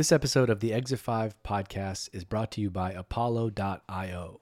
This 0.00 0.12
episode 0.12 0.48
of 0.48 0.60
the 0.60 0.72
Exit 0.72 0.98
5 0.98 1.42
podcast 1.42 2.08
is 2.14 2.24
brought 2.24 2.50
to 2.52 2.62
you 2.62 2.70
by 2.70 2.92
Apollo.io. 2.92 4.40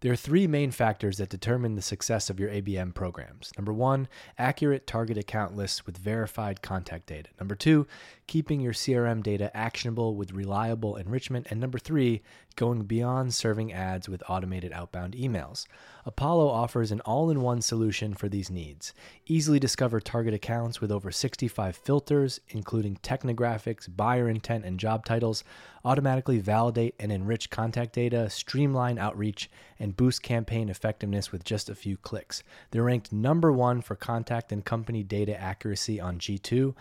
There 0.00 0.12
are 0.12 0.16
three 0.16 0.46
main 0.46 0.72
factors 0.72 1.16
that 1.16 1.30
determine 1.30 1.74
the 1.74 1.80
success 1.80 2.28
of 2.28 2.38
your 2.38 2.50
ABM 2.50 2.94
programs. 2.94 3.50
Number 3.56 3.72
one, 3.72 4.08
accurate 4.36 4.86
target 4.86 5.16
account 5.16 5.56
lists 5.56 5.86
with 5.86 5.96
verified 5.96 6.60
contact 6.60 7.06
data. 7.06 7.30
Number 7.38 7.54
two, 7.54 7.86
keeping 8.26 8.60
your 8.60 8.74
CRM 8.74 9.22
data 9.22 9.50
actionable 9.56 10.16
with 10.16 10.32
reliable 10.32 10.96
enrichment. 10.96 11.46
And 11.48 11.60
number 11.60 11.78
three, 11.78 12.20
going 12.56 12.82
beyond 12.82 13.32
serving 13.32 13.72
ads 13.72 14.06
with 14.06 14.22
automated 14.28 14.70
outbound 14.74 15.14
emails. 15.14 15.66
Apollo 16.10 16.48
offers 16.48 16.90
an 16.90 16.98
all 17.02 17.30
in 17.30 17.40
one 17.40 17.62
solution 17.62 18.14
for 18.14 18.28
these 18.28 18.50
needs. 18.50 18.92
Easily 19.26 19.60
discover 19.60 20.00
target 20.00 20.34
accounts 20.34 20.80
with 20.80 20.90
over 20.90 21.12
65 21.12 21.76
filters, 21.76 22.40
including 22.48 22.96
technographics, 22.96 23.88
buyer 23.88 24.28
intent, 24.28 24.64
and 24.64 24.80
job 24.80 25.04
titles, 25.04 25.44
automatically 25.84 26.40
validate 26.40 26.96
and 26.98 27.12
enrich 27.12 27.48
contact 27.48 27.92
data, 27.92 28.28
streamline 28.28 28.98
outreach, 28.98 29.48
and 29.78 29.96
boost 29.96 30.20
campaign 30.20 30.68
effectiveness 30.68 31.30
with 31.30 31.44
just 31.44 31.70
a 31.70 31.76
few 31.76 31.96
clicks. 31.96 32.42
They're 32.72 32.82
ranked 32.82 33.12
number 33.12 33.52
one 33.52 33.80
for 33.80 33.94
contact 33.94 34.50
and 34.50 34.64
company 34.64 35.04
data 35.04 35.40
accuracy 35.40 36.00
on 36.00 36.18
G2. 36.18 36.74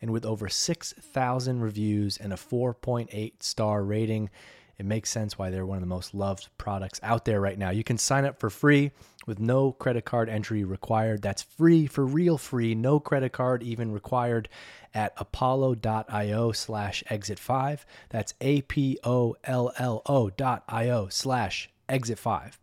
And 0.00 0.12
with 0.12 0.24
over 0.24 0.48
6,000 0.48 1.60
reviews 1.60 2.16
and 2.16 2.32
a 2.32 2.36
4.8 2.36 3.42
star 3.42 3.82
rating, 3.82 4.30
it 4.78 4.86
makes 4.86 5.10
sense 5.10 5.36
why 5.36 5.50
they're 5.50 5.66
one 5.66 5.76
of 5.76 5.82
the 5.82 5.88
most 5.88 6.14
loved 6.14 6.48
products 6.56 7.00
out 7.02 7.24
there 7.24 7.40
right 7.40 7.58
now. 7.58 7.70
You 7.70 7.82
can 7.82 7.98
sign 7.98 8.24
up 8.24 8.38
for 8.38 8.48
free 8.48 8.92
with 9.26 9.40
no 9.40 9.72
credit 9.72 10.04
card 10.04 10.28
entry 10.28 10.64
required. 10.64 11.20
That's 11.20 11.42
free 11.42 11.86
for 11.86 12.06
real 12.06 12.38
free, 12.38 12.74
no 12.74 13.00
credit 13.00 13.32
card 13.32 13.62
even 13.62 13.92
required 13.92 14.48
at 14.94 15.12
apollo.io 15.16 16.52
slash 16.52 17.04
exit 17.10 17.38
five. 17.38 17.84
That's 18.10 18.34
A 18.40 18.62
P 18.62 18.98
O 19.04 19.36
L 19.44 19.72
L 19.78 20.02
O 20.06 20.30
dot 20.30 20.62
I-O 20.68 21.08
slash 21.08 21.68
exit 21.88 22.18
five. 22.18 22.58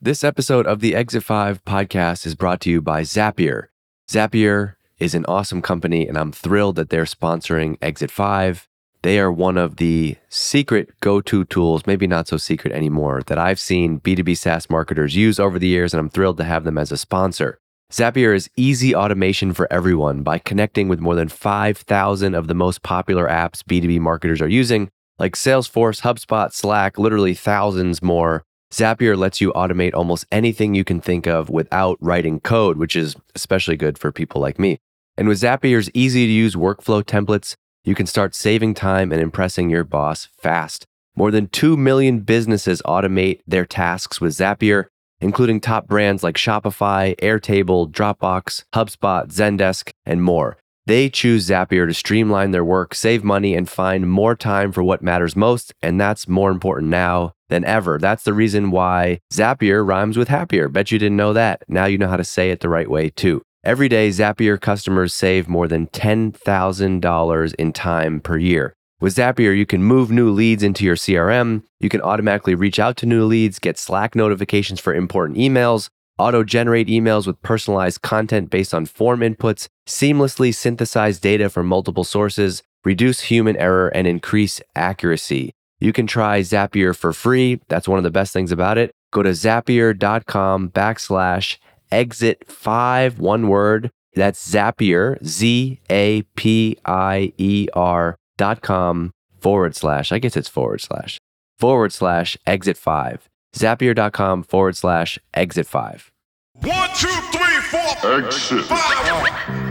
This 0.00 0.24
episode 0.24 0.66
of 0.66 0.80
the 0.80 0.96
Exit 0.96 1.22
5 1.22 1.64
podcast 1.64 2.26
is 2.26 2.34
brought 2.34 2.60
to 2.62 2.70
you 2.70 2.82
by 2.82 3.02
Zapier. 3.02 3.68
Zapier 4.10 4.74
is 4.98 5.14
an 5.14 5.24
awesome 5.26 5.62
company, 5.62 6.08
and 6.08 6.18
I'm 6.18 6.32
thrilled 6.32 6.74
that 6.74 6.90
they're 6.90 7.04
sponsoring 7.04 7.76
Exit 7.80 8.10
5. 8.10 8.68
They 9.02 9.18
are 9.18 9.32
one 9.32 9.58
of 9.58 9.76
the 9.76 10.16
secret 10.28 10.90
go 11.00 11.20
to 11.22 11.44
tools, 11.44 11.86
maybe 11.88 12.06
not 12.06 12.28
so 12.28 12.36
secret 12.36 12.72
anymore, 12.72 13.22
that 13.26 13.38
I've 13.38 13.58
seen 13.58 13.98
B2B 13.98 14.36
SaaS 14.38 14.70
marketers 14.70 15.16
use 15.16 15.40
over 15.40 15.58
the 15.58 15.66
years, 15.66 15.92
and 15.92 15.98
I'm 15.98 16.08
thrilled 16.08 16.36
to 16.36 16.44
have 16.44 16.62
them 16.62 16.78
as 16.78 16.92
a 16.92 16.96
sponsor. 16.96 17.58
Zapier 17.90 18.34
is 18.34 18.48
easy 18.56 18.94
automation 18.94 19.52
for 19.52 19.70
everyone 19.72 20.22
by 20.22 20.38
connecting 20.38 20.88
with 20.88 21.00
more 21.00 21.16
than 21.16 21.28
5,000 21.28 22.34
of 22.34 22.46
the 22.46 22.54
most 22.54 22.82
popular 22.82 23.28
apps 23.28 23.62
B2B 23.64 23.98
marketers 23.98 24.40
are 24.40 24.48
using, 24.48 24.88
like 25.18 25.34
Salesforce, 25.34 26.02
HubSpot, 26.02 26.52
Slack, 26.52 26.96
literally 26.96 27.34
thousands 27.34 28.02
more. 28.02 28.44
Zapier 28.72 29.16
lets 29.16 29.40
you 29.40 29.52
automate 29.52 29.94
almost 29.94 30.24
anything 30.32 30.74
you 30.74 30.84
can 30.84 31.00
think 31.00 31.26
of 31.26 31.50
without 31.50 31.98
writing 32.00 32.40
code, 32.40 32.78
which 32.78 32.96
is 32.96 33.16
especially 33.34 33.76
good 33.76 33.98
for 33.98 34.12
people 34.12 34.40
like 34.40 34.58
me. 34.58 34.78
And 35.18 35.28
with 35.28 35.40
Zapier's 35.40 35.90
easy 35.92 36.26
to 36.26 36.32
use 36.32 36.54
workflow 36.54 37.02
templates, 37.02 37.56
you 37.84 37.94
can 37.94 38.06
start 38.06 38.34
saving 38.34 38.74
time 38.74 39.12
and 39.12 39.20
impressing 39.20 39.70
your 39.70 39.84
boss 39.84 40.28
fast. 40.36 40.86
More 41.16 41.30
than 41.30 41.48
2 41.48 41.76
million 41.76 42.20
businesses 42.20 42.80
automate 42.82 43.40
their 43.46 43.66
tasks 43.66 44.20
with 44.20 44.32
Zapier, 44.32 44.86
including 45.20 45.60
top 45.60 45.86
brands 45.86 46.22
like 46.22 46.36
Shopify, 46.36 47.18
Airtable, 47.20 47.90
Dropbox, 47.90 48.64
HubSpot, 48.74 49.26
Zendesk, 49.28 49.90
and 50.06 50.22
more. 50.22 50.56
They 50.86 51.08
choose 51.08 51.48
Zapier 51.48 51.86
to 51.86 51.94
streamline 51.94 52.50
their 52.50 52.64
work, 52.64 52.94
save 52.94 53.22
money, 53.22 53.54
and 53.54 53.68
find 53.68 54.10
more 54.10 54.34
time 54.34 54.72
for 54.72 54.82
what 54.82 55.02
matters 55.02 55.36
most. 55.36 55.72
And 55.80 56.00
that's 56.00 56.26
more 56.26 56.50
important 56.50 56.90
now 56.90 57.34
than 57.50 57.64
ever. 57.64 57.98
That's 57.98 58.24
the 58.24 58.34
reason 58.34 58.72
why 58.72 59.20
Zapier 59.32 59.86
rhymes 59.86 60.16
with 60.16 60.28
happier. 60.28 60.68
Bet 60.68 60.90
you 60.90 60.98
didn't 60.98 61.16
know 61.16 61.34
that. 61.34 61.62
Now 61.68 61.84
you 61.84 61.98
know 61.98 62.08
how 62.08 62.16
to 62.16 62.24
say 62.24 62.50
it 62.50 62.60
the 62.60 62.68
right 62.68 62.90
way, 62.90 63.10
too. 63.10 63.42
Every 63.64 63.88
day, 63.88 64.08
Zapier 64.08 64.60
customers 64.60 65.14
save 65.14 65.48
more 65.48 65.68
than 65.68 65.86
$10,000 65.86 67.54
in 67.54 67.72
time 67.72 68.20
per 68.20 68.36
year. 68.36 68.74
With 69.00 69.14
Zapier, 69.14 69.56
you 69.56 69.66
can 69.66 69.84
move 69.84 70.10
new 70.10 70.32
leads 70.32 70.64
into 70.64 70.84
your 70.84 70.96
CRM. 70.96 71.62
You 71.78 71.88
can 71.88 72.00
automatically 72.00 72.56
reach 72.56 72.80
out 72.80 72.96
to 72.96 73.06
new 73.06 73.24
leads, 73.24 73.60
get 73.60 73.78
Slack 73.78 74.16
notifications 74.16 74.80
for 74.80 74.92
important 74.92 75.38
emails, 75.38 75.90
auto 76.18 76.42
generate 76.42 76.88
emails 76.88 77.24
with 77.24 77.40
personalized 77.42 78.02
content 78.02 78.50
based 78.50 78.74
on 78.74 78.84
form 78.84 79.20
inputs, 79.20 79.68
seamlessly 79.88 80.52
synthesize 80.52 81.20
data 81.20 81.48
from 81.48 81.68
multiple 81.68 82.02
sources, 82.02 82.64
reduce 82.84 83.20
human 83.20 83.56
error, 83.56 83.90
and 83.90 84.08
increase 84.08 84.60
accuracy. 84.74 85.52
You 85.78 85.92
can 85.92 86.08
try 86.08 86.40
Zapier 86.40 86.96
for 86.96 87.12
free. 87.12 87.60
That's 87.68 87.86
one 87.86 87.98
of 87.98 88.04
the 88.04 88.10
best 88.10 88.32
things 88.32 88.50
about 88.50 88.76
it. 88.76 88.90
Go 89.12 89.22
to 89.22 89.30
zapier.com 89.30 90.70
backslash 90.70 91.58
exit 91.92 92.44
five, 92.50 93.18
one 93.20 93.48
word. 93.48 93.90
That's 94.14 94.44
Zapier, 94.50 95.22
Z 95.24 95.80
A 95.88 96.22
P 96.36 96.76
I 96.84 97.32
E 97.38 97.68
R 97.72 98.16
dot 98.36 98.60
com 98.62 99.12
forward 99.40 99.76
slash, 99.76 100.10
I 100.12 100.18
guess 100.18 100.36
it's 100.36 100.48
forward 100.48 100.80
slash, 100.80 101.18
forward 101.58 101.92
slash 101.92 102.36
exit 102.46 102.76
five. 102.76 103.28
Zapier.com 103.54 104.42
forward 104.42 104.76
slash 104.76 105.18
exit 105.34 105.66
five. 105.66 106.10
One, 106.54 106.88
two, 106.96 107.08
three, 107.08 107.60
four, 107.70 108.18
Exit. 108.18 108.64
five. 108.64 109.62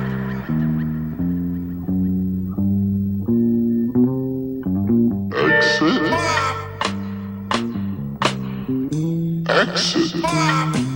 Exit. 5.34 6.02
Exit. 9.50 10.91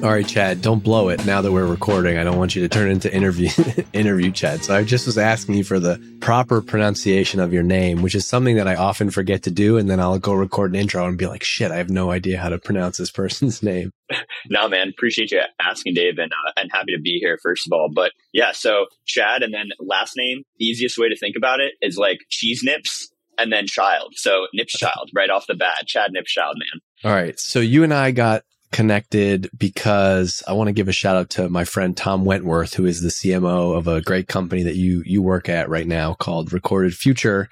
All 0.00 0.10
right, 0.10 0.26
Chad, 0.26 0.62
don't 0.62 0.78
blow 0.78 1.08
it 1.08 1.26
now 1.26 1.42
that 1.42 1.50
we're 1.50 1.66
recording. 1.66 2.18
I 2.18 2.24
don't 2.24 2.38
want 2.38 2.54
you 2.54 2.62
to 2.62 2.68
turn 2.68 2.88
into 2.88 3.12
interview 3.12 3.50
interview 3.92 4.30
Chad. 4.30 4.62
So 4.62 4.76
I 4.76 4.84
just 4.84 5.06
was 5.06 5.18
asking 5.18 5.56
you 5.56 5.64
for 5.64 5.80
the 5.80 6.00
proper 6.20 6.62
pronunciation 6.62 7.40
of 7.40 7.52
your 7.52 7.64
name, 7.64 8.00
which 8.00 8.14
is 8.14 8.24
something 8.24 8.54
that 8.56 8.68
I 8.68 8.76
often 8.76 9.10
forget 9.10 9.42
to 9.42 9.50
do, 9.50 9.76
and 9.76 9.90
then 9.90 9.98
I'll 9.98 10.20
go 10.20 10.34
record 10.34 10.70
an 10.70 10.76
intro 10.76 11.04
and 11.04 11.18
be 11.18 11.26
like, 11.26 11.42
"Shit, 11.42 11.72
I 11.72 11.78
have 11.78 11.90
no 11.90 12.12
idea 12.12 12.38
how 12.38 12.48
to 12.48 12.58
pronounce 12.58 12.96
this 12.96 13.10
person's 13.10 13.60
name." 13.62 13.90
No, 14.50 14.68
man, 14.68 14.88
appreciate 14.88 15.32
you 15.32 15.42
asking, 15.60 15.94
Dave, 15.94 16.16
and 16.18 16.30
uh, 16.32 16.52
and 16.56 16.70
happy 16.72 16.94
to 16.94 17.02
be 17.02 17.18
here. 17.18 17.38
First 17.42 17.66
of 17.66 17.72
all, 17.72 17.90
but 17.92 18.12
yeah, 18.32 18.52
so 18.52 18.86
Chad, 19.04 19.42
and 19.42 19.52
then 19.52 19.66
last 19.80 20.16
name. 20.16 20.44
The 20.58 20.64
easiest 20.64 20.96
way 20.96 21.08
to 21.08 21.16
think 21.16 21.34
about 21.36 21.60
it 21.60 21.72
is 21.82 21.98
like 21.98 22.18
cheese 22.30 22.62
nips 22.62 23.10
and 23.36 23.52
then 23.52 23.66
child. 23.66 24.14
So 24.16 24.46
nips 24.54 24.78
child 24.78 25.10
right 25.14 25.28
off 25.28 25.46
the 25.48 25.54
bat. 25.54 25.86
Chad 25.86 26.12
Knipschild, 26.12 26.54
man. 26.54 26.80
All 27.04 27.12
right, 27.12 27.38
so 27.38 27.58
you 27.58 27.82
and 27.84 27.92
I 27.92 28.12
got 28.12 28.44
connected 28.72 29.48
because 29.56 30.42
I 30.46 30.52
want 30.52 30.68
to 30.68 30.72
give 30.72 30.88
a 30.88 30.92
shout 30.92 31.16
out 31.16 31.30
to 31.30 31.48
my 31.48 31.64
friend 31.64 31.96
Tom 31.96 32.24
Wentworth, 32.24 32.74
who 32.74 32.86
is 32.86 33.00
the 33.00 33.08
CMO 33.08 33.76
of 33.76 33.88
a 33.88 34.00
great 34.00 34.28
company 34.28 34.62
that 34.64 34.76
you 34.76 35.02
you 35.06 35.22
work 35.22 35.48
at 35.48 35.68
right 35.68 35.86
now 35.86 36.14
called 36.14 36.52
Recorded 36.52 36.94
Future. 36.94 37.48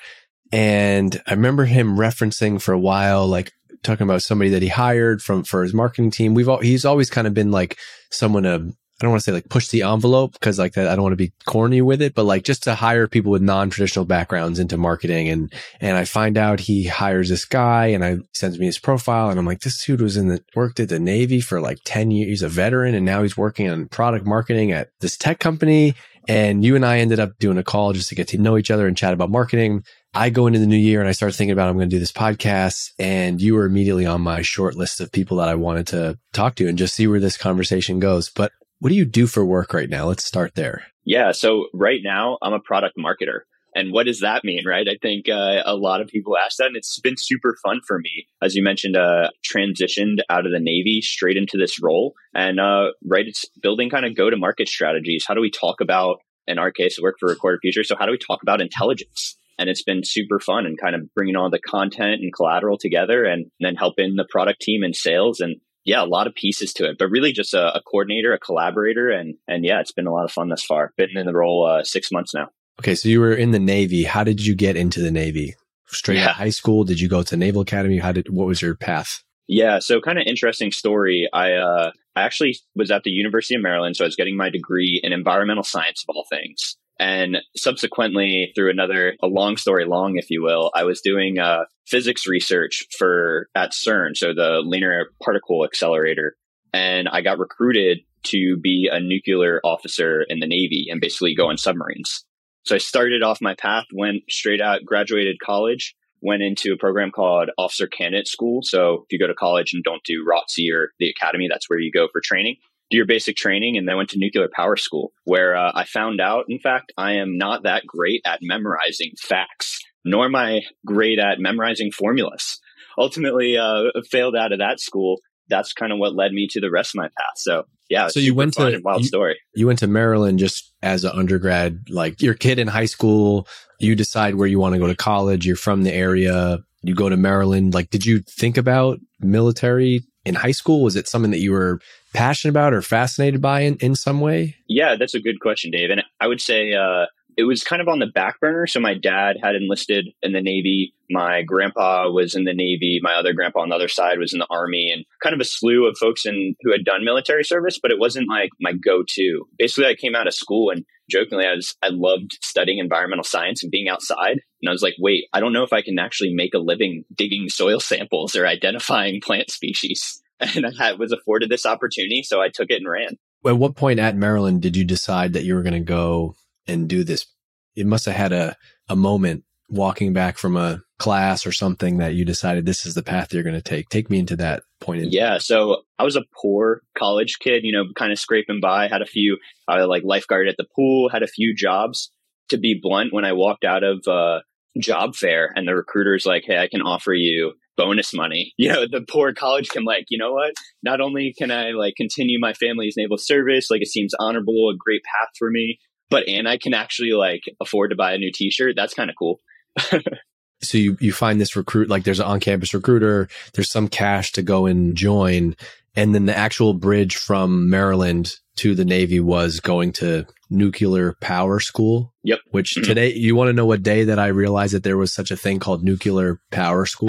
And 0.53 1.21
I 1.27 1.33
remember 1.33 1.65
him 1.65 1.97
referencing 1.97 2.61
for 2.61 2.73
a 2.73 2.79
while, 2.79 3.27
like 3.27 3.53
talking 3.83 4.05
about 4.05 4.23
somebody 4.23 4.51
that 4.51 4.63
he 4.63 4.69
hired 4.69 5.23
from 5.23 5.45
for 5.45 5.63
his 5.63 5.75
marketing 5.75 6.11
team. 6.11 6.35
We've 6.35 6.49
all, 6.49 6.61
he's 6.61 6.85
always 6.85 7.11
kind 7.11 7.27
of 7.27 7.35
been 7.35 7.51
like 7.51 7.79
someone 8.11 8.45
to 8.45 8.73
I 8.99 9.05
don't 9.05 9.11
want 9.11 9.23
to 9.23 9.31
say 9.31 9.33
like 9.33 9.51
push 9.51 9.69
the 9.69 9.83
envelope 9.83 10.33
because 10.33 10.59
like 10.59 10.73
that 10.75 10.89
I 10.89 10.95
don't 10.95 11.03
want 11.03 11.13
to 11.13 11.17
be 11.17 11.33
corny 11.45 11.83
with 11.83 12.01
it, 12.01 12.15
but 12.15 12.25
like 12.25 12.45
just 12.45 12.63
to 12.63 12.75
hire 12.75 13.07
people 13.07 13.31
with 13.31 13.43
non-traditional 13.43 14.07
backgrounds 14.07 14.59
into 14.59 14.79
marketing. 14.79 15.29
And 15.29 15.53
and 15.81 15.99
I 15.99 16.07
find 16.07 16.39
out 16.39 16.61
he 16.61 16.85
hires 16.85 17.29
this 17.29 17.45
guy 17.45 17.89
and 17.89 18.03
I 18.03 18.19
sends 18.33 18.59
me 18.59 18.65
his 18.65 18.79
profile 18.79 19.29
and 19.29 19.39
I'm 19.39 19.45
like, 19.45 19.61
this 19.61 19.85
dude 19.85 20.01
was 20.01 20.17
in 20.17 20.29
the 20.29 20.43
worked 20.55 20.81
at 20.81 20.89
the 20.89 20.99
Navy 20.99 21.43
for 21.43 21.61
like 21.61 21.79
10 21.85 22.11
years. 22.11 22.29
He's 22.29 22.43
a 22.43 22.49
veteran 22.49 22.95
and 22.95 23.05
now 23.05 23.23
he's 23.23 23.37
working 23.37 23.69
on 23.69 23.89
product 23.89 24.25
marketing 24.25 24.73
at 24.73 24.89
this 25.01 25.19
tech 25.19 25.41
company. 25.41 25.95
And 26.29 26.65
you 26.65 26.75
and 26.75 26.85
I 26.85 26.99
ended 26.99 27.21
up 27.21 27.39
doing 27.39 27.59
a 27.59 27.63
call 27.63 27.93
just 27.93 28.09
to 28.09 28.15
get 28.15 28.29
to 28.29 28.39
know 28.39 28.57
each 28.57 28.71
other 28.71 28.89
and 28.89 28.97
chat 28.97 29.13
about 29.13 29.31
marketing. 29.31 29.85
I 30.13 30.31
go 30.31 30.47
into 30.47 30.59
the 30.59 30.67
new 30.67 30.77
year 30.77 31.01
and 31.01 31.09
I 31.09 31.13
start 31.13 31.35
thinking 31.35 31.53
about 31.53 31.69
I'm 31.69 31.77
going 31.77 31.89
to 31.89 31.95
do 31.95 32.01
this 32.01 32.11
podcast 32.11 32.91
and 32.99 33.41
you 33.41 33.55
were 33.55 33.67
immediately 33.67 34.07
on 34.07 34.23
my 34.23 34.43
short 34.43 34.75
list 34.75 35.01
of 35.01 35.13
people 35.13 35.37
that 35.37 35.49
I 35.49 35.55
wanted 35.55 35.87
to 35.89 36.19
talk 36.33 36.55
to 36.57 36.67
and 36.67 36.79
just 36.79 36.95
see 36.95 37.07
where 37.07 37.21
this 37.21 37.37
conversation 37.37 38.01
goes. 38.01 38.31
But 38.31 38.51
what 38.81 38.91
do 38.91 38.95
you 38.95 39.05
do 39.05 39.27
for 39.27 39.45
work 39.45 39.73
right 39.73 39.89
now? 39.89 40.07
Let's 40.07 40.25
start 40.25 40.55
there. 40.55 40.85
Yeah. 41.05 41.33
So 41.33 41.67
right 41.73 42.01
now, 42.03 42.39
I'm 42.43 42.53
a 42.53 42.61
product 42.61 42.97
marketer. 42.99 43.41
And 43.75 43.93
what 43.93 44.07
does 44.07 44.21
that 44.21 44.43
mean, 44.43 44.67
right? 44.67 44.89
I 44.89 44.97
think 45.03 45.29
uh, 45.29 45.63
a 45.67 45.77
lot 45.77 46.01
of 46.01 46.09
people 46.09 46.35
ask 46.35 46.57
that, 46.57 46.69
and 46.69 46.77
it's 46.77 46.99
been 46.99 47.17
super 47.19 47.57
fun 47.63 47.81
for 47.87 47.99
me. 47.99 48.27
As 48.43 48.55
you 48.55 48.63
mentioned, 48.63 48.97
uh, 48.97 49.29
transitioned 49.47 50.21
out 50.31 50.47
of 50.47 50.53
the 50.53 50.61
Navy 50.61 51.03
straight 51.03 51.37
into 51.37 51.59
this 51.59 51.83
role, 51.83 52.15
and 52.35 52.59
uh, 52.59 52.93
right, 53.07 53.27
it's 53.27 53.45
building 53.61 53.91
kind 53.91 54.07
of 54.07 54.17
go 54.17 54.31
to 54.31 54.37
market 54.39 54.69
strategies. 54.69 55.27
How 55.29 55.35
do 55.35 55.43
we 55.43 55.51
talk 55.51 55.83
about, 55.83 56.21
in 56.47 56.59
our 56.59 56.71
case, 56.71 56.99
work 56.99 57.17
for 57.21 57.29
Recorded 57.29 57.59
Future, 57.61 57.85
so 57.85 57.97
how 57.99 58.07
do 58.07 58.13
we 58.13 58.19
talk 58.19 58.41
about 58.41 58.63
intelligence? 58.63 59.37
And 59.59 59.69
it's 59.69 59.83
been 59.83 60.05
super 60.05 60.41
fun 60.41 60.65
and 60.65 60.81
kind 60.81 60.95
of 60.95 61.13
bringing 61.15 61.37
all 61.37 61.51
the 61.51 61.59
content 61.59 62.23
and 62.23 62.33
collateral 62.33 62.79
together, 62.79 63.27
and 63.27 63.51
then 63.61 63.77
helping 63.77 64.17
the 64.17 64.27
product 64.31 64.63
team 64.63 64.85
and 64.85 64.97
sales 64.97 65.41
and 65.41 65.57
yeah, 65.87 66.03
a 66.03 66.05
lot 66.05 66.27
of 66.27 66.35
pieces 66.35 66.75
to 66.75 66.85
it, 66.91 66.99
but 66.99 67.09
really 67.09 67.33
just 67.33 67.55
a, 67.55 67.75
a, 67.77 67.81
coordinator, 67.81 68.35
a 68.35 68.39
collaborator, 68.39 69.09
and 69.09 69.37
and 69.49 69.65
yeah, 69.65 69.81
it's 69.81 69.93
been 69.93 70.07
a 70.07 70.13
lot 70.13 70.25
of 70.25 70.33
fun 70.33 70.49
thus 70.49 70.65
far. 70.65 70.93
Been 70.97 71.17
in 71.17 71.27
the 71.27 71.33
role 71.33 71.65
uh, 71.65 71.85
six 71.85 72.11
months 72.13 72.35
now. 72.35 72.49
Okay, 72.81 72.95
so 72.95 73.09
you 73.09 73.21
were 73.21 73.35
in 73.35 73.53
the 73.53 73.59
Navy. 73.59 74.03
How 74.03 74.25
did 74.25 74.45
you 74.45 74.55
get 74.55 74.77
into 74.77 75.01
the 75.01 75.11
Navy? 75.11 75.55
Straight 75.87 76.17
Yeah. 76.17 76.25
out 76.25 76.31
of 76.31 76.37
high 76.37 76.51
school? 76.51 76.85
Did 76.85 77.01
you 77.01 77.09
go 77.09 77.23
to 77.23 77.37
Naval 77.37 77.63
Academy? 77.63 77.99
How 77.99 78.13
did 78.13 78.29
what 78.29 78.47
was 78.47 78.61
your 78.61 78.75
path? 78.75 79.23
Yeah, 79.47 79.79
so 79.79 80.01
kind 80.01 80.19
of 80.19 80.27
interesting 80.27 80.73
story. 80.73 81.29
I 81.33 81.53
uh, 81.53 81.93
I 82.17 82.23
actually 82.23 82.59
was 82.75 82.91
at 82.91 83.05
the 83.05 83.11
University 83.11 83.55
of 83.55 83.63
Maryland, 83.63 83.97
so 83.97 84.05
I 84.05 84.09
was 84.09 84.17
getting 84.17 84.37
my 84.37 84.51
degree 84.51 85.01
in 85.05 85.13
environmental 85.13 85.63
science 85.63 86.05
of 86.07 86.15
all 86.15 86.27
things. 86.29 86.77
And 86.99 87.39
subsequently, 87.57 88.53
through 88.55 88.71
another 88.71 89.15
a 89.23 89.27
long 89.27 89.57
story 89.57 89.85
long, 89.85 90.17
if 90.17 90.31
you 90.31 90.43
will, 90.43 90.71
I 90.75 90.85
was 90.85 91.01
doing 91.03 91.39
uh, 91.39 91.65
physics 91.87 92.27
research 92.27 92.87
for 92.99 93.49
at 93.55 93.73
CERN, 93.73 94.17
so 94.17 94.33
the 94.33 94.63
Linear 94.65 95.11
Particle 95.23 95.65
Accelerator, 95.65 96.37
and 96.73 97.09
I 97.09 97.21
got 97.21 97.39
recruited 97.39 97.99
to 98.25 98.57
be 98.57 98.89
a 98.91 98.99
nuclear 98.99 99.61
officer 99.63 100.25
in 100.29 100.41
the 100.41 100.47
Navy 100.47 100.87
and 100.91 101.01
basically 101.01 101.35
go 101.35 101.49
on 101.49 101.59
submarines. 101.59 102.25
So 102.65 102.75
I 102.75 102.79
started 102.79 103.23
off 103.23 103.41
my 103.41 103.55
path, 103.55 103.85
went 103.93 104.23
straight 104.29 104.61
out, 104.61 104.85
graduated 104.85 105.39
college, 105.39 105.95
went 106.21 106.43
into 106.43 106.73
a 106.73 106.77
program 106.77 107.13
called 107.13 107.51
Officer 107.59 107.87
Candidate 107.87 108.27
School. 108.27 108.61
So 108.63 109.05
if 109.05 109.13
you 109.13 109.19
go 109.19 109.29
to 109.29 109.35
college 109.35 109.73
and 109.73 109.85
don't 109.85 110.03
do 110.05 110.27
ROTC 110.29 110.73
or 110.75 110.91
the 110.99 111.11
academy, 111.11 111.47
that's 111.49 111.71
where 111.71 111.79
you 111.79 111.93
go 111.93 112.09
for 112.11 112.21
training. 112.25 112.57
Do 112.91 112.97
your 112.97 113.07
basic 113.07 113.37
training, 113.37 113.77
and 113.77 113.89
then 113.89 113.97
went 113.97 114.11
to 114.11 114.19
nuclear 114.19 114.49
power 114.55 114.77
school, 114.77 115.13
where 115.25 115.57
uh, 115.57 115.73
I 115.75 115.85
found 115.85 116.21
out, 116.21 116.45
in 116.49 116.61
fact, 116.61 116.93
I 116.97 117.15
am 117.15 117.37
not 117.37 117.65
that 117.65 117.85
great 117.87 118.21
at 118.25 118.39
memorizing 118.43 119.13
facts, 119.19 119.81
nor 120.05 120.27
am 120.27 120.37
I 120.37 120.61
great 120.85 121.19
at 121.19 121.41
memorizing 121.41 121.91
formulas. 121.91 122.61
Ultimately, 122.99 123.59
uh, 123.59 123.85
failed 124.11 124.37
out 124.37 124.53
of 124.53 124.61
that 124.61 124.81
school. 124.81 125.21
That's 125.49 125.73
kind 125.73 125.93
of 125.93 125.99
what 125.99 126.15
led 126.15 126.33
me 126.33 126.47
to 126.51 126.61
the 126.61 126.71
rest 126.71 126.95
of 126.95 126.99
my 126.99 127.09
path. 127.09 127.37
So 127.37 127.65
yeah, 127.89 128.09
So 128.09 128.21
you 128.21 128.35
went 128.35 128.55
to- 128.55 128.81
wild 128.83 129.03
you- 129.03 129.09
story. 129.09 129.37
You 129.55 129.67
went 129.67 129.79
to 129.81 129.87
Maryland 129.87 130.39
just 130.39 130.73
as 130.83 131.05
an 131.05 131.13
undergrad, 131.15 131.87
like 131.91 132.21
your 132.23 132.35
kid 132.35 132.59
in 132.59 132.67
high 132.69 132.87
school, 132.87 133.47
you 133.79 133.95
decide 133.95 134.35
where 134.37 134.49
you 134.49 134.59
want 134.59 134.75
to 134.75 134.79
go 134.81 134.87
to 134.87 134.95
college, 134.97 135.47
you're 135.47 135.55
from 135.57 135.83
the 135.85 135.93
area, 135.93 136.59
you 136.87 136.95
go 136.95 137.09
to 137.09 137.17
Maryland. 137.17 137.75
Like, 137.75 137.91
did 137.91 138.07
you 138.07 138.21
think 138.21 138.57
about 138.57 139.01
military 139.21 140.05
in 140.25 140.35
high 140.35 140.53
school? 140.53 140.83
Was 140.83 140.97
it 140.97 141.09
something 141.09 141.33
that 141.33 141.41
you 141.41 141.53
were 141.53 141.81
passionate 142.15 142.51
about 142.51 142.73
or 142.73 142.83
fascinated 142.83 143.41
by 143.41 143.61
in, 143.61 143.77
in 143.77 143.95
some 143.95 144.21
way? 144.21 144.57
Yeah, 144.69 144.97
that's 144.97 145.15
a 145.15 145.21
good 145.21 145.41
question, 145.41 145.71
Dave. 145.71 145.91
And 145.91 146.03
I 146.21 146.27
would 146.27 146.41
say 146.41 146.75
uh, 146.75 147.07
it 147.37 147.45
was 147.45 147.63
kind 147.63 147.83
of 147.83 147.89
on 147.89 147.99
the 147.99 148.07
back 148.07 148.41
burner. 148.41 148.67
So 148.67 148.81
my 148.81 148.95
dad 148.95 149.37
had 149.43 149.55
enlisted 149.55 150.09
in 150.23 150.33
the 150.33 150.41
Navy. 150.41 150.95
My 151.11 151.43
grandpa 151.43 152.11
was 152.11 152.35
in 152.35 152.45
the 152.45 152.55
Navy. 152.55 152.99
My 153.03 153.15
other 153.15 153.33
grandpa 153.35 153.61
on 153.61 153.69
the 153.69 153.75
other 153.75 153.89
side 153.89 154.19
was 154.19 154.33
in 154.33 154.39
the 154.39 154.47
Army, 154.51 154.91
and 154.93 155.05
kind 155.23 155.35
of 155.35 155.41
a 155.41 155.45
slew 155.45 155.87
of 155.87 155.99
folks 155.99 156.25
in 156.25 156.55
who 156.63 156.73
had 156.73 156.85
done 156.85 157.05
military 157.05 157.45
service. 157.45 157.79
But 157.81 157.91
it 157.91 157.99
wasn't 157.99 158.29
like 158.29 158.51
my 158.61 158.73
go-to. 158.73 159.47
Basically, 159.59 159.87
I 159.87 159.95
came 159.95 160.15
out 160.15 160.27
of 160.27 160.35
school 160.35 160.71
and 160.71 160.85
jokingly, 161.11 161.47
I 161.47 161.55
was 161.55 161.77
I 161.83 161.89
loved 161.89 162.39
studying 162.43 162.79
environmental 162.79 163.25
science 163.25 163.63
and 163.63 163.71
being 163.71 163.89
outside. 163.89 164.41
And 164.63 164.69
I 164.69 164.73
was 164.73 164.83
like, 164.83 164.95
wait, 164.99 165.25
I 165.33 165.41
don't 165.41 165.53
know 165.53 165.63
if 165.63 165.73
I 165.73 165.83
can 165.83 165.99
actually 165.99 166.35
make 166.35 166.55
a 166.55 166.59
living 166.59 167.05
digging 167.15 167.49
soil 167.49 167.81
samples 167.81 168.35
or 168.35 168.47
identifying 168.47 169.21
plant 169.21 169.51
species. 169.51 170.23
And 170.39 170.67
I 170.79 170.93
was 170.93 171.13
afforded 171.13 171.49
this 171.49 171.65
opportunity, 171.65 172.23
so 172.23 172.43
I 172.43 172.51
took 172.51 172.69
it 172.69 172.77
and 172.77 172.87
ran. 172.87 173.17
At 173.47 173.57
what 173.57 173.75
point 173.75 173.99
at 173.99 174.17
Maryland 174.17 174.61
did 174.61 174.77
you 174.77 174.85
decide 174.85 175.33
that 175.33 175.45
you 175.45 175.55
were 175.55 175.63
going 175.63 175.73
to 175.73 175.81
go 175.81 176.35
and 176.67 176.89
do 176.89 177.05
this? 177.05 177.27
It 177.75 177.87
must 177.87 178.07
have 178.07 178.15
had 178.15 178.33
a, 178.33 178.57
a 178.89 178.97
moment 178.97 179.45
walking 179.69 180.13
back 180.13 180.39
from 180.39 180.57
a 180.57 180.81
class 180.99 181.47
or 181.47 181.53
something 181.53 181.99
that 181.99 182.15
you 182.15 182.25
decided 182.25 182.65
this 182.65 182.87
is 182.87 182.95
the 182.95 183.03
path 183.03 183.33
you're 183.33 183.43
going 183.43 183.55
to 183.55 183.63
take. 183.63 183.89
Take 183.89 184.09
me 184.11 184.19
into 184.19 184.37
that 184.37 184.63
point. 184.81 185.03
In- 185.03 185.11
Yeah, 185.11 185.39
so 185.39 185.83
I 185.99 186.05
was 186.05 186.17
a 186.17 186.25
poor 186.41 186.83
college 186.97 187.39
kid, 187.41 187.65
you 187.65 187.73
know, 187.73 187.85
kind 187.97 188.13
of 188.13 188.19
scraping 188.19 188.61
by. 188.61 188.89
Had 188.89 189.03
a 189.03 189.07
few, 189.07 189.39
uh, 189.69 189.87
like 189.87 190.05
lifeguard 190.05 190.49
at 190.49 190.57
the 190.57 190.67
pool. 190.75 191.09
Had 191.09 191.23
a 191.23 191.29
few 191.29 191.55
jobs. 191.55 192.11
To 192.51 192.59
be 192.59 192.79
blunt, 192.81 193.13
when 193.13 193.25
I 193.25 193.33
walked 193.33 193.65
out 193.65 193.83
of 193.83 194.07
uh, 194.07 194.39
job 194.79 195.17
fair 195.17 195.53
and 195.57 195.67
the 195.67 195.75
recruiter's 195.75 196.25
like, 196.27 196.45
"Hey, 196.47 196.59
I 196.59 196.69
can 196.69 196.81
offer 196.81 197.13
you 197.13 197.55
bonus 197.77 198.15
money," 198.15 198.53
you 198.59 198.69
know, 198.69 198.87
the 198.89 199.05
poor 199.11 199.35
college 199.35 199.69
can 199.69 199.83
like, 199.83 200.05
you 200.11 200.17
know 200.17 200.33
what? 200.33 200.55
Not 200.81 201.01
only 201.01 201.35
can 201.37 201.51
I 201.51 201.71
like 201.71 201.95
continue 201.97 202.39
my 202.39 202.53
family's 202.53 202.95
naval 202.97 203.19
service, 203.19 203.69
like 203.69 203.83
it 203.83 203.89
seems 203.89 204.15
honorable, 204.21 204.71
a 204.71 204.77
great 204.77 205.03
path 205.03 205.31
for 205.37 205.51
me, 205.51 205.81
but 206.11 206.29
and 206.29 206.49
I 206.49 206.59
can 206.59 206.75
actually 206.75 207.13
like 207.13 207.43
afford 207.61 207.91
to 207.91 207.97
buy 207.97 208.13
a 208.13 208.19
new 208.19 208.31
T-shirt. 208.33 208.75
That's 208.77 208.95
kind 208.95 209.11
of 209.11 209.17
cool. 209.19 209.41
so 210.63 210.79
you, 210.79 210.97
you 211.01 211.13
find 211.13 211.41
this 211.41 211.57
recruit, 211.57 211.89
like 211.89 212.05
there's 212.05 212.21
an 212.21 212.27
on-campus 212.27 212.73
recruiter, 212.75 213.29
there's 213.55 213.71
some 213.71 213.89
cash 213.89 214.33
to 214.33 214.43
go 214.43 214.67
and 214.67 214.97
join. 214.97 215.57
And 215.95 216.15
then 216.15 216.27
the 216.27 216.37
actual 216.37 216.75
bridge 216.75 217.17
from 217.17 217.71
Maryland 217.71 218.35
to 218.57 218.75
the 218.75 218.85
Navy 218.85 219.21
was 219.21 219.61
going 219.61 219.93
to 219.95 220.27
nuclear 220.51 221.15
power 221.21 221.59
school. 221.61 222.15
Yep. 222.23 222.39
Which 222.51 222.75
Mhm. 222.77 222.85
today, 222.85 223.13
you 223.15 223.35
want 223.35 223.49
to 223.49 223.53
know 223.53 223.67
what 223.67 223.83
day 223.83 224.05
that 224.05 224.19
I 224.19 224.29
realized 224.29 224.75
that 224.75 224.83
there 224.83 224.97
was 224.97 225.13
such 225.13 225.31
a 225.31 225.37
thing 225.37 225.59
called 225.59 225.83
nuclear 225.83 226.41
power 226.51 226.87
school? 226.87 227.09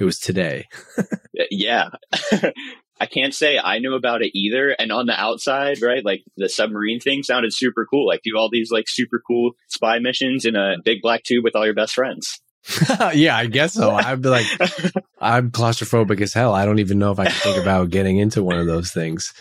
It 0.00 0.04
was 0.04 0.18
today. 0.18 0.66
yeah 1.50 1.88
i 3.00 3.06
can't 3.06 3.34
say 3.34 3.58
i 3.58 3.78
knew 3.78 3.94
about 3.94 4.22
it 4.22 4.30
either 4.34 4.70
and 4.70 4.92
on 4.92 5.06
the 5.06 5.18
outside 5.18 5.80
right 5.82 6.04
like 6.04 6.22
the 6.36 6.48
submarine 6.48 7.00
thing 7.00 7.22
sounded 7.22 7.52
super 7.52 7.86
cool 7.88 8.06
like 8.06 8.20
do 8.22 8.36
all 8.36 8.48
these 8.50 8.70
like 8.70 8.88
super 8.88 9.22
cool 9.26 9.52
spy 9.68 9.98
missions 9.98 10.44
in 10.44 10.56
a 10.56 10.76
big 10.84 11.02
black 11.02 11.22
tube 11.22 11.44
with 11.44 11.56
all 11.56 11.64
your 11.64 11.74
best 11.74 11.94
friends 11.94 12.40
yeah, 13.14 13.36
I 13.36 13.46
guess 13.46 13.74
so. 13.74 13.90
I'd 13.90 14.22
be 14.22 14.28
like, 14.28 14.46
I'm 15.20 15.50
claustrophobic 15.50 16.20
as 16.20 16.34
hell. 16.34 16.52
I 16.52 16.64
don't 16.64 16.78
even 16.78 16.98
know 16.98 17.12
if 17.12 17.18
I 17.18 17.26
can 17.26 17.34
think 17.34 17.62
about 17.62 17.90
getting 17.90 18.18
into 18.18 18.42
one 18.42 18.58
of 18.58 18.66
those 18.66 18.90
things. 18.90 19.32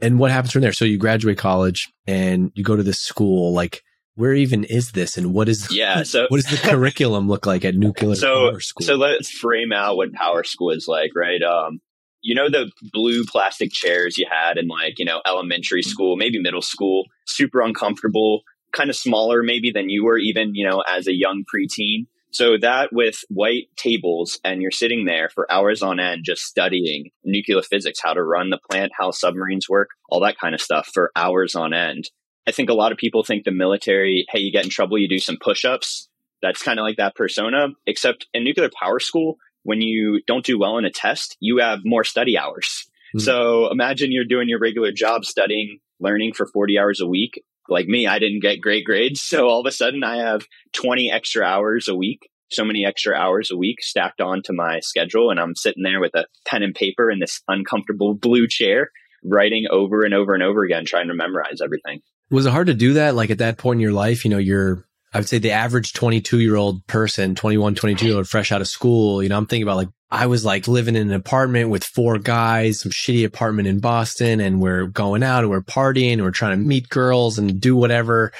And 0.00 0.18
what 0.18 0.30
happens 0.30 0.52
from 0.52 0.62
there? 0.62 0.72
So 0.72 0.84
you 0.84 0.98
graduate 0.98 1.38
college 1.38 1.92
and 2.06 2.52
you 2.54 2.62
go 2.62 2.76
to 2.76 2.82
this 2.82 3.00
school. 3.00 3.52
Like, 3.52 3.82
where 4.16 4.34
even 4.34 4.64
is 4.64 4.92
this? 4.92 5.16
And 5.16 5.32
what 5.32 5.48
is 5.48 5.74
yeah 5.74 6.02
so 6.02 6.26
what 6.28 6.42
does 6.42 6.50
the 6.50 6.68
curriculum 6.68 7.28
look 7.28 7.46
like 7.46 7.64
at 7.64 7.74
nuclear 7.74 8.14
so 8.14 8.50
power 8.50 8.60
school? 8.60 8.86
so 8.86 8.94
let's 8.94 9.30
frame 9.30 9.72
out 9.72 9.96
what 9.96 10.12
power 10.12 10.44
school 10.44 10.70
is 10.70 10.86
like 10.86 11.10
right 11.16 11.42
um 11.42 11.80
you 12.24 12.34
know 12.34 12.48
the 12.48 12.72
blue 12.92 13.22
plastic 13.24 13.70
chairs 13.70 14.18
you 14.18 14.26
had 14.28 14.56
in 14.56 14.66
like 14.66 14.98
you 14.98 15.04
know 15.04 15.20
elementary 15.26 15.82
mm-hmm. 15.82 15.90
school 15.90 16.16
maybe 16.16 16.40
middle 16.40 16.62
school 16.62 17.04
super 17.26 17.60
uncomfortable 17.60 18.42
kind 18.72 18.90
of 18.90 18.96
smaller 18.96 19.42
maybe 19.42 19.70
than 19.70 19.88
you 19.88 20.04
were 20.04 20.18
even 20.18 20.54
you 20.54 20.68
know 20.68 20.82
as 20.88 21.06
a 21.06 21.14
young 21.14 21.44
preteen. 21.44 22.06
So 22.32 22.58
that 22.58 22.88
with 22.92 23.20
white 23.28 23.68
tables 23.76 24.40
and 24.42 24.60
you're 24.60 24.72
sitting 24.72 25.04
there 25.04 25.28
for 25.28 25.50
hours 25.52 25.82
on 25.82 26.00
end 26.00 26.22
just 26.24 26.42
studying 26.42 27.10
nuclear 27.24 27.62
physics 27.62 28.00
how 28.02 28.12
to 28.12 28.24
run 28.24 28.50
the 28.50 28.58
plant 28.68 28.90
how 28.98 29.12
submarines 29.12 29.68
work 29.68 29.90
all 30.08 30.20
that 30.22 30.36
kind 30.36 30.52
of 30.52 30.60
stuff 30.60 30.90
for 30.92 31.12
hours 31.14 31.54
on 31.54 31.72
end 31.72 32.10
i 32.48 32.50
think 32.50 32.68
a 32.68 32.74
lot 32.74 32.90
of 32.90 32.98
people 32.98 33.22
think 33.22 33.44
the 33.44 33.52
military 33.52 34.26
hey 34.30 34.40
you 34.40 34.50
get 34.50 34.64
in 34.64 34.70
trouble 34.70 34.98
you 34.98 35.08
do 35.08 35.20
some 35.20 35.38
push-ups. 35.40 36.08
That's 36.42 36.60
kind 36.60 36.80
of 36.80 36.82
like 36.82 36.96
that 36.96 37.14
persona 37.14 37.68
except 37.86 38.26
in 38.34 38.42
nuclear 38.42 38.68
power 38.82 38.98
school 38.98 39.36
when 39.64 39.80
you 39.80 40.20
don't 40.26 40.44
do 40.44 40.58
well 40.58 40.78
in 40.78 40.84
a 40.84 40.90
test 40.90 41.36
you 41.40 41.58
have 41.58 41.80
more 41.84 42.04
study 42.04 42.38
hours. 42.38 42.86
Hmm. 43.12 43.18
so 43.18 43.70
imagine 43.70 44.12
you're 44.12 44.24
doing 44.24 44.48
your 44.48 44.58
regular 44.58 44.92
job 44.92 45.24
studying 45.24 45.78
learning 46.00 46.32
for 46.34 46.46
40 46.46 46.78
hours 46.78 47.00
a 47.00 47.06
week. 47.06 47.42
Like 47.68 47.86
me 47.86 48.06
i 48.06 48.18
didn't 48.18 48.40
get 48.40 48.60
great 48.60 48.84
grades. 48.84 49.20
So 49.20 49.48
all 49.48 49.60
of 49.60 49.66
a 49.66 49.72
sudden 49.72 50.04
i 50.04 50.16
have 50.16 50.46
20 50.74 51.10
extra 51.10 51.44
hours 51.44 51.88
a 51.88 51.94
week 51.94 52.28
so 52.50 52.64
many 52.64 52.86
extra 52.86 53.16
hours 53.16 53.50
a 53.50 53.56
week 53.56 53.82
stacked 53.82 54.20
onto 54.20 54.52
my 54.52 54.80
schedule. 54.80 55.30
And 55.30 55.40
i'm 55.40 55.56
sitting 55.56 55.82
there 55.82 56.00
with 56.00 56.14
a 56.14 56.26
pen 56.46 56.62
and 56.62 56.74
paper 56.74 57.10
in 57.10 57.18
this 57.18 57.40
uncomfortable 57.48 58.14
blue 58.14 58.46
chair 58.46 58.90
writing 59.24 59.66
over 59.70 60.04
and 60.04 60.14
over 60.14 60.34
and 60.34 60.42
over 60.42 60.62
again 60.62 60.84
trying 60.84 61.08
to 61.08 61.14
memorize 61.14 61.60
everything. 61.62 62.02
Was 62.30 62.46
it 62.46 62.50
hard 62.50 62.66
to 62.68 62.74
do 62.74 62.94
that? 62.94 63.14
Like 63.14 63.30
at 63.30 63.38
that 63.38 63.58
point 63.58 63.78
in 63.78 63.80
your 63.80 63.92
life, 63.92 64.24
you 64.24 64.30
know, 64.30 64.38
you're, 64.38 64.84
I 65.14 65.18
would 65.18 65.28
say 65.28 65.38
the 65.38 65.52
average 65.52 65.92
22 65.92 66.40
year 66.40 66.56
old 66.56 66.84
person, 66.88 67.36
21, 67.36 67.76
22 67.76 68.06
year 68.06 68.16
old 68.16 68.28
fresh 68.28 68.50
out 68.50 68.60
of 68.60 68.66
school, 68.66 69.22
you 69.22 69.28
know, 69.28 69.36
I'm 69.36 69.46
thinking 69.46 69.62
about 69.62 69.76
like, 69.76 69.88
I 70.10 70.26
was 70.26 70.44
like 70.44 70.66
living 70.66 70.96
in 70.96 71.08
an 71.08 71.14
apartment 71.14 71.70
with 71.70 71.84
four 71.84 72.18
guys, 72.18 72.80
some 72.80 72.90
shitty 72.90 73.24
apartment 73.24 73.68
in 73.68 73.78
Boston, 73.78 74.40
and 74.40 74.60
we're 74.60 74.86
going 74.86 75.22
out 75.22 75.44
and 75.44 75.50
we're 75.50 75.62
partying 75.62 76.14
and 76.14 76.22
we're 76.22 76.32
trying 76.32 76.58
to 76.58 76.64
meet 76.64 76.88
girls 76.88 77.38
and 77.38 77.60
do 77.60 77.76
whatever. 77.76 78.32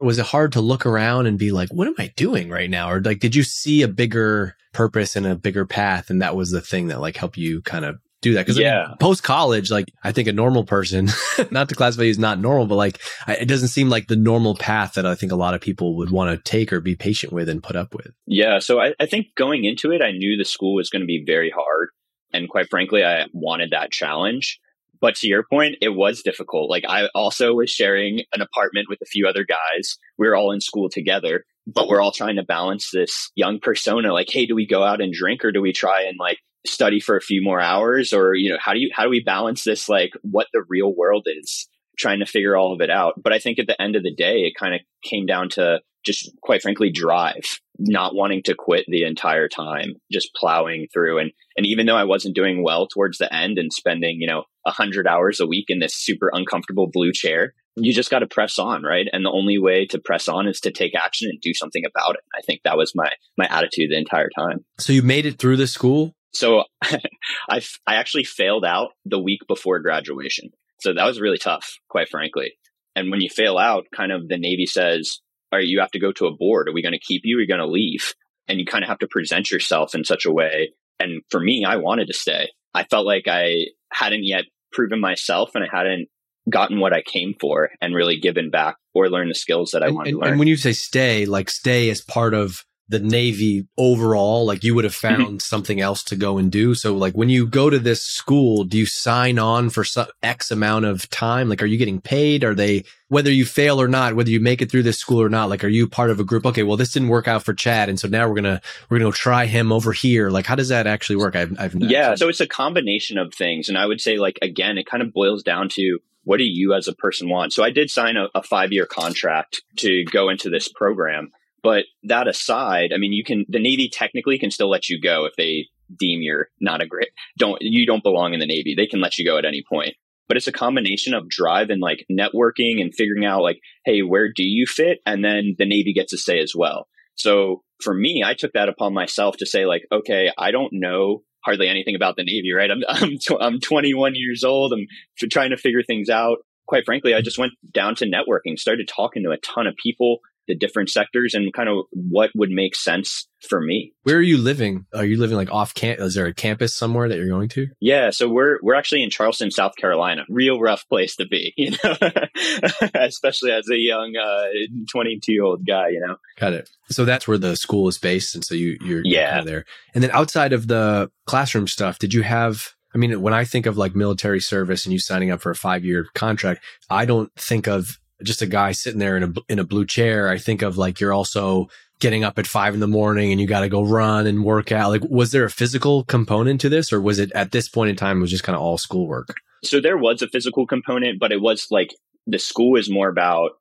Was 0.00 0.18
it 0.18 0.26
hard 0.26 0.52
to 0.52 0.60
look 0.60 0.84
around 0.84 1.26
and 1.26 1.38
be 1.38 1.50
like, 1.50 1.70
what 1.70 1.88
am 1.88 1.94
I 1.98 2.12
doing 2.14 2.50
right 2.50 2.70
now? 2.70 2.90
Or 2.90 3.00
like, 3.00 3.20
did 3.20 3.34
you 3.34 3.42
see 3.42 3.80
a 3.80 3.88
bigger 3.88 4.54
purpose 4.74 5.16
and 5.16 5.26
a 5.26 5.34
bigger 5.34 5.64
path? 5.64 6.10
And 6.10 6.20
that 6.20 6.36
was 6.36 6.50
the 6.50 6.60
thing 6.60 6.88
that 6.88 7.00
like 7.00 7.16
helped 7.16 7.38
you 7.38 7.62
kind 7.62 7.86
of 7.86 7.96
do 8.20 8.34
that. 8.34 8.46
Cause 8.46 8.58
Yeah. 8.58 8.94
post 9.00 9.22
college, 9.22 9.70
like 9.70 9.86
I 10.02 10.12
think 10.12 10.28
a 10.28 10.32
normal 10.32 10.64
person, 10.64 11.08
not 11.50 11.68
to 11.68 11.74
classify 11.74 12.04
you 12.04 12.10
as 12.10 12.18
not 12.18 12.40
normal, 12.40 12.66
but 12.66 12.74
like 12.76 13.00
I, 13.26 13.34
it 13.34 13.46
doesn't 13.46 13.68
seem 13.68 13.88
like 13.88 14.08
the 14.08 14.16
normal 14.16 14.56
path 14.56 14.94
that 14.94 15.06
I 15.06 15.14
think 15.14 15.32
a 15.32 15.36
lot 15.36 15.54
of 15.54 15.60
people 15.60 15.96
would 15.96 16.10
want 16.10 16.30
to 16.36 16.50
take 16.50 16.72
or 16.72 16.80
be 16.80 16.96
patient 16.96 17.32
with 17.32 17.48
and 17.48 17.62
put 17.62 17.76
up 17.76 17.94
with. 17.94 18.12
Yeah, 18.26 18.58
so 18.58 18.80
I, 18.80 18.94
I 18.98 19.06
think 19.06 19.28
going 19.36 19.64
into 19.64 19.92
it, 19.92 20.02
I 20.02 20.12
knew 20.12 20.36
the 20.36 20.44
school 20.44 20.74
was 20.74 20.90
going 20.90 21.02
to 21.02 21.06
be 21.06 21.22
very 21.24 21.50
hard. 21.50 21.90
And 22.32 22.48
quite 22.48 22.68
frankly, 22.68 23.04
I 23.04 23.26
wanted 23.32 23.70
that 23.70 23.90
challenge. 23.90 24.58
But 25.00 25.14
to 25.16 25.28
your 25.28 25.44
point, 25.48 25.76
it 25.80 25.90
was 25.90 26.22
difficult. 26.22 26.68
Like, 26.68 26.84
I 26.88 27.08
also 27.14 27.54
was 27.54 27.70
sharing 27.70 28.22
an 28.32 28.40
apartment 28.40 28.88
with 28.90 28.98
a 29.00 29.06
few 29.06 29.28
other 29.28 29.44
guys. 29.44 29.96
We 30.18 30.26
were 30.26 30.34
all 30.34 30.50
in 30.50 30.60
school 30.60 30.88
together, 30.90 31.44
but 31.68 31.86
we're 31.86 32.00
all 32.00 32.10
trying 32.10 32.34
to 32.36 32.42
balance 32.42 32.90
this 32.92 33.30
young 33.36 33.60
persona. 33.60 34.12
Like, 34.12 34.28
hey, 34.28 34.44
do 34.44 34.56
we 34.56 34.66
go 34.66 34.82
out 34.82 35.00
and 35.00 35.12
drink 35.12 35.44
or 35.44 35.52
do 35.52 35.62
we 35.62 35.72
try 35.72 36.02
and 36.02 36.16
like 36.18 36.38
study 36.68 37.00
for 37.00 37.16
a 37.16 37.20
few 37.20 37.42
more 37.42 37.60
hours? 37.60 38.12
Or, 38.12 38.34
you 38.34 38.50
know, 38.50 38.58
how 38.60 38.72
do 38.72 38.80
you, 38.80 38.90
how 38.92 39.04
do 39.04 39.10
we 39.10 39.22
balance 39.22 39.64
this, 39.64 39.88
like 39.88 40.12
what 40.22 40.46
the 40.52 40.64
real 40.68 40.94
world 40.94 41.26
is 41.26 41.68
trying 41.98 42.20
to 42.20 42.26
figure 42.26 42.56
all 42.56 42.72
of 42.72 42.80
it 42.80 42.90
out. 42.90 43.14
But 43.20 43.32
I 43.32 43.38
think 43.38 43.58
at 43.58 43.66
the 43.66 43.80
end 43.80 43.96
of 43.96 44.02
the 44.02 44.14
day, 44.14 44.42
it 44.42 44.54
kind 44.58 44.74
of 44.74 44.80
came 45.02 45.26
down 45.26 45.48
to 45.50 45.80
just 46.04 46.30
quite 46.42 46.62
frankly 46.62 46.90
drive 46.90 47.44
not 47.80 48.14
wanting 48.14 48.42
to 48.42 48.54
quit 48.54 48.84
the 48.88 49.04
entire 49.04 49.48
time 49.48 49.94
just 50.10 50.34
plowing 50.34 50.86
through 50.92 51.18
and 51.18 51.32
and 51.56 51.66
even 51.66 51.86
though 51.86 51.96
i 51.96 52.04
wasn't 52.04 52.34
doing 52.34 52.62
well 52.62 52.86
towards 52.86 53.18
the 53.18 53.32
end 53.34 53.58
and 53.58 53.72
spending 53.72 54.16
you 54.20 54.26
know 54.26 54.44
100 54.62 55.06
hours 55.06 55.40
a 55.40 55.46
week 55.46 55.66
in 55.68 55.80
this 55.80 55.94
super 55.94 56.30
uncomfortable 56.32 56.88
blue 56.90 57.12
chair 57.12 57.52
you 57.76 57.92
just 57.92 58.10
got 58.10 58.20
to 58.20 58.26
press 58.26 58.58
on 58.58 58.82
right 58.82 59.06
and 59.12 59.24
the 59.24 59.30
only 59.30 59.58
way 59.58 59.86
to 59.86 59.98
press 59.98 60.28
on 60.28 60.48
is 60.48 60.60
to 60.60 60.70
take 60.70 60.94
action 60.94 61.28
and 61.30 61.40
do 61.40 61.52
something 61.52 61.82
about 61.84 62.14
it 62.14 62.24
i 62.36 62.40
think 62.42 62.60
that 62.64 62.76
was 62.76 62.92
my 62.94 63.10
my 63.36 63.46
attitude 63.50 63.90
the 63.90 63.98
entire 63.98 64.30
time 64.36 64.64
so 64.78 64.92
you 64.92 65.02
made 65.02 65.26
it 65.26 65.38
through 65.38 65.56
the 65.56 65.66
school 65.66 66.14
so 66.32 66.64
i 66.82 67.60
i 67.86 67.94
actually 67.96 68.24
failed 68.24 68.64
out 68.64 68.90
the 69.04 69.18
week 69.18 69.40
before 69.48 69.80
graduation 69.80 70.50
so 70.80 70.92
that 70.92 71.06
was 71.06 71.20
really 71.20 71.38
tough 71.38 71.78
quite 71.88 72.08
frankly 72.08 72.52
and 72.94 73.10
when 73.10 73.20
you 73.20 73.28
fail 73.28 73.58
out 73.58 73.86
kind 73.94 74.12
of 74.12 74.28
the 74.28 74.38
navy 74.38 74.66
says 74.66 75.20
all 75.52 75.58
right, 75.58 75.66
you 75.66 75.80
have 75.80 75.90
to 75.92 76.00
go 76.00 76.12
to 76.12 76.26
a 76.26 76.36
board. 76.36 76.68
Are 76.68 76.72
we 76.72 76.82
going 76.82 76.92
to 76.92 76.98
keep 76.98 77.22
you? 77.24 77.36
Or 77.36 77.38
are 77.38 77.42
you 77.42 77.48
going 77.48 77.60
to 77.60 77.66
leave? 77.66 78.14
And 78.46 78.58
you 78.58 78.66
kind 78.66 78.84
of 78.84 78.88
have 78.88 78.98
to 78.98 79.08
present 79.08 79.50
yourself 79.50 79.94
in 79.94 80.04
such 80.04 80.26
a 80.26 80.32
way. 80.32 80.72
And 81.00 81.22
for 81.30 81.40
me, 81.40 81.64
I 81.66 81.76
wanted 81.76 82.08
to 82.08 82.14
stay. 82.14 82.50
I 82.74 82.84
felt 82.84 83.06
like 83.06 83.24
I 83.28 83.66
hadn't 83.92 84.24
yet 84.24 84.44
proven 84.72 85.00
myself 85.00 85.50
and 85.54 85.64
I 85.64 85.68
hadn't 85.74 86.08
gotten 86.50 86.80
what 86.80 86.94
I 86.94 87.02
came 87.02 87.34
for 87.38 87.70
and 87.80 87.94
really 87.94 88.18
given 88.18 88.50
back 88.50 88.76
or 88.94 89.08
learned 89.08 89.30
the 89.30 89.34
skills 89.34 89.72
that 89.72 89.82
I 89.82 89.86
and, 89.86 89.96
wanted 89.96 90.08
and, 90.10 90.16
to 90.16 90.20
learn. 90.20 90.30
And 90.30 90.38
when 90.38 90.48
you 90.48 90.56
say 90.56 90.72
stay, 90.72 91.26
like 91.26 91.50
stay 91.50 91.90
as 91.90 92.00
part 92.00 92.34
of 92.34 92.64
the 92.90 92.98
Navy 92.98 93.66
overall, 93.76 94.44
like 94.46 94.64
you 94.64 94.74
would 94.74 94.84
have 94.84 94.94
Mm-hmm. 94.98 95.22
found 95.22 95.42
something 95.42 95.80
else 95.80 96.02
to 96.04 96.16
go 96.16 96.38
and 96.38 96.50
do. 96.50 96.74
So 96.74 96.94
like 96.96 97.14
when 97.14 97.28
you 97.28 97.46
go 97.46 97.70
to 97.70 97.78
this 97.78 98.02
school, 98.02 98.64
do 98.64 98.78
you 98.78 98.86
sign 98.86 99.38
on 99.38 99.70
for 99.70 99.84
some 99.84 100.06
X 100.22 100.50
amount 100.50 100.86
of 100.86 101.08
time? 101.10 101.48
Like, 101.48 101.62
are 101.62 101.66
you 101.66 101.76
getting 101.76 102.00
paid? 102.00 102.42
Are 102.42 102.54
they, 102.54 102.84
whether 103.08 103.30
you 103.30 103.44
fail 103.44 103.80
or 103.80 103.88
not, 103.88 104.14
whether 104.14 104.30
you 104.30 104.40
make 104.40 104.60
it 104.62 104.70
through 104.70 104.82
this 104.82 104.98
school 104.98 105.20
or 105.20 105.28
not, 105.28 105.50
like, 105.50 105.62
are 105.62 105.68
you 105.68 105.88
part 105.88 106.10
of 106.10 106.18
a 106.20 106.24
group? 106.24 106.46
Okay. 106.46 106.62
Well, 106.62 106.76
this 106.76 106.92
didn't 106.92 107.08
work 107.08 107.28
out 107.28 107.42
for 107.44 107.54
Chad. 107.54 107.88
And 107.88 108.00
so 108.00 108.08
now 108.08 108.26
we're 108.26 108.34
going 108.34 108.44
to, 108.44 108.60
we're 108.88 108.98
going 108.98 109.12
to 109.12 109.18
try 109.18 109.46
him 109.46 109.70
over 109.70 109.92
here. 109.92 110.30
Like, 110.30 110.46
how 110.46 110.54
does 110.54 110.70
that 110.70 110.86
actually 110.86 111.16
work? 111.16 111.36
I've, 111.36 111.58
I've 111.60 111.74
yeah. 111.74 112.14
So 112.14 112.28
it's 112.28 112.40
a 112.40 112.46
combination 112.46 113.18
of 113.18 113.32
things. 113.34 113.68
And 113.68 113.78
I 113.78 113.86
would 113.86 114.00
say 114.00 114.16
like, 114.16 114.38
again, 114.42 114.78
it 114.78 114.86
kind 114.86 115.02
of 115.02 115.12
boils 115.12 115.42
down 115.42 115.68
to 115.74 115.98
what 116.24 116.38
do 116.38 116.44
you 116.44 116.74
as 116.74 116.88
a 116.88 116.94
person 116.94 117.28
want? 117.28 117.52
So 117.52 117.62
I 117.62 117.70
did 117.70 117.90
sign 117.90 118.16
a, 118.16 118.28
a 118.34 118.42
five 118.42 118.72
year 118.72 118.86
contract 118.86 119.62
to 119.76 120.04
go 120.04 120.28
into 120.28 120.50
this 120.50 120.68
program. 120.68 121.30
But 121.68 121.84
that 122.04 122.28
aside, 122.28 122.94
I 122.94 122.96
mean, 122.96 123.12
you 123.12 123.22
can, 123.22 123.44
the 123.46 123.60
Navy 123.60 123.90
technically 123.92 124.38
can 124.38 124.50
still 124.50 124.70
let 124.70 124.88
you 124.88 124.98
go 124.98 125.26
if 125.26 125.34
they 125.36 125.66
deem 125.94 126.22
you're 126.22 126.48
not 126.62 126.80
a 126.80 126.86
great, 126.86 127.10
don't, 127.36 127.58
you 127.60 127.84
don't 127.84 128.02
belong 128.02 128.32
in 128.32 128.40
the 128.40 128.46
Navy. 128.46 128.74
They 128.74 128.86
can 128.86 129.02
let 129.02 129.18
you 129.18 129.26
go 129.26 129.36
at 129.36 129.44
any 129.44 129.62
point. 129.70 129.94
But 130.28 130.38
it's 130.38 130.46
a 130.46 130.52
combination 130.52 131.12
of 131.12 131.28
drive 131.28 131.68
and 131.68 131.82
like 131.82 132.06
networking 132.10 132.80
and 132.80 132.94
figuring 132.94 133.26
out 133.26 133.42
like, 133.42 133.58
hey, 133.84 134.00
where 134.00 134.32
do 134.34 134.44
you 134.44 134.64
fit? 134.66 135.00
And 135.04 135.22
then 135.22 135.56
the 135.58 135.66
Navy 135.66 135.92
gets 135.92 136.12
to 136.12 136.16
say 136.16 136.38
as 136.38 136.54
well. 136.56 136.88
So 137.16 137.62
for 137.82 137.92
me, 137.92 138.22
I 138.24 138.32
took 138.32 138.54
that 138.54 138.70
upon 138.70 138.94
myself 138.94 139.36
to 139.36 139.44
say 139.44 139.66
like, 139.66 139.82
okay, 139.92 140.30
I 140.38 140.52
don't 140.52 140.72
know 140.72 141.22
hardly 141.44 141.68
anything 141.68 141.96
about 141.96 142.16
the 142.16 142.24
Navy, 142.24 142.54
right? 142.56 142.70
I'm, 142.70 142.80
I'm, 142.88 143.18
I'm 143.42 143.60
21 143.60 144.12
years 144.14 144.42
old. 144.42 144.72
I'm 144.72 144.86
trying 145.30 145.50
to 145.50 145.58
figure 145.58 145.82
things 145.86 146.08
out. 146.08 146.38
Quite 146.66 146.86
frankly, 146.86 147.14
I 147.14 147.20
just 147.20 147.38
went 147.38 147.52
down 147.74 147.94
to 147.96 148.06
networking, 148.06 148.58
started 148.58 148.88
talking 148.88 149.22
to 149.24 149.32
a 149.32 149.38
ton 149.38 149.66
of 149.66 149.74
people, 149.76 150.20
the 150.48 150.56
different 150.56 150.90
sectors 150.90 151.34
and 151.34 151.52
kind 151.52 151.68
of 151.68 151.84
what 151.92 152.30
would 152.34 152.50
make 152.50 152.74
sense 152.74 153.28
for 153.48 153.60
me. 153.60 153.92
Where 154.02 154.16
are 154.16 154.22
you 154.22 154.38
living? 154.38 154.86
Are 154.94 155.04
you 155.04 155.18
living 155.18 155.36
like 155.36 155.52
off 155.52 155.74
campus? 155.74 156.06
Is 156.08 156.14
there 156.14 156.26
a 156.26 156.34
campus 156.34 156.74
somewhere 156.74 157.08
that 157.08 157.16
you're 157.16 157.28
going 157.28 157.48
to? 157.50 157.68
Yeah, 157.80 158.10
so 158.10 158.28
we're 158.28 158.58
we're 158.62 158.74
actually 158.74 159.02
in 159.04 159.10
Charleston, 159.10 159.50
South 159.52 159.76
Carolina. 159.76 160.24
Real 160.28 160.58
rough 160.60 160.88
place 160.88 161.14
to 161.16 161.26
be, 161.26 161.52
you 161.58 161.70
know, 161.84 161.94
especially 162.94 163.52
as 163.52 163.68
a 163.70 163.76
young 163.76 164.16
uh, 164.16 164.46
22 164.90 165.32
year 165.32 165.44
old 165.44 165.66
guy, 165.66 165.88
you 165.90 166.00
know. 166.00 166.16
Got 166.38 166.54
it. 166.54 166.68
So 166.90 167.04
that's 167.04 167.28
where 167.28 167.38
the 167.38 167.56
school 167.56 167.88
is 167.88 167.98
based, 167.98 168.34
and 168.34 168.44
so 168.44 168.54
you 168.54 168.76
you're, 168.80 169.02
you're 169.04 169.04
Yeah. 169.04 169.28
kind 169.30 169.40
of 169.40 169.46
there. 169.46 169.64
And 169.94 170.02
then 170.02 170.10
outside 170.12 170.52
of 170.52 170.68
the 170.68 171.10
classroom 171.26 171.66
stuff, 171.68 171.98
did 171.98 172.14
you 172.14 172.22
have? 172.22 172.68
I 172.94 172.98
mean, 172.98 173.20
when 173.20 173.34
I 173.34 173.44
think 173.44 173.66
of 173.66 173.76
like 173.76 173.94
military 173.94 174.40
service 174.40 174.86
and 174.86 174.92
you 174.94 174.98
signing 174.98 175.30
up 175.30 175.40
for 175.42 175.50
a 175.50 175.54
five 175.54 175.84
year 175.84 176.06
contract, 176.14 176.64
I 176.88 177.04
don't 177.04 177.30
think 177.36 177.68
of 177.68 177.98
just 178.22 178.42
a 178.42 178.46
guy 178.46 178.72
sitting 178.72 178.98
there 178.98 179.16
in 179.16 179.22
a 179.22 179.32
in 179.48 179.58
a 179.58 179.64
blue 179.64 179.86
chair. 179.86 180.28
I 180.28 180.38
think 180.38 180.62
of 180.62 180.76
like 180.76 181.00
you're 181.00 181.12
also 181.12 181.68
getting 182.00 182.24
up 182.24 182.38
at 182.38 182.46
five 182.46 182.74
in 182.74 182.80
the 182.80 182.88
morning 182.88 183.32
and 183.32 183.40
you 183.40 183.46
got 183.46 183.60
to 183.60 183.68
go 183.68 183.82
run 183.82 184.26
and 184.26 184.44
work 184.44 184.70
out. 184.70 184.90
Like, 184.90 185.02
was 185.08 185.32
there 185.32 185.44
a 185.44 185.50
physical 185.50 186.04
component 186.04 186.60
to 186.60 186.68
this, 186.68 186.92
or 186.92 187.00
was 187.00 187.18
it 187.18 187.32
at 187.32 187.50
this 187.50 187.68
point 187.68 187.90
in 187.90 187.96
time 187.96 188.18
it 188.18 188.20
was 188.20 188.30
just 188.30 188.44
kind 188.44 188.56
of 188.56 188.62
all 188.62 188.78
schoolwork? 188.78 189.34
So 189.64 189.80
there 189.80 189.98
was 189.98 190.22
a 190.22 190.28
physical 190.28 190.66
component, 190.66 191.18
but 191.18 191.32
it 191.32 191.40
was 191.40 191.66
like 191.70 191.94
the 192.26 192.38
school 192.38 192.78
is 192.78 192.90
more 192.90 193.08
about 193.08 193.52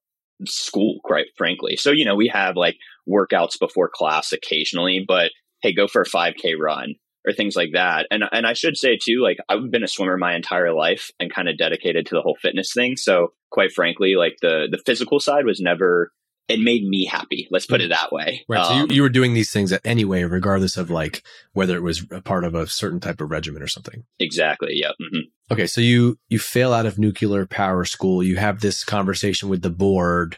school, 0.46 1.00
quite 1.04 1.28
frankly. 1.36 1.76
So, 1.78 1.92
you 1.92 2.06
know, 2.06 2.16
we 2.16 2.28
have 2.28 2.56
like 2.56 2.78
workouts 3.10 3.60
before 3.60 3.90
class 3.92 4.32
occasionally, 4.32 5.04
but 5.08 5.32
hey, 5.62 5.74
go 5.74 5.88
for 5.88 6.02
a 6.02 6.06
5K 6.06 6.54
run 6.60 6.96
or 7.27 7.34
things 7.34 7.55
like 7.55 7.72
that. 7.74 8.07
And 8.10 8.24
and 8.31 8.48
I 8.48 8.53
should 8.53 8.77
say 8.77 8.98
too, 8.98 9.22
like 9.22 9.38
I've 9.50 9.69
been 9.69 9.84
a 9.84 9.88
swimmer 9.88 10.17
my 10.17 10.36
entire 10.36 10.74
life 10.74 11.12
and 11.19 11.34
kind 11.34 11.50
of 11.50 11.57
dedicated 11.57 12.05
to 12.07 12.15
the 12.15 12.22
whole 12.22 12.38
fitness 12.41 12.74
thing. 12.74 12.96
So 12.98 13.34
quite 13.51 13.72
frankly, 13.72 14.15
like 14.15 14.38
the 14.41 14.67
the 14.72 14.81
physical 14.86 15.19
side 15.19 15.46
was 15.46 15.60
never 15.60 16.12
it 16.48 16.62
made 16.62 16.88
me 16.88 17.05
happy. 17.05 17.46
Let's 17.51 17.65
put 17.65 17.81
it 17.81 17.89
that 17.89 18.12
way. 18.12 18.46
Right. 18.48 18.65
so 18.65 18.72
Um, 18.72 18.88
you, 18.89 18.96
you 18.96 19.01
were 19.01 19.10
doing 19.10 19.34
these 19.34 19.51
things 19.51 19.74
anyway, 19.84 20.24
regardless 20.24 20.77
of 20.77 20.89
like 20.89 21.24
whether 21.51 21.75
it 21.75 21.81
was 21.81 22.05
a 22.10 22.22
part 22.22 22.46
of 22.46 22.55
a 22.55 22.67
certain 22.67 23.01
type 23.01 23.19
of 23.19 23.29
regiment 23.29 23.62
or 23.63 23.67
something. 23.67 24.05
exactly. 24.19 24.72
Yeah. 24.74 24.91
hmm 24.98 25.19
Okay, 25.50 25.67
so 25.67 25.79
you 25.79 26.17
you 26.27 26.39
fail 26.39 26.74
out 26.74 26.86
of 26.86 27.00
nuclear 27.00 27.46
power 27.46 27.86
school. 27.86 28.22
You 28.22 28.36
have 28.36 28.60
this 28.60 28.84
conversation 28.84 29.48
with 29.50 29.62
the 29.62 29.69
board. 29.69 30.38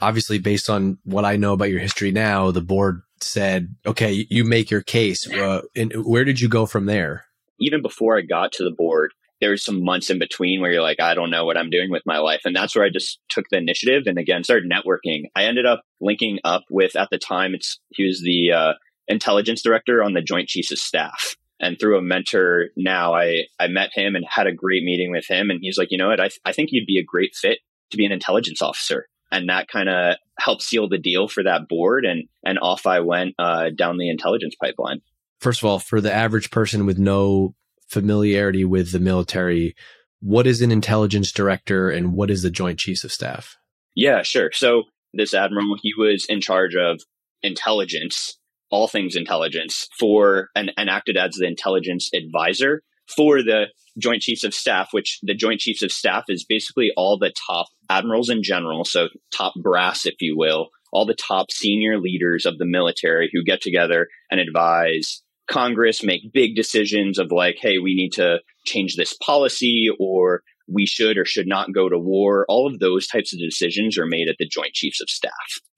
Obviously, 0.00 0.38
based 0.38 0.68
on 0.70 0.98
what 1.04 1.24
I 1.24 1.36
know 1.36 1.52
about 1.52 1.70
your 1.70 1.80
history 1.80 2.10
now, 2.10 2.50
the 2.50 2.62
board 2.62 3.02
said, 3.20 3.74
"Okay, 3.84 4.26
you 4.30 4.44
make 4.44 4.70
your 4.70 4.82
case." 4.82 5.30
Uh, 5.30 5.62
and 5.74 5.92
where 6.04 6.24
did 6.24 6.40
you 6.40 6.48
go 6.48 6.66
from 6.66 6.86
there? 6.86 7.26
even 7.58 7.82
before 7.82 8.18
I 8.18 8.22
got 8.22 8.52
to 8.52 8.64
the 8.64 8.70
board, 8.70 9.12
there 9.40 9.50
was 9.50 9.64
some 9.64 9.84
months 9.84 10.08
in 10.08 10.18
between 10.18 10.60
where 10.60 10.72
you're 10.72 10.82
like, 10.82 11.00
I 11.00 11.14
don't 11.14 11.30
know 11.30 11.44
what 11.44 11.58
I'm 11.58 11.70
doing 11.70 11.90
with 11.90 12.02
my 12.06 12.18
life. 12.18 12.42
And 12.44 12.56
that's 12.56 12.74
where 12.74 12.84
I 12.84 12.90
just 12.90 13.18
took 13.28 13.44
the 13.50 13.58
initiative 13.58 14.04
and 14.06 14.18
again 14.18 14.44
started 14.44 14.70
networking. 14.70 15.24
I 15.34 15.44
ended 15.44 15.66
up 15.66 15.82
linking 16.00 16.38
up 16.44 16.64
with 16.70 16.96
at 16.96 17.08
the 17.10 17.18
time 17.18 17.54
it's 17.54 17.78
he 17.90 18.06
was 18.06 18.22
the 18.22 18.52
uh, 18.52 18.72
intelligence 19.08 19.62
director 19.62 20.02
on 20.02 20.14
the 20.14 20.22
Joint 20.22 20.48
Chiefs 20.48 20.72
of 20.72 20.78
Staff. 20.78 21.36
And 21.60 21.78
through 21.78 21.98
a 21.98 22.02
mentor 22.02 22.68
now 22.76 23.14
I 23.14 23.44
I 23.58 23.68
met 23.68 23.90
him 23.92 24.14
and 24.14 24.24
had 24.28 24.46
a 24.46 24.52
great 24.52 24.84
meeting 24.84 25.10
with 25.10 25.26
him 25.28 25.50
and 25.50 25.58
he's 25.62 25.78
like, 25.78 25.88
you 25.90 25.98
know 25.98 26.08
what, 26.08 26.20
I 26.20 26.30
I 26.44 26.52
think 26.52 26.70
you'd 26.72 26.86
be 26.86 26.98
a 26.98 27.04
great 27.04 27.34
fit 27.34 27.58
to 27.90 27.96
be 27.96 28.06
an 28.06 28.12
intelligence 28.12 28.62
officer. 28.62 29.08
And 29.30 29.48
that 29.48 29.68
kind 29.68 29.88
of 29.88 30.16
helped 30.38 30.62
seal 30.62 30.88
the 30.88 30.98
deal 30.98 31.28
for 31.28 31.42
that 31.42 31.68
board 31.68 32.04
and 32.04 32.28
and 32.44 32.58
off 32.58 32.86
I 32.86 33.00
went 33.00 33.34
uh, 33.38 33.70
down 33.76 33.98
the 33.98 34.10
intelligence 34.10 34.54
pipeline. 34.60 35.00
First 35.40 35.62
of 35.62 35.66
all, 35.66 35.78
for 35.78 36.00
the 36.00 36.12
average 36.12 36.50
person 36.50 36.86
with 36.86 36.98
no 36.98 37.54
familiarity 37.88 38.64
with 38.64 38.92
the 38.92 39.00
military, 39.00 39.74
what 40.20 40.46
is 40.46 40.62
an 40.62 40.72
intelligence 40.72 41.32
director 41.32 41.90
and 41.90 42.14
what 42.14 42.30
is 42.30 42.42
the 42.42 42.50
Joint 42.50 42.78
Chiefs 42.78 43.04
of 43.04 43.12
Staff? 43.12 43.56
Yeah, 43.94 44.22
sure. 44.22 44.50
So 44.52 44.84
this 45.12 45.34
admiral, 45.34 45.76
he 45.80 45.92
was 45.96 46.26
in 46.28 46.40
charge 46.40 46.74
of 46.74 47.00
intelligence, 47.42 48.38
all 48.70 48.88
things 48.88 49.16
intelligence, 49.16 49.88
for 49.98 50.48
and, 50.54 50.72
and 50.76 50.90
acted 50.90 51.16
as 51.16 51.32
the 51.32 51.46
intelligence 51.46 52.10
advisor 52.14 52.82
for 53.14 53.42
the 53.42 53.66
Joint 53.98 54.22
Chiefs 54.22 54.44
of 54.44 54.54
Staff, 54.54 54.88
which 54.92 55.18
the 55.22 55.34
Joint 55.34 55.60
Chiefs 55.60 55.82
of 55.82 55.92
Staff 55.92 56.24
is 56.28 56.44
basically 56.44 56.90
all 56.96 57.18
the 57.18 57.32
top 57.46 57.66
admirals 57.88 58.28
in 58.28 58.42
general, 58.42 58.84
so 58.84 59.08
top 59.34 59.54
brass, 59.62 60.06
if 60.06 60.16
you 60.20 60.36
will, 60.36 60.68
all 60.92 61.06
the 61.06 61.14
top 61.14 61.50
senior 61.50 61.98
leaders 61.98 62.46
of 62.46 62.58
the 62.58 62.66
military 62.66 63.30
who 63.32 63.42
get 63.44 63.60
together 63.60 64.08
and 64.30 64.40
advise 64.40 65.22
Congress, 65.48 66.02
make 66.02 66.32
big 66.32 66.56
decisions 66.56 67.18
of 67.18 67.30
like, 67.30 67.56
hey, 67.60 67.78
we 67.78 67.94
need 67.94 68.12
to 68.14 68.40
change 68.64 68.96
this 68.96 69.14
policy 69.24 69.88
or 69.98 70.42
we 70.68 70.84
should 70.84 71.16
or 71.16 71.24
should 71.24 71.46
not 71.46 71.72
go 71.72 71.88
to 71.88 71.98
war. 71.98 72.44
All 72.48 72.66
of 72.66 72.80
those 72.80 73.06
types 73.06 73.32
of 73.32 73.38
decisions 73.38 73.96
are 73.96 74.06
made 74.06 74.28
at 74.28 74.36
the 74.38 74.48
Joint 74.48 74.72
Chiefs 74.74 75.00
of 75.00 75.08
Staff. 75.08 75.32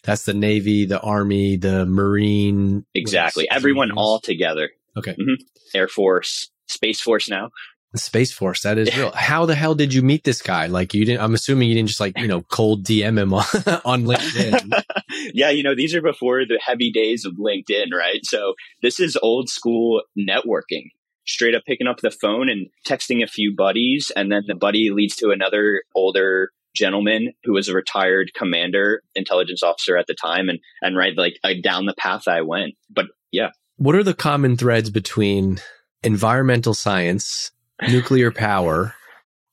That's 0.05 0.25
the 0.25 0.33
Navy, 0.33 0.87
the 0.87 1.01
Army, 1.01 1.57
the 1.57 1.85
Marine. 1.85 2.87
Exactly. 2.95 3.47
Everyone 3.51 3.91
all 3.93 4.21
together. 4.21 4.71
Okay. 4.97 5.15
Mhm. 5.21 5.37
Air 5.75 5.89
Force, 5.89 6.51
Space 6.69 7.01
Force 7.01 7.29
now. 7.29 7.51
Space 7.97 8.33
Force. 8.33 8.63
That 8.63 8.77
is 8.77 8.95
real. 8.97 9.11
How 9.13 9.47
the 9.47 9.55
hell 9.55 9.75
did 9.75 9.95
you 9.95 10.03
meet 10.03 10.25
this 10.25 10.43
guy? 10.43 10.67
Like 10.67 10.93
you 10.93 11.05
didn't. 11.05 11.23
I'm 11.23 11.35
assuming 11.35 11.69
you 11.69 11.75
didn't 11.75 11.89
just 11.89 12.01
like 12.01 12.19
you 12.19 12.29
know 12.29 12.43
cold 12.43 12.85
DM 12.85 13.19
him 13.19 13.33
on, 13.35 13.45
on 13.85 14.03
LinkedIn. 14.05 14.83
yeah, 15.35 15.51
you 15.51 15.63
know, 15.63 15.75
these 15.75 15.95
are 15.95 16.03
before 16.03 16.45
the 16.45 16.61
heavy 16.63 16.91
days 16.91 17.25
of 17.25 17.35
LinkedIn, 17.35 17.87
right? 17.97 18.25
So 18.25 18.55
this 18.83 19.01
is 19.01 19.19
old 19.23 19.49
school 19.49 20.03
networking. 20.19 20.91
Straight 21.27 21.55
up 21.55 21.65
picking 21.67 21.87
up 21.87 22.01
the 22.01 22.11
phone 22.11 22.49
and 22.49 22.69
texting 22.87 23.23
a 23.23 23.27
few 23.27 23.55
buddies, 23.57 24.13
and 24.15 24.31
then 24.31 24.43
the 24.47 24.55
buddy 24.55 24.91
leads 24.91 25.17
to 25.17 25.31
another 25.31 25.83
older 25.95 26.51
gentleman 26.75 27.33
who 27.45 27.55
was 27.55 27.69
a 27.69 27.75
retired 27.75 28.33
commander, 28.35 29.03
intelligence 29.15 29.63
officer 29.63 29.97
at 29.97 30.07
the 30.07 30.15
time, 30.15 30.51
and 30.51 30.59
and 30.83 30.97
right 30.97 31.17
like 31.17 31.39
down 31.63 31.87
the 31.87 31.95
path 31.95 32.29
I 32.29 32.43
went. 32.43 32.75
But 32.91 33.07
yeah, 33.33 33.51
what 33.77 33.95
are 33.95 34.03
the 34.03 34.15
common 34.15 34.57
threads 34.57 34.91
between 34.91 35.61
environmental 36.03 36.75
science, 36.75 37.51
nuclear 37.89 38.31
power, 38.31 38.95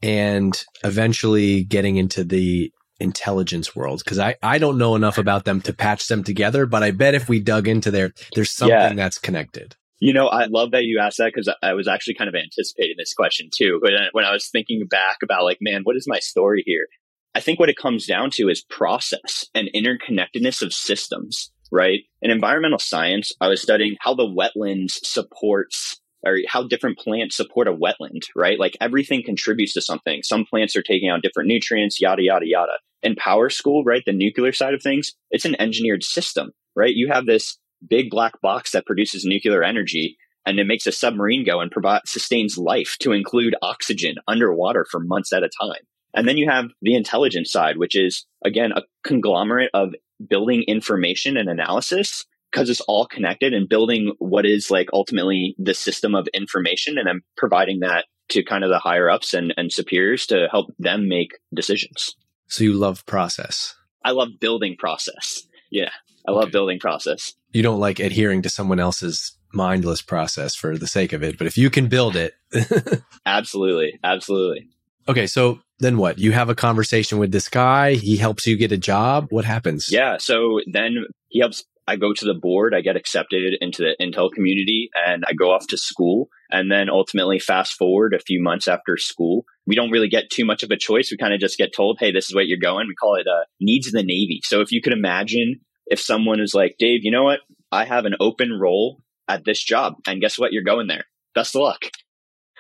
and 0.01 0.63
eventually 0.83 1.63
getting 1.63 1.97
into 1.97 2.23
the 2.23 2.71
intelligence 2.99 3.75
world 3.75 4.01
because 4.03 4.19
I, 4.19 4.35
I 4.41 4.57
don't 4.57 4.77
know 4.77 4.95
enough 4.95 5.17
about 5.17 5.43
them 5.43 5.59
to 5.61 5.73
patch 5.73 6.07
them 6.07 6.23
together 6.23 6.65
but 6.65 6.81
i 6.81 6.91
bet 6.91 7.13
if 7.13 7.27
we 7.27 7.41
dug 7.41 7.67
into 7.67 7.91
there 7.91 8.13
there's 8.35 8.51
something 8.51 8.71
Yeah. 8.73 8.93
that's 8.93 9.17
connected 9.17 9.75
You 9.99 10.13
know, 10.13 10.27
I 10.27 10.45
love 10.45 10.71
that 10.71 10.85
you 10.85 10.99
asked 10.99 11.17
that 11.17 11.33
because 11.33 11.53
I 11.61 11.73
was 11.73 11.89
actually 11.89 12.13
kind 12.13 12.29
of 12.29 12.35
anticipating 12.35 12.95
this 12.97 13.13
question 13.13 13.49
too. 13.53 13.79
When 13.81 13.93
I, 13.95 14.07
when 14.13 14.23
I 14.23 14.31
was 14.31 14.47
thinking 14.49 14.85
back 14.89 15.17
about 15.23 15.43
like, 15.43 15.57
man, 15.59 15.81
what 15.83 15.97
is 15.97 16.05
my 16.07 16.19
story 16.19 16.63
here? 16.65 16.87
I 17.33 17.41
think 17.41 17.59
what 17.59 17.69
it 17.69 17.77
comes 17.77 18.05
down 18.05 18.29
to 18.31 18.47
is 18.49 18.63
process 18.63 19.45
and 19.53 19.69
interconnectedness 19.75 20.61
of 20.61 20.73
systems, 20.73 21.51
right? 21.71 22.01
In 22.21 22.31
environmental 22.31 22.79
science, 22.79 23.33
I 23.41 23.47
was 23.49 23.61
studying 23.61 23.95
how 23.99 24.13
the 24.13 24.23
wetlands 24.23 24.91
supports 25.03 25.99
or 26.25 26.37
how 26.47 26.63
different 26.63 26.97
plants 26.97 27.37
support 27.37 27.67
a 27.67 27.73
wetland, 27.73 28.23
right? 28.35 28.59
Like 28.59 28.77
everything 28.81 29.23
contributes 29.23 29.73
to 29.73 29.81
something. 29.81 30.23
Some 30.23 30.45
plants 30.45 30.75
are 30.75 30.81
taking 30.81 31.09
on 31.09 31.21
different 31.21 31.47
nutrients, 31.47 32.01
yada, 32.01 32.23
yada, 32.23 32.47
yada. 32.47 32.79
In 33.03 33.15
power 33.15 33.49
school, 33.49 33.83
right? 33.83 34.03
The 34.05 34.13
nuclear 34.13 34.51
side 34.51 34.73
of 34.73 34.81
things, 34.81 35.13
it's 35.29 35.45
an 35.45 35.59
engineered 35.59 36.03
system, 36.03 36.51
right? 36.75 36.93
You 36.93 37.09
have 37.11 37.25
this 37.25 37.57
big 37.87 38.09
black 38.09 38.41
box 38.41 38.71
that 38.71 38.85
produces 38.85 39.25
nuclear 39.25 39.63
energy 39.63 40.17
and 40.45 40.59
it 40.59 40.67
makes 40.67 40.87
a 40.87 40.91
submarine 40.91 41.43
go 41.43 41.59
and 41.59 41.71
sustains 42.05 42.57
life 42.57 42.97
to 42.99 43.11
include 43.11 43.55
oxygen 43.61 44.15
underwater 44.27 44.85
for 44.89 44.99
months 44.99 45.33
at 45.33 45.43
a 45.43 45.49
time. 45.61 45.81
And 46.13 46.27
then 46.27 46.37
you 46.37 46.49
have 46.49 46.65
the 46.81 46.95
intelligence 46.95 47.51
side, 47.51 47.77
which 47.77 47.95
is 47.95 48.25
again 48.43 48.71
a 48.71 48.83
conglomerate 49.03 49.71
of 49.73 49.93
building 50.29 50.63
information 50.67 51.35
and 51.35 51.49
analysis 51.49 52.25
because 52.55 52.69
it's 52.69 52.79
all 52.87 53.05
connected 53.05 53.53
and 53.53 53.67
building 53.67 54.13
what 54.19 54.45
is 54.45 54.71
like 54.71 54.87
ultimately 54.93 55.55
the 55.57 55.73
system 55.73 56.15
of 56.15 56.25
information 56.33 56.97
and 56.97 57.09
I'm 57.09 57.21
providing 57.35 57.81
that 57.81 58.05
to 58.29 58.43
kind 58.43 58.63
of 58.63 58.69
the 58.69 58.79
higher 58.79 59.09
ups 59.09 59.33
and, 59.33 59.53
and 59.57 59.71
superiors 59.73 60.25
to 60.27 60.47
help 60.49 60.67
them 60.79 61.09
make 61.09 61.31
decisions. 61.53 62.15
so 62.47 62.63
you 62.63 62.73
love 62.73 63.05
process 63.05 63.75
I 64.05 64.11
love 64.11 64.29
building 64.39 64.75
process. 64.77 65.41
Yeah. 65.71 65.89
I 66.27 66.31
love 66.31 66.43
Okay. 66.43 66.51
building 66.51 66.79
process. 66.79 67.33
you 67.51 67.61
don't 67.63 67.79
like 67.81 67.99
adhering 67.99 68.41
to 68.43 68.49
someone 68.49 68.79
else's 68.79 69.37
mindless 69.53 70.01
process 70.01 70.55
for 70.55 70.77
the 70.77 70.87
sake 70.87 71.11
of 71.13 71.21
it 71.23 71.37
but 71.37 71.47
if 71.47 71.57
you 71.57 71.69
can 71.69 71.87
build 71.89 72.15
it 72.15 72.33
Absolutely. 73.25 73.99
Absolutely. 74.03 74.67
okay 75.07 75.27
so 75.27 75.59
then 75.79 75.97
what 75.97 76.17
you 76.17 76.31
have 76.31 76.49
a 76.49 76.55
conversation 76.55 77.17
with 77.19 77.31
this 77.31 77.49
guy 77.49 77.93
he 77.95 78.15
helps 78.17 78.47
you 78.47 78.55
get 78.57 78.71
a 78.71 78.77
job 78.77 79.27
what 79.29 79.45
happens 79.45 79.89
Yeah. 79.91 80.17
So 80.19 80.61
then 80.71 80.91
he 81.29 81.39
helps. 81.39 81.63
I 81.87 81.95
go 81.95 82.13
to 82.13 82.25
the 82.25 82.33
board. 82.33 82.73
I 82.73 82.81
get 82.81 82.95
accepted 82.95 83.57
into 83.61 83.83
the 83.83 83.95
Intel 84.03 84.31
community, 84.31 84.89
and 84.95 85.23
I 85.27 85.33
go 85.33 85.51
off 85.51 85.67
to 85.67 85.77
school. 85.77 86.29
And 86.51 86.71
then 86.71 86.89
ultimately, 86.89 87.39
fast 87.39 87.73
forward 87.73 88.13
a 88.13 88.19
few 88.19 88.41
months 88.41 88.67
after 88.67 88.97
school, 88.97 89.45
we 89.67 89.75
don't 89.75 89.91
really 89.91 90.09
get 90.09 90.29
too 90.29 90.45
much 90.45 90.63
of 90.63 90.71
a 90.71 90.77
choice. 90.77 91.11
We 91.11 91.17
kind 91.17 91.33
of 91.33 91.39
just 91.39 91.57
get 91.57 91.73
told, 91.75 91.97
"Hey, 91.99 92.11
this 92.11 92.29
is 92.29 92.35
what 92.35 92.47
you're 92.47 92.57
going." 92.57 92.87
We 92.87 92.95
call 92.95 93.15
it 93.15 93.27
uh, 93.27 93.45
needs 93.59 93.87
of 93.87 93.93
the 93.93 94.03
Navy. 94.03 94.41
So 94.43 94.61
if 94.61 94.71
you 94.71 94.81
could 94.81 94.93
imagine, 94.93 95.61
if 95.87 95.99
someone 95.99 96.39
is 96.39 96.53
like, 96.53 96.75
"Dave, 96.79 97.03
you 97.03 97.11
know 97.11 97.23
what? 97.23 97.41
I 97.71 97.85
have 97.85 98.05
an 98.05 98.15
open 98.19 98.51
role 98.53 99.01
at 99.27 99.43
this 99.45 99.63
job, 99.63 99.95
and 100.07 100.21
guess 100.21 100.39
what? 100.39 100.53
You're 100.53 100.63
going 100.63 100.87
there. 100.87 101.05
Best 101.33 101.55
of 101.55 101.61
luck." 101.61 101.85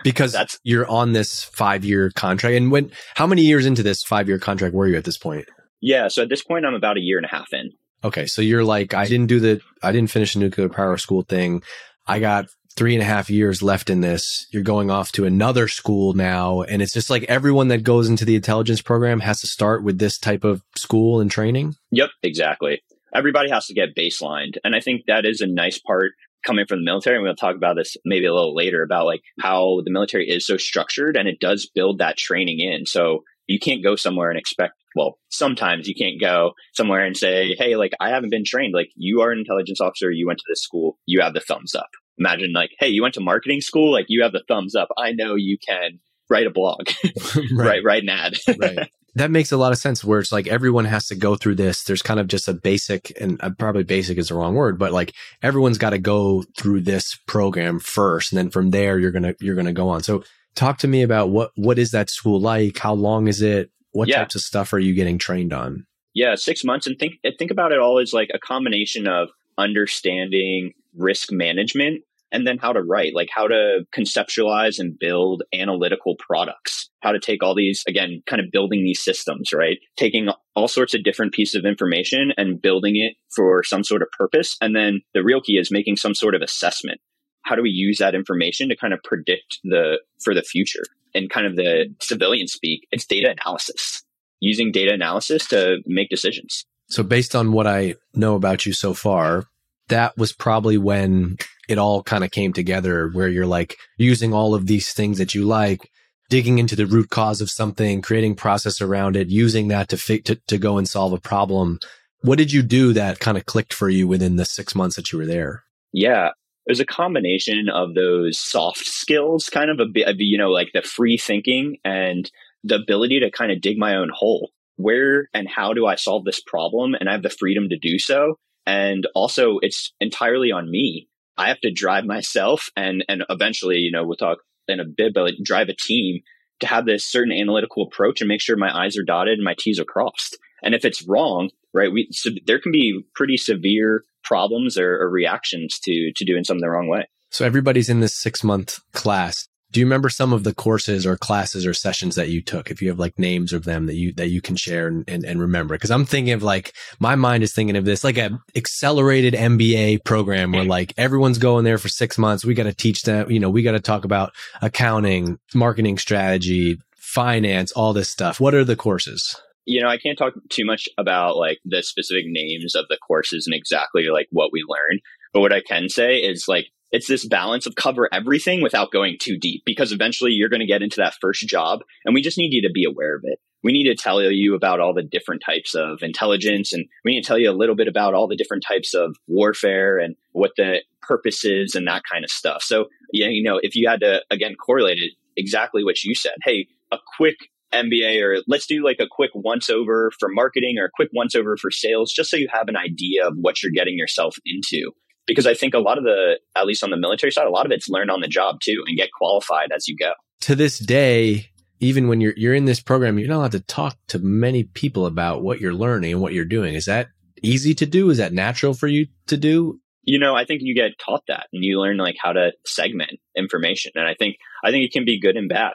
because 0.03 0.33
That's- 0.33 0.59
you're 0.63 0.87
on 0.87 1.13
this 1.13 1.43
five 1.43 1.85
year 1.85 2.11
contract 2.15 2.55
and 2.55 2.69
when 2.69 2.91
how 3.15 3.25
many 3.25 3.43
years 3.43 3.65
into 3.65 3.81
this 3.81 4.03
five 4.03 4.27
year 4.27 4.37
contract 4.37 4.75
were 4.75 4.87
you 4.87 4.97
at 4.97 5.05
this 5.05 5.17
point 5.17 5.47
Yeah. 5.81 6.07
So 6.09 6.23
at 6.23 6.29
this 6.29 6.43
point, 6.43 6.65
I'm 6.65 6.73
about 6.73 6.97
a 6.97 6.99
year 6.99 7.17
and 7.17 7.25
a 7.25 7.29
half 7.29 7.53
in. 7.53 7.71
Okay, 8.05 8.27
so 8.27 8.43
you're 8.43 8.63
like, 8.63 8.93
I 8.93 9.05
didn't 9.05 9.27
do 9.27 9.39
the, 9.39 9.61
I 9.81 9.91
didn't 9.91 10.11
finish 10.11 10.33
the 10.33 10.39
nuclear 10.39 10.69
power 10.69 10.95
school 10.97 11.23
thing. 11.23 11.63
I 12.05 12.19
got 12.19 12.45
three 12.75 12.93
and 12.93 13.01
a 13.01 13.05
half 13.05 13.31
years 13.31 13.63
left 13.63 13.89
in 13.89 14.01
this. 14.01 14.45
You're 14.51 14.61
going 14.61 14.91
off 14.91 15.11
to 15.13 15.25
another 15.25 15.67
school 15.67 16.13
now. 16.13 16.61
And 16.61 16.83
it's 16.83 16.93
just 16.93 17.09
like 17.09 17.23
everyone 17.23 17.69
that 17.69 17.83
goes 17.83 18.07
into 18.07 18.23
the 18.23 18.35
intelligence 18.35 18.79
program 18.79 19.21
has 19.21 19.41
to 19.41 19.47
start 19.47 19.83
with 19.83 19.97
this 19.97 20.19
type 20.19 20.43
of 20.43 20.61
school 20.77 21.19
and 21.19 21.31
training. 21.31 21.73
Yep, 21.89 22.11
exactly. 22.21 22.83
Everybody 23.11 23.49
has 23.49 23.65
to 23.67 23.73
get 23.73 23.95
baselined. 23.95 24.57
And 24.63 24.75
I 24.75 24.81
think 24.81 25.05
that 25.07 25.25
is 25.25 25.41
a 25.41 25.47
nice 25.47 25.79
part 25.79 26.11
coming 26.45 26.67
from 26.67 26.79
the 26.79 26.85
military. 26.85 27.15
And 27.15 27.23
we'll 27.23 27.35
talk 27.35 27.55
about 27.55 27.75
this 27.75 27.97
maybe 28.05 28.27
a 28.27 28.33
little 28.35 28.53
later 28.53 28.83
about 28.83 29.07
like 29.07 29.23
how 29.39 29.81
the 29.83 29.91
military 29.91 30.29
is 30.29 30.45
so 30.45 30.57
structured 30.57 31.17
and 31.17 31.27
it 31.27 31.39
does 31.39 31.67
build 31.73 31.97
that 31.97 32.17
training 32.17 32.59
in. 32.59 32.85
So 32.85 33.23
you 33.47 33.59
can't 33.59 33.83
go 33.83 33.95
somewhere 33.95 34.29
and 34.29 34.39
expect, 34.39 34.73
well, 34.95 35.17
sometimes 35.29 35.87
you 35.87 35.95
can't 35.95 36.19
go 36.19 36.53
somewhere 36.73 37.05
and 37.05 37.15
say, 37.15 37.55
hey, 37.57 37.75
like 37.75 37.93
I 37.99 38.09
haven't 38.09 38.31
been 38.31 38.45
trained. 38.45 38.73
Like 38.73 38.89
you 38.95 39.21
are 39.21 39.31
an 39.31 39.39
intelligence 39.39 39.81
officer, 39.81 40.11
you 40.11 40.27
went 40.27 40.39
to 40.39 40.45
this 40.49 40.61
school, 40.61 40.97
you 41.05 41.21
have 41.21 41.33
the 41.33 41.41
thumbs 41.41 41.75
up. 41.75 41.89
Imagine 42.17 42.53
like, 42.53 42.71
hey, 42.79 42.87
you 42.87 43.01
went 43.01 43.15
to 43.15 43.21
marketing 43.21 43.61
school, 43.61 43.91
like 43.91 44.05
you 44.07 44.23
have 44.23 44.31
the 44.31 44.43
thumbs 44.47 44.75
up. 44.75 44.87
I 44.97 45.11
know 45.11 45.35
you 45.35 45.57
can 45.57 45.99
write 46.29 46.47
a 46.47 46.51
blog, 46.51 46.89
right? 47.55 47.83
Write 47.83 48.03
an 48.03 48.09
ad. 48.09 48.35
right. 48.59 48.89
That 49.15 49.31
makes 49.31 49.53
a 49.53 49.57
lot 49.57 49.71
of 49.71 49.77
sense 49.77 50.03
where 50.03 50.19
it's 50.19 50.33
like 50.33 50.47
everyone 50.47 50.83
has 50.85 51.07
to 51.07 51.15
go 51.15 51.35
through 51.35 51.55
this. 51.55 51.83
There's 51.83 52.01
kind 52.01 52.19
of 52.19 52.27
just 52.27 52.49
a 52.49 52.53
basic, 52.53 53.13
and 53.19 53.41
uh, 53.41 53.51
probably 53.57 53.83
basic 53.83 54.17
is 54.17 54.27
the 54.27 54.35
wrong 54.35 54.55
word, 54.55 54.77
but 54.77 54.91
like 54.91 55.13
everyone's 55.41 55.77
got 55.77 55.91
to 55.91 55.97
go 55.97 56.43
through 56.57 56.81
this 56.81 57.15
program 57.25 57.79
first. 57.79 58.33
And 58.33 58.37
then 58.37 58.49
from 58.49 58.71
there, 58.71 58.99
you're 58.99 59.11
going 59.11 59.23
to, 59.23 59.35
you're 59.39 59.55
going 59.55 59.67
to 59.67 59.73
go 59.73 59.87
on. 59.87 60.03
So 60.03 60.25
talk 60.55 60.77
to 60.79 60.87
me 60.87 61.01
about 61.03 61.29
what, 61.29 61.51
what 61.55 61.77
is 61.77 61.91
that 61.91 62.09
school 62.09 62.39
like? 62.39 62.77
How 62.77 62.93
long 62.93 63.27
is 63.27 63.41
it? 63.41 63.71
What 63.91 64.07
Yeah. 64.07 64.17
types 64.19 64.35
of 64.35 64.41
stuff 64.41 64.73
are 64.73 64.79
you 64.79 64.93
getting 64.93 65.17
trained 65.17 65.53
on? 65.53 65.85
Yeah, 66.13 66.35
six 66.35 66.63
months, 66.63 66.87
and 66.87 66.97
think 66.97 67.15
think 67.37 67.51
about 67.51 67.71
it 67.73 67.79
all 67.79 67.99
as 67.99 68.13
like 68.13 68.29
a 68.33 68.39
combination 68.39 69.05
of 69.07 69.29
understanding 69.57 70.71
risk 70.95 71.29
management 71.31 72.03
and 72.31 72.47
then 72.47 72.57
how 72.57 72.73
to 72.73 72.81
write, 72.81 73.13
like 73.13 73.29
how 73.31 73.47
to 73.47 73.85
conceptualize 73.95 74.79
and 74.79 74.97
build 74.97 75.43
analytical 75.53 76.15
products, 76.17 76.89
how 77.01 77.11
to 77.11 77.19
take 77.19 77.43
all 77.43 77.53
these 77.55 77.83
again, 77.87 78.21
kind 78.25 78.41
of 78.41 78.47
building 78.51 78.83
these 78.83 79.01
systems, 79.03 79.51
right? 79.53 79.77
Taking 79.97 80.29
all 80.55 80.67
sorts 80.67 80.93
of 80.93 81.03
different 81.03 81.33
pieces 81.33 81.55
of 81.55 81.65
information 81.65 82.31
and 82.37 82.61
building 82.61 82.95
it 82.95 83.15
for 83.35 83.63
some 83.63 83.83
sort 83.83 84.01
of 84.01 84.07
purpose, 84.17 84.57
and 84.61 84.75
then 84.75 85.01
the 85.13 85.23
real 85.23 85.41
key 85.41 85.57
is 85.57 85.69
making 85.71 85.97
some 85.97 86.15
sort 86.15 86.35
of 86.35 86.41
assessment. 86.41 86.99
How 87.45 87.55
do 87.55 87.61
we 87.61 87.69
use 87.69 87.97
that 87.99 88.15
information 88.15 88.69
to 88.69 88.75
kind 88.75 88.93
of 88.93 89.01
predict 89.03 89.59
the 89.63 89.99
for 90.23 90.33
the 90.33 90.43
future? 90.43 90.83
And 91.13 91.29
kind 91.29 91.47
of 91.47 91.55
the 91.55 91.93
civilian 92.01 92.47
speak, 92.47 92.87
it's 92.91 93.05
data 93.05 93.31
analysis 93.31 94.03
using 94.41 94.71
data 94.71 94.93
analysis 94.93 95.47
to 95.47 95.77
make 95.85 96.09
decisions. 96.09 96.65
So 96.89 97.03
based 97.03 97.35
on 97.35 97.51
what 97.51 97.67
I 97.67 97.95
know 98.13 98.35
about 98.35 98.65
you 98.65 98.73
so 98.73 98.93
far, 98.93 99.45
that 99.87 100.17
was 100.17 100.33
probably 100.33 100.77
when 100.77 101.37
it 101.69 101.77
all 101.77 102.03
kind 102.03 102.23
of 102.23 102.31
came 102.31 102.53
together 102.53 103.09
where 103.09 103.27
you're 103.27 103.47
like 103.47 103.77
using 103.97 104.33
all 104.33 104.53
of 104.53 104.67
these 104.67 104.93
things 104.93 105.17
that 105.17 105.33
you 105.33 105.45
like, 105.45 105.89
digging 106.29 106.59
into 106.59 106.75
the 106.75 106.85
root 106.85 107.09
cause 107.09 107.41
of 107.41 107.49
something, 107.49 108.01
creating 108.01 108.35
process 108.35 108.81
around 108.81 109.15
it, 109.15 109.29
using 109.29 109.67
that 109.69 109.89
to 109.89 109.97
fi- 109.97 110.19
to, 110.21 110.35
to 110.47 110.57
go 110.57 110.77
and 110.77 110.87
solve 110.87 111.13
a 111.13 111.19
problem. 111.19 111.79
What 112.21 112.37
did 112.37 112.51
you 112.51 112.63
do 112.63 112.93
that 112.93 113.19
kind 113.19 113.37
of 113.37 113.45
clicked 113.45 113.73
for 113.73 113.89
you 113.89 114.07
within 114.07 114.35
the 114.35 114.45
six 114.45 114.75
months 114.75 114.95
that 114.95 115.11
you 115.11 115.19
were 115.19 115.25
there? 115.25 115.63
Yeah. 115.91 116.31
There's 116.65 116.79
a 116.79 116.85
combination 116.85 117.69
of 117.69 117.93
those 117.93 118.39
soft 118.39 118.85
skills, 118.85 119.49
kind 119.49 119.69
of 119.69 119.79
a 119.79 119.85
bit 119.85 120.15
you 120.19 120.37
know, 120.37 120.49
like 120.49 120.71
the 120.73 120.81
free 120.81 121.17
thinking 121.17 121.77
and 121.85 122.29
the 122.63 122.75
ability 122.75 123.19
to 123.19 123.31
kind 123.31 123.51
of 123.51 123.61
dig 123.61 123.77
my 123.77 123.95
own 123.95 124.09
hole. 124.13 124.51
Where 124.77 125.29
and 125.33 125.47
how 125.47 125.73
do 125.73 125.85
I 125.85 125.95
solve 125.95 126.25
this 126.25 126.41
problem? 126.41 126.95
And 126.99 127.07
I 127.07 127.13
have 127.13 127.23
the 127.23 127.29
freedom 127.29 127.69
to 127.69 127.77
do 127.77 127.99
so. 127.99 128.39
And 128.65 129.07
also, 129.13 129.59
it's 129.61 129.93
entirely 130.01 130.51
on 130.51 130.69
me. 130.69 131.07
I 131.37 131.49
have 131.49 131.61
to 131.61 131.71
drive 131.71 132.05
myself 132.05 132.69
and, 132.75 133.05
and 133.07 133.23
eventually, 133.29 133.77
you 133.77 133.91
know, 133.91 134.05
we'll 134.05 134.17
talk 134.17 134.39
in 134.67 134.79
a 134.79 134.85
bit, 134.85 135.13
but 135.13 135.23
like 135.23 135.35
drive 135.43 135.69
a 135.69 135.75
team 135.75 136.21
to 136.61 136.67
have 136.67 136.85
this 136.85 137.05
certain 137.05 137.33
analytical 137.33 137.83
approach 137.83 138.21
and 138.21 138.27
make 138.27 138.41
sure 138.41 138.55
my 138.57 138.75
I's 138.75 138.97
are 138.97 139.03
dotted 139.03 139.35
and 139.35 139.43
my 139.43 139.55
T's 139.57 139.79
are 139.79 139.85
crossed. 139.85 140.37
And 140.63 140.73
if 140.73 140.85
it's 140.85 141.07
wrong, 141.07 141.51
right, 141.73 141.91
we, 141.91 142.07
so 142.11 142.29
there 142.45 142.59
can 142.59 142.71
be 142.71 143.05
pretty 143.13 143.37
severe 143.37 144.05
problems 144.25 144.77
or, 144.77 145.01
or 145.01 145.09
reactions 145.09 145.79
to, 145.83 146.11
to 146.15 146.25
doing 146.25 146.43
something 146.43 146.61
the 146.61 146.69
wrong 146.69 146.87
way. 146.87 147.07
So 147.29 147.45
everybody's 147.45 147.89
in 147.89 147.99
this 147.99 148.15
six 148.15 148.43
month 148.43 148.79
class. 148.93 149.47
Do 149.71 149.81
you 149.81 149.85
remember 149.85 150.07
some 150.07 150.31
of 150.31 150.45
the 150.45 150.53
courses 150.53 151.05
or 151.05 151.17
classes 151.17 151.65
or 151.65 151.73
sessions 151.73 152.15
that 152.15 152.29
you 152.29 152.41
took? 152.41 152.71
If 152.71 152.81
you 152.81 152.87
have 152.87 152.99
like 152.99 153.19
names 153.19 153.51
of 153.51 153.65
them 153.65 153.87
that 153.87 153.95
you 153.95 154.13
that 154.13 154.29
you 154.29 154.39
can 154.39 154.55
share 154.55 154.87
and, 154.87 155.03
and, 155.09 155.25
and 155.25 155.41
remember, 155.41 155.75
because 155.75 155.91
I'm 155.91 156.05
thinking 156.05 156.33
of 156.33 156.43
like 156.43 156.73
my 156.99 157.15
mind 157.15 157.43
is 157.43 157.53
thinking 157.53 157.75
of 157.75 157.83
this 157.83 158.03
like 158.03 158.17
a 158.17 158.39
accelerated 158.55 159.33
MBA 159.33 160.05
program 160.05 160.53
where 160.53 160.63
like 160.63 160.93
everyone's 160.97 161.39
going 161.39 161.65
there 161.65 161.77
for 161.77 161.89
six 161.89 162.17
months. 162.17 162.45
We 162.45 162.53
got 162.53 162.63
to 162.63 162.73
teach 162.73 163.01
them, 163.01 163.29
you 163.29 163.39
know, 163.39 163.49
we 163.49 163.63
got 163.63 163.73
to 163.73 163.81
talk 163.81 164.05
about 164.05 164.31
accounting, 164.61 165.39
marketing 165.53 165.97
strategy, 165.97 166.77
finance, 166.95 167.73
all 167.73 167.91
this 167.91 168.09
stuff. 168.09 168.39
What 168.39 168.53
are 168.53 168.63
the 168.63 168.77
courses? 168.77 169.35
You 169.65 169.81
know, 169.81 169.87
I 169.87 169.97
can't 169.97 170.17
talk 170.17 170.33
too 170.49 170.65
much 170.65 170.87
about 170.97 171.37
like 171.37 171.59
the 171.65 171.81
specific 171.83 172.25
names 172.27 172.75
of 172.75 172.85
the 172.89 172.97
courses 172.97 173.47
and 173.47 173.55
exactly 173.55 174.05
like 174.11 174.27
what 174.31 174.51
we 174.51 174.63
learned. 174.67 175.01
But 175.33 175.41
what 175.41 175.53
I 175.53 175.61
can 175.61 175.89
say 175.89 176.17
is 176.17 176.45
like 176.47 176.67
it's 176.91 177.07
this 177.07 177.27
balance 177.27 177.65
of 177.65 177.75
cover 177.75 178.07
everything 178.13 178.61
without 178.61 178.91
going 178.91 179.17
too 179.19 179.37
deep 179.37 179.63
because 179.65 179.91
eventually 179.91 180.31
you're 180.31 180.49
going 180.49 180.61
to 180.61 180.65
get 180.65 180.81
into 180.81 180.97
that 180.97 181.15
first 181.19 181.47
job 181.47 181.81
and 182.05 182.13
we 182.13 182.21
just 182.21 182.37
need 182.37 182.53
you 182.53 182.61
to 182.61 182.71
be 182.71 182.85
aware 182.85 183.15
of 183.15 183.21
it. 183.25 183.39
We 183.63 183.73
need 183.73 183.85
to 183.85 183.95
tell 183.95 184.21
you 184.21 184.53
about 184.53 184.79
all 184.79 184.93
the 184.93 185.03
different 185.03 185.41
types 185.43 185.73
of 185.73 186.03
intelligence 186.03 186.71
and 186.71 186.85
we 187.03 187.13
need 187.13 187.23
to 187.23 187.27
tell 187.27 187.39
you 187.39 187.49
a 187.49 187.57
little 187.57 187.75
bit 187.75 187.87
about 187.87 188.13
all 188.13 188.27
the 188.27 188.35
different 188.35 188.63
types 188.65 188.93
of 188.93 189.17
warfare 189.27 189.97
and 189.97 190.15
what 190.33 190.51
the 190.55 190.83
purpose 191.01 191.43
is 191.43 191.73
and 191.73 191.87
that 191.87 192.03
kind 192.09 192.23
of 192.23 192.29
stuff. 192.29 192.61
So, 192.61 192.85
yeah, 193.11 193.27
you 193.27 193.43
know, 193.43 193.59
if 193.61 193.75
you 193.75 193.89
had 193.89 194.01
to 194.01 194.21
again 194.29 194.55
correlate 194.55 194.99
it 194.99 195.13
exactly 195.35 195.83
what 195.83 196.03
you 196.03 196.13
said, 196.13 196.35
hey, 196.43 196.67
a 196.91 196.97
quick 197.17 197.35
MBA 197.73 198.21
or 198.21 198.41
let's 198.47 198.65
do 198.65 198.83
like 198.83 198.97
a 198.99 199.07
quick 199.09 199.31
once 199.33 199.69
over 199.69 200.11
for 200.19 200.29
marketing 200.29 200.77
or 200.79 200.85
a 200.85 200.91
quick 200.93 201.09
once 201.13 201.35
over 201.35 201.57
for 201.57 201.71
sales, 201.71 202.11
just 202.11 202.29
so 202.29 202.37
you 202.37 202.47
have 202.51 202.67
an 202.67 202.77
idea 202.77 203.27
of 203.27 203.33
what 203.39 203.61
you're 203.61 203.71
getting 203.71 203.97
yourself 203.97 204.37
into. 204.45 204.91
Because 205.27 205.47
I 205.47 205.55
think 205.55 205.73
a 205.73 205.79
lot 205.79 205.97
of 205.97 206.03
the, 206.03 206.39
at 206.55 206.65
least 206.65 206.83
on 206.83 206.91
the 206.91 206.97
military 206.97 207.31
side, 207.31 207.47
a 207.47 207.49
lot 207.49 207.65
of 207.65 207.71
it's 207.71 207.89
learned 207.89 208.11
on 208.11 208.21
the 208.21 208.27
job 208.27 208.57
too 208.63 208.83
and 208.85 208.97
get 208.97 209.09
qualified 209.11 209.71
as 209.75 209.87
you 209.87 209.95
go. 209.97 210.13
To 210.41 210.55
this 210.55 210.77
day, 210.77 211.49
even 211.79 212.07
when 212.07 212.21
you're 212.21 212.33
you're 212.37 212.53
in 212.53 212.65
this 212.65 212.79
program, 212.79 213.19
you're 213.19 213.27
not 213.27 213.37
allowed 213.37 213.51
to 213.53 213.59
talk 213.59 213.97
to 214.07 214.19
many 214.19 214.63
people 214.63 215.05
about 215.05 215.41
what 215.41 215.59
you're 215.59 215.73
learning 215.73 216.13
and 216.13 216.21
what 216.21 216.33
you're 216.33 216.45
doing. 216.45 216.75
Is 216.75 216.85
that 216.85 217.07
easy 217.41 217.73
to 217.75 217.85
do? 217.85 218.09
Is 218.09 218.17
that 218.17 218.33
natural 218.33 218.73
for 218.73 218.87
you 218.87 219.07
to 219.27 219.37
do? 219.37 219.79
You 220.03 220.19
know, 220.19 220.35
I 220.35 220.45
think 220.45 220.61
you 220.63 220.75
get 220.75 220.99
taught 220.99 221.23
that 221.27 221.47
and 221.51 221.63
you 221.63 221.79
learn 221.79 221.97
like 221.97 222.15
how 222.21 222.33
to 222.33 222.51
segment 222.65 223.19
information. 223.35 223.93
And 223.95 224.07
I 224.07 224.13
think 224.13 224.37
I 224.63 224.71
think 224.71 224.85
it 224.85 224.93
can 224.93 225.05
be 225.05 225.19
good 225.19 225.35
and 225.35 225.49
bad. 225.49 225.73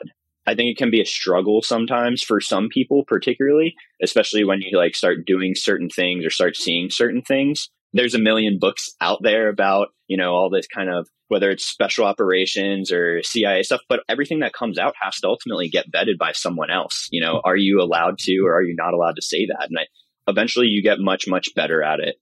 I 0.51 0.57
think 0.57 0.69
it 0.69 0.79
can 0.79 0.91
be 0.91 1.01
a 1.01 1.07
struggle 1.07 1.63
sometimes 1.63 2.25
for 2.25 2.41
some 2.41 2.69
people, 2.69 3.05
particularly, 3.07 3.77
especially 4.03 4.43
when 4.43 4.61
you 4.61 4.77
like 4.77 4.97
start 4.97 5.25
doing 5.25 5.55
certain 5.55 5.89
things 5.89 6.25
or 6.25 6.31
start 6.31 6.57
seeing 6.57 6.91
certain 6.91 7.23
things. 7.23 7.71
There's 7.93 8.15
a 8.17 8.19
million 8.19 8.59
books 8.61 8.91
out 9.01 9.21
there 9.23 9.49
about, 9.49 9.89
you 10.09 10.17
know, 10.17 10.33
all 10.33 10.51
this 10.51 10.67
kind 10.67 10.91
of 10.91 11.09
whether 11.29 11.51
it's 11.51 11.65
special 11.65 12.05
operations 12.05 12.91
or 12.91 13.23
CIA 13.23 13.63
stuff, 13.63 13.83
but 13.89 14.01
everything 14.09 14.41
that 14.41 14.53
comes 14.53 14.77
out 14.77 14.95
has 15.01 15.21
to 15.21 15.29
ultimately 15.29 15.69
get 15.69 15.91
vetted 15.93 16.19
by 16.19 16.33
someone 16.33 16.71
else. 16.71 17.07
You 17.13 17.21
know, 17.21 17.41
are 17.45 17.57
you 17.57 17.81
allowed 17.81 18.19
to 18.21 18.41
or 18.45 18.57
are 18.57 18.63
you 18.63 18.75
not 18.77 18.95
allowed 18.95 19.15
to 19.15 19.23
say 19.23 19.47
that? 19.47 19.69
And 19.69 19.79
I, 19.79 19.87
eventually 20.27 20.67
you 20.67 20.83
get 20.83 20.99
much, 20.99 21.29
much 21.29 21.55
better 21.55 21.85
at 21.85 22.01
it. 22.01 22.17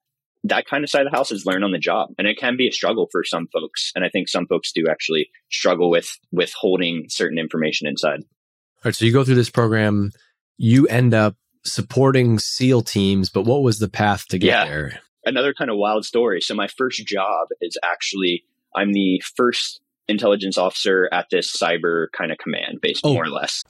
That 0.45 0.67
kind 0.67 0.85
of 0.85 0.91
side 0.91 1.05
of 1.07 1.11
the 1.13 1.17
house 1.17 1.33
is 1.33 1.45
learned 1.45 1.65
on 1.65 1.73
the 1.73 1.79
job. 1.79 2.11
And 2.19 2.27
it 2.29 2.39
can 2.39 2.57
be 2.57 2.69
a 2.69 2.73
struggle 2.73 3.09
for 3.11 3.25
some 3.25 3.49
folks. 3.53 3.93
And 3.95 4.05
I 4.05 4.09
think 4.09 4.29
some 4.29 4.47
folks 4.47 4.73
do 4.73 4.87
actually 4.89 5.31
struggle 5.51 5.91
with 5.91 6.17
with 6.33 6.53
holding 6.53 7.07
certain 7.09 7.39
information 7.39 7.87
inside. 7.87 8.21
All 8.21 8.83
right. 8.85 8.95
So 8.95 9.05
you 9.05 9.13
go 9.13 9.25
through 9.25 9.35
this 9.35 9.51
program, 9.51 10.13
you 10.57 10.87
end 10.87 11.13
up 11.15 11.37
supporting 11.65 12.39
SEAL 12.39 12.83
teams, 12.83 13.31
but 13.31 13.43
what 13.43 13.63
was 13.63 13.79
the 13.81 13.89
path 13.89 14.27
to 14.29 14.39
get 14.39 14.47
Yeah. 14.49 14.65
there? 14.65 15.01
Another 15.27 15.53
kind 15.53 15.71
of 15.71 15.77
wild 15.77 16.05
story. 16.05 16.41
So 16.41 16.55
my 16.55 16.69
first 16.69 17.05
job 17.07 17.49
is 17.61 17.77
actually 17.85 18.45
I'm 18.77 18.93
the 18.93 19.21
first 19.37 19.81
intelligence 20.09 20.57
officer 20.57 21.09
at 21.13 21.27
this 21.31 21.55
cyber 21.55 22.07
kind 22.17 22.31
of 22.31 22.39
command, 22.39 22.81
based 22.81 23.01
Oh. 23.05 23.13
more 23.15 23.25
or 23.25 23.29
less. 23.31 23.63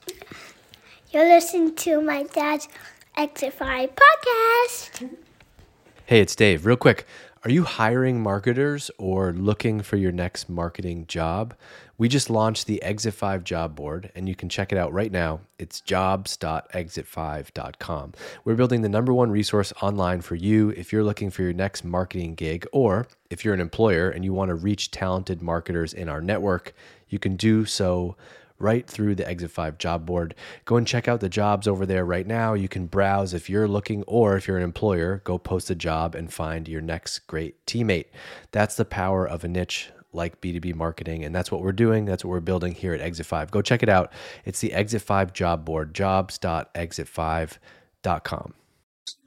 You're 1.11 1.27
listening 1.27 1.75
to 1.77 2.01
my 2.01 2.23
dad's 2.23 2.67
Exit 3.17 3.53
5 3.53 3.89
podcast. 3.95 5.09
Hey, 6.09 6.21
it's 6.21 6.35
Dave. 6.35 6.65
Real 6.65 6.75
quick, 6.75 7.05
are 7.43 7.51
you 7.51 7.65
hiring 7.65 8.23
marketers 8.23 8.89
or 8.97 9.31
looking 9.31 9.83
for 9.83 9.95
your 9.95 10.11
next 10.11 10.49
marketing 10.49 11.05
job? 11.05 11.53
We 11.99 12.07
just 12.07 12.31
launched 12.31 12.65
the 12.65 12.81
Exit 12.81 13.13
5 13.13 13.43
job 13.43 13.75
board 13.75 14.11
and 14.15 14.27
you 14.27 14.33
can 14.33 14.49
check 14.49 14.71
it 14.71 14.77
out 14.79 14.91
right 14.91 15.11
now. 15.11 15.41
It's 15.59 15.81
jobs.exit5.com. 15.81 18.13
We're 18.43 18.55
building 18.55 18.81
the 18.81 18.89
number 18.89 19.13
one 19.13 19.29
resource 19.29 19.71
online 19.83 20.21
for 20.21 20.33
you 20.33 20.71
if 20.71 20.91
you're 20.91 21.03
looking 21.03 21.29
for 21.29 21.43
your 21.43 21.53
next 21.53 21.83
marketing 21.83 22.33
gig 22.33 22.65
or 22.71 23.05
if 23.29 23.45
you're 23.45 23.53
an 23.53 23.61
employer 23.61 24.09
and 24.09 24.25
you 24.25 24.33
want 24.33 24.49
to 24.49 24.55
reach 24.55 24.89
talented 24.89 25.43
marketers 25.43 25.93
in 25.93 26.09
our 26.09 26.21
network, 26.21 26.73
you 27.07 27.19
can 27.19 27.35
do 27.35 27.65
so 27.65 28.15
right 28.59 28.85
through 28.87 29.15
the 29.15 29.27
Exit 29.27 29.51
5 29.51 29.77
job 29.77 30.05
board. 30.05 30.35
Go 30.65 30.75
and 30.77 30.85
check 30.85 31.07
out 31.07 31.19
the 31.21 31.29
jobs 31.29 31.67
over 31.67 31.85
there 31.85 32.05
right 32.05 32.27
now. 32.27 32.53
You 32.53 32.67
can 32.67 32.87
browse 32.87 33.33
if 33.33 33.49
you're 33.49 33.67
looking 33.67 34.03
or 34.03 34.35
if 34.37 34.47
you're 34.47 34.57
an 34.57 34.63
employer, 34.63 35.21
go 35.23 35.37
post 35.37 35.69
a 35.69 35.75
job 35.75 36.15
and 36.15 36.31
find 36.31 36.67
your 36.67 36.81
next 36.81 37.19
great 37.27 37.65
teammate. 37.65 38.05
That's 38.51 38.75
the 38.75 38.85
power 38.85 39.27
of 39.27 39.43
a 39.43 39.47
niche 39.47 39.91
like 40.11 40.41
B2B 40.41 40.75
marketing. 40.75 41.23
And 41.23 41.35
that's 41.35 41.51
what 41.51 41.61
we're 41.61 41.71
doing. 41.71 42.05
That's 42.05 42.23
what 42.25 42.31
we're 42.31 42.39
building 42.39 42.73
here 42.73 42.93
at 42.93 43.01
Exit 43.01 43.25
5. 43.25 43.51
Go 43.51 43.61
check 43.61 43.83
it 43.83 43.89
out. 43.89 44.11
It's 44.45 44.59
the 44.59 44.73
Exit 44.73 45.01
5 45.01 45.33
job 45.33 45.65
board, 45.65 45.93
jobs.exit5.com. 45.93 48.53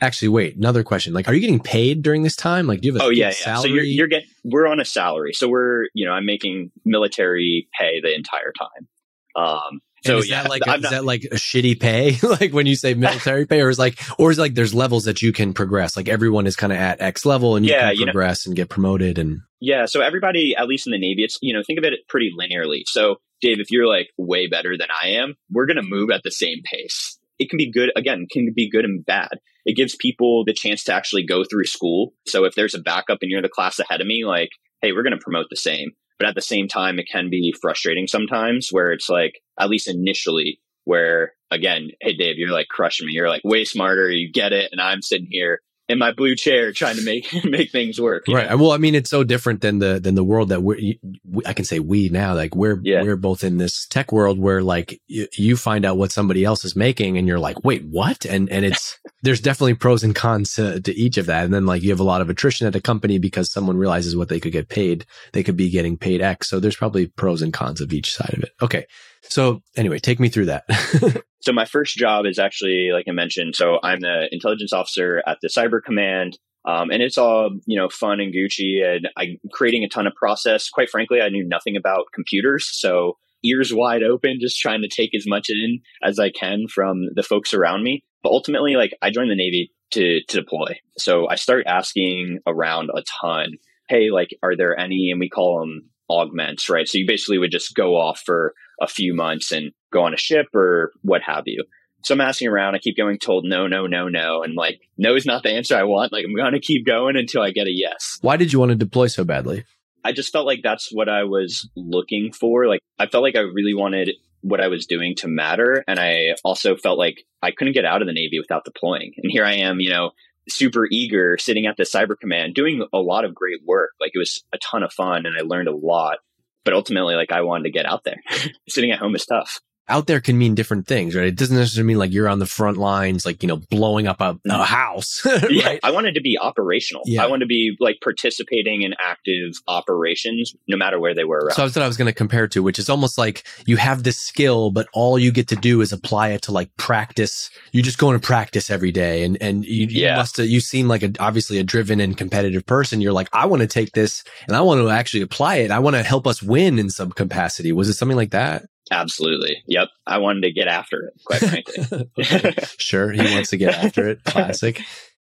Actually, 0.01 0.29
wait, 0.29 0.57
another 0.57 0.85
question. 0.85 1.13
Like, 1.13 1.29
are 1.29 1.35
you 1.35 1.41
getting 1.41 1.61
paid 1.61 2.03
during 2.03 2.23
this 2.23 2.37
time? 2.37 2.67
Like, 2.67 2.81
do 2.81 2.87
you 2.87 2.93
have 2.95 3.03
a 3.03 3.07
Oh 3.07 3.11
yeah, 3.11 3.27
yeah. 3.27 3.31
salary? 3.33 3.69
So 3.69 3.75
you're, 3.75 3.85
you're 3.85 4.07
getting 4.09 4.29
we're 4.45 4.67
on 4.67 4.81
a 4.81 4.85
salary, 4.85 5.33
so 5.33 5.49
we're 5.49 5.87
you 5.95 6.05
know 6.05 6.13
I'm 6.13 6.27
making 6.27 6.71
military 6.85 7.69
pay 7.79 8.01
the 8.01 8.15
entire 8.15 8.53
time. 8.59 8.89
Um, 9.37 9.81
And 10.05 10.07
so 10.07 10.19
is 10.19 10.29
yeah, 10.29 10.43
that 10.43 10.51
like 10.51 10.63
is 10.85 10.91
that 10.91 11.05
like 11.05 11.25
a 11.25 11.37
shitty 11.37 11.79
pay? 11.81 12.17
like 12.27 12.53
when 12.53 12.67
you 12.67 12.75
say 12.77 12.95
military 12.95 13.47
pay, 13.47 13.61
or 13.61 13.69
is 13.71 13.79
like, 13.79 13.99
or 14.19 14.31
is 14.31 14.39
like 14.39 14.55
there's 14.55 14.75
levels 14.75 15.05
that 15.05 15.23
you 15.23 15.33
can 15.33 15.53
progress? 15.55 15.97
Like 15.97 16.09
everyone 16.09 16.47
is 16.47 16.57
kind 16.57 16.73
of 16.73 16.79
at 16.79 17.01
X 17.01 17.25
level, 17.25 17.57
and 17.57 17.65
you 17.65 17.73
Yeah, 17.73 17.91
can 17.91 17.99
you 18.01 18.07
know- 18.07 18.13
progress 18.13 18.47
and 18.47 18.57
get 18.57 18.69
promoted. 18.69 19.19
And 19.19 19.41
yeah. 19.61 19.87
So 19.87 20.01
everybody, 20.01 20.55
at 20.57 20.67
least 20.67 20.87
in 20.87 20.91
the 20.93 20.99
Navy, 20.99 21.23
it's 21.25 21.39
you 21.41 21.55
know 21.55 21.63
think 21.67 21.79
of 21.79 21.85
it 21.85 22.01
pretty 22.09 22.31
linearly. 22.39 22.83
So 22.87 23.17
Dave, 23.41 23.61
if 23.61 23.71
you're 23.71 23.87
like 23.89 24.09
way 24.19 24.47
better 24.49 24.77
than 24.77 24.89
I 24.91 25.09
am, 25.11 25.35
we're 25.51 25.67
gonna 25.67 25.83
move 25.85 26.11
at 26.11 26.23
the 26.25 26.31
same 26.31 26.59
pace. 26.65 27.19
It 27.39 27.49
can 27.51 27.57
be 27.57 27.71
good 27.71 27.91
again, 27.97 28.27
can 28.31 28.53
be 28.55 28.69
good 28.71 28.85
and 28.85 29.05
bad. 29.05 29.39
It 29.65 29.77
gives 29.77 29.95
people 29.97 30.45
the 30.45 30.53
chance 30.53 30.83
to 30.85 30.93
actually 30.93 31.25
go 31.25 31.45
through 31.45 31.65
school. 31.65 32.13
So 32.27 32.45
if 32.45 32.55
there's 32.55 32.75
a 32.75 32.81
backup 32.81 33.19
and 33.23 33.31
you're 33.31 33.43
the 33.43 33.49
class 33.49 33.79
ahead 33.79 34.01
of 34.01 34.07
me, 34.07 34.25
like, 34.25 34.51
hey, 34.81 34.93
we're 34.93 35.03
gonna 35.05 35.17
promote 35.19 35.47
the 35.51 35.57
same. 35.57 35.91
But 36.19 36.29
at 36.29 36.35
the 36.35 36.41
same 36.41 36.69
time, 36.69 36.99
it 36.99 37.09
can 37.11 37.31
be 37.31 37.55
frustrating 37.61 38.07
sometimes 38.07 38.69
where 38.71 38.93
it's 38.93 39.09
like, 39.09 39.41
at 39.59 39.69
least 39.69 39.89
initially, 39.89 40.61
where 40.85 41.33
again, 41.51 41.91
hey 42.01 42.15
Dave, 42.15 42.37
you're 42.39 42.51
like 42.51 42.69
crushing 42.69 43.07
me. 43.07 43.13
You're 43.13 43.29
like 43.29 43.43
way 43.45 43.65
smarter, 43.65 44.11
you 44.11 44.31
get 44.33 44.53
it, 44.53 44.71
and 44.73 44.81
I'm 44.81 45.03
sitting 45.03 45.29
here 45.31 45.61
in 45.89 45.99
my 45.99 46.13
blue 46.13 46.35
chair 46.37 46.73
trying 46.73 46.97
to 46.97 47.03
make 47.05 47.27
make 47.45 47.71
things 47.71 48.01
work. 48.01 48.25
right. 48.29 48.49
know? 48.49 48.57
Well, 48.57 48.73
I 48.73 48.77
mean, 48.79 48.95
it's 48.95 49.11
so 49.11 49.25
different 49.25 49.61
than 49.61 49.79
the 49.79 49.99
than 50.01 50.15
the 50.15 50.25
world 50.25 50.49
that 50.51 50.63
we're. 50.63 50.77
we- 50.77 51.01
I 51.45 51.53
can 51.55 51.65
say 51.65 51.81
we 51.81 52.09
now. 52.09 52.35
Like 52.35 52.55
we're 52.55 52.79
Yeah. 52.83 53.03
we're 53.03 53.17
both 53.17 53.43
in 53.43 53.59
this 53.59 53.87
tech 53.87 54.13
world 54.13 54.39
where 54.39 54.63
like 54.63 55.01
you, 55.09 55.27
you 55.37 55.57
find 55.57 55.85
out 55.85 55.97
what 55.97 56.13
somebody 56.13 56.45
else 56.45 56.65
is 56.65 56.77
making, 56.77 57.19
and 57.19 57.27
you're 57.27 57.39
like, 57.41 57.65
wait, 57.65 57.85
what? 57.85 58.25
And 58.25 58.49
and 58.51 58.65
it's 58.65 58.99
there's 59.23 59.41
definitely 59.41 59.75
pros 59.75 60.05
and 60.05 60.15
cons 60.15 60.55
to, 60.55 60.81
to 60.81 60.95
each 60.95 61.17
of 61.19 61.27
that. 61.27 61.45
And 61.45 61.53
then 61.53 61.67
like 61.67 61.83
you 61.83 61.91
have 61.91 62.01
a 62.01 62.05
lot 62.05 62.21
of 62.21 62.31
attrition 62.31 62.67
at 62.67 62.77
a 62.77 62.81
company 62.81 63.19
because 63.19 63.51
someone 63.53 63.77
realizes 63.77 64.17
what 64.17 64.29
they 64.29 64.41
could 64.41 64.53
get 64.53 64.69
paid. 64.69 65.05
They 65.33 65.43
could 65.43 65.57
be 65.57 65.69
getting 65.71 65.97
paid 65.97 66.21
X. 66.23 66.49
So 66.49 66.61
there's 66.61 66.77
probably 66.77 67.07
pros 67.09 67.43
and 67.43 67.53
cons 67.53 67.81
of 67.81 67.93
each 67.93 68.15
side 68.15 68.35
of 68.35 68.43
it. 68.43 68.51
Okay. 68.63 68.87
So 69.23 69.63
anyway, 69.77 69.99
take 69.99 70.21
me 70.21 70.29
through 70.29 70.47
that. 70.47 70.65
So 71.43 71.53
my 71.53 71.65
first 71.65 71.97
job 71.97 72.25
is 72.25 72.39
actually, 72.39 72.91
like 72.93 73.07
I 73.09 73.13
mentioned, 73.13 73.57
so 73.57 73.81
I'm 73.83 74.01
the 74.01 74.29
intelligence 74.31 74.73
officer 74.73 75.23
at 75.27 75.39
the 75.43 75.49
Cyber 75.49 75.83
Command. 75.83 76.39
Um, 76.65 76.91
and 76.91 77.03
it's 77.03 77.19
all, 77.19 77.51
you 77.67 77.77
know, 77.77 77.89
fun 77.89 78.21
and 78.21 78.33
Gucci 78.33 78.85
and 78.85 79.09
I'm 79.17 79.39
creating 79.53 79.83
a 79.83 79.89
ton 79.89 80.07
of 80.07 80.15
process. 80.15 80.71
Quite 80.71 80.89
frankly, 80.89 81.21
I 81.21 81.31
knew 81.31 81.45
nothing 81.47 81.77
about 81.77 82.07
computers. 82.15 82.71
So 82.73 83.19
ears 83.45 83.75
wide 83.75 84.05
open, 84.05 84.39
just 84.41 84.61
trying 84.61 84.83
to 84.83 84.89
take 84.89 85.17
as 85.17 85.25
much 85.27 85.51
in 85.51 85.81
as 86.01 86.21
I 86.21 86.31
can 86.31 86.69
from 86.73 87.09
the 87.17 87.25
folks 87.25 87.53
around 87.53 87.83
me. 87.83 88.05
But 88.23 88.31
ultimately, 88.31 88.77
like 88.77 88.97
I 89.03 89.11
joined 89.11 89.33
the 89.33 89.35
Navy 89.35 89.73
to, 89.91 90.21
to 90.29 90.41
deploy. 90.41 90.79
So 90.97 91.29
I 91.29 91.35
start 91.35 91.67
asking 91.67 92.39
around 92.47 92.91
a 92.95 93.03
ton. 93.21 93.55
Hey, 93.89 94.11
like, 94.13 94.31
are 94.45 94.57
there 94.57 94.79
any, 94.79 95.11
and 95.11 95.19
we 95.19 95.29
call 95.29 95.59
them 95.59 95.91
augments, 96.09 96.71
right? 96.71 96.87
So 96.87 96.99
you 96.99 97.07
basically 97.07 97.39
would 97.39 97.51
just 97.51 97.75
go 97.75 97.97
off 97.97 98.23
for 98.25 98.55
a 98.83 98.89
few 98.89 99.15
months 99.15 99.53
and 99.53 99.73
go 99.93 100.03
on 100.03 100.13
a 100.13 100.19
ship 100.19 100.47
or 100.55 100.93
what 101.03 101.23
have 101.23 101.45
you. 101.47 101.65
So 102.05 102.15
I'm 102.15 102.21
asking 102.21 102.49
around. 102.49 102.75
I 102.75 102.79
keep 102.79 102.97
going 102.97 103.19
told 103.19 103.45
no, 103.45 103.69
no, 103.69 103.87
no, 103.87 104.09
no. 104.09 104.43
And 104.43 104.55
like, 104.55 104.81
no 104.99 105.15
is 105.15 105.25
not 105.25 105.45
the 105.45 105.51
answer 105.51 105.77
I 105.77 105.85
want. 105.85 106.13
Like, 106.13 106.25
I'm 106.25 106.35
going 106.35 106.53
to 106.53 106.61
keep 106.61 106.85
going 106.85 107.17
until 107.17 107.43
I 107.43 107.53
get 107.53 107.69
a 107.69 107.73
yes. 107.73 108.19
Why 108.23 108.37
did 108.37 108.53
you 108.53 108.59
want 108.59 108.71
to 108.71 108.75
deploy 108.75 109.07
so 109.07 109.23
badly? 109.23 109.65
I 110.05 110.11
just 110.11 110.33
felt 110.33 110.47
like 110.47 110.61
that's 110.65 110.91
what 110.93 111.09
I 111.09 111.25
was 111.25 111.71
looking 111.77 112.33
for. 112.33 112.67
Like, 112.67 112.81
I 112.99 113.07
felt 113.07 113.23
like 113.23 113.37
I 113.37 113.41
really 113.41 113.75
wanted 113.75 114.11
what 114.41 114.61
I 114.61 114.67
was 114.67 114.87
doing 114.87 115.15
to 115.17 115.29
matter. 115.29 115.85
And 115.87 116.01
I 116.01 116.35
also 116.43 116.75
felt 116.75 116.99
like 116.99 117.25
I 117.41 117.53
couldn't 117.53 117.75
get 117.75 117.85
out 117.85 118.03
of 118.03 118.09
the 118.09 118.13
Navy 118.13 118.41
without 118.41 118.65
deploying. 118.65 119.13
And 119.17 119.31
here 119.31 119.45
I 119.45 119.55
am, 119.55 119.79
you 119.79 119.91
know, 119.91 120.11
super 120.49 120.89
eager, 120.91 121.39
sitting 121.39 121.67
at 121.67 121.77
the 121.77 121.85
cyber 121.85 122.19
command, 122.19 122.57
doing 122.57 122.85
a 122.93 122.99
lot 122.99 123.25
of 123.25 123.33
great 123.33 123.61
work. 123.65 123.91
Like, 124.01 124.11
it 124.13 124.19
was 124.19 124.43
a 124.53 124.59
ton 124.59 124.83
of 124.83 124.93
fun 124.93 125.25
and 125.25 125.37
I 125.39 125.43
learned 125.43 125.69
a 125.69 125.77
lot. 125.77 126.19
But 126.65 126.75
ultimately, 126.75 127.15
like, 127.15 127.33
I 127.33 127.43
wanted 127.43 127.65
to 127.65 127.71
get 127.71 127.87
out 127.87 128.05
there. 128.05 128.23
Sitting 128.69 128.93
at 128.93 128.99
home 128.99 129.15
is 129.15 129.27
tough. 129.27 129.61
Out 129.89 130.07
there 130.07 130.21
can 130.21 130.39
mean 130.39 130.55
different 130.55 130.87
things, 130.87 131.15
right? 131.15 131.27
It 131.27 131.37
doesn't 131.37 131.57
necessarily 131.57 131.89
mean 131.89 131.99
like 131.99 132.13
you're 132.13 132.29
on 132.29 132.39
the 132.39 132.47
front 132.47 132.77
lines, 132.77 133.27
like, 133.27 133.43
you 133.43 133.49
know, 133.49 133.57
blowing 133.57 134.07
up 134.07 134.21
a, 134.21 134.31
a 134.31 134.35
mm-hmm. 134.35 134.63
house, 134.63 135.27
Yeah, 135.51 135.67
right? 135.67 135.81
I 135.83 135.91
wanted 135.91 136.15
to 136.15 136.21
be 136.21 136.39
operational. 136.39 137.03
Yeah. 137.05 137.25
I 137.25 137.27
wanted 137.27 137.45
to 137.45 137.49
be 137.49 137.77
like 137.81 137.99
participating 138.03 138.83
in 138.83 138.95
active 139.01 139.55
operations, 139.67 140.55
no 140.69 140.77
matter 140.77 141.01
where 141.01 141.15
they 141.15 141.25
were 141.25 141.39
around. 141.39 141.55
So 141.55 141.63
that's 141.63 141.77
what 141.77 141.83
I 141.83 141.89
was 141.89 141.97
going 141.97 142.07
to 142.07 142.15
compare 142.15 142.47
to, 142.49 142.63
which 142.63 142.79
is 142.79 142.89
almost 142.89 143.19
like 143.19 143.45
you 143.67 143.77
have 143.77 144.05
this 144.05 144.19
skill, 144.19 144.71
but 144.71 144.87
all 144.93 145.19
you 145.19 145.33
get 145.33 145.49
to 145.49 145.57
do 145.57 145.81
is 145.81 145.93
apply 145.93 146.29
it 146.29 146.43
to 146.43 146.53
like 146.53 146.75
practice. 146.77 147.51
You 147.73 147.83
just 147.83 147.99
go 147.99 148.11
into 148.11 148.25
practice 148.25 148.71
every 148.71 148.93
day, 148.93 149.25
and 149.25 149.37
and 149.43 149.65
you, 149.65 149.87
you 149.87 150.03
Yeah. 150.03 150.17
must 150.17 150.39
you 150.39 150.61
seem 150.61 150.89
like 150.89 151.03
a, 151.03 151.13
obviously 151.19 151.59
a 151.59 151.65
driven 151.65 152.01
and 152.01 152.17
competitive 152.17 152.65
person. 152.67 153.01
You're 153.01 153.13
like, 153.13 153.29
I 153.33 153.47
want 153.47 153.63
to 153.63 153.69
take 153.69 153.93
this 153.93 154.23
and 154.47 154.57
I 154.57 154.61
want 154.61 154.81
to 154.81 154.89
actually 154.91 155.23
apply 155.23 155.57
it. 155.57 155.71
I 155.71 155.81
want 155.81 155.97
to 155.97 156.03
help 156.03 156.27
us 156.27 156.43
win 156.43 156.79
in 156.79 156.89
some 156.89 157.11
capacity. 157.11 157.73
Was 157.73 157.89
it 157.89 157.95
something 157.95 158.17
like 158.17 158.31
that? 158.31 158.65
Absolutely. 158.93 159.63
Yep. 159.67 159.89
I 160.07 160.19
wanted 160.19 160.43
to 160.43 160.53
get 160.53 160.69
after 160.69 161.07
it, 161.07 161.15
quite 161.25 161.41
frankly. 161.41 162.55
sure, 162.79 163.11
he 163.11 163.35
wants 163.35 163.51
to 163.51 163.57
get 163.57 163.75
after 163.75 164.09
it. 164.09 164.23
Classic. 164.25 164.81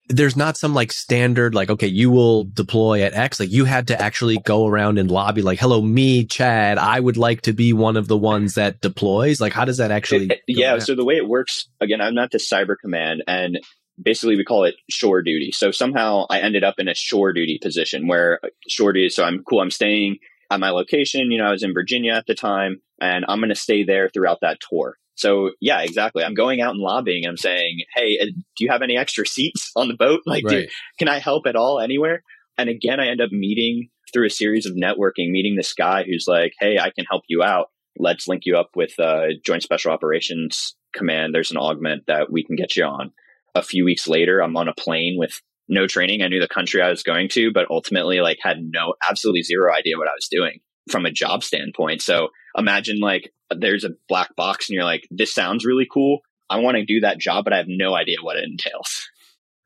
there's 0.08 0.36
not 0.36 0.56
some 0.56 0.74
like 0.74 0.90
standard, 0.92 1.54
like, 1.54 1.70
okay, 1.70 1.86
you 1.86 2.10
will 2.10 2.44
deploy 2.44 3.02
at 3.02 3.14
X. 3.14 3.38
Like 3.38 3.50
you 3.50 3.64
had 3.64 3.86
to 3.88 4.00
actually 4.00 4.38
go 4.38 4.66
around 4.66 4.98
and 4.98 5.08
lobby, 5.10 5.40
like, 5.40 5.60
hello, 5.60 5.80
me, 5.80 6.24
Chad, 6.24 6.78
I 6.78 6.98
would 6.98 7.16
like 7.16 7.42
to 7.42 7.52
be 7.52 7.72
one 7.72 7.96
of 7.96 8.08
the 8.08 8.18
ones 8.18 8.54
that 8.54 8.80
deploys. 8.80 9.40
Like, 9.40 9.52
how 9.52 9.64
does 9.64 9.76
that 9.76 9.92
actually? 9.92 10.26
It- 10.26 10.40
yeah. 10.48 10.78
So 10.80 10.96
the 10.96 11.04
way 11.04 11.14
it 11.16 11.28
works, 11.28 11.68
again, 11.80 12.00
I'm 12.00 12.14
not 12.14 12.32
the 12.32 12.38
cyber 12.38 12.74
command, 12.80 13.22
and 13.28 13.60
basically 14.02 14.36
we 14.36 14.44
call 14.44 14.64
it 14.64 14.74
shore 14.88 15.22
duty. 15.22 15.52
So 15.52 15.70
somehow 15.70 16.24
I 16.28 16.40
ended 16.40 16.64
up 16.64 16.76
in 16.78 16.88
a 16.88 16.94
shore 16.94 17.32
duty 17.32 17.58
position 17.62 18.08
where 18.08 18.40
uh, 18.42 18.48
shore 18.68 18.92
duty. 18.92 19.10
So 19.10 19.24
I'm 19.24 19.44
cool. 19.44 19.60
I'm 19.60 19.70
staying 19.70 20.16
at 20.50 20.60
my 20.60 20.70
location. 20.70 21.30
You 21.30 21.38
know, 21.38 21.46
I 21.46 21.52
was 21.52 21.62
in 21.62 21.74
Virginia 21.74 22.12
at 22.12 22.26
the 22.26 22.34
time, 22.34 22.80
and 23.00 23.24
I'm 23.28 23.38
going 23.38 23.50
to 23.50 23.54
stay 23.54 23.84
there 23.84 24.08
throughout 24.08 24.38
that 24.42 24.58
tour. 24.68 24.96
So 25.14 25.50
yeah, 25.60 25.80
exactly. 25.82 26.24
I'm 26.24 26.34
going 26.34 26.62
out 26.62 26.72
and 26.72 26.80
lobbying. 26.80 27.24
And 27.24 27.30
I'm 27.30 27.36
saying, 27.36 27.80
hey, 27.94 28.18
uh, 28.20 28.26
do 28.26 28.64
you 28.64 28.70
have 28.70 28.82
any 28.82 28.96
extra 28.96 29.26
seats 29.26 29.70
on 29.76 29.88
the 29.88 29.94
boat? 29.94 30.22
Like, 30.26 30.44
do, 30.46 30.66
can 30.98 31.08
I 31.08 31.18
help 31.18 31.46
at 31.46 31.56
all 31.56 31.78
anywhere? 31.78 32.22
And 32.56 32.70
again, 32.70 33.00
I 33.00 33.08
end 33.08 33.20
up 33.20 33.30
meeting 33.30 33.90
through 34.12 34.26
a 34.26 34.30
series 34.30 34.66
of 34.66 34.74
networking, 34.74 35.30
meeting 35.30 35.56
this 35.56 35.74
guy 35.74 36.04
who's 36.04 36.24
like, 36.26 36.54
hey, 36.58 36.78
I 36.78 36.90
can 36.90 37.04
help 37.04 37.22
you 37.28 37.42
out. 37.42 37.66
Let's 37.98 38.28
link 38.28 38.42
you 38.46 38.56
up 38.56 38.70
with 38.74 38.98
uh, 38.98 39.26
Joint 39.44 39.62
Special 39.62 39.92
Operations 39.92 40.74
Command. 40.94 41.34
There's 41.34 41.50
an 41.50 41.58
augment 41.58 42.04
that 42.06 42.32
we 42.32 42.42
can 42.42 42.56
get 42.56 42.76
you 42.76 42.84
on. 42.84 43.12
A 43.54 43.62
few 43.62 43.84
weeks 43.84 44.08
later, 44.08 44.40
I'm 44.40 44.56
on 44.56 44.68
a 44.68 44.74
plane 44.74 45.16
with 45.18 45.40
no 45.70 45.86
training. 45.86 46.22
I 46.22 46.28
knew 46.28 46.40
the 46.40 46.48
country 46.48 46.82
I 46.82 46.90
was 46.90 47.02
going 47.02 47.28
to, 47.30 47.50
but 47.52 47.66
ultimately, 47.70 48.20
like, 48.20 48.38
had 48.42 48.58
no, 48.60 48.94
absolutely 49.08 49.42
zero 49.42 49.72
idea 49.72 49.96
what 49.96 50.08
I 50.08 50.14
was 50.14 50.28
doing 50.30 50.60
from 50.90 51.06
a 51.06 51.10
job 51.10 51.44
standpoint. 51.44 52.02
So 52.02 52.28
imagine 52.56 52.98
like 52.98 53.32
there's 53.50 53.84
a 53.84 53.90
black 54.08 54.34
box 54.36 54.68
and 54.68 54.74
you're 54.74 54.84
like, 54.84 55.06
this 55.10 55.32
sounds 55.32 55.64
really 55.64 55.86
cool. 55.90 56.20
I 56.48 56.58
want 56.58 56.76
to 56.76 56.84
do 56.84 57.00
that 57.00 57.18
job, 57.18 57.44
but 57.44 57.52
I 57.52 57.58
have 57.58 57.68
no 57.68 57.94
idea 57.94 58.16
what 58.22 58.36
it 58.36 58.44
entails. 58.44 59.08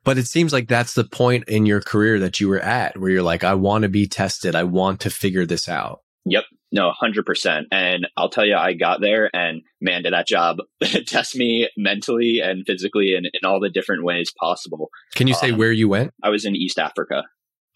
But 0.04 0.18
it 0.18 0.26
seems 0.26 0.52
like 0.52 0.68
that's 0.68 0.94
the 0.94 1.04
point 1.04 1.44
in 1.48 1.64
your 1.64 1.80
career 1.80 2.20
that 2.20 2.38
you 2.38 2.48
were 2.48 2.60
at 2.60 2.98
where 2.98 3.10
you're 3.10 3.22
like, 3.22 3.42
I 3.42 3.54
want 3.54 3.82
to 3.82 3.88
be 3.88 4.06
tested. 4.06 4.54
I 4.54 4.64
want 4.64 5.00
to 5.00 5.10
figure 5.10 5.46
this 5.46 5.66
out. 5.66 6.00
Yep. 6.26 6.44
No, 6.74 6.90
100%. 7.00 7.66
And 7.70 8.08
I'll 8.16 8.28
tell 8.28 8.44
you, 8.44 8.56
I 8.56 8.72
got 8.72 9.00
there 9.00 9.30
and 9.32 9.62
man, 9.80 10.02
did 10.02 10.12
that 10.12 10.26
job 10.26 10.56
test 11.06 11.36
me 11.36 11.68
mentally 11.76 12.40
and 12.40 12.66
physically 12.66 13.14
and 13.14 13.26
in 13.26 13.48
all 13.48 13.60
the 13.60 13.70
different 13.70 14.02
ways 14.02 14.32
possible. 14.36 14.90
Can 15.14 15.28
you 15.28 15.34
say 15.34 15.52
Um, 15.52 15.58
where 15.58 15.70
you 15.70 15.88
went? 15.88 16.12
I 16.20 16.30
was 16.30 16.44
in 16.44 16.56
East 16.56 16.80
Africa. 16.80 17.22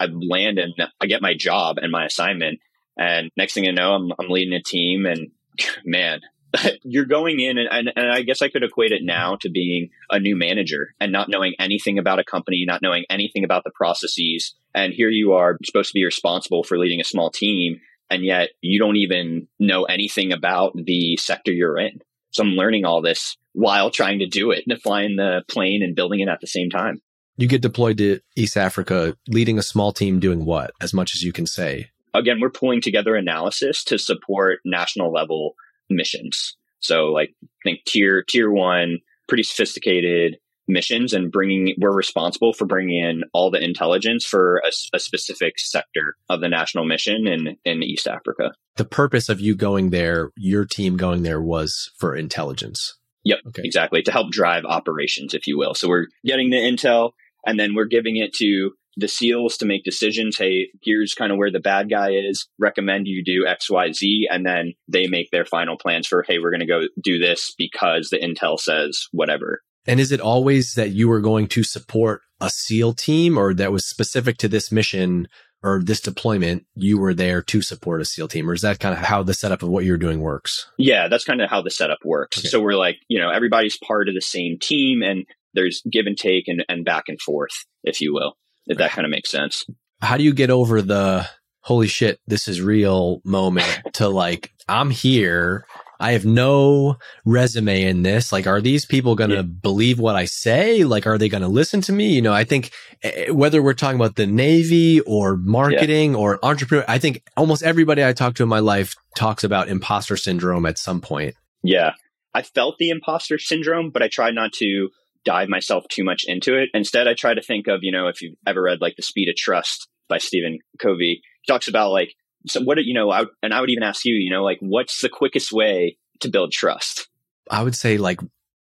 I 0.01 0.07
land 0.07 0.59
and 0.59 0.75
I 1.01 1.07
get 1.07 1.23
my 1.23 1.35
job 1.35 1.77
and 1.79 1.93
my 1.93 2.07
assignment. 2.07 2.59
And 2.97 3.31
next 3.37 3.55
thing 3.55 3.65
you 3.65 3.73
know, 3.73 3.93
I'm, 3.93 4.11
I'm 4.19 4.31
leading 4.31 4.53
a 4.53 4.63
team 4.63 5.07
and 5.07 5.31
man, 5.85 6.21
you're 6.83 7.05
going 7.05 7.39
in 7.39 7.57
and, 7.57 7.69
and, 7.71 7.93
and 7.95 8.11
I 8.11 8.23
guess 8.23 8.43
I 8.43 8.49
could 8.49 8.65
equate 8.65 8.91
it 8.91 9.03
now 9.05 9.37
to 9.43 9.49
being 9.49 9.91
a 10.11 10.19
new 10.19 10.35
manager 10.35 10.95
and 10.99 11.13
not 11.13 11.29
knowing 11.29 11.55
anything 11.61 12.01
about 12.01 12.19
a 12.19 12.25
company, 12.25 12.65
not 12.67 12.83
knowing 12.83 13.05
anything 13.09 13.45
about 13.45 13.63
the 13.63 13.71
processes. 13.73 14.57
And 14.75 14.93
here 14.93 15.09
you 15.09 15.35
are 15.35 15.57
supposed 15.65 15.91
to 15.91 15.95
be 15.95 16.05
responsible 16.05 16.65
for 16.65 16.79
leading 16.79 17.01
a 17.01 17.05
small 17.05 17.31
team. 17.31 17.81
And 18.11 18.25
yet 18.25 18.51
you 18.61 18.79
don't 18.79 18.97
even 18.97 19.49
know 19.59 19.85
anything 19.85 20.33
about 20.33 20.73
the 20.75 21.17
sector 21.19 21.53
you're 21.53 21.79
in. 21.79 22.01
So 22.31 22.43
I'm 22.43 22.51
learning 22.51 22.85
all 22.85 23.03
this 23.03 23.37
while 23.53 23.91
trying 23.91 24.19
to 24.21 24.27
do 24.27 24.51
it 24.51 24.65
and 24.67 24.81
flying 24.81 25.17
the 25.17 25.43
plane 25.49 25.83
and 25.83 25.97
building 25.97 26.21
it 26.21 26.29
at 26.29 26.41
the 26.41 26.47
same 26.47 26.71
time. 26.71 27.01
You 27.37 27.47
get 27.47 27.63
deployed 27.63 27.99
to 27.99 28.21
East 28.37 28.57
Africa, 28.57 29.17
leading 29.29 29.59
a 29.59 29.63
small 29.63 29.93
team 29.93 30.19
doing 30.21 30.45
what, 30.45 30.73
as 30.81 30.93
much 30.93 31.15
as 31.15 31.23
you 31.23 31.33
can 31.33 31.47
say? 31.47 31.91
again, 32.15 32.41
we're 32.41 32.51
pulling 32.51 32.81
together 32.81 33.17
analysis 33.17 33.85
to 33.85 33.99
support 33.99 34.61
national 34.65 35.13
level 35.13 35.55
missions. 35.89 36.57
So 36.81 37.07
like 37.07 37.35
think 37.65 37.85
tier 37.87 38.23
tier 38.23 38.51
one, 38.51 38.99
pretty 39.27 39.43
sophisticated 39.43 40.39
missions 40.69 41.13
and 41.13 41.33
bringing 41.33 41.75
we're 41.79 41.93
responsible 41.95 42.53
for 42.53 42.67
bringing 42.67 43.03
in 43.03 43.23
all 43.33 43.51
the 43.51 43.63
intelligence 43.63 44.25
for 44.25 44.63
a 44.95 44.99
specific 45.01 45.59
sector 45.59 46.15
of 46.29 46.41
the 46.41 46.49
national 46.49 46.85
mission 46.85 47.27
in 47.27 47.57
in 47.65 47.83
East 47.83 48.07
Africa. 48.07 48.53
The 48.77 48.85
purpose 48.85 49.29
of 49.29 49.41
you 49.41 49.57
going 49.57 49.91
there, 49.91 50.31
your 50.37 50.65
team 50.65 50.97
going 50.97 51.23
there 51.23 51.41
was 51.43 51.91
for 51.99 52.15
intelligence. 52.15 52.95
Yep, 53.25 53.39
Okay. 53.49 53.63
exactly 53.65 54.03
to 54.03 54.13
help 54.13 54.31
drive 54.31 54.65
operations, 54.65 55.35
if 55.35 55.47
you 55.47 55.59
will. 55.59 55.75
So 55.75 55.89
we're 55.89 56.07
getting 56.25 56.51
the 56.51 56.57
intel, 56.57 57.11
and 57.45 57.59
then 57.59 57.75
we're 57.75 57.87
giving 57.87 58.17
it 58.17 58.33
to 58.35 58.71
the 58.97 59.09
SEALs 59.09 59.57
to 59.59 59.67
make 59.67 59.85
decisions. 59.85 60.37
Hey, 60.39 60.69
here's 60.83 61.15
kind 61.15 61.31
of 61.31 61.39
where 61.39 61.53
the 61.53 61.61
bad 61.61 61.89
guy 61.91 62.11
is. 62.13 62.49
Recommend 62.59 63.07
you 63.07 63.23
do 63.25 63.47
X, 63.47 63.71
Y, 63.71 63.93
Z, 63.93 64.29
and 64.31 64.45
then 64.47 64.75
they 64.89 65.07
make 65.09 65.31
their 65.31 65.45
final 65.45 65.77
plans 65.77 66.07
for 66.07 66.25
hey, 66.27 66.39
we're 66.39 66.51
going 66.51 66.61
to 66.61 66.67
go 66.67 66.81
do 67.03 67.19
this 67.19 67.55
because 67.59 68.09
the 68.11 68.19
intel 68.19 68.59
says 68.59 69.07
whatever. 69.13 69.61
And 69.89 69.99
is 69.99 70.13
it 70.13 70.21
always 70.21 70.75
that 70.75 70.91
you 70.91 71.09
were 71.09 71.21
going 71.21 71.49
to 71.49 71.65
support 71.65 72.21
a 72.41 72.51
SEAL 72.51 72.93
team 72.95 73.37
or 73.37 73.55
that 73.55 73.73
was 73.73 73.87
specific 73.87 74.37
to 74.39 74.49
this 74.49 74.71
mission 74.71 75.27
or 75.63 75.83
this 75.83 76.01
deployment? 76.01 76.67
You 76.75 76.99
were 76.99 77.15
there 77.15 77.43
to 77.43 77.63
support 77.63 78.01
a 78.01 78.05
SEAL 78.05 78.29
team, 78.29 78.49
or 78.49 78.53
is 78.53 78.61
that 78.61 78.79
kind 78.79 78.95
of 78.95 79.01
how 79.01 79.23
the 79.23 79.35
setup 79.35 79.63
of 79.63 79.71
what 79.71 79.85
you're 79.85 79.97
doing 79.97 80.21
works? 80.21 80.71
Yeah, 80.77 81.09
that's 81.09 81.25
kind 81.25 81.41
of 81.41 81.51
how 81.51 81.63
the 81.63 81.71
setup 81.71 81.99
works. 82.05 82.39
Okay. 82.39 82.49
So 82.49 82.61
we're 82.61 82.77
like, 82.77 82.99
you 83.09 83.19
know, 83.19 83.31
everybody's 83.31 83.79
part 83.79 84.09
of 84.09 84.15
the 84.15 84.21
same 84.21 84.59
team, 84.61 85.03
and 85.03 85.25
there's 85.55 85.83
give 85.91 86.07
and 86.07 86.17
take 86.17 86.45
and, 86.47 86.65
and 86.69 86.85
back 86.85 87.05
and 87.09 87.21
forth, 87.21 87.65
if 87.83 88.01
you 88.01 88.13
will. 88.13 88.37
If 88.67 88.77
that 88.77 88.91
kind 88.91 89.07
of 89.07 89.11
makes 89.11 89.31
sense. 89.31 89.65
How 90.03 90.19
do 90.19 90.23
you 90.23 90.35
get 90.35 90.51
over 90.51 90.83
the 90.83 91.27
holy 91.69 91.87
shit, 91.87 92.19
this 92.27 92.49
is 92.49 92.61
real 92.61 93.21
moment 93.25 93.81
to 93.93 94.09
like, 94.09 94.53
I'm 94.69 94.91
here. 94.91 95.67
I 96.01 96.13
have 96.13 96.25
no 96.25 96.97
resume 97.25 97.83
in 97.83 98.03
this. 98.03 98.31
Like, 98.33 98.47
are 98.47 98.61
these 98.61 98.85
people 98.85 99.15
going 99.17 99.31
to 99.31 99.37
Yeah. 99.37 99.43
believe 99.43 99.99
what 99.99 100.15
I 100.17 100.27
say? 100.27 100.85
Like, 100.85 101.07
are 101.07 101.19
they 101.19 101.29
going 101.29 101.43
to 101.43 101.49
listen 101.49 101.81
to 101.83 101.93
me? 101.93 102.13
You 102.13 102.23
know, 102.23 102.33
I 102.33 102.45
think 102.45 102.71
eh, 103.03 103.31
whether 103.31 103.61
we're 103.63 103.75
talking 103.75 103.97
about 103.97 104.17
the 104.17 104.27
Navy 104.27 105.01
or 105.01 105.37
marketing 105.37 106.15
or 106.15 106.39
entrepreneur, 106.45 106.85
I 106.87 106.99
think 106.99 107.23
almost 107.37 107.63
everybody 107.63 108.05
I 108.05 108.13
talk 108.13 108.35
to 108.37 108.43
in 108.45 108.49
my 108.49 108.61
life 108.61 108.95
talks 109.17 109.43
about 109.43 109.69
imposter 109.69 110.17
syndrome 110.17 110.67
at 110.67 110.79
some 110.79 111.01
point. 111.01 111.35
Yeah. 111.63 111.93
I 112.35 112.43
felt 112.43 112.79
the 112.79 112.91
imposter 112.91 113.39
syndrome, 113.39 113.91
but 113.91 114.03
I 114.03 114.09
tried 114.09 114.35
not 114.35 114.53
to 114.55 114.91
dive 115.25 115.49
myself 115.49 115.85
too 115.91 116.05
much 116.05 116.25
into 116.27 116.57
it. 116.57 116.69
Instead, 116.73 117.09
I 117.09 117.15
try 117.15 117.35
to 117.35 117.43
think 117.43 117.67
of, 117.67 117.81
you 117.83 117.91
know, 117.91 118.07
if 118.07 118.23
you've 118.23 118.37
ever 118.47 118.63
read 118.63 118.81
like 118.81 118.95
The 118.97 119.03
Speed 119.03 119.29
of 119.29 119.35
Trust 119.37 119.89
by 120.09 120.19
Stephen 120.19 120.59
Covey, 120.81 121.23
he 121.43 121.53
talks 121.53 121.67
about 121.67 121.91
like, 121.91 122.15
so 122.47 122.61
what, 122.63 122.77
did 122.77 122.87
you 122.87 122.95
know, 122.95 123.11
I, 123.11 123.25
and 123.43 123.53
I 123.53 123.61
would 123.61 123.71
even 123.71 123.83
ask 123.83 124.05
you, 124.05 124.15
you 124.15 124.31
know, 124.31 124.45
like, 124.45 124.59
what's 124.61 125.01
the 125.01 125.09
quickest 125.09 125.53
way 125.53 125.97
to 126.21 126.29
build 126.29 126.53
trust? 126.53 127.09
I 127.51 127.63
would 127.63 127.75
say 127.75 127.99
like 127.99 128.21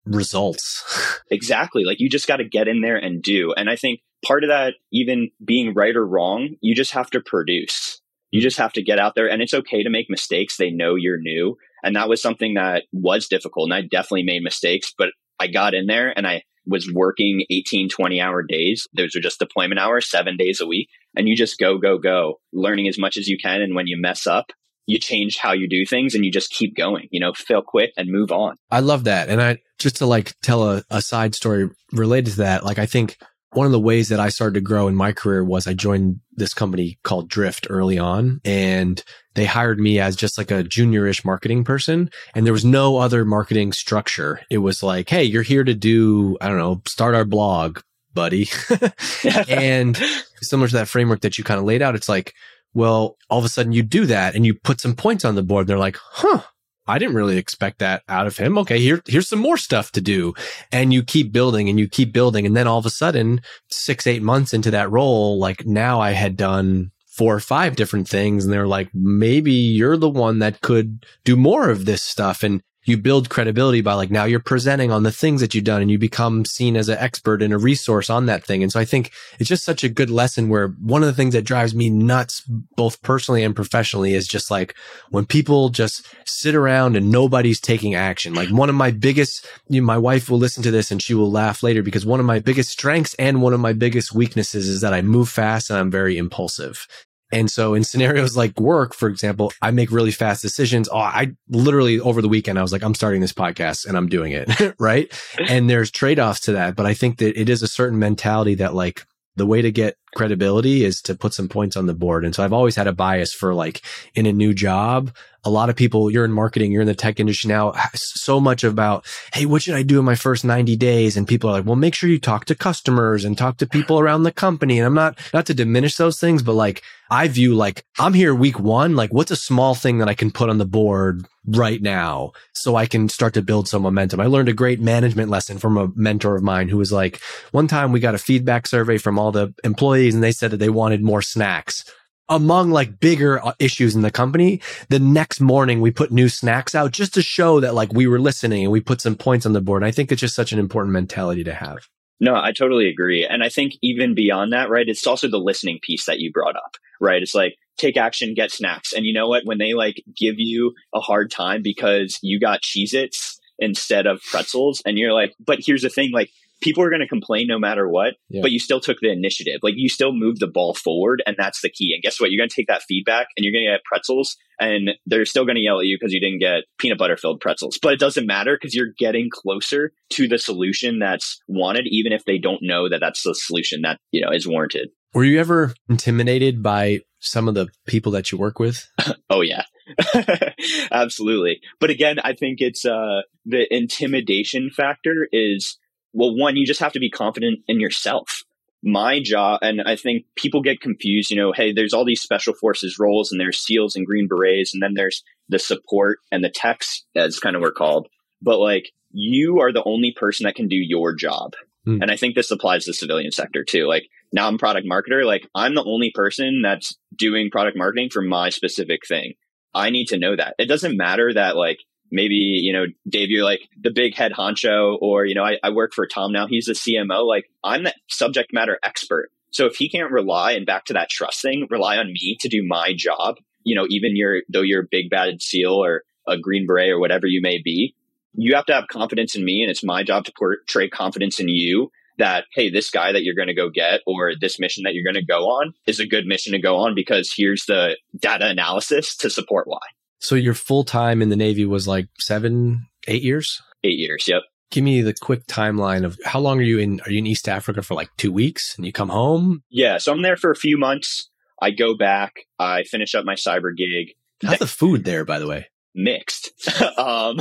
results. 0.05 0.85
Exactly. 1.29 1.83
Like, 1.83 1.99
you 1.99 2.09
just 2.09 2.29
got 2.29 2.37
to 2.37 2.45
get 2.45 2.69
in 2.69 2.83
there 2.83 2.97
and 2.97 3.21
do. 3.21 3.53
And 3.53 3.69
I 3.69 3.75
think 3.75 3.99
part 4.25 4.45
of 4.45 4.49
that, 4.49 4.75
even 4.93 5.31
being 5.45 5.75
right 5.75 5.95
or 5.97 6.07
wrong, 6.07 6.55
you 6.61 6.73
just 6.73 6.93
have 6.93 7.11
to 7.11 7.21
produce. 7.21 8.01
You 8.31 8.41
just 8.41 8.59
have 8.59 8.73
to 8.75 8.83
get 8.83 9.01
out 9.01 9.17
there 9.17 9.29
and 9.29 9.43
it's 9.43 9.53
okay 9.53 9.83
to 9.83 9.91
make 9.91 10.07
mistakes. 10.09 10.57
They 10.57 10.71
know 10.71 10.95
you're 10.95 11.21
new. 11.21 11.57
And 11.83 11.97
that 11.97 12.09
was 12.09 12.23
something 12.23 12.55
that 12.55 12.85
was 12.93 13.27
difficult. 13.27 13.67
And 13.67 13.75
I 13.75 13.83
definitely 13.83 14.23
made 14.23 14.45
mistakes, 14.45 14.95
but 14.97 15.09
I 15.41 15.49
got 15.49 15.75
in 15.75 15.87
there 15.87 16.17
and 16.17 16.29
I 16.29 16.45
was 16.67 16.91
working 16.93 17.45
18, 17.51 17.89
20 17.89 18.21
hour 18.21 18.43
days. 18.43 18.87
Those 18.93 19.15
are 19.17 19.21
just 19.21 19.39
deployment 19.39 19.81
hours, 19.81 20.11
seven 20.11 20.37
days 20.37 20.61
a 20.61 20.67
week. 20.67 20.89
And 21.17 21.29
you 21.29 21.37
just 21.37 21.59
go, 21.59 21.79
go, 21.79 21.99
go, 21.99 22.41
learning 22.53 22.89
as 22.89 22.99
much 22.99 23.17
as 23.17 23.29
you 23.29 23.39
can. 23.39 23.61
And 23.61 23.75
when 23.75 23.87
you 23.87 23.97
mess 24.01 24.27
up, 24.27 24.51
you 24.87 24.99
change 24.99 25.39
how 25.39 25.53
you 25.53 25.69
do 25.69 25.85
things 25.85 26.15
and 26.15 26.25
you 26.25 26.31
just 26.31 26.51
keep 26.51 26.77
going, 26.77 27.09
you 27.11 27.21
know, 27.21 27.33
fail 27.33 27.63
quick 27.63 27.93
and 27.97 28.11
move 28.11 28.31
on. 28.31 28.57
I 28.71 28.81
love 28.81 29.05
that. 29.05 29.29
And 29.29 29.43
I 29.43 29.59
just 29.79 29.97
to 29.97 30.07
like 30.07 30.35
tell 30.43 30.69
a, 30.69 30.83
a 30.91 31.03
side 31.03 31.35
story 31.35 31.71
related 31.93 32.33
to 32.33 32.37
that, 32.39 32.65
like 32.65 32.79
I 32.79 32.87
think 32.87 33.19
one 33.53 33.67
of 33.67 33.73
the 33.73 33.81
ways 33.81 34.09
that 34.09 34.21
I 34.21 34.29
started 34.29 34.55
to 34.55 34.61
grow 34.61 34.89
in 34.89 34.95
my 34.95 35.13
career 35.13 35.45
was 35.45 35.67
I 35.67 35.75
joined 35.75 36.21
this 36.35 36.53
company 36.53 36.99
called 37.05 37.29
Drift 37.29 37.67
early 37.71 37.99
on 37.99 38.41
and 38.45 39.03
they 39.35 39.45
hired 39.45 39.79
me 39.79 40.01
as 40.01 40.17
just 40.17 40.37
like 40.37 40.51
a 40.51 40.65
juniorish 40.65 41.25
marketing 41.25 41.65
person 41.65 42.11
and 42.35 42.45
there 42.45 42.53
was 42.53 42.65
no 42.65 42.99
other 42.99 43.25
marketing 43.25 43.73
structure. 43.73 44.41
It 44.51 44.59
was 44.59 44.83
like, 44.83 45.09
Hey, 45.09 45.25
you're 45.25 45.43
here 45.43 45.65
to 45.65 45.75
do, 45.75 46.37
I 46.41 46.49
don't 46.49 46.59
know, 46.59 46.83
start 46.87 47.15
our 47.15 47.25
blog, 47.25 47.81
buddy. 48.13 48.49
and 49.49 49.97
similar 50.43 50.69
to 50.69 50.75
that 50.75 50.89
framework 50.89 51.21
that 51.23 51.39
you 51.39 51.45
kind 51.45 51.59
of 51.59 51.65
laid 51.65 51.83
out, 51.83 51.95
it's 51.95 52.09
like, 52.09 52.35
well, 52.75 53.17
all 53.31 53.39
of 53.39 53.45
a 53.45 53.49
sudden 53.49 53.73
you 53.73 53.83
do 53.83 54.07
that 54.07 54.35
and 54.35 54.45
you 54.45 54.55
put 54.55 54.81
some 54.81 54.95
points 54.95 55.25
on 55.25 55.35
the 55.35 55.43
board. 55.43 55.67
They're 55.67 55.79
like, 55.79 55.97
huh, 55.99 56.43
I 56.87 56.99
didn't 56.99 57.15
really 57.17 57.37
expect 57.37 57.79
that 57.81 58.03
out 58.09 58.27
of 58.27 58.37
him. 58.37 58.59
Okay, 58.59 58.79
here, 58.79 59.03
here's 59.07 59.29
some 59.29 59.39
more 59.39 59.57
stuff 59.57 59.93
to 59.93 60.01
do. 60.01 60.35
And 60.73 60.93
you 60.93 61.03
keep 61.03 61.33
building 61.33 61.69
and 61.69 61.79
you 61.79 61.89
keep 61.89 62.13
building. 62.13 62.47
And 62.47 62.57
then 62.57 62.67
all 62.67 62.79
of 62.79 62.87
a 62.87 62.91
sudden, 62.91 63.41
six, 63.69 64.07
eight 64.07 64.23
months 64.23 64.55
into 64.55 64.71
that 64.71 64.91
role, 64.91 65.39
like 65.39 65.67
now 65.67 66.01
I 66.01 66.13
had 66.13 66.37
done 66.37 66.93
four 67.07 67.35
or 67.35 67.41
five 67.41 67.77
different 67.77 68.09
things. 68.09 68.45
And 68.45 68.53
they're 68.53 68.67
like, 68.67 68.91
maybe 68.95 69.53
you're 69.53 69.97
the 69.97 70.09
one 70.09 70.39
that 70.41 70.61
could 70.61 71.07
do 71.25 71.37
more 71.37 71.71
of 71.71 71.85
this 71.85 72.03
stuff. 72.03 72.43
And 72.43 72.63
you 72.87 72.97
build 72.97 73.29
credibility 73.29 73.81
by 73.81 73.95
like 73.95 74.11
now 74.11 74.25
you're 74.25 74.41
presenting 74.41 74.91
on 74.91 75.03
the 75.03 75.13
things 75.13 75.41
that 75.41 75.55
you've 75.55 75.65
done 75.65 75.83
and 75.83 75.91
you 75.91 75.99
become 75.99 76.45
seen 76.45 76.77
as 76.77 76.89
an 76.89 76.97
expert 76.99 77.43
and 77.43 77.53
a 77.53 77.59
resource 77.59 78.09
on 78.09 78.27
that 78.27 78.45
thing. 78.45 78.63
And 78.63 78.71
so 78.73 78.81
I 78.81 78.85
think 78.85 79.13
it's 79.39 79.49
just 79.49 79.65
such 79.65 79.85
a 79.85 79.89
good 79.89 80.09
lesson 80.09 80.49
where 80.49 80.69
one 80.69 81.03
of 81.03 81.09
the 81.09 81.13
things 81.13 81.35
that 81.35 81.43
drives 81.43 81.75
me 81.75 81.91
nuts, 81.91 82.43
both 82.77 83.03
personally 83.03 83.43
and 83.43 83.55
professionally 83.55 84.15
is 84.15 84.29
just 84.29 84.51
like 84.51 84.75
when 85.11 85.27
people 85.27 85.69
just 85.69 86.07
sit 86.25 86.55
around 86.55 86.97
and 86.97 87.11
nobody's 87.11 87.61
taking 87.61 87.95
action. 87.97 88.35
Like 88.35 88.51
one 88.51 88.69
of 88.69 88.77
my 88.77 88.93
biggest, 88.93 89.47
you 89.69 89.81
know, 89.81 89.87
my 89.87 89.99
wife 89.99 90.31
will 90.31 90.39
listen 90.39 90.63
to 90.63 90.71
this 90.71 90.91
and 90.91 91.03
she 91.03 91.15
will 91.15 91.31
laugh 91.31 91.63
later 91.63 91.83
because 91.83 92.07
one 92.07 92.21
of 92.21 92.27
my 92.27 92.39
biggest 92.39 92.71
strengths 92.71 93.15
and 93.15 93.43
one 93.43 93.53
of 93.53 93.61
my 93.61 93.73
biggest 93.73 94.15
weaknesses 94.15 94.69
is 94.69 94.81
that 94.81 94.95
I 94.95 95.03
move 95.03 95.29
fast 95.29 95.71
and 95.71 95.79
I'm 95.79 95.91
very 95.91 96.17
impulsive. 96.17 96.87
And 97.33 97.51
so 97.51 97.75
in 97.75 97.83
scenarios 97.83 98.37
like 98.37 98.59
work, 98.61 98.95
for 98.95 99.09
example, 99.09 99.53
I 99.61 99.71
make 99.71 99.91
really 99.91 100.13
fast 100.13 100.43
decisions. 100.43 100.89
Oh, 100.89 100.99
I 100.99 101.35
literally 101.49 101.99
over 101.99 102.23
the 102.23 102.29
weekend, 102.29 102.59
I 102.59 102.63
was 102.63 102.73
like, 102.73 102.83
I'm 102.83 102.95
starting 102.95 103.21
this 103.21 103.33
podcast 103.33 103.87
and 103.87 103.97
I'm 103.97 104.09
doing 104.09 104.33
it. 104.33 104.49
right. 104.79 105.13
and 105.49 105.69
there's 105.69 105.91
trade 105.91 106.21
offs 106.21 106.41
to 106.41 106.53
that. 106.53 106.77
But 106.77 106.87
I 106.87 106.95
think 106.95 107.19
that 107.19 107.39
it 107.41 107.49
is 107.49 107.63
a 107.63 107.69
certain 107.69 107.99
mentality 107.99 108.55
that 108.57 108.75
like 108.75 109.07
the 109.35 109.47
way 109.47 109.63
to 109.63 109.73
get 109.73 109.97
credibility 110.17 110.85
is 110.85 111.01
to 111.03 111.15
put 111.15 111.35
some 111.35 111.49
points 111.49 111.77
on 111.77 111.87
the 111.87 111.95
board. 111.95 112.25
And 112.25 112.35
so 112.35 112.43
I've 112.43 112.53
always 112.53 112.75
had 112.75 112.89
a 112.89 112.93
bias 112.93 113.33
for 113.33 113.55
like 113.55 113.83
in 114.15 114.27
a 114.27 114.33
new 114.33 114.53
job, 114.53 115.13
a 115.45 115.51
lot 115.51 115.71
of 115.71 115.77
people, 115.77 116.11
you're 116.11 116.25
in 116.25 116.33
marketing, 116.33 116.73
you're 116.73 116.83
in 116.83 116.89
the 116.89 116.95
tech 116.95 117.21
industry 117.21 117.49
now, 117.49 117.73
so 117.95 118.41
much 118.41 118.65
about, 118.65 119.07
Hey, 119.33 119.47
what 119.47 119.63
should 119.63 119.75
I 119.77 119.85
do 119.85 120.01
in 120.01 120.05
my 120.05 120.17
first 120.17 120.45
90 120.45 120.75
days? 120.77 121.17
And 121.17 121.29
people 121.29 121.49
are 121.49 121.53
like, 121.53 121.65
well, 121.65 121.77
make 121.77 121.95
sure 121.95 122.11
you 122.11 122.19
talk 122.19 122.47
to 122.47 122.57
customers 122.57 123.25
and 123.25 123.39
talk 123.39 123.59
to 123.59 123.67
people 123.67 124.01
around 124.01 124.25
the 124.25 124.33
company. 124.33 124.79
And 124.79 124.87
I'm 124.87 124.95
not, 124.95 125.19
not 125.33 125.47
to 125.47 125.55
diminish 125.55 125.97
those 125.97 126.19
things, 126.19 126.43
but 126.43 126.55
like, 126.55 126.83
I 127.11 127.29
view 127.29 127.55
like, 127.55 127.85
I'm 127.99 128.15
here 128.15 128.35
week 128.35 128.59
one. 128.59 128.97
Like, 128.97 129.13
what's 129.13 129.31
a 129.31 129.37
small 129.37 129.75
thing 129.75 129.99
that 129.99 130.09
I 130.09 130.15
can 130.15 130.33
put 130.33 130.51
on 130.51 130.59
the 130.59 130.67
board 130.67 131.27
right 131.47 131.81
now 131.81 132.33
so 132.53 132.75
I 132.75 132.87
can 132.87 133.09
start 133.09 133.35
to 133.35 133.43
build 133.43 133.69
some 133.69 133.83
momentum? 133.83 134.21
I 134.21 134.27
learned 134.27 134.49
a 134.49 134.53
great 134.53 134.81
management 134.81 135.31
lesson 135.31 135.59
from 135.59 135.77
a 135.77 135.93
mentor 135.95 136.37
of 136.37 136.43
mine 136.43 136.69
who 136.69 136.79
was 136.79 136.91
like, 136.93 137.21
one 137.53 137.69
time 137.69 137.93
we 137.93 138.01
got 138.01 138.17
a 138.17 138.19
feedback 138.19 138.67
survey 138.67 138.99
from 138.99 139.19
all 139.19 139.31
the 139.31 139.55
employees 139.63 140.06
and 140.15 140.23
they 140.23 140.33
said 140.33 140.51
that 140.51 140.59
they 140.59 140.71
wanted 140.71 141.03
more 141.03 141.23
snacks 141.23 141.85
among 142.29 142.71
like 142.71 142.99
bigger 142.99 143.45
uh, 143.45 143.53
issues 143.59 143.95
in 143.95 144.03
the 144.03 144.11
company. 144.11 144.61
The 144.89 144.99
next 144.99 145.41
morning 145.41 145.81
we 145.81 145.91
put 145.91 146.11
new 146.11 146.29
snacks 146.29 146.75
out 146.75 146.93
just 146.93 147.15
to 147.15 147.23
show 147.23 147.61
that 147.61 147.75
like 147.75 147.93
we 147.93 148.07
were 148.07 148.19
listening 148.19 148.65
and 148.65 148.73
we 148.73 148.81
put 148.81 149.01
some 149.01 149.15
points 149.15 149.47
on 149.47 149.53
the 149.53 149.61
board. 149.61 149.83
And 149.83 149.89
I 149.89 149.93
think 149.93 150.11
it's 150.11 150.21
just 150.21 150.35
such 150.35 150.53
an 150.53 150.59
important 150.59 150.93
mentality 150.93 151.45
to 151.45 151.55
have. 151.55 151.89
No, 152.19 152.35
I 152.35 152.53
totally 152.53 152.89
agree. 152.89 153.27
And 153.27 153.43
I 153.43 153.49
think 153.49 153.75
even 153.83 154.15
beyond 154.15 154.53
that, 154.53 154.71
right, 154.71 154.89
it's 154.89 155.07
also 155.07 155.29
the 155.29 155.37
listening 155.37 155.79
piece 155.83 156.07
that 156.07 156.19
you 156.19 156.33
brought 156.33 156.57
up, 156.57 156.77
right? 157.01 157.23
It's 157.23 157.35
like 157.35 157.57
take 157.77 157.97
action, 157.97 158.35
get 158.35 158.51
snacks. 158.51 158.93
And 158.93 159.05
you 159.05 159.13
know 159.13 159.29
what? 159.29 159.45
When 159.45 159.59
they 159.59 159.75
like 159.75 160.03
give 160.17 160.37
you 160.39 160.75
a 160.95 161.01
hard 161.01 161.31
time 161.31 161.63
because 161.63 162.19
you 162.23 162.41
got 162.41 162.63
Cheez 162.63 162.95
Its 162.95 163.39
instead 163.59 164.07
of 164.07 164.23
pretzels, 164.23 164.83
and 164.85 164.99
you're 164.99 165.13
like, 165.13 165.35
but 165.45 165.59
here's 165.65 165.83
the 165.83 165.89
thing, 165.89 166.11
like 166.13 166.31
people 166.61 166.83
are 166.83 166.91
going 166.91 167.01
to 167.01 167.09
complain 167.09 167.47
no 167.47 167.59
matter 167.59 167.89
what, 167.89 168.15
yeah. 168.29 168.43
but 168.43 168.51
you 168.51 168.59
still 168.59 168.81
took 168.81 168.99
the 169.01 169.11
initiative. 169.11 169.61
Like 169.63 169.75
you 169.77 169.89
still 169.89 170.13
moved 170.13 170.41
the 170.41 170.47
ball 170.47 170.75
forward, 170.75 171.23
and 171.27 171.37
that's 171.39 171.61
the 171.61 171.71
key. 171.71 171.93
And 171.95 172.03
guess 172.03 172.21
what? 172.21 172.31
You're 172.31 172.41
going 172.41 172.49
to 172.49 172.55
take 172.55 172.69
that 172.69 172.83
feedback 172.83 173.29
and 173.37 173.45
you're 173.45 173.53
going 173.53 173.67
to 173.67 173.73
get 173.73 173.85
pretzels, 173.85 174.37
and 174.59 174.91
they're 175.07 175.25
still 175.25 175.45
going 175.45 175.57
to 175.57 175.63
yell 175.63 175.81
at 175.81 175.87
you 175.87 175.97
because 176.01 176.13
you 176.13 176.21
didn't 176.21 176.41
get 176.41 176.65
peanut 176.79 176.99
butter 176.99 177.17
filled 177.17 177.41
pretzels. 177.41 177.79
But 177.81 177.95
it 177.95 178.01
doesn't 178.01 178.27
matter 178.27 178.57
because 178.61 178.75
you're 178.75 178.93
getting 178.99 179.29
closer 179.31 179.93
to 180.11 180.29
the 180.29 180.39
solution 180.39 180.99
that's 180.99 181.41
wanted, 181.49 181.87
even 181.89 182.13
if 182.13 182.25
they 182.25 182.39
don't 182.39 182.63
know 182.63 182.89
that 182.89 183.01
that's 183.01 183.23
the 183.23 183.35
solution 183.35 183.83
that 183.83 183.99
you 184.11 184.23
know 184.23 184.33
is 184.33 184.47
warranted. 184.47 184.89
Were 185.15 185.25
you 185.25 185.41
ever 185.41 185.73
intimidated 185.89 186.63
by 186.63 187.01
some 187.21 187.49
of 187.49 187.55
the 187.55 187.69
people 187.87 188.13
that 188.13 188.31
you 188.31 188.39
work 188.39 188.59
with? 188.59 188.87
oh 189.31 189.41
yeah. 189.41 189.65
Absolutely. 190.93 191.61
But 191.81 191.91
again, 191.91 192.19
I 192.23 192.35
think 192.35 192.61
it's 192.61 192.85
uh 192.85 193.23
the 193.45 193.67
intimidation 193.75 194.71
factor 194.71 195.29
is 195.33 195.79
well, 196.17 196.35
one, 196.35 196.57
you 196.57 196.67
just 196.67 196.81
have 196.81 196.93
to 196.93 196.99
be 196.99 197.11
confident 197.11 197.61
in 197.69 197.79
yourself. 197.79 198.43
My 198.83 199.21
job, 199.21 199.61
and 199.63 199.83
I 199.83 199.97
think 199.97 200.25
people 200.35 200.63
get 200.63 200.81
confused, 200.81 201.31
you 201.31 201.37
know, 201.37 201.53
hey, 201.53 201.73
there's 201.73 201.93
all 201.93 202.05
these 202.05 202.23
special 202.23 202.55
forces 202.55 202.99
roles 202.99 203.31
and 203.31 203.41
there's 203.41 203.61
SEALs 203.61 203.97
and 203.97 204.07
Green 204.07 204.27
Berets, 204.29 204.73
and 204.73 204.83
then 204.83 204.95
there's 204.95 205.23
the 205.49 205.59
support 205.59 206.19
and 206.33 206.43
the 206.43 206.51
techs, 206.51 207.05
as 207.15 207.39
kind 207.39 207.55
of 207.55 207.63
we're 207.63 207.73
called. 207.73 208.09
But 208.41 208.59
like, 208.59 208.93
you 209.11 209.61
are 209.61 209.73
the 209.73 209.85
only 209.85 210.13
person 210.13 210.45
that 210.45 210.55
can 210.55 210.69
do 210.69 210.77
your 210.77 211.15
job. 211.15 211.55
Mm. 211.87 212.03
And 212.03 212.11
I 212.11 212.17
think 212.17 212.35
this 212.35 212.51
applies 212.51 212.85
to 212.85 212.91
the 212.91 212.95
civilian 212.95 213.33
sector 213.33 213.65
too. 213.65 213.87
Like, 213.87 214.09
now 214.33 214.47
I'm 214.47 214.59
product 214.59 214.87
marketer. 214.87 215.25
Like, 215.25 215.49
I'm 215.55 215.75
the 215.75 215.85
only 215.85 216.13
person 216.15 216.63
that's 216.63 216.97
doing 217.15 217.51
product 217.51 217.77
marketing 217.77 218.11
for 218.13 218.23
my 218.23 218.51
specific 218.51 219.07
thing. 219.07 219.35
I 219.75 219.91
need 219.91 220.07
to 220.07 220.19
know 220.19 220.35
that. 220.37 220.55
It 220.59 220.67
doesn't 220.67 220.97
matter 220.97 221.33
that, 221.35 221.57
like, 221.57 221.81
maybe 222.11 222.35
you 222.35 222.73
know 222.73 222.85
dave 223.09 223.31
you're 223.31 223.45
like 223.45 223.69
the 223.81 223.91
big 223.91 224.15
head 224.15 224.33
honcho 224.33 224.97
or 225.01 225.25
you 225.25 225.35
know 225.35 225.45
I, 225.45 225.59
I, 225.63 225.71
work 225.71 225.93
for 225.93 226.07
tom 226.07 226.33
now. 226.33 226.47
He's 226.47 226.67
the 226.67 226.73
cmo 226.73 227.27
like 227.27 227.51
i'm 227.65 227.85
the 227.85 227.95
subject 228.09 228.53
matter 228.53 228.79
expert. 228.83 229.31
So 229.51 229.67
if 229.67 229.77
he 229.77 229.89
can't 229.89 230.13
rely 230.13 230.53
and 230.53 230.67
back 230.67 230.85
to 230.87 230.93
that 230.95 231.09
trust 231.09 231.41
thing 231.43 231.67
rely 231.71 231.97
on 231.97 232.09
me 232.09 232.37
to 232.41 232.49
do 232.49 232.65
my 232.67 232.93
job 232.97 233.37
you 233.65 233.75
know 233.75 233.87
even 233.91 234.17
your 234.17 234.43
though 234.49 234.63
you're 234.63 234.83
a 234.83 234.89
big 234.91 235.11
bad 235.11 235.43
seal 235.43 235.73
or 235.73 236.05
a 236.27 236.39
green 236.39 236.67
beret 236.67 236.91
or 236.91 237.01
whatever 237.01 237.27
you 237.27 237.41
may 237.43 237.61
be 237.63 237.95
you 238.35 238.55
have 238.55 238.67
to 238.67 238.75
have 238.75 238.89
confidence 238.89 239.35
in 239.35 239.45
me 239.45 239.63
and 239.63 239.71
it's 239.71 239.85
my 239.85 240.03
job 240.03 240.25
to 240.25 240.33
portray 240.39 240.89
confidence 240.89 241.41
in 241.41 241.49
you 241.49 241.91
that 242.19 242.45
hey 242.55 242.71
this 242.71 242.91
guy 242.91 243.13
that 243.13 243.23
you're 243.25 243.35
going 243.35 243.49
to 243.49 243.55
go 243.55 243.69
get 243.69 244.01
or 244.07 244.33
this 244.41 244.59
mission 244.59 244.85
that 244.85 244.95
you're 244.95 245.05
going 245.05 245.21
to 245.21 245.25
go 245.25 245.45
on 245.45 245.75
is 245.87 246.01
a 246.01 246.07
good 246.07 246.27
mission 246.27 246.53
to 246.53 246.59
go 246.59 246.77
on 246.77 246.95
because 246.95 247.33
here's 247.37 247.65
the 247.67 247.97
data 248.19 248.47
analysis 248.47 249.17
to 249.17 249.29
support 249.29 249.67
why 249.67 249.81
so 250.19 250.35
your 250.35 250.55
full 250.55 250.85
time 250.85 251.23
in 251.23 251.29
the 251.29 251.37
Navy 251.37 251.65
was 251.65 251.87
like 251.87 252.09
seven, 252.19 252.87
eight 253.07 253.23
years? 253.23 253.61
Eight 253.85 253.99
years, 253.99 254.27
yep. 254.27 254.43
Give 254.71 254.83
me 254.83 255.01
the 255.01 255.15
quick 255.15 255.47
timeline 255.47 256.05
of 256.05 256.19
how 256.25 256.41
long 256.41 256.59
are 256.59 256.63
you 256.63 256.79
in? 256.79 257.01
Are 257.03 257.11
you 257.11 257.19
in 257.19 257.27
East 257.27 257.49
Africa 257.49 257.83
for 257.83 257.95
like 257.95 258.11
two 258.17 258.33
weeks 258.33 258.77
and 258.77 258.85
you 258.85 258.93
come 258.93 259.11
home? 259.11 259.63
Yeah, 259.71 259.99
so 259.99 260.13
I'm 260.13 260.23
there 260.23 260.37
for 260.37 260.51
a 260.51 260.57
few 260.57 260.77
months. 260.77 261.31
I 261.61 261.71
go 261.71 261.97
back, 261.97 262.35
I 262.59 262.83
finish 262.83 263.15
up 263.15 263.25
my 263.25 263.35
cyber 263.35 263.75
gig. 263.75 264.15
How's 264.43 264.59
the 264.59 264.67
food 264.67 265.05
there, 265.05 265.25
by 265.25 265.39
the 265.39 265.47
way? 265.47 265.69
Mixed. 265.95 266.51
um, 266.99 267.39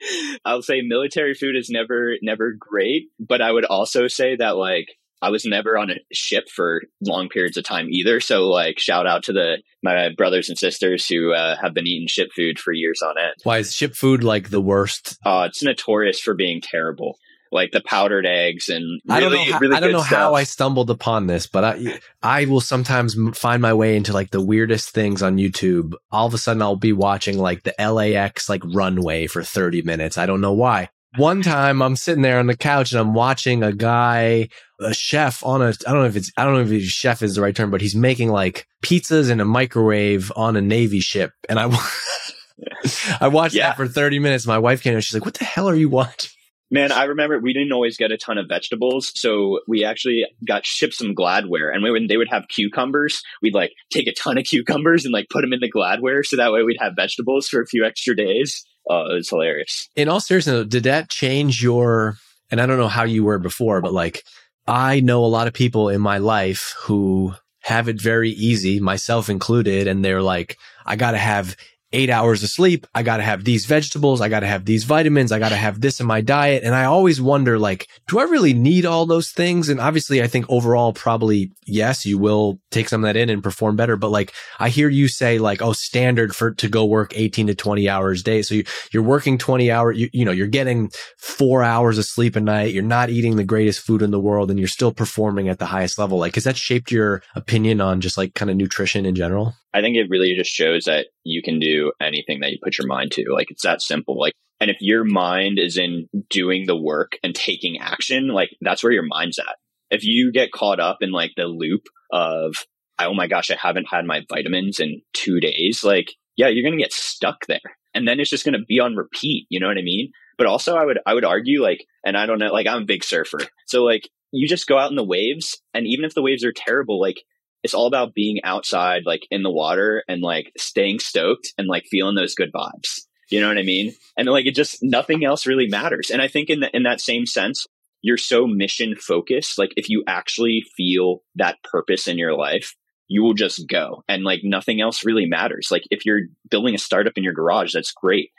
I'll 0.44 0.62
say 0.62 0.82
military 0.82 1.34
food 1.34 1.56
is 1.56 1.70
never 1.70 2.16
never 2.22 2.52
great, 2.56 3.08
but 3.18 3.40
I 3.40 3.50
would 3.50 3.64
also 3.64 4.08
say 4.08 4.36
that 4.36 4.56
like 4.56 4.88
I 5.22 5.30
was 5.30 5.44
never 5.44 5.78
on 5.78 5.90
a 5.90 5.94
ship 6.12 6.48
for 6.48 6.82
long 7.00 7.28
periods 7.28 7.56
of 7.56 7.64
time 7.64 7.88
either. 7.90 8.20
So 8.20 8.48
like 8.48 8.78
shout 8.78 9.06
out 9.06 9.24
to 9.24 9.32
the 9.32 9.62
my 9.82 10.10
brothers 10.16 10.48
and 10.48 10.58
sisters 10.58 11.08
who 11.08 11.32
uh, 11.32 11.56
have 11.60 11.74
been 11.74 11.86
eating 11.86 12.08
ship 12.08 12.30
food 12.34 12.58
for 12.58 12.72
years 12.72 13.02
on 13.02 13.18
end. 13.18 13.34
Why 13.44 13.58
is 13.58 13.74
ship 13.74 13.94
food 13.94 14.24
like 14.24 14.50
the 14.50 14.60
worst? 14.60 15.18
Uh, 15.24 15.46
it's 15.48 15.62
notorious 15.62 16.20
for 16.20 16.34
being 16.34 16.60
terrible. 16.60 17.16
Like 17.52 17.70
the 17.70 17.80
powdered 17.80 18.26
eggs 18.26 18.68
and 18.68 19.00
really, 19.08 19.16
I 19.16 19.20
don't 19.20 19.32
know, 19.32 19.52
how, 19.52 19.58
really 19.60 19.76
I 19.76 19.80
don't 19.80 19.92
know 19.92 19.98
stuff. 20.00 20.18
how 20.18 20.34
I 20.34 20.42
stumbled 20.42 20.90
upon 20.90 21.28
this, 21.28 21.46
but 21.46 21.64
I 21.64 22.00
I 22.20 22.44
will 22.46 22.60
sometimes 22.60 23.16
find 23.34 23.62
my 23.62 23.72
way 23.72 23.96
into 23.96 24.12
like 24.12 24.30
the 24.30 24.44
weirdest 24.44 24.90
things 24.90 25.22
on 25.22 25.36
YouTube. 25.36 25.94
All 26.10 26.26
of 26.26 26.34
a 26.34 26.38
sudden, 26.38 26.60
I'll 26.60 26.74
be 26.74 26.92
watching 26.92 27.38
like 27.38 27.62
the 27.62 27.74
LAX 27.78 28.48
like 28.48 28.62
runway 28.74 29.28
for 29.28 29.44
thirty 29.44 29.80
minutes. 29.82 30.18
I 30.18 30.26
don't 30.26 30.40
know 30.40 30.52
why 30.52 30.90
one 31.16 31.42
time 31.42 31.82
I'm 31.82 31.96
sitting 31.96 32.22
there 32.22 32.38
on 32.38 32.46
the 32.46 32.56
couch 32.56 32.92
and 32.92 33.00
I'm 33.00 33.14
watching 33.14 33.62
a 33.62 33.72
guy, 33.72 34.48
a 34.80 34.94
chef 34.94 35.44
on 35.44 35.62
a, 35.62 35.68
I 35.68 35.92
don't 35.92 36.00
know 36.00 36.04
if 36.04 36.16
it's, 36.16 36.32
I 36.36 36.44
don't 36.44 36.54
know 36.54 36.74
if 36.74 36.82
chef 36.84 37.22
is 37.22 37.34
the 37.34 37.42
right 37.42 37.54
term, 37.54 37.70
but 37.70 37.80
he's 37.80 37.94
making 37.94 38.30
like 38.30 38.66
pizzas 38.82 39.30
in 39.30 39.40
a 39.40 39.44
microwave 39.44 40.32
on 40.36 40.56
a 40.56 40.62
Navy 40.62 41.00
ship. 41.00 41.32
And 41.48 41.58
I, 41.58 41.64
I 43.20 43.28
watched 43.28 43.54
yeah. 43.54 43.68
that 43.68 43.76
for 43.76 43.86
30 43.86 44.18
minutes. 44.18 44.46
My 44.46 44.58
wife 44.58 44.82
came 44.82 44.92
in 44.92 44.96
and 44.96 45.04
she's 45.04 45.14
like, 45.14 45.24
what 45.24 45.34
the 45.34 45.44
hell 45.44 45.68
are 45.68 45.74
you 45.74 45.88
watching? 45.88 46.30
Man, 46.68 46.90
I 46.90 47.04
remember 47.04 47.38
we 47.38 47.52
didn't 47.52 47.72
always 47.72 47.96
get 47.96 48.10
a 48.10 48.16
ton 48.16 48.38
of 48.38 48.46
vegetables, 48.48 49.12
so 49.14 49.60
we 49.68 49.84
actually 49.84 50.24
got 50.46 50.66
shipped 50.66 50.94
some 50.94 51.14
Gladware. 51.14 51.72
And 51.72 51.80
when 51.84 52.08
they 52.08 52.16
would 52.16 52.28
have 52.30 52.48
cucumbers, 52.48 53.22
we'd 53.40 53.54
like 53.54 53.72
take 53.92 54.08
a 54.08 54.12
ton 54.12 54.36
of 54.36 54.44
cucumbers 54.44 55.04
and 55.04 55.12
like 55.12 55.28
put 55.30 55.42
them 55.42 55.52
in 55.52 55.60
the 55.60 55.70
Gladware, 55.70 56.24
so 56.24 56.36
that 56.36 56.52
way 56.52 56.64
we'd 56.64 56.80
have 56.80 56.94
vegetables 56.96 57.46
for 57.46 57.60
a 57.60 57.66
few 57.66 57.84
extra 57.84 58.16
days. 58.16 58.66
Uh, 58.88 58.94
oh, 58.94 59.10
it 59.10 59.14
was 59.14 59.28
hilarious. 59.28 59.88
In 59.96 60.08
all 60.08 60.20
seriousness, 60.20 60.66
did 60.68 60.84
that 60.84 61.08
change 61.08 61.62
your? 61.62 62.16
And 62.50 62.60
I 62.60 62.66
don't 62.66 62.78
know 62.78 62.88
how 62.88 63.04
you 63.04 63.24
were 63.24 63.38
before, 63.38 63.80
but 63.80 63.92
like 63.92 64.22
I 64.66 65.00
know 65.00 65.24
a 65.24 65.26
lot 65.26 65.46
of 65.46 65.52
people 65.52 65.88
in 65.88 66.00
my 66.00 66.18
life 66.18 66.74
who 66.78 67.34
have 67.60 67.88
it 67.88 68.00
very 68.00 68.30
easy, 68.30 68.78
myself 68.78 69.28
included, 69.28 69.88
and 69.88 70.04
they're 70.04 70.22
like, 70.22 70.56
I 70.84 70.94
got 70.94 71.12
to 71.12 71.18
have 71.18 71.56
eight 71.92 72.10
hours 72.10 72.42
of 72.42 72.50
sleep. 72.50 72.86
I 72.94 73.02
got 73.02 73.18
to 73.18 73.22
have 73.22 73.44
these 73.44 73.64
vegetables. 73.66 74.20
I 74.20 74.28
got 74.28 74.40
to 74.40 74.46
have 74.46 74.64
these 74.64 74.84
vitamins. 74.84 75.32
I 75.32 75.38
got 75.38 75.50
to 75.50 75.56
have 75.56 75.80
this 75.80 76.00
in 76.00 76.06
my 76.06 76.20
diet. 76.20 76.64
And 76.64 76.74
I 76.74 76.84
always 76.84 77.20
wonder, 77.20 77.58
like, 77.58 77.88
do 78.08 78.18
I 78.18 78.24
really 78.24 78.52
need 78.52 78.84
all 78.84 79.06
those 79.06 79.30
things? 79.30 79.68
And 79.68 79.80
obviously, 79.80 80.22
I 80.22 80.26
think 80.26 80.46
overall, 80.48 80.92
probably 80.92 81.52
yes, 81.64 82.04
you 82.04 82.18
will 82.18 82.60
take 82.70 82.88
some 82.88 83.04
of 83.04 83.08
that 83.08 83.16
in 83.16 83.30
and 83.30 83.42
perform 83.42 83.76
better. 83.76 83.96
But 83.96 84.10
like, 84.10 84.32
I 84.58 84.68
hear 84.68 84.88
you 84.88 85.08
say 85.08 85.38
like, 85.38 85.62
oh, 85.62 85.72
standard 85.72 86.34
for 86.34 86.52
to 86.54 86.68
go 86.68 86.84
work 86.84 87.12
18 87.14 87.46
to 87.48 87.54
20 87.54 87.88
hours 87.88 88.20
a 88.20 88.24
day. 88.24 88.42
So 88.42 88.56
you, 88.56 88.64
you're 88.92 89.02
working 89.02 89.38
20 89.38 89.70
hours, 89.70 89.98
you, 89.98 90.10
you 90.12 90.24
know, 90.24 90.32
you're 90.32 90.46
getting 90.46 90.90
four 91.18 91.62
hours 91.62 91.98
of 91.98 92.04
sleep 92.04 92.36
a 92.36 92.40
night. 92.40 92.74
You're 92.74 92.82
not 92.82 93.10
eating 93.10 93.36
the 93.36 93.44
greatest 93.44 93.80
food 93.80 94.02
in 94.02 94.10
the 94.10 94.20
world 94.20 94.50
and 94.50 94.58
you're 94.58 94.68
still 94.68 94.92
performing 94.92 95.48
at 95.48 95.58
the 95.58 95.66
highest 95.66 95.98
level. 95.98 96.18
Like, 96.18 96.34
has 96.34 96.44
that 96.44 96.56
shaped 96.56 96.90
your 96.90 97.22
opinion 97.34 97.80
on 97.80 98.00
just 98.00 98.18
like 98.18 98.34
kind 98.34 98.50
of 98.50 98.56
nutrition 98.56 99.06
in 99.06 99.14
general? 99.14 99.54
I 99.76 99.82
think 99.82 99.94
it 99.94 100.08
really 100.08 100.34
just 100.34 100.50
shows 100.50 100.84
that 100.84 101.08
you 101.22 101.42
can 101.42 101.60
do 101.60 101.92
anything 102.00 102.40
that 102.40 102.50
you 102.50 102.58
put 102.62 102.78
your 102.78 102.86
mind 102.86 103.10
to. 103.12 103.26
Like 103.30 103.50
it's 103.50 103.62
that 103.64 103.82
simple. 103.82 104.18
Like 104.18 104.32
And 104.60 104.70
if 104.70 104.78
your 104.80 105.04
mind 105.04 105.58
is 105.58 105.76
in 105.76 106.08
doing 106.30 106.66
the 106.66 106.76
work 106.76 107.18
and 107.22 107.34
taking 107.34 107.78
action, 107.78 108.28
like 108.28 108.50
that's 108.60 108.82
where 108.82 108.92
your 108.92 109.06
mind's 109.06 109.38
at. 109.38 109.56
If 109.90 110.02
you 110.02 110.32
get 110.32 110.52
caught 110.52 110.80
up 110.80 110.98
in 111.00 111.12
like 111.12 111.32
the 111.36 111.44
loop 111.44 111.82
of, 112.10 112.54
oh 112.98 113.14
my 113.14 113.26
gosh, 113.26 113.50
I 113.50 113.56
haven't 113.60 113.88
had 113.90 114.06
my 114.06 114.22
vitamins 114.28 114.80
in 114.80 115.02
two 115.12 115.40
days, 115.40 115.84
like, 115.84 116.14
yeah, 116.36 116.48
you're 116.48 116.64
going 116.64 116.78
to 116.78 116.82
get 116.82 116.92
stuck 116.92 117.46
there. 117.46 117.60
And 117.94 118.08
then 118.08 118.18
it's 118.18 118.30
just 118.30 118.44
going 118.44 118.58
to 118.58 118.64
be 118.66 118.80
on 118.80 118.96
repeat. 118.96 119.46
You 119.50 119.60
know 119.60 119.68
what 119.68 119.78
I 119.78 119.82
mean? 119.82 120.10
But 120.38 120.46
also 120.46 120.76
I 120.76 120.84
would, 120.84 120.98
I 121.06 121.14
would 121.14 121.24
argue 121.24 121.62
like, 121.62 121.84
and 122.04 122.16
I 122.16 122.26
don't 122.26 122.38
know, 122.38 122.52
like 122.52 122.66
I'm 122.66 122.82
a 122.82 122.86
big 122.86 123.04
surfer. 123.04 123.40
So 123.66 123.84
like 123.84 124.08
you 124.32 124.48
just 124.48 124.66
go 124.66 124.78
out 124.78 124.90
in 124.90 124.96
the 124.96 125.04
waves 125.04 125.60
and 125.74 125.86
even 125.86 126.04
if 126.04 126.14
the 126.14 126.22
waves 126.22 126.44
are 126.44 126.52
terrible, 126.52 127.00
like 127.00 127.22
it's 127.62 127.74
all 127.74 127.86
about 127.86 128.14
being 128.14 128.40
outside, 128.44 129.02
like 129.06 129.26
in 129.30 129.42
the 129.42 129.50
water 129.50 130.02
and 130.08 130.22
like 130.22 130.52
staying 130.56 130.98
stoked 130.98 131.52
and 131.58 131.68
like 131.68 131.84
feeling 131.90 132.14
those 132.14 132.34
good 132.34 132.52
vibes. 132.52 133.00
You 133.30 133.40
know 133.40 133.48
what 133.48 133.58
I 133.58 133.62
mean? 133.62 133.92
And 134.16 134.28
like 134.28 134.46
it 134.46 134.54
just 134.54 134.78
nothing 134.82 135.24
else 135.24 135.46
really 135.46 135.66
matters. 135.66 136.10
And 136.10 136.22
I 136.22 136.28
think 136.28 136.48
in 136.48 136.60
the, 136.60 136.70
in 136.74 136.84
that 136.84 137.00
same 137.00 137.26
sense, 137.26 137.66
you're 138.02 138.16
so 138.16 138.46
mission 138.46 138.94
focused. 138.94 139.58
Like 139.58 139.72
if 139.76 139.88
you 139.88 140.04
actually 140.06 140.64
feel 140.76 141.22
that 141.34 141.62
purpose 141.64 142.06
in 142.06 142.18
your 142.18 142.36
life, 142.36 142.74
you 143.08 143.22
will 143.22 143.34
just 143.34 143.68
go 143.68 144.04
and 144.08 144.22
like 144.22 144.40
nothing 144.42 144.80
else 144.80 145.04
really 145.04 145.26
matters. 145.26 145.68
Like 145.70 145.82
if 145.90 146.06
you're 146.06 146.22
building 146.50 146.74
a 146.74 146.78
startup 146.78 147.14
in 147.16 147.24
your 147.24 147.32
garage, 147.32 147.72
that's 147.72 147.92
great. 147.92 148.30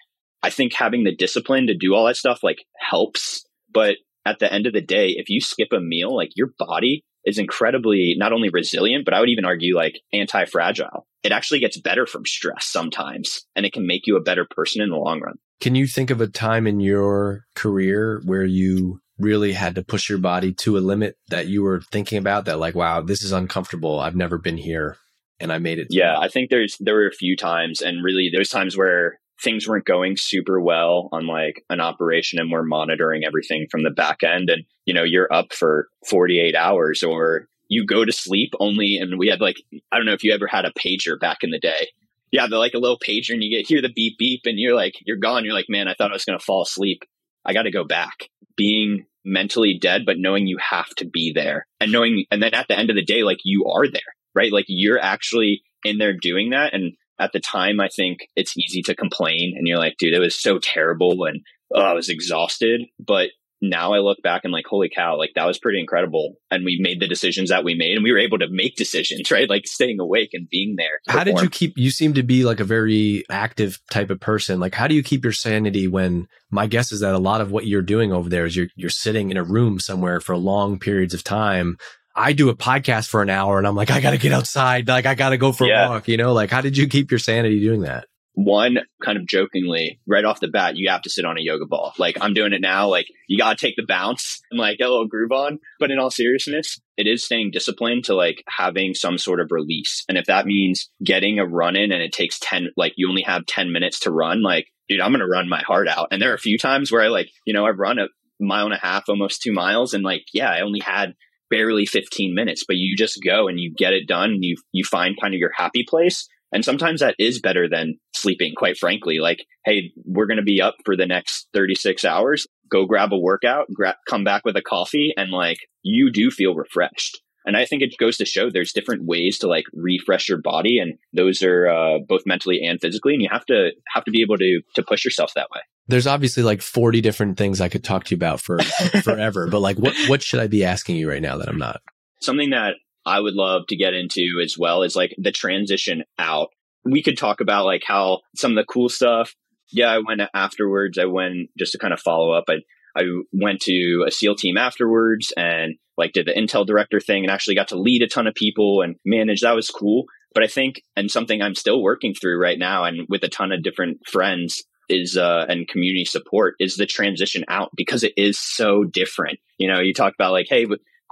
I 0.43 0.49
think 0.49 0.74
having 0.74 1.03
the 1.03 1.15
discipline 1.15 1.68
to 1.68 1.76
do 1.76 1.93
all 1.93 2.05
that 2.05 2.15
stuff 2.15 2.43
like 2.43 2.63
helps. 2.80 3.45
But 3.74 3.97
at 4.26 4.39
the 4.39 4.51
end 4.51 4.68
of 4.68 4.74
the 4.74 4.82
day, 4.82 5.09
if 5.18 5.30
you 5.30 5.41
skip 5.41 5.70
a 5.74 5.80
meal, 5.80 6.15
like 6.15 6.32
your 6.36 6.51
body 6.57 7.03
is 7.26 7.38
incredibly 7.38 8.15
not 8.18 8.34
only 8.34 8.49
resilient, 8.49 9.05
but 9.05 9.13
I 9.13 9.20
would 9.20 9.30
even 9.30 9.45
argue 9.45 9.76
like 9.76 10.01
anti 10.13 10.45
fragile. 10.45 11.07
It 11.24 11.32
actually 11.32 11.59
gets 11.59 11.78
better 11.78 12.05
from 12.05 12.26
stress 12.26 12.65
sometimes 12.65 13.45
and 13.55 13.65
it 13.65 13.74
can 13.74 13.86
make 13.86 14.07
you 14.07 14.15
a 14.15 14.22
better 14.22 14.45
person 14.49 14.82
in 14.82 14.89
the 14.89 14.95
long 14.95 15.22
run. 15.22 15.38
Can 15.59 15.76
you 15.76 15.88
think 15.88 16.09
of 16.09 16.22
a 16.22 16.28
time 16.28 16.68
in 16.68 16.80
your 16.80 17.45
career 17.55 18.22
where 18.26 18.45
you 18.45 19.01
really 19.18 19.53
had 19.53 19.76
to 19.76 19.84
push 19.84 20.09
your 20.09 20.20
body 20.20 20.53
to 20.53 20.78
a 20.78 20.80
limit 20.80 21.18
that 21.30 21.47
you 21.47 21.63
were 21.63 21.82
thinking 21.82 22.20
about 22.20 22.45
that 22.45 22.59
like, 22.59 22.76
wow, 22.76 23.01
this 23.01 23.24
is 23.24 23.32
uncomfortable. 23.32 23.99
I've 23.99 24.15
never 24.15 24.38
been 24.38 24.57
here 24.57 24.97
and 25.39 25.51
I 25.51 25.57
made 25.57 25.80
it. 25.80 25.88
Yeah, 25.89 26.18
I 26.18 26.30
think 26.30 26.49
there's, 26.49 26.78
there 26.80 26.93
were 26.93 27.07
a 27.07 27.11
few 27.11 27.36
times 27.36 27.82
and 27.82 28.03
really 28.03 28.30
there's 28.32 28.49
times 28.49 28.78
where 28.78 29.20
things 29.41 29.67
weren't 29.67 29.85
going 29.85 30.15
super 30.17 30.59
well 30.59 31.09
on 31.11 31.27
like 31.27 31.63
an 31.69 31.79
operation 31.79 32.39
and 32.39 32.51
we're 32.51 32.63
monitoring 32.63 33.23
everything 33.25 33.67
from 33.69 33.83
the 33.83 33.91
back 33.91 34.23
end 34.23 34.49
and 34.49 34.63
you 34.85 34.93
know 34.93 35.03
you're 35.03 35.31
up 35.31 35.53
for 35.53 35.88
48 36.07 36.55
hours 36.55 37.03
or 37.03 37.47
you 37.67 37.85
go 37.85 38.05
to 38.05 38.11
sleep 38.11 38.53
only 38.59 38.97
and 38.97 39.19
we 39.19 39.27
had 39.27 39.41
like 39.41 39.57
i 39.91 39.97
don't 39.97 40.05
know 40.05 40.13
if 40.13 40.23
you 40.23 40.33
ever 40.33 40.47
had 40.47 40.65
a 40.65 40.73
pager 40.73 41.19
back 41.19 41.39
in 41.41 41.51
the 41.51 41.59
day. 41.59 41.89
Yeah 42.31 42.47
they're 42.47 42.59
like 42.59 42.73
a 42.73 42.79
little 42.79 42.99
pager 42.99 43.33
and 43.33 43.43
you 43.43 43.57
get 43.57 43.67
hear 43.67 43.81
the 43.81 43.93
beep 43.93 44.17
beep 44.17 44.41
and 44.45 44.59
you're 44.59 44.75
like 44.75 44.95
you're 45.05 45.17
gone. 45.17 45.45
You're 45.45 45.53
like 45.53 45.69
man 45.69 45.88
i 45.88 45.93
thought 45.93 46.11
i 46.11 46.13
was 46.13 46.25
going 46.25 46.38
to 46.38 46.45
fall 46.45 46.63
asleep. 46.63 47.03
I 47.45 47.53
got 47.53 47.63
to 47.63 47.71
go 47.71 47.83
back. 47.83 48.29
Being 48.55 49.05
mentally 49.23 49.77
dead 49.79 50.03
but 50.05 50.17
knowing 50.17 50.47
you 50.47 50.57
have 50.57 50.89
to 50.95 51.05
be 51.05 51.33
there 51.33 51.67
and 51.79 51.91
knowing 51.91 52.25
and 52.31 52.41
then 52.41 52.53
at 52.53 52.67
the 52.67 52.77
end 52.77 52.89
of 52.89 52.95
the 52.95 53.03
day 53.03 53.23
like 53.23 53.39
you 53.43 53.65
are 53.65 53.88
there 53.88 54.01
right? 54.38 54.53
Like 54.53 54.65
you're 54.67 54.99
actually 54.99 55.63
in 55.83 55.97
there 55.97 56.13
doing 56.13 56.51
that 56.51 56.73
and 56.73 56.93
at 57.20 57.32
the 57.32 57.39
time, 57.39 57.80
I 57.80 57.89
think 57.89 58.30
it's 58.36 58.57
easy 58.57 58.82
to 58.84 58.95
complain 58.95 59.53
and 59.57 59.68
you're 59.68 59.80
like, 59.80 59.95
dude, 59.97 60.13
it 60.13 60.20
was 60.20 60.39
so 60.39 60.59
terrible 60.59 61.26
and 61.26 61.41
oh, 61.74 61.82
I 61.82 61.93
was 61.93 62.09
exhausted. 62.09 62.82
But 62.99 63.30
now 63.59 63.93
I 63.93 63.99
look 63.99 64.22
back 64.22 64.41
and 64.43 64.53
like, 64.53 64.65
holy 64.68 64.89
cow, 64.93 65.18
like 65.18 65.32
that 65.36 65.45
was 65.45 65.57
pretty 65.57 65.80
incredible. 65.80 66.36
And 66.51 66.63
we 66.63 66.78
made 66.80 66.99
the 66.99 67.07
decisions 67.07 67.49
that 67.49 67.63
we 67.63 67.74
made 67.74 67.95
and 67.95 68.03
we 68.03 68.11
were 68.11 68.20
able 68.20 68.38
to 68.39 68.47
make 68.49 68.76
decisions, 68.76 69.32
right? 69.32 69.49
Like 69.49 69.65
staying 69.65 69.99
awake 69.99 70.30
and 70.34 70.47
being 70.49 70.76
there. 70.78 70.99
How 71.07 71.24
did 71.24 71.41
you 71.41 71.49
keep, 71.49 71.74
you 71.76 71.89
seem 71.89 72.13
to 72.13 72.24
be 72.24 72.43
like 72.43 72.59
a 72.59 72.65
very 72.65 73.24
active 73.30 73.80
type 73.89 74.09
of 74.09 74.20
person. 74.20 74.59
Like, 74.59 74.76
how 74.76 74.88
do 74.88 74.95
you 74.95 75.03
keep 75.03 75.24
your 75.24 75.34
sanity 75.34 75.88
when 75.88 76.28
my 76.51 76.68
guess 76.68 76.91
is 76.91 76.99
that 76.99 77.15
a 77.15 77.20
lot 77.20 77.41
of 77.41 77.51
what 77.51 77.65
you're 77.65 77.82
doing 77.82 78.13
over 78.13 78.30
there 78.30 78.45
is 78.45 78.55
you're, 78.55 78.68
you're 78.76 78.89
sitting 78.89 79.32
in 79.32 79.38
a 79.38 79.43
room 79.43 79.80
somewhere 79.80 80.20
for 80.20 80.38
long 80.38 80.78
periods 80.78 81.13
of 81.13 81.24
time 81.24 81.78
I 82.18 82.34
do 82.34 82.49
a 82.49 82.55
podcast 82.55 83.07
for 83.07 83.22
an 83.22 83.30
hour 83.30 83.59
and 83.59 83.68
I'm 83.68 83.76
like, 83.76 83.91
I 83.91 84.01
got 84.01 84.11
to 84.11 84.18
get 84.18 84.34
outside. 84.34 84.88
Like, 84.88 85.05
I 85.05 85.13
got 85.13 85.30
to 85.30 85.38
go 85.38 85.51
for 85.51 85.68
yeah. 85.68 85.86
a 85.86 85.89
walk, 85.89 86.07
you 86.07 86.18
know? 86.18 86.34
Like, 86.34 86.49
how 86.49 86.61
did 86.61 86.76
you 86.76 86.88
keep 86.88 87.11
your 87.11 87.20
sanity 87.20 87.61
doing 87.61 87.82
that? 87.82 88.07
One, 88.34 88.78
kind 89.03 89.18
of 89.18 89.28
jokingly, 89.28 89.99
right 90.07 90.26
off 90.26 90.39
the 90.39 90.47
bat, 90.47 90.78
you 90.78 90.89
have 90.89 91.03
to 91.03 91.09
sit 91.09 91.26
on 91.26 91.38
a 91.38 91.41
yoga 91.41 91.65
ball. 91.65 91.93
Like, 91.97 92.18
I'm 92.20 92.34
doing 92.34 92.53
it 92.53 92.61
now. 92.61 92.88
Like, 92.88 93.07
you 93.28 93.38
got 93.38 93.57
to 93.57 93.65
take 93.65 93.76
the 93.76 93.86
bounce 93.88 94.41
and 94.51 94.59
like 94.59 94.80
get 94.80 94.88
a 94.88 94.91
little 94.91 95.07
groove 95.07 95.32
on. 95.32 95.59
But 95.80 95.91
in 95.91 95.99
all 95.99 96.11
seriousness, 96.11 96.80
it 96.97 97.07
is 97.07 97.24
staying 97.24 97.51
disciplined 97.51 98.05
to 98.05 98.15
like 98.15 98.43
having 98.47 98.93
some 98.93 99.18
sort 99.18 99.39
of 99.39 99.51
release. 99.51 100.03
And 100.09 100.18
if 100.18 100.26
that 100.26 100.45
means 100.45 100.89
getting 101.03 101.39
a 101.39 101.47
run 101.47 101.76
in 101.76 101.91
and 101.91 102.01
it 102.01 102.13
takes 102.13 102.39
10, 102.39 102.70
like, 102.76 102.93
you 102.95 103.09
only 103.09 103.24
have 103.24 103.45
10 103.45 103.72
minutes 103.72 104.01
to 104.01 104.11
run, 104.11 104.43
like, 104.43 104.68
dude, 104.89 105.01
I'm 105.01 105.11
going 105.11 105.20
to 105.20 105.28
run 105.28 105.49
my 105.49 105.61
heart 105.61 105.88
out. 105.88 106.09
And 106.11 106.22
there 106.22 106.32
are 106.32 106.36
a 106.36 106.39
few 106.39 106.57
times 106.57 106.91
where 106.91 107.03
I 107.03 107.07
like, 107.07 107.30
you 107.45 107.53
know, 107.53 107.65
I've 107.65 107.80
run 107.80 107.99
a 107.99 108.07
mile 108.39 108.65
and 108.65 108.74
a 108.74 108.78
half, 108.78 109.09
almost 109.09 109.41
two 109.41 109.51
miles. 109.51 109.93
And 109.93 110.03
like, 110.03 110.26
yeah, 110.34 110.49
I 110.49 110.61
only 110.61 110.80
had 110.80 111.15
barely 111.50 111.86
15 111.86 112.34
minutes, 112.34 112.64
but 112.68 112.78
you 112.78 112.95
just 112.95 113.20
go 113.24 113.48
and 113.48 113.60
you 113.60 113.74
get 113.74 113.93
it 113.93 114.08
done 114.08 114.32
and 114.32 114.43
you, 114.43 114.58
you 114.72 114.84
find 114.84 115.20
kind 115.20 115.34
of 115.34 115.39
your 115.39 115.52
happy 115.56 115.86
place. 115.88 116.28
And 116.52 116.64
sometimes 116.64 117.02
that 117.02 117.16
is 117.20 117.41
better 117.41 117.68
than 117.70 118.00
sleeping, 118.16 118.54
quite 118.56 118.78
frankly. 118.78 119.20
Like, 119.20 119.45
hey, 119.66 119.91
we're 120.06 120.28
going 120.28 120.38
to 120.38 120.43
be 120.43 120.62
up 120.62 120.76
for 120.86 120.95
the 120.95 121.06
next 121.06 121.48
36 121.54 122.06
hours. 122.06 122.48
Go 122.72 122.86
grab 122.86 123.12
a 123.12 123.18
workout, 123.18 123.68
gra- 123.74 123.98
come 124.08 124.24
back 124.24 124.45
with 124.45 124.56
a 124.56 124.62
coffee, 124.62 125.14
and 125.18 125.32
like 125.32 125.58
you 125.84 126.12
do 126.12 126.32
feel 126.32 126.56
refreshed. 126.56 127.22
And 127.48 127.58
I 127.58 127.66
think 127.66 127.82
it 127.82 127.98
goes 127.98 128.18
to 128.18 128.26
show 128.26 128.52
there's 128.52 128.74
different 128.74 129.06
ways 129.06 129.39
to 129.39 129.48
like 129.48 129.66
refresh 129.74 130.30
your 130.30 130.39
body, 130.39 130.78
and 130.78 131.00
those 131.14 131.41
are 131.41 131.68
uh, 131.68 131.98
both 132.08 132.24
mentally 132.28 132.64
and 132.64 132.80
physically. 132.80 133.14
And 133.14 133.24
you 133.24 133.30
have 133.32 133.45
to 133.48 133.72
have 133.95 134.04
to 134.04 134.12
be 134.12 134.22
able 134.22 134.38
to 134.38 134.62
to 134.76 134.84
push 134.84 135.04
yourself 135.04 135.34
that 135.36 135.48
way 135.54 135.62
there's 135.88 136.08
obviously 136.08 136.43
like 136.43 136.62
40 136.62 137.02
different 137.02 137.38
things 137.38 137.62
I 137.62 137.70
could 137.70 137.84
talk 137.84 138.04
to 138.06 138.12
you 138.12 138.18
about 138.18 138.41
for 138.41 138.60
forever, 139.04 139.48
but 139.48 139.62
like 139.62 139.78
what 139.78 139.95
what 140.08 140.22
should 140.22 140.39
I 140.39 140.48
be 140.48 140.66
asking 140.66 140.98
you 140.98 141.10
right 141.10 141.22
now 141.22 141.38
that 141.38 141.48
I'm 141.48 141.58
not? 141.58 141.82
Something 142.22 142.52
that 142.52 142.76
I 143.06 143.20
would 143.20 143.36
love 143.36 143.64
to 143.70 143.78
get 143.78 143.93
into 143.93 144.41
as 144.43 144.58
well 144.58 144.84
is 144.84 144.95
like 144.95 145.16
the 145.18 145.32
transition 145.32 146.04
out. 146.20 146.50
We 146.84 147.02
could 147.02 147.18
talk 147.18 147.39
about 147.39 147.66
like 147.66 147.84
how 147.86 148.20
some 148.36 148.52
of 148.52 148.58
the 148.58 148.72
cool 148.72 148.89
stuff. 148.89 149.34
Yeah, 149.70 149.91
I 149.91 150.00
went 150.00 150.22
afterwards. 150.34 150.98
I 150.98 151.06
went 151.06 151.50
just 151.58 151.74
to 151.74 151.78
kind 151.78 151.93
of 151.93 152.00
follow 152.00 152.32
up. 152.32 152.45
I 152.50 152.58
I 152.98 153.04
went 153.32 153.62
to 153.62 154.06
a 154.08 154.12
SEAL 154.12 154.36
team 154.36 154.58
afterwards 154.58 155.34
and 155.38 155.76
like 155.98 156.14
did 156.14 156.28
the 156.28 156.34
Intel 156.34 156.66
director 156.66 157.00
thing 157.00 157.24
and 157.24 157.32
actually 157.32 157.56
got 157.56 157.70
to 157.70 157.80
lead 157.80 158.02
a 158.02 158.08
ton 158.08 158.28
of 158.28 158.36
people 158.36 158.82
and 158.82 158.95
manage. 159.06 159.41
That 159.41 159.56
was 159.56 159.70
cool. 159.70 160.06
But 160.34 160.43
I 160.43 160.48
think, 160.48 160.82
and 160.95 161.10
something 161.10 161.41
I'm 161.41 161.56
still 161.56 161.82
working 161.82 162.14
through 162.14 162.39
right 162.39 162.60
now 162.60 162.84
and 162.84 163.08
with 163.10 163.24
a 163.24 163.30
ton 163.30 163.52
of 163.52 163.64
different 163.64 164.00
friends 164.08 164.64
is 164.89 165.18
uh, 165.18 165.45
and 165.50 165.68
community 165.68 166.06
support 166.06 166.56
is 166.60 166.76
the 166.76 166.86
transition 166.86 167.43
out 167.48 167.72
because 167.76 168.04
it 168.04 168.14
is 168.18 168.39
so 168.39 168.84
different. 168.84 169.39
You 169.58 169.72
know, 169.72 169.80
you 169.80 169.93
talk 169.93 170.14
about 170.14 170.32
like, 170.32 170.48
hey, 170.50 170.66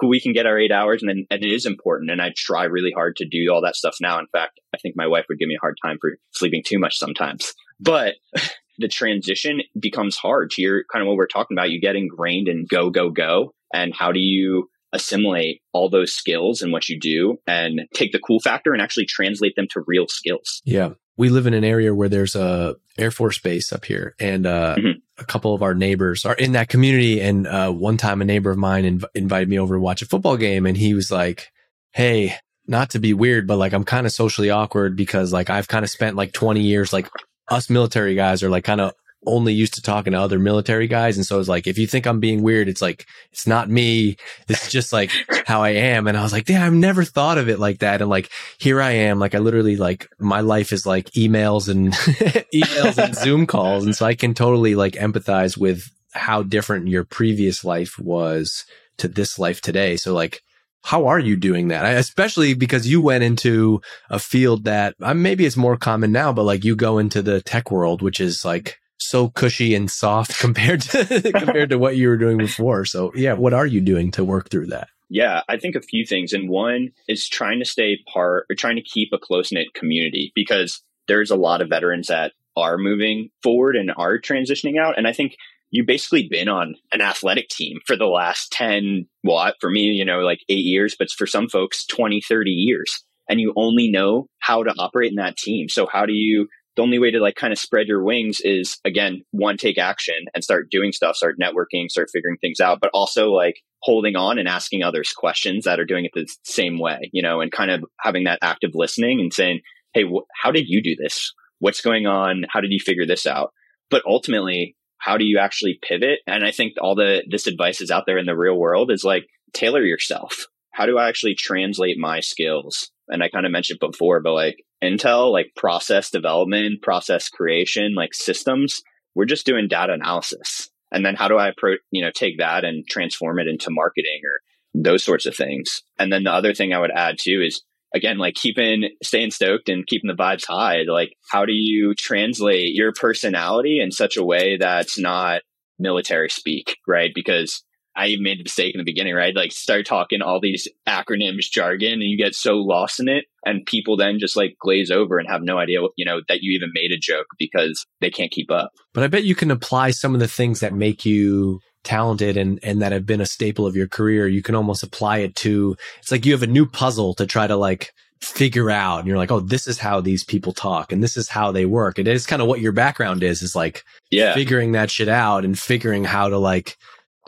we 0.03 0.21
can 0.21 0.33
get 0.33 0.45
our 0.45 0.59
eight 0.59 0.71
hours, 0.71 1.01
and 1.01 1.09
then 1.09 1.25
and 1.29 1.43
it 1.43 1.51
is 1.51 1.65
important. 1.65 2.11
And 2.11 2.21
I 2.21 2.31
try 2.35 2.65
really 2.65 2.91
hard 2.91 3.15
to 3.17 3.27
do 3.27 3.51
all 3.51 3.61
that 3.63 3.75
stuff 3.75 3.97
now. 4.01 4.19
In 4.19 4.27
fact, 4.31 4.59
I 4.73 4.77
think 4.77 4.95
my 4.95 5.07
wife 5.07 5.25
would 5.29 5.39
give 5.39 5.47
me 5.47 5.55
a 5.55 5.61
hard 5.63 5.77
time 5.83 5.97
for 5.99 6.11
sleeping 6.31 6.63
too 6.65 6.79
much 6.79 6.97
sometimes. 6.97 7.53
But 7.79 8.15
the 8.77 8.87
transition 8.87 9.61
becomes 9.79 10.15
hard 10.15 10.51
to 10.51 10.61
your 10.61 10.83
kind 10.91 11.01
of 11.01 11.07
what 11.07 11.17
we're 11.17 11.27
talking 11.27 11.57
about. 11.57 11.71
You 11.71 11.79
get 11.79 11.95
ingrained 11.95 12.47
in 12.47 12.65
go 12.65 12.89
go 12.89 13.09
go, 13.09 13.53
and 13.73 13.93
how 13.93 14.11
do 14.11 14.19
you 14.19 14.69
assimilate 14.93 15.61
all 15.73 15.89
those 15.89 16.13
skills 16.13 16.61
and 16.61 16.71
what 16.71 16.87
you 16.87 16.97
do 16.97 17.37
and 17.45 17.81
take 17.93 18.13
the 18.13 18.19
cool 18.19 18.39
factor 18.39 18.71
and 18.71 18.81
actually 18.81 19.05
translate 19.05 19.53
them 19.57 19.67
to 19.69 19.83
real 19.85 20.07
skills. 20.07 20.61
Yeah 20.63 20.91
we 21.17 21.29
live 21.29 21.47
in 21.47 21.53
an 21.53 21.63
area 21.63 21.93
where 21.93 22.09
there's 22.09 22.35
a 22.35 22.75
Air 22.97 23.11
Force 23.11 23.39
base 23.39 23.71
up 23.71 23.85
here, 23.85 24.15
and 24.19 24.45
uh, 24.45 24.75
mm-hmm. 24.77 24.99
a 25.17 25.25
couple 25.25 25.53
of 25.53 25.63
our 25.63 25.73
neighbors 25.73 26.25
are 26.25 26.33
in 26.33 26.53
that 26.53 26.69
community. 26.69 27.21
And 27.21 27.47
uh, 27.47 27.71
one 27.71 27.97
time, 27.97 28.21
a 28.21 28.25
neighbor 28.25 28.51
of 28.51 28.57
mine 28.57 28.99
inv- 28.99 29.09
invited 29.13 29.49
me 29.49 29.59
over 29.59 29.75
to 29.75 29.81
watch 29.81 30.01
a 30.01 30.05
football 30.05 30.37
game, 30.37 30.65
and 30.65 30.75
he 30.75 30.93
was 30.93 31.11
like, 31.11 31.51
"Hey, 31.93 32.35
not 32.67 32.91
to 32.91 32.99
be 32.99 33.13
weird, 33.13 33.47
but 33.47 33.57
like 33.57 33.73
I'm 33.73 33.83
kind 33.83 34.05
of 34.05 34.11
socially 34.11 34.49
awkward 34.49 34.95
because 34.95 35.31
like 35.31 35.49
I've 35.49 35.67
kind 35.67 35.83
of 35.83 35.89
spent 35.89 36.15
like 36.15 36.33
20 36.33 36.61
years 36.61 36.91
like." 36.93 37.09
Us 37.47 37.69
military 37.69 38.15
guys 38.15 38.43
are 38.43 38.49
like 38.49 38.63
kind 38.63 38.81
of 38.81 38.93
only 39.27 39.53
used 39.53 39.73
to 39.75 39.81
talking 39.81 40.13
to 40.13 40.19
other 40.19 40.39
military 40.39 40.87
guys. 40.87 41.17
And 41.17 41.25
so 41.25 41.39
it's 41.39 41.49
like, 41.49 41.67
if 41.67 41.77
you 41.77 41.87
think 41.87 42.05
I'm 42.05 42.19
being 42.19 42.43
weird, 42.43 42.67
it's 42.67 42.81
like, 42.81 43.05
it's 43.31 43.47
not 43.47 43.69
me. 43.69 44.17
It's 44.47 44.69
just 44.69 44.93
like 44.93 45.11
how 45.45 45.63
I 45.63 45.69
am. 45.69 46.07
And 46.07 46.17
I 46.17 46.23
was 46.23 46.31
like, 46.31 46.45
damn, 46.45 46.61
I've 46.61 46.73
never 46.73 47.03
thought 47.03 47.37
of 47.37 47.49
it 47.49 47.59
like 47.59 47.79
that. 47.79 48.01
And 48.01 48.09
like, 48.09 48.29
here 48.57 48.81
I 48.81 48.91
am. 48.91 49.19
Like, 49.19 49.35
I 49.35 49.39
literally 49.39 49.77
like, 49.77 50.07
my 50.19 50.41
life 50.41 50.71
is 50.71 50.85
like 50.85 51.09
emails 51.11 51.69
and 51.69 51.93
emails 52.53 53.03
and 53.03 53.15
Zoom 53.15 53.47
calls. 53.47 53.85
And 53.85 53.95
so 53.95 54.05
I 54.05 54.15
can 54.15 54.33
totally 54.33 54.75
like 54.75 54.93
empathize 54.93 55.57
with 55.57 55.89
how 56.13 56.43
different 56.43 56.87
your 56.87 57.03
previous 57.03 57.63
life 57.63 57.99
was 57.99 58.65
to 58.97 59.07
this 59.07 59.37
life 59.37 59.61
today. 59.61 59.97
So 59.97 60.13
like, 60.13 60.41
how 60.85 61.07
are 61.07 61.17
you 61.17 61.35
doing 61.35 61.69
that? 61.69 61.83
I, 61.83 61.91
especially 61.93 62.53
because 62.53 62.87
you 62.87 63.01
went 63.01 63.23
into 63.23 63.81
a 64.11 64.19
field 64.19 64.65
that 64.65 64.93
uh, 65.01 65.15
maybe 65.15 65.43
it's 65.43 65.57
more 65.57 65.77
common 65.77 66.11
now, 66.11 66.31
but 66.31 66.43
like 66.43 66.63
you 66.63 66.75
go 66.75 66.99
into 66.99 67.23
the 67.23 67.41
tech 67.41 67.71
world, 67.71 68.03
which 68.03 68.19
is 68.21 68.45
like 68.45 68.77
so 68.99 69.29
cushy 69.29 69.73
and 69.73 69.89
soft 69.89 70.39
compared 70.39 70.81
to 70.81 71.31
compared 71.35 71.71
to 71.71 71.79
what 71.79 71.97
you 71.97 72.07
were 72.07 72.17
doing 72.17 72.37
before. 72.37 72.85
So 72.85 73.11
yeah, 73.15 73.33
what 73.33 73.53
are 73.53 73.65
you 73.65 73.81
doing 73.81 74.11
to 74.11 74.23
work 74.23 74.51
through 74.51 74.67
that? 74.67 74.89
Yeah, 75.09 75.41
I 75.49 75.57
think 75.57 75.75
a 75.75 75.81
few 75.81 76.05
things. 76.05 76.33
And 76.33 76.49
one 76.49 76.91
is 77.07 77.27
trying 77.27 77.59
to 77.59 77.65
stay 77.65 77.97
part 78.11 78.45
or 78.49 78.55
trying 78.55 78.75
to 78.75 78.81
keep 78.83 79.09
a 79.11 79.17
close 79.17 79.51
knit 79.51 79.73
community 79.73 80.31
because 80.35 80.83
there's 81.07 81.31
a 81.31 81.35
lot 81.35 81.61
of 81.61 81.69
veterans 81.69 82.07
that 82.07 82.33
are 82.55 82.77
moving 82.77 83.29
forward 83.41 83.75
and 83.75 83.91
are 83.97 84.19
transitioning 84.19 84.79
out. 84.79 84.97
And 84.97 85.07
I 85.07 85.13
think 85.13 85.35
you've 85.71 85.87
basically 85.87 86.27
been 86.29 86.47
on 86.47 86.75
an 86.91 87.01
athletic 87.01 87.49
team 87.49 87.79
for 87.85 87.95
the 87.95 88.05
last 88.05 88.51
10, 88.51 89.07
well, 89.23 89.53
for 89.59 89.69
me, 89.69 89.81
you 89.87 90.05
know, 90.05 90.19
like 90.19 90.39
eight 90.49 90.65
years, 90.65 90.95
but 90.97 91.09
for 91.11 91.27
some 91.27 91.49
folks, 91.49 91.85
20, 91.87 92.21
30 92.21 92.51
years. 92.51 93.03
And 93.29 93.39
you 93.39 93.53
only 93.55 93.89
know 93.89 94.27
how 94.39 94.63
to 94.63 94.73
operate 94.77 95.09
in 95.09 95.15
that 95.15 95.37
team. 95.37 95.67
So 95.67 95.87
how 95.91 96.05
do 96.05 96.13
you 96.13 96.47
the 96.75 96.81
only 96.81 96.99
way 96.99 97.11
to 97.11 97.19
like 97.19 97.35
kind 97.35 97.53
of 97.53 97.59
spread 97.59 97.87
your 97.87 98.03
wings 98.03 98.39
is 98.41 98.77
again 98.85 99.21
one 99.31 99.57
take 99.57 99.77
action 99.77 100.25
and 100.33 100.43
start 100.43 100.69
doing 100.69 100.91
stuff 100.91 101.15
start 101.15 101.37
networking 101.41 101.89
start 101.89 102.09
figuring 102.11 102.37
things 102.37 102.59
out 102.59 102.79
but 102.81 102.91
also 102.93 103.29
like 103.29 103.61
holding 103.81 104.15
on 104.15 104.37
and 104.37 104.47
asking 104.47 104.83
others 104.83 105.13
questions 105.15 105.65
that 105.65 105.79
are 105.79 105.85
doing 105.85 106.05
it 106.05 106.11
the 106.13 106.27
same 106.43 106.79
way 106.79 107.09
you 107.13 107.21
know 107.21 107.41
and 107.41 107.51
kind 107.51 107.71
of 107.71 107.83
having 108.01 108.25
that 108.25 108.39
active 108.41 108.71
listening 108.73 109.19
and 109.19 109.33
saying 109.33 109.61
hey 109.93 110.03
wh- 110.03 110.27
how 110.41 110.51
did 110.51 110.67
you 110.67 110.81
do 110.81 110.95
this 111.01 111.33
what's 111.59 111.81
going 111.81 112.05
on 112.05 112.45
how 112.49 112.59
did 112.59 112.71
you 112.71 112.79
figure 112.79 113.05
this 113.05 113.25
out 113.25 113.53
but 113.89 114.03
ultimately 114.05 114.75
how 115.05 115.17
do 115.17 115.25
you 115.25 115.37
actually 115.37 115.79
pivot 115.87 116.19
and 116.25 116.43
i 116.43 116.51
think 116.51 116.73
all 116.81 116.95
the 116.95 117.23
this 117.29 117.47
advice 117.47 117.81
is 117.81 117.91
out 117.91 118.03
there 118.05 118.17
in 118.17 118.25
the 118.25 118.35
real 118.35 118.55
world 118.55 118.91
is 118.91 119.03
like 119.03 119.27
tailor 119.53 119.83
yourself 119.83 120.47
how 120.71 120.85
do 120.85 120.97
i 120.97 121.07
actually 121.07 121.35
translate 121.35 121.97
my 121.97 122.19
skills 122.19 122.91
and 123.07 123.23
i 123.23 123.29
kind 123.29 123.45
of 123.45 123.51
mentioned 123.51 123.79
before 123.79 124.19
but 124.19 124.33
like 124.33 124.57
Intel, 124.83 125.31
like 125.31 125.53
process 125.55 126.09
development, 126.09 126.81
process 126.81 127.29
creation, 127.29 127.95
like 127.95 128.13
systems, 128.13 128.83
we're 129.15 129.25
just 129.25 129.45
doing 129.45 129.67
data 129.67 129.93
analysis. 129.93 130.69
And 130.91 131.05
then 131.05 131.15
how 131.15 131.27
do 131.27 131.37
I 131.37 131.51
pro- 131.57 131.77
you 131.91 132.01
know 132.03 132.11
take 132.11 132.37
that 132.37 132.63
and 132.63 132.87
transform 132.87 133.39
it 133.39 133.47
into 133.47 133.71
marketing 133.71 134.21
or 134.23 134.81
those 134.81 135.03
sorts 135.03 135.25
of 135.25 135.35
things? 135.35 135.81
And 135.97 136.11
then 136.11 136.23
the 136.23 136.31
other 136.31 136.53
thing 136.53 136.73
I 136.73 136.79
would 136.79 136.91
add 136.91 137.17
too 137.19 137.41
is 137.41 137.63
again 137.95 138.17
like 138.17 138.35
keeping 138.35 138.89
staying 139.01 139.31
stoked 139.31 139.69
and 139.69 139.87
keeping 139.87 140.09
the 140.09 140.21
vibes 140.21 140.45
high. 140.45 140.83
Like 140.87 141.13
how 141.31 141.45
do 141.45 141.53
you 141.53 141.95
translate 141.95 142.75
your 142.75 142.91
personality 142.91 143.79
in 143.81 143.91
such 143.91 144.17
a 144.17 144.23
way 144.23 144.57
that's 144.57 144.99
not 144.99 145.41
military 145.79 146.29
speak, 146.29 146.77
right? 146.87 147.11
Because 147.15 147.63
I 147.97 148.07
even 148.07 148.23
made 148.23 148.39
the 148.39 148.43
mistake 148.43 148.75
in 148.75 148.79
the 148.79 148.83
beginning, 148.83 149.15
right? 149.15 149.33
Like 149.33 149.53
start 149.53 149.85
talking 149.85 150.21
all 150.21 150.41
these 150.41 150.67
acronyms, 150.85 151.49
jargon, 151.49 151.93
and 151.93 152.03
you 152.03 152.17
get 152.17 152.35
so 152.35 152.57
lost 152.57 152.99
in 152.99 153.07
it. 153.07 153.25
And 153.45 153.65
people 153.65 153.95
then 153.95 154.19
just 154.19 154.35
like 154.35 154.57
glaze 154.59 154.91
over 154.91 155.17
and 155.17 155.29
have 155.29 155.41
no 155.43 155.57
idea, 155.57 155.81
what, 155.81 155.91
you 155.95 156.03
know, 156.03 156.19
that 156.27 156.39
you 156.41 156.53
even 156.55 156.71
made 156.73 156.91
a 156.91 156.99
joke 156.99 157.27
because 157.39 157.85
they 158.01 158.09
can't 158.09 158.31
keep 158.31 158.51
up. 158.51 158.71
But 158.93 159.05
I 159.05 159.07
bet 159.07 159.23
you 159.23 159.35
can 159.35 159.49
apply 159.49 159.91
some 159.91 160.13
of 160.13 160.19
the 160.19 160.27
things 160.27 160.59
that 160.59 160.73
make 160.73 161.05
you 161.05 161.61
talented 161.85 162.35
and, 162.35 162.59
and 162.63 162.81
that 162.81 162.91
have 162.91 163.05
been 163.05 163.21
a 163.21 163.25
staple 163.25 163.65
of 163.65 163.75
your 163.75 163.87
career. 163.87 164.27
You 164.27 164.41
can 164.41 164.55
almost 164.55 164.83
apply 164.83 165.19
it 165.19 165.35
to, 165.37 165.77
it's 165.99 166.11
like 166.11 166.25
you 166.25 166.33
have 166.33 166.43
a 166.43 166.47
new 166.47 166.65
puzzle 166.65 167.13
to 167.15 167.25
try 167.25 167.47
to 167.47 167.55
like 167.55 167.93
figure 168.21 168.69
out. 168.69 168.99
And 168.99 169.07
you're 169.07 169.17
like, 169.17 169.31
oh, 169.31 169.39
this 169.39 169.67
is 169.67 169.77
how 169.77 170.01
these 170.01 170.23
people 170.23 170.51
talk 170.51 170.91
and 170.91 171.03
this 171.03 171.15
is 171.15 171.29
how 171.29 171.51
they 171.51 171.65
work. 171.65 171.97
It 171.99 172.07
is 172.07 172.25
kind 172.25 172.41
of 172.41 172.47
what 172.47 172.59
your 172.59 172.71
background 172.71 173.23
is, 173.23 173.41
is 173.41 173.55
like 173.55 173.83
Yeah. 174.11 174.33
figuring 174.33 174.73
that 174.73 174.91
shit 174.91 175.07
out 175.07 175.45
and 175.45 175.57
figuring 175.57 176.03
how 176.03 176.27
to 176.29 176.37
like 176.37 176.75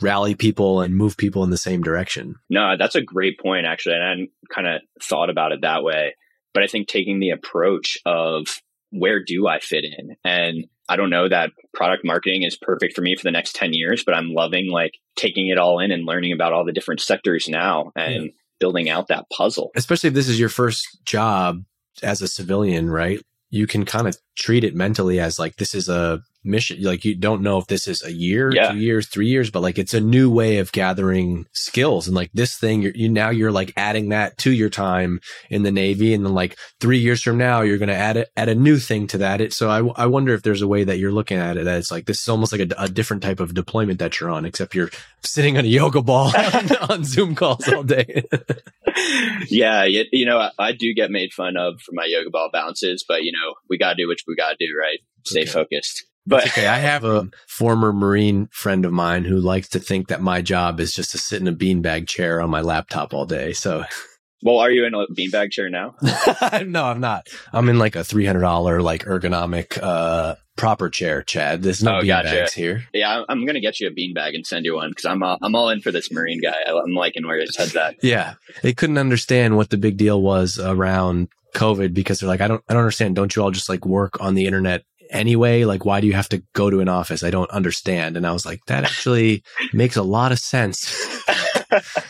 rally 0.02 0.36
people 0.36 0.82
and 0.82 0.96
move 0.96 1.18
people 1.18 1.44
in 1.44 1.50
the 1.50 1.58
same 1.58 1.82
direction. 1.82 2.36
No, 2.50 2.76
that's 2.78 2.96
a 2.96 3.02
great 3.02 3.40
point, 3.40 3.66
actually. 3.66 3.96
And 3.96 4.04
I 4.04 4.10
hadn't 4.10 4.30
kind 4.54 4.68
of 4.68 4.82
thought 5.02 5.30
about 5.30 5.52
it 5.52 5.62
that 5.62 5.84
way. 5.84 6.16
But 6.54 6.64
I 6.64 6.68
think 6.68 6.88
taking 6.88 7.20
the 7.20 7.32
approach 7.32 7.98
of 8.06 8.46
where 8.92 9.24
do 9.24 9.48
I 9.48 9.60
fit 9.60 9.84
in? 9.84 10.16
And 10.24 10.66
I 10.90 10.96
don't 10.96 11.10
know 11.10 11.28
that 11.28 11.52
product 11.74 12.04
marketing 12.06 12.44
is 12.44 12.56
perfect 12.56 12.96
for 12.96 13.02
me 13.02 13.16
for 13.16 13.24
the 13.24 13.32
next 13.32 13.56
10 13.56 13.74
years, 13.74 14.04
but 14.06 14.14
I'm 14.16 14.34
loving 14.34 14.70
like 14.70 14.94
taking 15.16 15.48
it 15.48 15.58
all 15.58 15.80
in 15.80 15.92
and 15.92 16.06
learning 16.06 16.32
about 16.32 16.54
all 16.54 16.64
the 16.66 16.72
different 16.72 17.02
sectors 17.02 17.48
now 17.50 17.92
and 17.96 18.26
Yeah. 18.26 18.32
building 18.60 18.90
out 18.90 19.08
that 19.10 19.26
puzzle. 19.36 19.72
Especially 19.76 20.08
if 20.08 20.14
this 20.14 20.30
is 20.30 20.40
your 20.40 20.50
first 20.50 20.86
job 21.06 21.64
as 22.02 22.22
a 22.22 22.28
civilian, 22.28 22.90
right? 22.90 23.22
You 23.50 23.68
can 23.68 23.86
kind 23.86 24.08
of 24.08 24.18
treat 24.36 24.64
it 24.64 24.76
mentally 24.76 25.20
as 25.20 25.40
like 25.40 25.56
this 25.58 25.74
is 25.76 25.90
a 25.90 26.22
mission. 26.48 26.82
Like 26.82 27.06
you 27.06 27.16
don't 27.16 27.42
know 27.42 27.58
if 27.58 27.68
this 27.68 27.88
is 27.88 28.04
a 28.04 28.12
year, 28.12 28.52
Yeah. 28.54 28.72
two 28.72 28.78
years, 28.78 29.08
three 29.08 29.28
years, 29.28 29.52
but 29.52 29.62
like 29.62 29.78
it's 29.78 29.94
a 29.94 30.02
new 30.02 30.32
way 30.32 30.58
of 30.58 30.72
gathering 30.72 31.46
skills. 31.52 32.08
And 32.08 32.16
like 32.16 32.32
this 32.34 32.58
thing, 32.58 32.82
you're, 32.82 32.94
you 32.96 33.10
now 33.10 33.30
you're 33.30 33.52
like 33.52 33.74
adding 33.78 34.10
that 34.10 34.38
to 34.40 34.52
your 34.52 34.70
time 34.70 35.20
in 35.50 35.64
the 35.64 35.72
Navy. 35.72 36.14
And 36.14 36.26
then 36.26 36.34
like 36.34 36.58
three 36.80 36.98
years 37.00 37.22
from 37.22 37.38
now, 37.38 37.62
you're 37.62 37.78
going 37.78 37.90
to 37.90 37.96
add 37.96 38.18
it, 38.18 38.30
add 38.38 38.50
a 38.50 38.56
new 38.56 38.78
thing 38.78 39.08
to 39.08 39.18
that. 39.20 39.42
It, 39.42 39.54
so 39.54 39.70
I, 39.70 40.04
I 40.04 40.06
wonder 40.08 40.34
if 40.34 40.42
there's 40.44 40.62
a 40.62 40.68
way 40.68 40.84
that 40.84 40.98
you're 40.98 41.12
looking 41.12 41.38
at 41.38 41.58
it 41.58 41.66
that 41.66 41.78
it's 41.78 41.92
like 41.92 42.06
this 42.06 42.22
is 42.22 42.30
almost 42.30 42.52
like 42.52 42.62
a, 42.62 42.68
a 42.78 42.88
different 42.90 43.22
type 43.24 43.40
of 43.40 43.54
deployment 43.54 44.00
that 44.00 44.20
you're 44.20 44.30
on, 44.30 44.46
except 44.46 44.74
you're 44.76 44.90
sitting 45.24 45.58
on 45.58 45.66
a 45.66 45.68
yoga 45.68 46.02
ball 46.02 46.32
on, 46.54 46.76
on 46.90 47.04
Zoom 47.04 47.36
calls 47.36 47.68
all 47.68 47.84
day. 47.84 48.24
yeah, 49.50 49.84
you, 49.84 50.06
you 50.12 50.26
know, 50.26 50.38
I, 50.40 50.52
I 50.58 50.72
do 50.72 50.94
get 50.94 51.12
made 51.12 51.34
fun 51.34 51.58
of 51.58 51.80
for 51.82 51.92
my 51.94 52.06
yoga 52.06 52.30
ball 52.30 52.50
bounces, 52.52 53.04
but 53.08 53.24
you 53.24 53.32
know, 53.32 53.56
we 53.70 53.78
got 53.78 53.90
to 53.92 53.96
do 53.96 54.08
what 54.08 54.18
we 54.28 54.36
got 54.36 54.52
to 54.52 54.56
do, 54.60 54.72
right? 54.80 55.00
Stay 55.26 55.42
Okay. 55.42 55.50
focused. 55.52 56.06
But 56.28 56.46
okay, 56.48 56.68
I 56.68 56.78
have 56.80 57.06
a 57.06 57.30
former 57.48 57.94
Marine 57.94 58.50
friend 58.52 58.84
of 58.84 58.92
mine 58.92 59.24
who 59.24 59.40
likes 59.40 59.70
to 59.70 59.80
think 59.80 60.10
that 60.10 60.22
my 60.22 60.42
job 60.42 60.82
is 60.82 60.94
just 60.94 61.12
to 61.12 61.18
sit 61.18 61.42
in 61.42 61.48
a 61.48 61.54
beanbag 61.54 62.06
chair 62.08 62.42
on 62.42 62.50
my 62.50 62.60
laptop 62.60 63.14
all 63.14 63.26
day. 63.26 63.54
So, 63.54 63.86
well, 64.44 64.58
are 64.60 64.70
you 64.70 64.86
in 64.86 64.94
a 64.94 65.08
beanbag 65.08 65.52
chair 65.52 65.70
now? 65.70 65.96
no, 66.66 66.84
I'm 66.84 67.00
not. 67.00 67.28
I'm 67.54 67.70
in 67.70 67.80
like 67.80 67.96
a 67.96 68.00
$300 68.00 68.82
like 68.84 69.06
ergonomic, 69.06 69.80
uh, 69.82 70.36
proper 70.58 70.90
chair, 70.90 71.22
Chad. 71.24 71.64
There's 71.64 71.82
no 71.82 72.00
Oh, 72.00 72.02
beanbags 72.02 72.24
gotcha. 72.34 72.60
here. 72.60 72.84
Yeah, 72.94 73.24
I'm, 73.30 73.46
gonna 73.46 73.62
get 73.62 73.80
you 73.80 73.88
a 73.88 73.92
beanbag 73.92 74.36
and 74.36 74.46
send 74.46 74.66
you 74.66 74.76
one 74.76 74.90
because 74.90 75.06
I'm 75.06 75.24
all, 75.24 75.38
I'm 75.42 75.56
all 75.56 75.70
in 75.70 75.80
for 75.80 75.92
this 75.94 76.12
marine 76.12 76.42
guy. 76.42 76.58
I'm 76.68 76.94
liking 76.94 77.26
where 77.26 77.40
his 77.40 77.56
head's 77.56 77.76
at. 77.78 77.96
Yeah. 78.04 78.34
They 78.64 78.74
couldn't 78.74 78.98
understand 78.98 79.56
what 79.56 79.70
the 79.70 79.78
big 79.78 79.96
deal 79.96 80.22
was 80.22 80.60
around 80.60 81.30
COVID 81.56 81.94
because 81.94 82.20
they're 82.20 82.28
like, 82.28 82.42
I 82.42 82.50
don't, 82.50 82.62
I 82.68 82.74
don't 82.74 82.82
understand. 82.82 83.16
Don't 83.16 83.34
you 83.34 83.44
all 83.44 83.52
just 83.52 83.70
like 83.70 83.86
work 83.86 84.20
on 84.20 84.36
the 84.36 84.46
internet 84.46 84.84
anyway? 85.10 85.64
Like, 85.66 85.86
why 85.86 86.02
do 86.02 86.08
you 86.08 86.14
have 86.14 86.30
to 86.30 86.44
go 86.54 86.70
to 86.70 86.80
an 86.80 86.90
office? 86.90 87.24
I 87.24 87.30
don't 87.30 87.50
understand. 87.52 88.18
And 88.18 88.26
I 88.26 88.32
was 88.32 88.46
like, 88.46 88.66
that 88.68 88.84
actually 88.84 89.44
makes 89.74 89.96
a 89.96 90.04
lot 90.04 90.32
of 90.32 90.40
sense. 90.40 90.94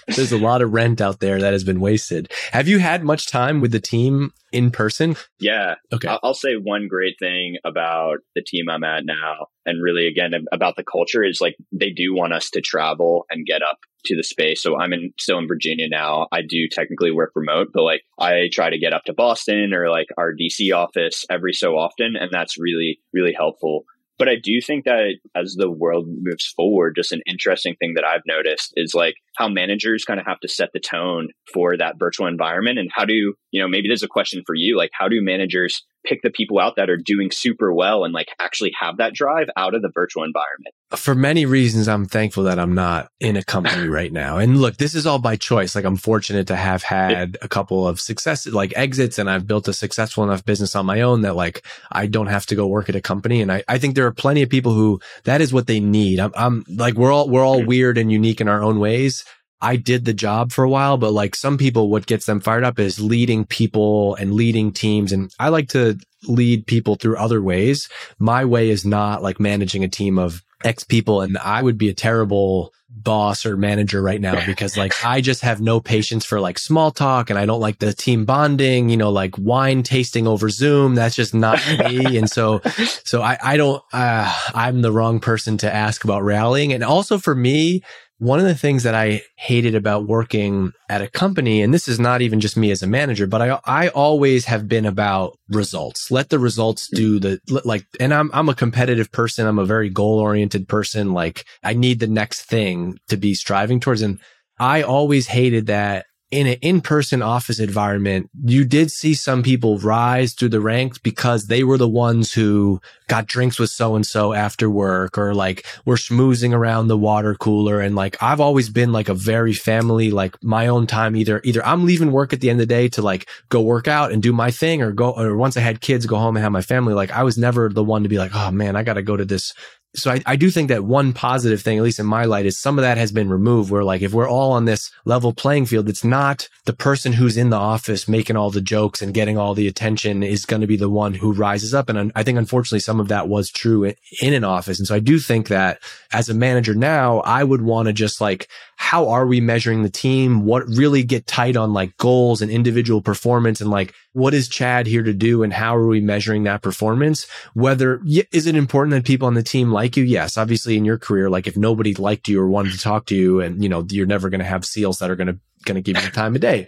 There's 0.08 0.32
a 0.32 0.38
lot 0.38 0.62
of 0.62 0.74
rent 0.74 1.02
out 1.02 1.20
there 1.20 1.40
that 1.40 1.54
has 1.54 1.64
been 1.64 1.80
wasted. 1.80 2.32
Have 2.52 2.68
you 2.68 2.80
had 2.80 3.04
much 3.04 3.28
time 3.28 3.62
with 3.62 3.72
the 3.72 3.80
team 3.80 4.32
in 4.52 4.72
person? 4.72 5.16
Yeah, 5.40 5.76
Okay. 5.94 6.08
I'll, 6.24 6.34
say 6.34 6.54
one 6.56 6.88
great 6.88 7.16
thing 7.20 7.58
about 7.66 8.18
the 8.36 8.44
team 8.46 8.70
I'm 8.70 8.84
at 8.84 9.06
now, 9.06 9.48
and 9.66 9.82
really 9.82 10.08
again 10.08 10.32
about 10.52 10.76
the 10.76 10.84
culture 10.84 11.24
is 11.24 11.42
like 11.42 11.56
they 11.72 11.90
do 11.90 12.14
want 12.14 12.34
us 12.34 12.50
to 12.52 12.62
travel 12.62 13.26
and 13.32 13.46
get 13.46 13.64
up 13.64 13.80
to 14.06 14.16
the 14.16 14.24
space. 14.24 14.62
So 14.62 14.78
I'm 14.78 14.94
in 14.94 15.14
still 15.20 15.40
in 15.40 15.48
Virginia 15.48 15.88
now. 15.90 16.28
I 16.32 16.42
do 16.42 16.68
technically 16.72 17.12
work 17.12 17.32
remote, 17.36 17.70
but 17.74 17.84
like 17.84 18.02
I 18.20 18.50
try 18.52 18.70
to 18.70 18.78
get 18.78 18.94
up 18.94 19.04
to 19.06 19.14
Boston 19.14 19.74
or 19.74 19.90
like 19.90 20.08
our 20.18 20.32
DC 20.34 20.76
office 20.76 21.26
every 21.30 21.54
so 21.54 21.78
often, 21.78 22.16
and 22.16 22.30
that's 22.32 22.60
really 22.60 23.00
really 23.14 23.34
helpful. 23.34 23.86
But 24.20 24.30
I 24.30 24.36
do 24.42 24.60
think 24.62 24.86
that 24.86 25.16
as 25.36 25.56
the 25.56 25.70
world 25.70 26.08
moves 26.08 26.48
forward, 26.56 26.96
just 26.96 27.12
an 27.12 27.22
interesting 27.28 27.76
thing 27.80 27.94
that 27.96 28.04
I've 28.04 28.24
noticed 28.26 28.74
is 28.76 28.94
like 28.96 29.16
how 29.36 29.48
managers 29.48 30.06
kind 30.06 30.20
of 30.20 30.26
have 30.26 30.40
to 30.40 30.48
set 30.48 30.70
the 30.74 30.80
tone 30.80 31.30
for 31.54 31.78
that 31.78 32.00
virtual 32.00 32.28
environment. 32.28 32.80
And 32.80 32.90
how 32.92 33.06
do, 33.06 33.36
you 33.52 33.62
know, 33.62 33.68
maybe 33.68 33.88
there's 33.88 34.04
a 34.04 34.08
question 34.08 34.44
for 34.46 34.56
you, 34.56 34.76
like 34.76 34.92
how 34.94 35.08
do 35.08 35.22
managers 35.22 35.86
pick 36.08 36.22
the 36.22 36.30
people 36.30 36.60
out 36.60 36.76
that 36.78 36.90
are 36.90 36.98
doing 36.98 37.32
super 37.32 37.74
well 37.74 38.04
and 38.04 38.14
like 38.14 38.28
actually 38.40 38.72
have 38.80 38.98
that 38.98 39.14
drive 39.14 39.50
out 39.58 39.76
of 39.76 39.82
the 39.82 39.92
virtual 39.94 40.24
environment? 40.24 40.74
for 40.96 41.14
many 41.14 41.46
reasons, 41.46 41.90
I'm 41.90 42.06
thankful 42.06 42.44
that 42.46 42.58
I'm 42.58 42.74
not 42.74 43.10
in 43.20 43.36
a 43.36 43.44
company 43.44 43.88
right 43.90 44.12
now. 44.12 44.38
And 44.38 44.62
look, 44.62 44.78
this 44.78 44.96
is 44.96 45.06
all 45.06 45.20
by 45.20 45.36
choice. 45.36 45.76
Like 45.76 45.84
I'm 45.84 45.98
fortunate 45.98 46.48
to 46.48 46.56
have 46.56 46.82
had 46.82 47.38
a 47.42 47.50
couple 47.50 47.86
of 47.86 48.00
successes, 48.00 48.54
like 48.54 48.72
exits, 48.78 49.20
and 49.20 49.30
I've 49.30 49.46
built 49.46 49.68
a 49.68 49.74
successful 49.74 50.24
enough 50.24 50.46
business 50.46 50.76
on 50.76 50.86
my 50.86 51.02
own 51.02 51.22
that 51.24 51.36
like 51.36 51.66
I 51.92 52.08
don't 52.08 52.28
have 52.28 52.46
to 52.48 52.56
go 52.56 52.68
work 52.68 52.88
at 52.88 52.96
a 52.96 53.02
company. 53.02 53.42
And 53.42 53.52
I, 53.52 53.64
I 53.68 53.80
think 53.80 53.96
there 53.96 54.06
are 54.06 54.14
plenty 54.14 54.44
of 54.44 54.50
people 54.50 54.74
who 54.74 55.02
that 55.26 55.42
is 55.42 55.52
what 55.52 55.68
they 55.68 55.82
need. 55.82 56.22
I'm, 56.22 56.32
I'm 56.36 56.66
like, 56.70 56.94
we're 56.94 57.12
all, 57.12 57.30
we're 57.30 57.46
all 57.46 57.62
hmm. 57.62 57.68
weird 57.68 57.98
and 57.98 58.10
unique 58.10 58.40
in 58.40 58.48
our 58.48 58.64
own 58.64 58.80
ways. 58.80 59.26
I 59.62 59.76
did 59.76 60.06
the 60.06 60.14
job 60.14 60.52
for 60.52 60.64
a 60.64 60.70
while, 60.70 60.98
but 60.98 61.14
like 61.14 61.36
some 61.36 61.58
people, 61.58 61.90
what 61.90 62.06
gets 62.06 62.26
them 62.26 62.40
fired 62.40 62.64
up 62.64 62.80
is 62.80 63.00
leading 63.00 63.46
people 63.46 64.16
and 64.16 64.34
leading 64.34 64.72
teams. 64.72 65.12
And 65.12 65.32
I 65.40 65.50
like 65.50 65.70
to 65.70 65.98
lead 66.28 66.68
people 66.68 66.96
through 66.96 67.18
other 67.18 67.42
ways. 67.42 67.90
My 68.20 68.46
way 68.46 68.70
is 68.70 68.86
not 68.86 69.24
like 69.24 69.40
managing 69.40 69.84
a 69.84 69.90
team 69.90 70.20
of 70.20 70.44
X 70.64 70.84
people. 70.84 71.22
And 71.22 71.38
I 71.38 71.62
would 71.62 71.78
be 71.78 71.90
a 71.90 71.94
terrible 71.94 72.74
boss 72.90 73.46
or 73.46 73.56
manager 73.56 74.02
right 74.02 74.20
now 74.20 74.44
because 74.46 74.76
like 74.76 74.94
I 75.06 75.22
just 75.22 75.42
have 75.42 75.62
no 75.62 75.80
patience 75.80 76.26
for 76.26 76.40
like 76.40 76.60
small 76.60 76.92
talk 76.92 77.30
and 77.30 77.38
I 77.38 77.46
don't 77.46 77.60
like 77.60 77.80
the 77.80 77.94
team 77.94 78.26
bonding, 78.26 78.90
you 78.90 78.98
know, 78.98 79.12
like 79.12 79.38
wine 79.38 79.84
tasting 79.84 80.28
over 80.28 80.50
Zoom. 80.50 80.96
That's 80.96 81.16
just 81.16 81.34
not 81.34 81.60
me. 81.80 82.18
And 82.18 82.30
so, 82.30 82.62
so 83.06 83.22
I, 83.22 83.38
I 83.42 83.58
don't, 83.58 83.84
uh, 83.94 84.34
I'm 84.54 84.82
the 84.82 84.92
wrong 84.92 85.20
person 85.20 85.58
to 85.60 85.74
ask 85.74 86.04
about 86.04 86.24
rallying. 86.24 86.74
And 86.74 86.84
also 86.84 87.18
for 87.18 87.36
me, 87.36 87.84
one 88.20 88.40
of 88.40 88.46
the 88.46 88.56
things 88.56 88.84
that 88.84 88.96
I 88.96 89.22
hated 89.36 89.76
about 89.76 90.08
working 90.08 90.74
at 90.90 91.02
a 91.02 91.10
company, 91.10 91.62
and 91.62 91.74
this 91.74 91.88
is 91.88 92.00
not 92.00 92.22
even 92.22 92.40
just 92.40 92.58
me 92.58 92.72
as 92.72 92.82
a 92.82 92.88
manager, 92.88 93.28
but 93.28 93.42
I, 93.42 93.60
I 93.66 93.88
always 93.90 94.46
have 94.46 94.68
been 94.68 94.86
about 94.86 95.38
results. 95.50 96.10
Let 96.10 96.30
the 96.30 96.40
results 96.40 96.88
do 96.88 97.20
the, 97.20 97.40
like, 97.64 97.86
and 98.00 98.14
I'm, 98.14 98.32
I'm 98.34 98.50
a 98.50 98.56
competitive 98.56 99.12
person. 99.12 99.46
I'm 99.46 99.60
a 99.60 99.66
very 99.66 99.90
goal 99.90 100.20
oriented 100.20 100.68
person. 100.68 101.14
Like 101.14 101.46
I 101.64 101.74
need 101.74 102.00
the 102.00 102.08
next 102.08 102.44
thing 102.44 102.98
to 103.10 103.18
be 103.18 103.36
striving 103.36 103.80
towards. 103.80 104.02
And 104.02 104.20
I 104.60 104.82
always 104.82 105.28
hated 105.28 105.68
that 105.68 106.08
in 106.30 106.46
an 106.46 106.58
in-person 106.62 107.22
office 107.22 107.58
environment, 107.58 108.30
you 108.44 108.66
did 108.66 108.92
see 108.92 109.14
some 109.14 109.44
people 109.44 109.80
rise 109.80 110.34
through 110.34 110.50
the 110.50 110.60
ranks 110.60 110.98
because 110.98 111.48
they 111.48 111.64
were 111.64 111.78
the 111.78 111.88
ones 111.88 112.34
who 112.34 112.82
got 113.08 113.28
drinks 113.28 113.58
with 113.58 113.70
so 113.70 113.96
and 113.96 114.06
so 114.06 114.34
after 114.34 114.70
work 114.70 115.18
or 115.18 115.34
like 115.34 115.66
were 115.86 115.96
schmoozing 115.96 116.54
around 116.54 116.90
the 116.90 116.98
water 116.98 117.34
cooler. 117.34 117.80
And 117.80 117.96
like, 117.96 118.22
I've 118.22 118.42
always 118.42 118.70
been 118.70 118.92
like 118.92 119.08
a 119.08 119.14
very 119.14 119.54
family, 119.54 120.12
like 120.12 120.42
my 120.44 120.68
own 120.68 120.86
time. 120.86 121.16
Either, 121.16 121.40
either 121.46 121.66
I'm 121.66 121.86
leaving 121.86 122.12
work 122.12 122.34
at 122.34 122.42
the 122.42 122.50
end 122.50 122.60
of 122.60 122.68
the 122.68 122.74
day 122.74 122.90
to 122.90 123.02
like 123.02 123.30
go 123.48 123.62
work 123.62 123.88
out 123.88 124.12
and 124.12 124.22
do 124.22 124.34
my 124.34 124.52
thing 124.52 124.82
or 124.82 124.92
go, 124.92 125.12
or 125.12 125.38
once 125.38 125.56
I 125.56 125.62
had 125.62 125.80
kids, 125.80 126.06
go 126.06 126.18
home 126.18 126.36
and 126.36 126.44
have 126.44 126.52
my 126.52 126.62
family. 126.62 126.94
Like 126.94 127.12
I 127.12 127.24
was 127.24 127.38
never 127.38 127.70
the 127.70 127.86
one 127.86 128.04
to 128.04 128.10
be 128.10 128.18
like, 128.18 128.32
Oh 128.36 128.52
man, 128.52 128.76
I 128.76 128.84
got 128.84 128.96
to 128.96 129.02
go 129.02 129.16
to 129.16 129.24
this 129.26 129.54
so 129.96 130.12
I, 130.12 130.22
I 130.26 130.36
do 130.36 130.52
think 130.52 130.70
that 130.70 130.84
one 130.84 131.14
positive 131.14 131.62
thing, 131.62 131.78
at 131.78 131.84
least 131.84 132.00
in 132.00 132.06
my 132.06 132.26
light, 132.26 132.46
is 132.46 132.60
some 132.60 132.78
of 132.78 132.84
that 132.84 132.98
has 132.98 133.12
been 133.12 133.30
removed 133.30 133.72
where 133.72 133.84
like 133.84 134.02
if 134.02 134.14
we're 134.14 134.30
all 134.30 134.52
on 134.52 134.66
this 134.66 134.92
level 135.06 135.34
playing 135.34 135.66
field, 135.66 135.90
it's 135.90 136.04
not 136.04 136.48
the 136.66 136.74
person 136.74 137.14
who's 137.14 137.38
in 137.38 137.50
the 137.50 137.58
office 137.58 138.08
making 138.08 138.36
all 138.36 138.52
the 138.52 138.62
jokes 138.62 139.02
and 139.02 139.14
getting 139.14 139.38
all 139.38 139.56
the 139.56 139.68
attention 139.68 140.22
is 140.24 140.46
going 140.46 140.62
to 140.62 140.68
be 140.68 140.76
the 140.76 140.90
one 140.90 141.14
who 141.14 141.34
rises 141.34 141.74
up. 141.74 141.90
And 141.90 142.12
I 142.16 142.24
think 142.24 142.38
unfortunately 142.38 142.82
some 142.82 143.00
of 143.00 143.08
that 143.08 143.28
was 143.28 143.50
true 143.50 143.86
in, 143.86 143.96
in 144.22 144.34
an 144.34 144.44
office. 144.44 144.78
And 144.78 144.88
so 144.88 144.94
I 144.94 145.00
do 145.00 145.18
think 145.20 145.48
that 145.48 145.82
as 146.12 146.30
a 146.30 146.34
manager 146.34 146.76
now, 146.76 147.20
I 147.22 147.44
would 147.44 147.62
want 147.62 147.88
to 147.88 147.94
just 147.94 148.22
like, 148.22 148.50
how 148.76 149.10
are 149.10 149.26
we 149.26 149.42
measuring 149.42 149.82
the 149.82 149.90
team? 149.90 150.46
What 150.46 150.68
really 150.68 151.04
get 151.04 151.26
tight 151.26 151.58
on 151.58 151.74
like 151.74 151.98
goals 151.98 152.42
and 152.42 152.52
individual 152.52 153.02
performance 153.02 153.62
and 153.62 153.72
like, 153.72 153.94
what 154.18 154.34
is 154.34 154.48
Chad 154.50 154.88
here 154.88 155.04
to 155.04 155.14
do? 155.14 155.44
And 155.44 155.54
how 155.54 155.78
are 155.78 155.86
we 155.86 156.02
measuring 156.02 156.44
that 156.44 156.64
performance? 156.64 157.28
Whether 157.54 158.02
is 158.32 158.48
it 158.48 158.56
important 158.56 158.96
that 158.96 159.06
people 159.06 159.28
on 159.28 159.36
the 159.36 159.44
team 159.44 159.72
like 159.72 159.96
you? 159.96 160.04
Yes. 160.04 160.38
Obviously 160.38 160.76
in 160.76 160.86
your 160.86 160.98
career, 160.98 161.30
like 161.30 161.46
if 161.46 161.56
nobody 161.56 161.94
liked 161.94 162.28
you 162.28 162.42
or 162.42 162.48
wanted 162.48 162.72
to 162.72 162.80
talk 162.80 163.06
to 163.08 163.16
you 163.16 163.42
and, 163.42 163.62
you 163.62 163.70
know, 163.70 163.86
you're 163.92 164.08
never 164.08 164.32
going 164.32 164.40
to 164.40 164.46
have 164.46 164.66
seals 164.66 164.98
that 164.98 165.12
are 165.12 165.16
going 165.16 165.28
to, 165.28 165.40
going 165.66 165.76
to 165.76 165.82
give 165.82 166.02
you 166.02 166.10
the 166.10 166.16
time 166.16 166.34
of 166.34 166.42
day. 166.42 166.68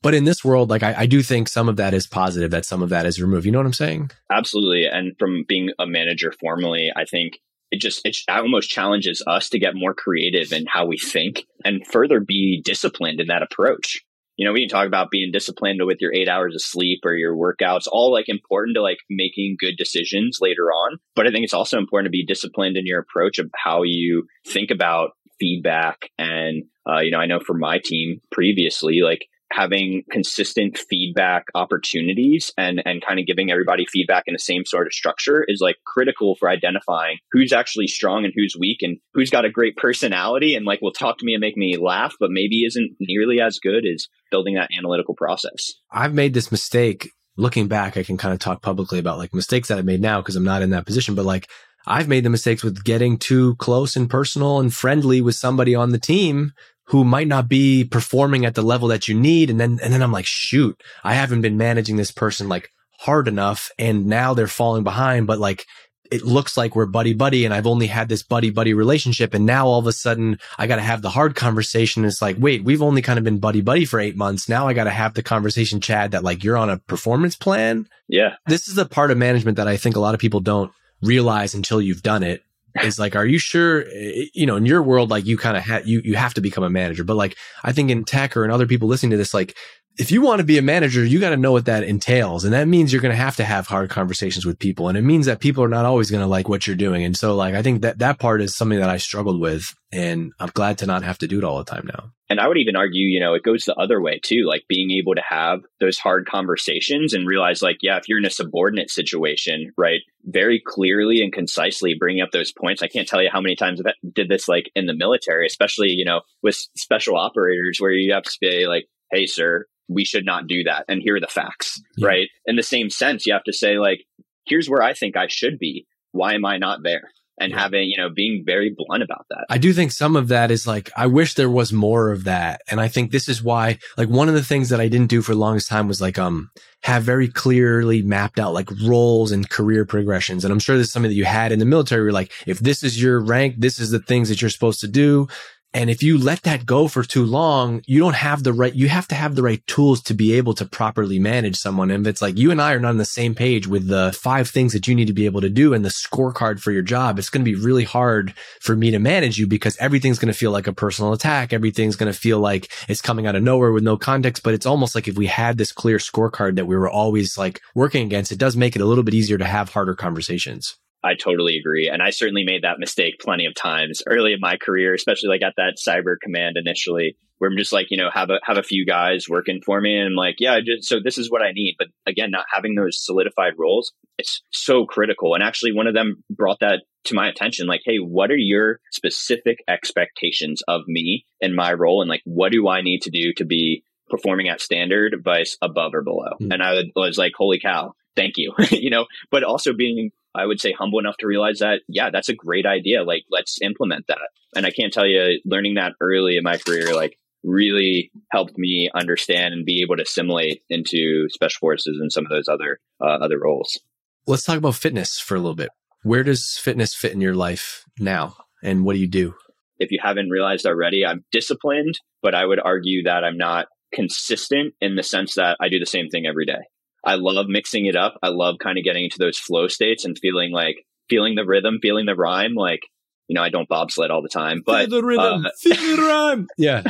But 0.00 0.14
in 0.14 0.24
this 0.24 0.42
world, 0.42 0.70
like 0.70 0.82
I, 0.82 1.00
I, 1.00 1.06
do 1.06 1.22
think 1.22 1.48
some 1.48 1.68
of 1.68 1.76
that 1.76 1.92
is 1.92 2.06
positive, 2.06 2.50
that 2.52 2.64
some 2.64 2.80
of 2.80 2.88
that 2.88 3.04
is 3.04 3.20
removed. 3.20 3.44
You 3.44 3.52
know 3.52 3.58
what 3.58 3.66
I'm 3.66 3.72
saying? 3.74 4.10
Absolutely. 4.30 4.86
And 4.86 5.18
from 5.18 5.44
being 5.46 5.70
a 5.78 5.86
manager 5.86 6.32
formally, 6.32 6.90
I 6.96 7.04
think 7.04 7.40
it 7.70 7.80
just 7.80 8.06
it 8.06 8.16
almost 8.28 8.70
challenges 8.70 9.22
us 9.26 9.50
to 9.50 9.58
get 9.58 9.74
more 9.74 9.92
creative 9.92 10.52
in 10.52 10.64
how 10.66 10.86
we 10.86 10.96
think 10.96 11.44
and 11.64 11.86
further 11.86 12.20
be 12.20 12.62
disciplined 12.64 13.20
in 13.20 13.26
that 13.26 13.42
approach 13.42 14.05
you 14.36 14.46
know, 14.46 14.52
we 14.52 14.60
can 14.60 14.68
talk 14.68 14.86
about 14.86 15.10
being 15.10 15.32
disciplined 15.32 15.80
with 15.84 15.98
your 16.00 16.12
eight 16.12 16.28
hours 16.28 16.54
of 16.54 16.62
sleep 16.62 17.00
or 17.04 17.14
your 17.14 17.34
workouts, 17.34 17.86
all 17.90 18.12
like 18.12 18.28
important 18.28 18.74
to 18.76 18.82
like 18.82 18.98
making 19.08 19.56
good 19.58 19.76
decisions 19.76 20.38
later 20.40 20.64
on. 20.64 20.98
But 21.14 21.26
I 21.26 21.30
think 21.30 21.44
it's 21.44 21.54
also 21.54 21.78
important 21.78 22.06
to 22.06 22.16
be 22.16 22.24
disciplined 22.24 22.76
in 22.76 22.86
your 22.86 23.00
approach 23.00 23.38
of 23.38 23.50
how 23.54 23.82
you 23.82 24.26
think 24.46 24.70
about 24.70 25.10
feedback. 25.40 26.10
And, 26.18 26.64
uh, 26.88 27.00
you 27.00 27.10
know, 27.10 27.18
I 27.18 27.26
know 27.26 27.40
for 27.40 27.54
my 27.54 27.80
team 27.82 28.20
previously, 28.30 29.00
like 29.02 29.26
having 29.52 30.02
consistent 30.10 30.76
feedback 30.76 31.44
opportunities 31.54 32.52
and 32.58 32.82
and 32.84 33.04
kind 33.04 33.20
of 33.20 33.26
giving 33.26 33.50
everybody 33.50 33.86
feedback 33.86 34.24
in 34.26 34.32
the 34.32 34.38
same 34.38 34.64
sort 34.64 34.86
of 34.86 34.92
structure 34.92 35.44
is 35.46 35.60
like 35.60 35.76
critical 35.86 36.34
for 36.36 36.48
identifying 36.48 37.18
who's 37.32 37.52
actually 37.52 37.86
strong 37.86 38.24
and 38.24 38.32
who's 38.36 38.56
weak 38.58 38.78
and 38.82 38.98
who's 39.14 39.30
got 39.30 39.44
a 39.44 39.50
great 39.50 39.76
personality 39.76 40.54
and 40.56 40.66
like 40.66 40.80
will 40.82 40.92
talk 40.92 41.18
to 41.18 41.24
me 41.24 41.34
and 41.34 41.40
make 41.40 41.56
me 41.56 41.76
laugh 41.76 42.14
but 42.18 42.30
maybe 42.30 42.64
isn't 42.64 42.96
nearly 43.00 43.40
as 43.40 43.58
good 43.58 43.84
as 43.86 44.08
building 44.30 44.54
that 44.54 44.70
analytical 44.76 45.14
process. 45.14 45.72
I've 45.90 46.14
made 46.14 46.34
this 46.34 46.50
mistake 46.50 47.10
looking 47.36 47.68
back 47.68 47.96
I 47.96 48.02
can 48.02 48.16
kind 48.16 48.34
of 48.34 48.40
talk 48.40 48.62
publicly 48.62 48.98
about 48.98 49.18
like 49.18 49.32
mistakes 49.32 49.68
that 49.68 49.78
I've 49.78 49.84
made 49.84 50.00
now 50.00 50.20
because 50.20 50.36
I'm 50.36 50.44
not 50.44 50.62
in 50.62 50.70
that 50.70 50.86
position 50.86 51.14
but 51.14 51.24
like 51.24 51.48
I've 51.86 52.08
made 52.08 52.24
the 52.24 52.30
mistakes 52.30 52.64
with 52.64 52.82
getting 52.82 53.16
too 53.16 53.54
close 53.56 53.94
and 53.94 54.10
personal 54.10 54.58
and 54.58 54.74
friendly 54.74 55.20
with 55.20 55.36
somebody 55.36 55.76
on 55.76 55.90
the 55.90 56.00
team 56.00 56.52
who 56.86 57.04
might 57.04 57.28
not 57.28 57.48
be 57.48 57.84
performing 57.84 58.44
at 58.44 58.54
the 58.54 58.62
level 58.62 58.88
that 58.88 59.08
you 59.08 59.14
need. 59.14 59.50
And 59.50 59.60
then, 59.60 59.78
and 59.82 59.92
then 59.92 60.02
I'm 60.02 60.12
like, 60.12 60.26
shoot, 60.26 60.80
I 61.02 61.14
haven't 61.14 61.40
been 61.40 61.56
managing 61.56 61.96
this 61.96 62.10
person 62.10 62.48
like 62.48 62.70
hard 62.98 63.28
enough. 63.28 63.70
And 63.78 64.06
now 64.06 64.34
they're 64.34 64.46
falling 64.46 64.84
behind, 64.84 65.26
but 65.26 65.38
like, 65.38 65.66
it 66.12 66.22
looks 66.22 66.56
like 66.56 66.76
we're 66.76 66.86
buddy 66.86 67.14
buddy 67.14 67.44
and 67.44 67.52
I've 67.52 67.66
only 67.66 67.88
had 67.88 68.08
this 68.08 68.22
buddy 68.22 68.50
buddy 68.50 68.74
relationship. 68.74 69.34
And 69.34 69.44
now 69.44 69.66
all 69.66 69.80
of 69.80 69.88
a 69.88 69.92
sudden 69.92 70.38
I 70.56 70.68
got 70.68 70.76
to 70.76 70.82
have 70.82 71.02
the 71.02 71.10
hard 71.10 71.34
conversation. 71.34 72.04
It's 72.04 72.22
like, 72.22 72.36
wait, 72.38 72.62
we've 72.62 72.82
only 72.82 73.02
kind 73.02 73.18
of 73.18 73.24
been 73.24 73.38
buddy 73.38 73.60
buddy 73.60 73.84
for 73.84 73.98
eight 73.98 74.16
months. 74.16 74.48
Now 74.48 74.68
I 74.68 74.72
got 74.72 74.84
to 74.84 74.90
have 74.90 75.14
the 75.14 75.24
conversation, 75.24 75.80
Chad, 75.80 76.12
that 76.12 76.22
like 76.22 76.44
you're 76.44 76.56
on 76.56 76.70
a 76.70 76.78
performance 76.78 77.34
plan. 77.34 77.88
Yeah. 78.06 78.36
This 78.46 78.68
is 78.68 78.76
the 78.76 78.86
part 78.86 79.10
of 79.10 79.18
management 79.18 79.56
that 79.56 79.66
I 79.66 79.76
think 79.76 79.96
a 79.96 80.00
lot 80.00 80.14
of 80.14 80.20
people 80.20 80.40
don't 80.40 80.70
realize 81.02 81.54
until 81.54 81.80
you've 81.80 82.02
done 82.02 82.22
it 82.22 82.42
is 82.82 82.98
like, 82.98 83.16
are 83.16 83.26
you 83.26 83.38
sure? 83.38 83.82
Eh, 83.82 84.22
eh, 84.22 84.24
you 84.34 84.46
know, 84.46 84.56
in 84.56 84.66
your 84.66 84.82
world, 84.82 85.10
like 85.10 85.26
you 85.26 85.36
kind 85.36 85.56
of 85.56 85.62
have 85.64 85.86
you 85.86 86.00
you 86.04 86.14
have 86.16 86.34
to 86.34 86.40
become 86.40 86.64
a 86.64 86.70
manager, 86.70 87.04
but 87.04 87.16
like 87.16 87.36
I 87.64 87.72
think 87.72 87.90
in 87.90 88.04
tech 88.04 88.36
or 88.36 88.44
in 88.44 88.50
other 88.50 88.66
people 88.66 88.88
listening 88.88 89.10
to 89.10 89.16
this, 89.16 89.34
like 89.34 89.56
if 89.98 90.12
you 90.12 90.20
want 90.20 90.40
to 90.40 90.44
be 90.44 90.58
a 90.58 90.62
manager, 90.62 91.04
you 91.04 91.18
got 91.18 91.30
to 91.30 91.36
know 91.36 91.52
what 91.52 91.66
that 91.66 91.82
entails. 91.82 92.44
And 92.44 92.52
that 92.52 92.68
means 92.68 92.92
you're 92.92 93.02
going 93.02 93.14
to 93.14 93.22
have 93.22 93.36
to 93.36 93.44
have 93.44 93.66
hard 93.66 93.88
conversations 93.88 94.44
with 94.44 94.58
people. 94.58 94.88
And 94.88 94.98
it 94.98 95.02
means 95.02 95.26
that 95.26 95.40
people 95.40 95.64
are 95.64 95.68
not 95.68 95.86
always 95.86 96.10
going 96.10 96.22
to 96.22 96.26
like 96.26 96.48
what 96.48 96.66
you're 96.66 96.76
doing. 96.76 97.04
And 97.04 97.16
so 97.16 97.34
like, 97.34 97.54
I 97.54 97.62
think 97.62 97.82
that 97.82 97.98
that 98.00 98.18
part 98.18 98.42
is 98.42 98.54
something 98.54 98.78
that 98.78 98.90
I 98.90 98.98
struggled 98.98 99.40
with 99.40 99.74
and 99.92 100.32
I'm 100.38 100.50
glad 100.52 100.78
to 100.78 100.86
not 100.86 101.02
have 101.02 101.18
to 101.18 101.28
do 101.28 101.38
it 101.38 101.44
all 101.44 101.58
the 101.58 101.64
time 101.64 101.86
now. 101.86 102.10
And 102.28 102.40
I 102.40 102.48
would 102.48 102.58
even 102.58 102.76
argue, 102.76 103.06
you 103.06 103.20
know, 103.20 103.34
it 103.34 103.44
goes 103.44 103.64
the 103.64 103.74
other 103.76 104.02
way 104.02 104.20
too, 104.22 104.44
like 104.46 104.64
being 104.68 104.90
able 104.90 105.14
to 105.14 105.22
have 105.26 105.60
those 105.80 105.98
hard 105.98 106.28
conversations 106.28 107.14
and 107.14 107.26
realize 107.26 107.62
like, 107.62 107.78
yeah, 107.82 107.96
if 107.96 108.08
you're 108.08 108.18
in 108.18 108.24
a 108.24 108.30
subordinate 108.30 108.90
situation, 108.90 109.72
right, 109.78 110.00
very 110.24 110.60
clearly 110.64 111.22
and 111.22 111.32
concisely 111.32 111.94
bringing 111.98 112.22
up 112.22 112.32
those 112.32 112.52
points. 112.52 112.82
I 112.82 112.88
can't 112.88 113.06
tell 113.06 113.22
you 113.22 113.30
how 113.32 113.40
many 113.40 113.54
times 113.54 113.80
I 113.86 113.92
did 114.12 114.28
this 114.28 114.48
like 114.48 114.70
in 114.74 114.86
the 114.86 114.94
military, 114.94 115.46
especially, 115.46 115.90
you 115.90 116.04
know, 116.04 116.22
with 116.42 116.56
special 116.76 117.16
operators 117.16 117.78
where 117.80 117.92
you 117.92 118.12
have 118.12 118.24
to 118.24 118.30
say 118.42 118.66
like, 118.66 118.88
hey, 119.12 119.26
sir, 119.26 119.66
we 119.88 120.04
should 120.04 120.24
not 120.24 120.46
do 120.46 120.64
that. 120.64 120.84
And 120.88 121.00
here 121.02 121.16
are 121.16 121.20
the 121.20 121.26
facts, 121.26 121.80
yeah. 121.96 122.08
right? 122.08 122.28
In 122.46 122.56
the 122.56 122.62
same 122.62 122.90
sense, 122.90 123.26
you 123.26 123.32
have 123.32 123.44
to 123.44 123.52
say, 123.52 123.78
like, 123.78 124.04
here's 124.46 124.68
where 124.68 124.82
I 124.82 124.94
think 124.94 125.16
I 125.16 125.26
should 125.28 125.58
be. 125.58 125.86
Why 126.12 126.34
am 126.34 126.44
I 126.44 126.58
not 126.58 126.82
there? 126.82 127.10
And 127.38 127.52
yeah. 127.52 127.60
having, 127.60 127.90
you 127.90 127.98
know, 127.98 128.08
being 128.08 128.44
very 128.46 128.74
blunt 128.74 129.02
about 129.02 129.26
that. 129.28 129.44
I 129.50 129.58
do 129.58 129.74
think 129.74 129.92
some 129.92 130.16
of 130.16 130.28
that 130.28 130.50
is 130.50 130.66
like, 130.66 130.90
I 130.96 131.06
wish 131.06 131.34
there 131.34 131.50
was 131.50 131.70
more 131.70 132.10
of 132.10 132.24
that. 132.24 132.62
And 132.70 132.80
I 132.80 132.88
think 132.88 133.10
this 133.10 133.28
is 133.28 133.42
why, 133.42 133.78
like, 133.98 134.08
one 134.08 134.28
of 134.28 134.34
the 134.34 134.42
things 134.42 134.70
that 134.70 134.80
I 134.80 134.88
didn't 134.88 135.10
do 135.10 135.20
for 135.20 135.34
the 135.34 135.38
longest 135.38 135.68
time 135.68 135.86
was 135.86 136.00
like, 136.00 136.18
um, 136.18 136.50
have 136.82 137.02
very 137.02 137.28
clearly 137.28 138.00
mapped 138.00 138.38
out 138.38 138.54
like 138.54 138.70
roles 138.82 139.32
and 139.32 139.50
career 139.50 139.84
progressions. 139.84 140.44
And 140.44 140.52
I'm 140.52 140.58
sure 140.58 140.78
this 140.78 140.86
is 140.86 140.92
something 140.92 141.10
that 141.10 141.16
you 141.16 141.26
had 141.26 141.52
in 141.52 141.58
the 141.58 141.66
military. 141.66 142.04
Where 142.04 142.12
like, 142.12 142.32
if 142.46 142.60
this 142.60 142.82
is 142.82 143.00
your 143.00 143.20
rank, 143.20 143.56
this 143.58 143.78
is 143.78 143.90
the 143.90 143.98
things 143.98 144.30
that 144.30 144.40
you're 144.40 144.48
supposed 144.48 144.80
to 144.80 144.88
do. 144.88 145.28
And 145.76 145.90
if 145.90 146.02
you 146.02 146.16
let 146.16 146.44
that 146.44 146.64
go 146.64 146.88
for 146.88 147.02
too 147.02 147.26
long, 147.26 147.82
you 147.86 148.00
don't 148.00 148.14
have 148.14 148.42
the 148.42 148.54
right, 148.54 148.74
you 148.74 148.88
have 148.88 149.06
to 149.08 149.14
have 149.14 149.34
the 149.34 149.42
right 149.42 149.64
tools 149.66 150.00
to 150.04 150.14
be 150.14 150.32
able 150.32 150.54
to 150.54 150.64
properly 150.64 151.18
manage 151.18 151.56
someone. 151.56 151.90
And 151.90 152.06
if 152.06 152.10
it's 152.10 152.22
like 152.22 152.38
you 152.38 152.50
and 152.50 152.62
I 152.62 152.72
are 152.72 152.80
not 152.80 152.88
on 152.88 152.96
the 152.96 153.04
same 153.04 153.34
page 153.34 153.66
with 153.66 153.86
the 153.86 154.10
five 154.18 154.48
things 154.48 154.72
that 154.72 154.88
you 154.88 154.94
need 154.94 155.08
to 155.08 155.12
be 155.12 155.26
able 155.26 155.42
to 155.42 155.50
do 155.50 155.74
and 155.74 155.84
the 155.84 155.90
scorecard 155.90 156.60
for 156.60 156.72
your 156.72 156.80
job, 156.80 157.18
it's 157.18 157.28
going 157.28 157.44
to 157.44 157.52
be 157.52 157.62
really 157.62 157.84
hard 157.84 158.32
for 158.58 158.74
me 158.74 158.90
to 158.90 158.98
manage 158.98 159.36
you 159.36 159.46
because 159.46 159.76
everything's 159.76 160.18
going 160.18 160.32
to 160.32 160.38
feel 160.38 160.50
like 160.50 160.66
a 160.66 160.72
personal 160.72 161.12
attack. 161.12 161.52
Everything's 161.52 161.96
going 161.96 162.10
to 162.10 162.18
feel 162.18 162.38
like 162.38 162.72
it's 162.88 163.02
coming 163.02 163.26
out 163.26 163.36
of 163.36 163.42
nowhere 163.42 163.72
with 163.72 163.84
no 163.84 163.98
context. 163.98 164.42
But 164.42 164.54
it's 164.54 164.64
almost 164.64 164.94
like 164.94 165.08
if 165.08 165.18
we 165.18 165.26
had 165.26 165.58
this 165.58 165.72
clear 165.72 165.98
scorecard 165.98 166.56
that 166.56 166.66
we 166.66 166.74
were 166.74 166.88
always 166.88 167.36
like 167.36 167.60
working 167.74 168.06
against, 168.06 168.32
it 168.32 168.38
does 168.38 168.56
make 168.56 168.76
it 168.76 168.80
a 168.80 168.86
little 168.86 169.04
bit 169.04 169.12
easier 169.12 169.36
to 169.36 169.44
have 169.44 169.74
harder 169.74 169.94
conversations. 169.94 170.78
I 171.06 171.14
totally 171.14 171.58
agree. 171.58 171.88
And 171.88 172.02
I 172.02 172.10
certainly 172.10 172.44
made 172.44 172.62
that 172.62 172.78
mistake 172.78 173.20
plenty 173.20 173.46
of 173.46 173.54
times 173.54 174.02
early 174.06 174.32
in 174.32 174.40
my 174.40 174.56
career, 174.56 174.92
especially 174.92 175.28
like 175.28 175.42
at 175.42 175.54
that 175.56 175.76
cyber 175.78 176.16
command 176.20 176.56
initially, 176.56 177.16
where 177.38 177.50
I'm 177.50 177.56
just 177.56 177.72
like, 177.72 177.86
you 177.90 177.96
know, 177.96 178.10
have 178.12 178.30
a 178.30 178.40
have 178.42 178.58
a 178.58 178.62
few 178.62 178.84
guys 178.84 179.28
working 179.28 179.60
for 179.64 179.80
me 179.80 179.96
and 179.96 180.08
I'm 180.08 180.14
like, 180.14 180.36
yeah, 180.38 180.58
just 180.60 180.88
so 180.88 180.98
this 181.02 181.18
is 181.18 181.30
what 181.30 181.42
I 181.42 181.52
need. 181.52 181.76
But 181.78 181.88
again, 182.06 182.30
not 182.30 182.46
having 182.52 182.74
those 182.74 183.04
solidified 183.04 183.52
roles, 183.58 183.92
it's 184.18 184.42
so 184.50 184.84
critical. 184.84 185.34
And 185.34 185.44
actually 185.44 185.72
one 185.72 185.86
of 185.86 185.94
them 185.94 186.24
brought 186.30 186.60
that 186.60 186.82
to 187.04 187.14
my 187.14 187.28
attention, 187.28 187.66
like, 187.66 187.82
hey, 187.84 187.98
what 187.98 188.30
are 188.30 188.36
your 188.36 188.80
specific 188.90 189.58
expectations 189.68 190.62
of 190.66 190.82
me 190.88 191.24
and 191.40 191.54
my 191.54 191.72
role? 191.72 192.00
And 192.00 192.08
like 192.08 192.22
what 192.24 192.52
do 192.52 192.68
I 192.68 192.82
need 192.82 193.02
to 193.02 193.10
do 193.10 193.32
to 193.34 193.44
be 193.44 193.84
performing 194.08 194.48
at 194.48 194.60
standard 194.60 195.20
vice 195.22 195.56
above 195.62 195.94
or 195.94 196.02
below? 196.02 196.32
Mm-hmm. 196.40 196.52
And 196.52 196.62
I 196.62 196.82
was 196.96 197.18
like, 197.18 197.32
holy 197.36 197.60
cow, 197.60 197.92
thank 198.16 198.34
you. 198.36 198.54
you 198.70 198.90
know, 198.90 199.06
but 199.30 199.44
also 199.44 199.72
being 199.72 200.10
I 200.36 200.46
would 200.46 200.60
say 200.60 200.72
humble 200.72 200.98
enough 200.98 201.16
to 201.18 201.26
realize 201.26 201.58
that, 201.60 201.80
yeah, 201.88 202.10
that's 202.10 202.28
a 202.28 202.34
great 202.34 202.66
idea. 202.66 203.02
Like, 203.02 203.24
let's 203.30 203.58
implement 203.62 204.06
that. 204.08 204.18
And 204.54 204.66
I 204.66 204.70
can't 204.70 204.92
tell 204.92 205.06
you, 205.06 205.40
learning 205.44 205.74
that 205.74 205.94
early 206.00 206.36
in 206.36 206.44
my 206.44 206.58
career, 206.58 206.94
like, 206.94 207.18
really 207.42 208.10
helped 208.32 208.58
me 208.58 208.90
understand 208.94 209.54
and 209.54 209.64
be 209.64 209.82
able 209.82 209.96
to 209.96 210.02
assimilate 210.02 210.62
into 210.68 211.28
special 211.30 211.58
forces 211.60 211.98
and 212.00 212.10
some 212.10 212.24
of 212.24 212.30
those 212.30 212.48
other 212.48 212.80
uh, 213.00 213.18
other 213.22 213.38
roles. 213.38 213.78
Let's 214.26 214.42
talk 214.42 214.58
about 214.58 214.74
fitness 214.74 215.20
for 215.20 215.36
a 215.36 215.38
little 215.38 215.54
bit. 215.54 215.70
Where 216.02 216.24
does 216.24 216.58
fitness 216.58 216.94
fit 216.94 217.12
in 217.12 217.20
your 217.20 217.34
life 217.34 217.84
now, 217.98 218.36
and 218.62 218.84
what 218.84 218.94
do 218.94 218.98
you 218.98 219.06
do? 219.06 219.34
If 219.78 219.92
you 219.92 219.98
haven't 220.02 220.30
realized 220.30 220.66
already, 220.66 221.04
I'm 221.06 221.24
disciplined, 221.30 222.00
but 222.22 222.34
I 222.34 222.44
would 222.44 222.60
argue 222.60 223.04
that 223.04 223.24
I'm 223.24 223.36
not 223.36 223.66
consistent 223.92 224.74
in 224.80 224.96
the 224.96 225.02
sense 225.02 225.34
that 225.34 225.56
I 225.60 225.68
do 225.68 225.78
the 225.78 225.86
same 225.86 226.08
thing 226.08 226.26
every 226.26 226.46
day. 226.46 226.64
I 227.06 227.14
love 227.14 227.46
mixing 227.48 227.86
it 227.86 227.94
up. 227.96 228.18
I 228.22 228.28
love 228.28 228.56
kind 228.60 228.78
of 228.78 228.84
getting 228.84 229.04
into 229.04 229.18
those 229.18 229.38
flow 229.38 229.68
states 229.68 230.04
and 230.04 230.18
feeling 230.18 230.50
like 230.52 230.84
feeling 231.08 231.36
the 231.36 231.46
rhythm, 231.46 231.78
feeling 231.80 232.04
the 232.04 232.16
rhyme. 232.16 232.54
Like, 232.54 232.80
you 233.28 233.34
know, 233.34 233.42
I 233.42 233.48
don't 233.48 233.68
bobsled 233.68 234.10
all 234.10 234.22
the 234.22 234.28
time, 234.28 234.62
but 234.66 234.88
feel 234.88 235.00
the 235.00 235.06
rhythm, 235.06 235.46
uh, 235.46 235.50
feel 235.58 235.96
the 235.96 236.02
rhyme. 236.02 236.48
Yeah. 236.58 236.82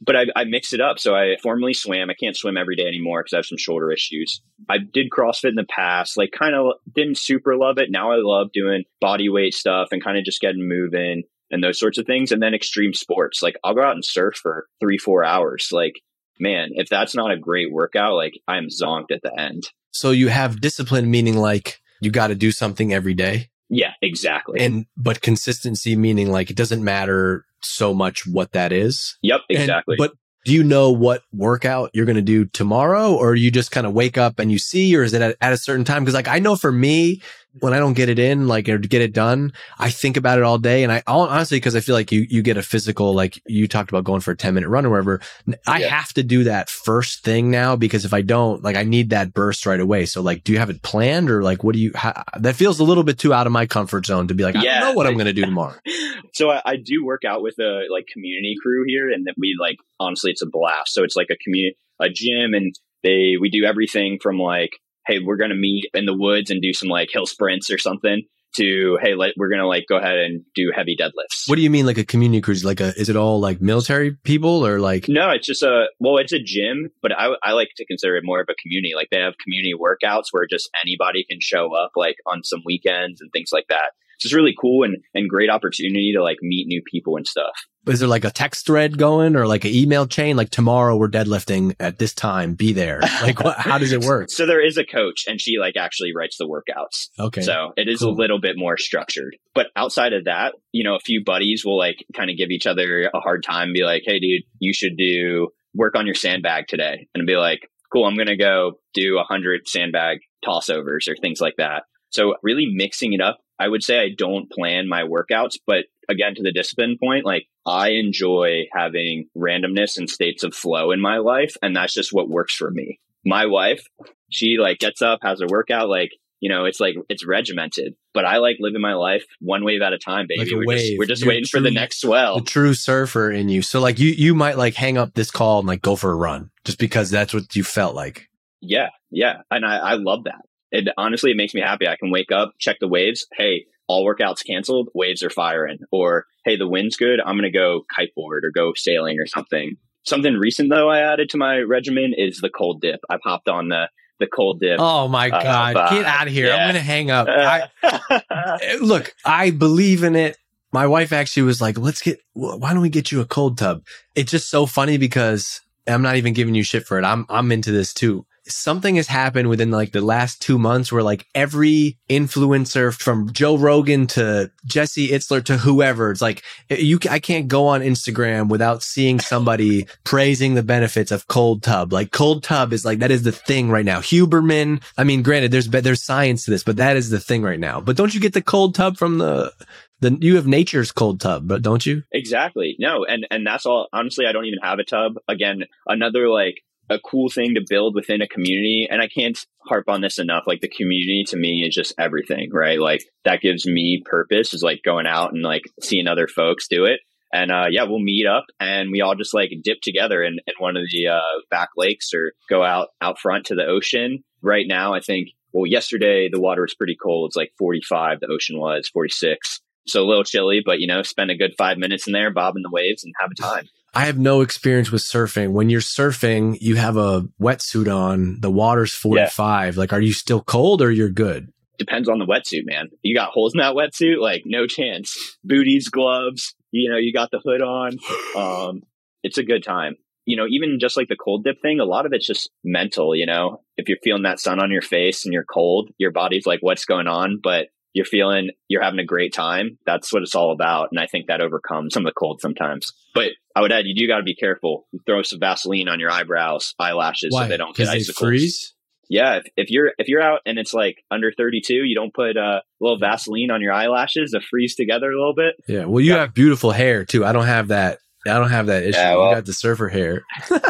but 0.00 0.16
I, 0.16 0.26
I 0.36 0.44
mix 0.44 0.72
it 0.72 0.80
up. 0.80 0.98
So 0.98 1.14
I 1.14 1.36
formerly 1.42 1.74
swam. 1.74 2.08
I 2.10 2.14
can't 2.14 2.36
swim 2.36 2.56
every 2.56 2.76
day 2.76 2.86
anymore 2.86 3.22
because 3.22 3.32
I 3.32 3.38
have 3.38 3.46
some 3.46 3.58
shoulder 3.58 3.90
issues. 3.90 4.42
I 4.68 4.78
did 4.78 5.08
CrossFit 5.10 5.48
in 5.48 5.54
the 5.56 5.66
past, 5.68 6.16
like 6.16 6.30
kind 6.38 6.54
of 6.54 6.74
didn't 6.94 7.18
super 7.18 7.56
love 7.56 7.78
it. 7.78 7.90
Now 7.90 8.12
I 8.12 8.16
love 8.18 8.48
doing 8.52 8.84
body 9.00 9.28
weight 9.28 9.54
stuff 9.54 9.88
and 9.92 10.04
kind 10.04 10.18
of 10.18 10.24
just 10.24 10.40
getting 10.40 10.68
moving 10.68 11.24
and 11.50 11.64
those 11.64 11.80
sorts 11.80 11.98
of 11.98 12.06
things. 12.06 12.30
And 12.30 12.40
then 12.42 12.54
extreme 12.54 12.94
sports. 12.94 13.42
Like 13.42 13.56
I'll 13.64 13.74
go 13.74 13.82
out 13.82 13.94
and 13.94 14.04
surf 14.04 14.36
for 14.36 14.66
three, 14.78 14.98
four 14.98 15.24
hours. 15.24 15.70
Like, 15.72 15.94
man, 16.40 16.70
if 16.72 16.88
that's 16.88 17.14
not 17.14 17.30
a 17.30 17.36
great 17.38 17.72
workout, 17.72 18.14
like 18.14 18.34
I'm 18.48 18.68
zonked 18.68 19.10
at 19.12 19.22
the 19.22 19.38
end. 19.38 19.64
So 19.92 20.10
you 20.10 20.28
have 20.28 20.60
discipline, 20.60 21.10
meaning 21.10 21.36
like 21.36 21.80
you 22.00 22.10
got 22.10 22.28
to 22.28 22.34
do 22.34 22.50
something 22.52 22.92
every 22.92 23.14
day. 23.14 23.50
Yeah, 23.68 23.92
exactly. 24.02 24.60
And, 24.60 24.86
but 24.96 25.20
consistency, 25.20 25.94
meaning 25.96 26.30
like 26.32 26.50
it 26.50 26.56
doesn't 26.56 26.82
matter 26.82 27.44
so 27.62 27.94
much 27.94 28.26
what 28.26 28.52
that 28.52 28.72
is. 28.72 29.16
yep, 29.22 29.42
And- 29.48 29.58
exactly. 29.58 29.96
but 29.98 30.12
do 30.46 30.54
you 30.54 30.64
know 30.64 30.90
what 30.90 31.22
workout 31.34 31.90
you're 31.92 32.06
going 32.06 32.16
to 32.16 32.22
do 32.22 32.46
tomorrow 32.46 33.14
or 33.14 33.34
you 33.34 33.50
just 33.50 33.70
kind 33.70 33.86
of 33.86 33.92
wake 33.92 34.16
up 34.16 34.38
and 34.38 34.50
you 34.50 34.58
see, 34.58 34.96
or 34.96 35.02
is 35.02 35.12
it 35.12 35.20
at, 35.20 35.36
at 35.42 35.52
a 35.52 35.56
certain 35.58 35.84
time? 35.84 36.02
Cause 36.04 36.14
like 36.14 36.28
I 36.28 36.38
know 36.38 36.56
for 36.56 36.72
me, 36.72 37.20
when 37.58 37.74
I 37.74 37.78
don't 37.78 37.94
get 37.94 38.08
it 38.08 38.18
in, 38.18 38.46
like, 38.46 38.68
or 38.68 38.78
get 38.78 39.02
it 39.02 39.12
done, 39.12 39.52
I 39.78 39.90
think 39.90 40.16
about 40.16 40.38
it 40.38 40.44
all 40.44 40.58
day. 40.58 40.84
And 40.84 40.92
I 40.92 41.02
honestly, 41.06 41.60
cause 41.60 41.74
I 41.74 41.80
feel 41.80 41.96
like 41.96 42.12
you, 42.12 42.24
you 42.30 42.42
get 42.42 42.56
a 42.56 42.62
physical, 42.62 43.12
like 43.12 43.42
you 43.46 43.66
talked 43.66 43.90
about 43.90 44.04
going 44.04 44.20
for 44.20 44.30
a 44.30 44.36
10 44.36 44.54
minute 44.54 44.68
run 44.68 44.86
or 44.86 44.90
whatever. 44.90 45.20
I 45.66 45.80
Yeah. 45.80 45.88
have 45.88 46.12
to 46.14 46.22
do 46.22 46.44
that 46.44 46.70
first 46.70 47.24
thing 47.24 47.50
now 47.50 47.74
because 47.74 48.04
if 48.04 48.14
I 48.14 48.22
don't, 48.22 48.62
like, 48.62 48.76
I 48.76 48.84
need 48.84 49.10
that 49.10 49.34
burst 49.34 49.66
right 49.66 49.80
away. 49.80 50.06
So 50.06 50.22
like, 50.22 50.44
do 50.44 50.52
you 50.52 50.58
have 50.58 50.70
it 50.70 50.82
planned 50.82 51.28
or 51.30 51.42
like, 51.42 51.64
what 51.64 51.74
do 51.74 51.80
you, 51.80 51.90
how, 51.94 52.22
that 52.38 52.54
feels 52.54 52.78
a 52.78 52.84
little 52.84 53.02
bit 53.04 53.18
too 53.18 53.34
out 53.34 53.46
of 53.46 53.52
my 53.52 53.66
comfort 53.66 54.06
zone 54.06 54.28
to 54.28 54.34
be 54.34 54.44
like, 54.44 54.54
I 54.54 54.62
Yeah. 54.62 54.78
don't 54.80 54.90
know 54.90 54.94
what 54.94 55.06
I'm 55.08 55.14
going 55.14 55.26
to 55.26 55.32
do 55.32 55.44
tomorrow. 55.44 55.74
so 56.34 56.50
I, 56.50 56.62
I 56.64 56.76
do 56.76 57.04
work 57.04 57.24
out 57.26 57.42
with 57.42 57.58
a 57.58 57.82
like 57.90 58.06
community 58.12 58.54
crew 58.62 58.84
here, 58.86 59.10
and 59.10 59.26
that 59.26 59.34
we 59.36 59.56
like 59.60 59.76
honestly, 59.98 60.30
it's 60.30 60.42
a 60.42 60.46
blast. 60.46 60.94
So 60.94 61.02
it's 61.02 61.16
like 61.16 61.28
a 61.30 61.36
community, 61.42 61.76
a 62.00 62.08
gym, 62.08 62.54
and 62.54 62.72
they 63.02 63.34
we 63.40 63.50
do 63.50 63.64
everything 63.64 64.18
from 64.22 64.38
like, 64.38 64.70
hey, 65.10 65.18
we're 65.24 65.36
gonna 65.36 65.54
meet 65.54 65.86
in 65.94 66.06
the 66.06 66.16
woods 66.16 66.50
and 66.50 66.62
do 66.62 66.72
some 66.72 66.88
like 66.88 67.08
hill 67.12 67.26
sprints 67.26 67.70
or 67.70 67.78
something, 67.78 68.22
to 68.54 68.98
hey, 69.00 69.14
let, 69.14 69.34
we're 69.36 69.48
gonna 69.48 69.66
like 69.66 69.84
go 69.88 69.96
ahead 69.96 70.18
and 70.18 70.42
do 70.54 70.72
heavy 70.74 70.96
deadlifts. 70.96 71.48
What 71.48 71.56
do 71.56 71.62
you 71.62 71.70
mean 71.70 71.86
like 71.86 71.98
a 71.98 72.04
community 72.04 72.40
cruise? 72.40 72.64
Like 72.64 72.80
a, 72.80 72.98
is 72.98 73.08
it 73.08 73.16
all 73.16 73.40
like 73.40 73.60
military 73.60 74.12
people 74.24 74.66
or 74.66 74.80
like, 74.80 75.08
No, 75.08 75.30
it's 75.30 75.46
just 75.46 75.62
a 75.62 75.86
well, 75.98 76.18
it's 76.18 76.32
a 76.32 76.42
gym, 76.42 76.90
but 77.02 77.12
I, 77.12 77.30
I 77.42 77.52
like 77.52 77.68
to 77.76 77.86
consider 77.86 78.16
it 78.16 78.24
more 78.24 78.40
of 78.40 78.48
a 78.50 78.54
community. 78.62 78.92
Like 78.94 79.08
they 79.10 79.20
have 79.20 79.34
community 79.42 79.72
workouts 79.78 80.26
where 80.30 80.46
just 80.48 80.68
anybody 80.84 81.24
can 81.28 81.38
show 81.40 81.74
up, 81.74 81.92
like 81.96 82.16
on 82.26 82.42
some 82.44 82.62
weekends 82.64 83.20
and 83.20 83.30
things 83.32 83.50
like 83.52 83.66
that. 83.68 83.92
It's 84.16 84.24
just 84.24 84.34
really 84.34 84.54
cool 84.60 84.84
and 84.84 84.98
and 85.14 85.28
great 85.30 85.50
opportunity 85.50 86.12
to 86.14 86.22
like 86.22 86.38
meet 86.42 86.66
new 86.66 86.82
people 86.90 87.16
and 87.16 87.26
stuff. 87.26 87.54
Is 87.86 88.00
there 88.00 88.08
like 88.08 88.24
a 88.24 88.30
text 88.30 88.66
thread 88.66 88.98
going 88.98 89.36
or 89.36 89.46
like 89.46 89.64
an 89.64 89.72
email 89.74 90.06
chain? 90.06 90.36
Like 90.36 90.50
tomorrow 90.50 90.96
we're 90.96 91.08
deadlifting 91.08 91.74
at 91.80 91.98
this 91.98 92.12
time, 92.14 92.54
be 92.54 92.72
there. 92.72 93.00
Like 93.22 93.42
what, 93.42 93.58
how 93.58 93.76
does 93.78 93.92
it 93.92 94.02
work? 94.04 94.30
So 94.30 94.46
there 94.46 94.64
is 94.64 94.76
a 94.78 94.84
coach, 94.84 95.24
and 95.28 95.40
she 95.40 95.58
like 95.58 95.76
actually 95.76 96.12
writes 96.14 96.36
the 96.38 96.46
workouts. 96.46 97.08
Okay. 97.18 97.42
So 97.42 97.72
it 97.76 97.86
is 97.88 98.00
Cool. 98.00 98.10
a 98.10 98.14
little 98.14 98.40
bit 98.40 98.56
more 98.56 98.76
structured. 98.78 99.36
But 99.54 99.66
outside 99.76 100.12
of 100.14 100.24
that, 100.24 100.54
you 100.72 100.84
know, 100.84 100.94
a 100.96 101.00
few 101.00 101.22
buddies 101.24 101.62
will 101.64 101.76
like 101.78 102.04
kind 102.16 102.30
of 102.30 102.36
give 102.36 102.50
each 102.50 102.66
other 102.66 103.10
a 103.12 103.20
hard 103.20 103.42
time, 103.42 103.72
be 103.74 103.82
like, 103.84 104.02
"Hey, 104.06 104.18
dude, 104.20 104.42
you 104.58 104.72
should 104.72 104.96
do 104.96 105.48
work 105.74 105.96
on 105.96 106.06
your 106.06 106.14
sandbag 106.14 106.66
today," 106.68 107.08
and 107.14 107.26
be 107.26 107.36
like, 107.36 107.60
"Cool, 107.92 108.04
I'm 108.06 108.16
gonna 108.16 108.36
go 108.36 108.72
do 108.94 109.18
a 109.18 109.24
hundred 109.24 109.68
sandbag 109.68 110.18
toss 110.44 110.70
overs 110.70 111.08
or 111.08 111.16
things 111.16 111.40
like 111.40 111.54
that." 111.58 111.82
So 112.10 112.34
really 112.42 112.66
mixing 112.72 113.12
it 113.12 113.20
up. 113.20 113.38
I 113.58 113.68
would 113.68 113.82
say 113.82 113.98
I 114.00 114.08
don't 114.16 114.50
plan 114.50 114.88
my 114.88 115.02
workouts, 115.02 115.56
but 115.66 115.84
again, 116.10 116.34
to 116.34 116.42
the 116.42 116.52
discipline 116.52 116.98
point, 117.02 117.24
like 117.24 117.46
I 117.66 117.90
enjoy 117.90 118.66
having 118.72 119.28
randomness 119.36 119.96
and 119.96 120.10
states 120.10 120.42
of 120.42 120.54
flow 120.54 120.90
in 120.90 121.00
my 121.00 121.18
life, 121.18 121.56
and 121.62 121.74
that's 121.74 121.94
just 121.94 122.12
what 122.12 122.28
works 122.28 122.54
for 122.54 122.70
me. 122.70 123.00
My 123.24 123.46
wife, 123.46 123.86
she 124.30 124.56
like 124.58 124.78
gets 124.78 125.02
up, 125.02 125.20
has 125.22 125.40
her 125.40 125.46
workout, 125.48 125.88
like 125.88 126.10
you 126.40 126.48
know, 126.48 126.64
it's 126.64 126.80
like 126.80 126.96
it's 127.08 127.24
regimented. 127.24 127.94
But 128.12 128.24
I 128.24 128.38
like 128.38 128.56
living 128.58 128.80
my 128.80 128.94
life 128.94 129.24
one 129.40 129.62
wave 129.62 129.82
at 129.82 129.92
a 129.92 129.98
time, 129.98 130.26
baby. 130.26 130.40
Like 130.40 130.52
a 130.52 130.56
we're 130.56 130.76
just 130.76 130.98
we're 130.98 131.06
just 131.06 131.22
You're 131.22 131.28
waiting 131.28 131.46
for 131.46 131.60
the 131.60 131.70
next 131.70 132.00
swell. 132.00 132.38
the 132.38 132.44
true 132.44 132.74
surfer 132.74 133.30
in 133.30 133.48
you. 133.48 133.62
So 133.62 133.80
like 133.80 133.98
you, 133.98 134.10
you 134.10 134.34
might 134.34 134.56
like 134.56 134.74
hang 134.74 134.98
up 134.98 135.14
this 135.14 135.30
call 135.30 135.60
and 135.60 135.68
like 135.68 135.82
go 135.82 135.96
for 135.96 136.10
a 136.10 136.14
run 136.16 136.50
just 136.64 136.78
because 136.78 137.10
that's 137.10 137.32
what 137.34 137.54
you 137.54 137.62
felt 137.62 137.94
like. 137.94 138.28
Yeah, 138.62 138.88
yeah, 139.10 139.42
and 139.50 139.64
I, 139.64 139.76
I 139.76 139.94
love 139.94 140.24
that. 140.24 140.42
It 140.72 140.88
honestly, 140.96 141.30
it 141.30 141.36
makes 141.36 141.54
me 141.54 141.60
happy. 141.60 141.86
I 141.88 141.96
can 141.96 142.10
wake 142.10 142.32
up, 142.32 142.52
check 142.58 142.76
the 142.80 142.88
waves. 142.88 143.26
Hey, 143.32 143.66
all 143.90 144.06
workouts 144.06 144.46
canceled. 144.46 144.88
Waves 144.94 145.22
are 145.24 145.30
firing. 145.30 145.78
Or 145.90 146.26
hey, 146.44 146.56
the 146.56 146.68
wind's 146.68 146.96
good. 146.96 147.20
I'm 147.20 147.36
gonna 147.36 147.50
go 147.50 147.84
kiteboard 147.98 148.44
or 148.44 148.52
go 148.54 148.72
sailing 148.76 149.18
or 149.18 149.26
something. 149.26 149.76
Something 150.04 150.34
recent 150.34 150.70
though 150.70 150.88
I 150.88 151.00
added 151.00 151.28
to 151.30 151.36
my 151.38 151.58
regimen 151.58 152.14
is 152.16 152.38
the 152.38 152.50
cold 152.50 152.80
dip. 152.80 153.00
I 153.10 153.18
popped 153.22 153.48
on 153.48 153.68
the 153.68 153.88
the 154.20 154.26
cold 154.28 154.60
dip. 154.60 154.78
Oh 154.78 155.08
my 155.08 155.28
Uh, 155.28 155.42
God. 155.42 155.90
Get 155.90 156.04
out 156.04 156.26
of 156.28 156.32
here. 156.32 156.52
I'm 156.52 156.58
going 156.58 156.74
to 156.74 156.80
hang 156.80 157.10
up. 157.10 157.26
I, 157.28 157.68
Eh, 158.62 158.76
look, 158.80 159.14
I 159.24 159.50
believe 159.50 160.04
in 160.04 160.14
it. 160.14 160.36
My 160.72 160.86
wife 160.86 161.12
actually 161.12 161.44
was 161.44 161.60
like, 161.60 161.78
let's 161.78 162.02
get, 162.02 162.20
why 162.34 162.72
don't 162.74 162.82
we 162.82 162.90
get 162.90 163.10
you 163.10 163.20
a 163.22 163.24
cold 163.24 163.56
tub? 163.58 163.82
It's 164.14 164.30
just 164.30 164.50
so 164.50 164.66
funny 164.66 164.98
because 164.98 165.62
I'm 165.88 166.02
not 166.02 166.16
even 166.16 166.34
giving 166.34 166.54
you 166.54 166.62
shit 166.62 166.84
for 166.86 166.98
it. 166.98 167.04
I'm, 167.04 167.24
I'm 167.30 167.50
into 167.50 167.72
this 167.72 167.92
too. 167.94 168.26
Something 168.50 168.96
has 168.96 169.06
happened 169.06 169.48
within 169.48 169.70
like 169.70 169.92
the 169.92 170.00
last 170.00 170.40
two 170.42 170.58
months 170.58 170.92
where 170.92 171.02
like 171.02 171.26
every 171.34 171.98
influencer 172.08 172.92
from 172.92 173.32
Joe 173.32 173.56
Rogan 173.56 174.06
to 174.08 174.50
Jesse 174.64 175.08
Itzler 175.08 175.44
to 175.44 175.56
whoever, 175.56 176.10
it's 176.10 176.20
like 176.20 176.42
eh, 176.68 176.76
you, 176.76 176.98
I 177.10 177.18
can't 177.18 177.48
go 177.48 177.66
on 177.66 177.80
Instagram 177.80 178.48
without 178.48 178.82
seeing 178.82 179.20
somebody 179.20 179.86
praising 180.04 180.54
the 180.54 180.62
benefits 180.62 181.10
of 181.10 181.28
cold 181.28 181.62
tub. 181.62 181.92
Like 181.92 182.10
cold 182.10 182.42
tub 182.42 182.72
is 182.72 182.84
like, 182.84 182.98
that 182.98 183.10
is 183.10 183.22
the 183.22 183.32
thing 183.32 183.70
right 183.70 183.84
now. 183.84 184.00
Huberman. 184.00 184.82
I 184.98 185.04
mean, 185.04 185.22
granted, 185.22 185.50
there's, 185.50 185.68
there's 185.68 186.02
science 186.02 186.44
to 186.44 186.50
this, 186.50 186.64
but 186.64 186.76
that 186.76 186.96
is 186.96 187.10
the 187.10 187.20
thing 187.20 187.42
right 187.42 187.60
now. 187.60 187.80
But 187.80 187.96
don't 187.96 188.14
you 188.14 188.20
get 188.20 188.32
the 188.32 188.42
cold 188.42 188.74
tub 188.74 188.96
from 188.96 189.18
the, 189.18 189.52
the, 190.00 190.16
you 190.20 190.36
have 190.36 190.46
nature's 190.46 190.92
cold 190.92 191.20
tub, 191.20 191.46
but 191.46 191.62
don't 191.62 191.84
you? 191.84 192.02
Exactly. 192.10 192.76
No, 192.78 193.04
and 193.04 193.26
and 193.30 193.46
that's 193.46 193.66
all. 193.66 193.88
Honestly, 193.92 194.26
I 194.26 194.32
don't 194.32 194.46
even 194.46 194.60
have 194.62 194.78
a 194.78 194.84
tub. 194.84 195.16
Again, 195.28 195.64
another 195.86 196.28
like 196.28 196.62
a 196.90 196.98
cool 196.98 197.30
thing 197.30 197.54
to 197.54 197.64
build 197.66 197.94
within 197.94 198.20
a 198.20 198.28
community. 198.28 198.88
And 198.90 199.00
I 199.00 199.06
can't 199.06 199.38
harp 199.66 199.88
on 199.88 200.00
this 200.00 200.18
enough. 200.18 200.44
Like 200.46 200.60
the 200.60 200.68
community 200.68 201.24
to 201.28 201.36
me 201.36 201.64
is 201.66 201.74
just 201.74 201.94
everything, 201.98 202.50
right? 202.52 202.80
Like 202.80 203.04
that 203.24 203.40
gives 203.40 203.64
me 203.64 204.02
purpose 204.04 204.52
is 204.52 204.62
like 204.62 204.82
going 204.84 205.06
out 205.06 205.32
and 205.32 205.42
like 205.42 205.62
seeing 205.80 206.08
other 206.08 206.26
folks 206.26 206.66
do 206.68 206.84
it. 206.84 207.00
And 207.32 207.52
uh, 207.52 207.66
yeah, 207.70 207.84
we'll 207.84 208.00
meet 208.00 208.26
up 208.26 208.46
and 208.58 208.90
we 208.90 209.02
all 209.02 209.14
just 209.14 209.32
like 209.32 209.50
dip 209.62 209.80
together 209.82 210.20
in, 210.22 210.40
in 210.48 210.54
one 210.58 210.76
of 210.76 210.82
the 210.90 211.06
uh, 211.06 211.40
back 211.48 211.68
lakes 211.76 212.12
or 212.12 212.32
go 212.48 212.64
out 212.64 212.88
out 213.00 213.20
front 213.20 213.46
to 213.46 213.54
the 213.54 213.66
ocean. 213.66 214.24
Right 214.42 214.66
now, 214.66 214.94
I 214.94 215.00
think. 215.00 215.28
Well, 215.52 215.66
yesterday 215.66 216.28
the 216.32 216.40
water 216.40 216.62
was 216.62 216.74
pretty 216.74 216.96
cold. 217.00 217.28
It's 217.28 217.36
like 217.36 217.52
45. 217.58 218.20
The 218.20 218.28
ocean 218.28 218.58
was 218.58 218.88
46. 218.88 219.60
So 219.86 220.02
a 220.02 220.06
little 220.06 220.24
chilly, 220.24 220.62
but 220.64 220.80
you 220.80 220.86
know, 220.86 221.02
spend 221.02 221.30
a 221.30 221.36
good 221.36 221.54
five 221.58 221.76
minutes 221.78 222.06
in 222.06 222.12
there, 222.12 222.32
bobbing 222.32 222.62
the 222.62 222.70
waves, 222.70 223.04
and 223.04 223.12
have 223.20 223.30
a 223.30 223.40
time. 223.40 223.68
I 223.92 224.06
have 224.06 224.18
no 224.18 224.40
experience 224.40 224.90
with 224.90 225.02
surfing. 225.02 225.50
When 225.52 225.68
you're 225.68 225.80
surfing, 225.80 226.58
you 226.60 226.76
have 226.76 226.96
a 226.96 227.22
wetsuit 227.40 227.92
on. 227.92 228.40
The 228.40 228.50
water's 228.50 228.94
45. 228.94 229.76
Like, 229.76 229.92
are 229.92 230.00
you 230.00 230.12
still 230.12 230.40
cold 230.40 230.80
or 230.80 230.90
you're 230.90 231.08
good? 231.08 231.52
Depends 231.78 232.08
on 232.08 232.18
the 232.18 232.26
wetsuit, 232.26 232.66
man. 232.66 232.90
You 233.02 233.16
got 233.16 233.30
holes 233.30 233.54
in 233.54 233.58
that 233.58 233.74
wetsuit, 233.74 234.20
like 234.20 234.42
no 234.44 234.66
chance. 234.66 235.38
Booties, 235.42 235.88
gloves, 235.88 236.54
you 236.70 236.90
know, 236.90 236.98
you 236.98 237.12
got 237.12 237.30
the 237.30 237.40
hood 237.40 237.62
on. 237.62 237.98
Um, 238.36 238.82
it's 239.22 239.38
a 239.38 239.42
good 239.42 239.64
time. 239.64 239.96
You 240.24 240.36
know, 240.36 240.46
even 240.48 240.78
just 240.78 240.96
like 240.96 241.08
the 241.08 241.16
cold 241.16 241.42
dip 241.42 241.60
thing, 241.60 241.80
a 241.80 241.84
lot 241.84 242.06
of 242.06 242.12
it's 242.12 242.26
just 242.26 242.50
mental, 242.62 243.16
you 243.16 243.26
know. 243.26 243.62
If 243.76 243.88
you're 243.88 243.98
feeling 244.04 244.22
that 244.22 244.38
sun 244.38 244.60
on 244.60 244.70
your 244.70 244.82
face 244.82 245.24
and 245.24 245.32
you're 245.32 245.44
cold, 245.44 245.90
your 245.98 246.12
body's 246.12 246.46
like, 246.46 246.60
what's 246.60 246.84
going 246.84 247.08
on? 247.08 247.40
But 247.42 247.68
you're 247.92 248.04
feeling 248.04 248.50
you're 248.68 248.82
having 248.82 249.00
a 249.00 249.04
great 249.04 249.32
time. 249.34 249.78
That's 249.86 250.12
what 250.12 250.22
it's 250.22 250.34
all 250.34 250.52
about. 250.52 250.88
And 250.92 251.00
I 251.00 251.06
think 251.06 251.26
that 251.26 251.40
overcomes 251.40 251.92
some 251.94 252.06
of 252.06 252.10
the 252.10 252.14
cold 252.18 252.40
sometimes. 252.40 252.86
But 253.14 253.30
I 253.56 253.60
would 253.62 253.72
add, 253.72 253.86
you 253.86 253.94
do 253.94 254.06
got 254.06 254.18
to 254.18 254.22
be 254.22 254.34
careful. 254.34 254.86
Throw 255.06 255.22
some 255.22 255.40
Vaseline 255.40 255.88
on 255.88 255.98
your 256.00 256.10
eyebrows, 256.10 256.74
eyelashes, 256.78 257.34
so 257.36 257.46
they 257.48 257.56
don't 257.56 257.74
get 257.76 257.88
icicles. 257.88 258.16
freeze? 258.18 258.74
Yeah, 259.08 259.38
if, 259.38 259.44
if 259.56 259.70
you're 259.70 259.92
if 259.98 260.06
you're 260.06 260.22
out 260.22 260.38
and 260.46 260.56
it's 260.56 260.72
like 260.72 261.02
under 261.10 261.32
32, 261.36 261.74
you 261.74 261.96
don't 261.96 262.14
put 262.14 262.36
uh, 262.36 262.60
a 262.60 262.62
little 262.80 262.98
Vaseline 262.98 263.50
on 263.50 263.60
your 263.60 263.72
eyelashes 263.72 264.30
to 264.30 264.40
freeze 264.40 264.76
together 264.76 265.10
a 265.10 265.18
little 265.18 265.34
bit. 265.34 265.56
Yeah. 265.66 265.86
Well, 265.86 266.00
you 266.00 266.12
Yeah. 266.12 266.20
have 266.20 266.32
beautiful 266.34 266.70
hair 266.70 267.04
too. 267.04 267.24
I 267.24 267.32
don't 267.32 267.46
have 267.46 267.68
that. 267.68 267.98
I 268.24 268.34
don't 268.34 268.50
have 268.50 268.66
that 268.66 268.84
issue. 268.84 268.98
Yeah, 268.98 269.16
well- 269.16 269.30
you 269.30 269.34
got 269.34 269.46
the 269.46 269.52
surfer 269.52 269.88
hair. 269.88 270.22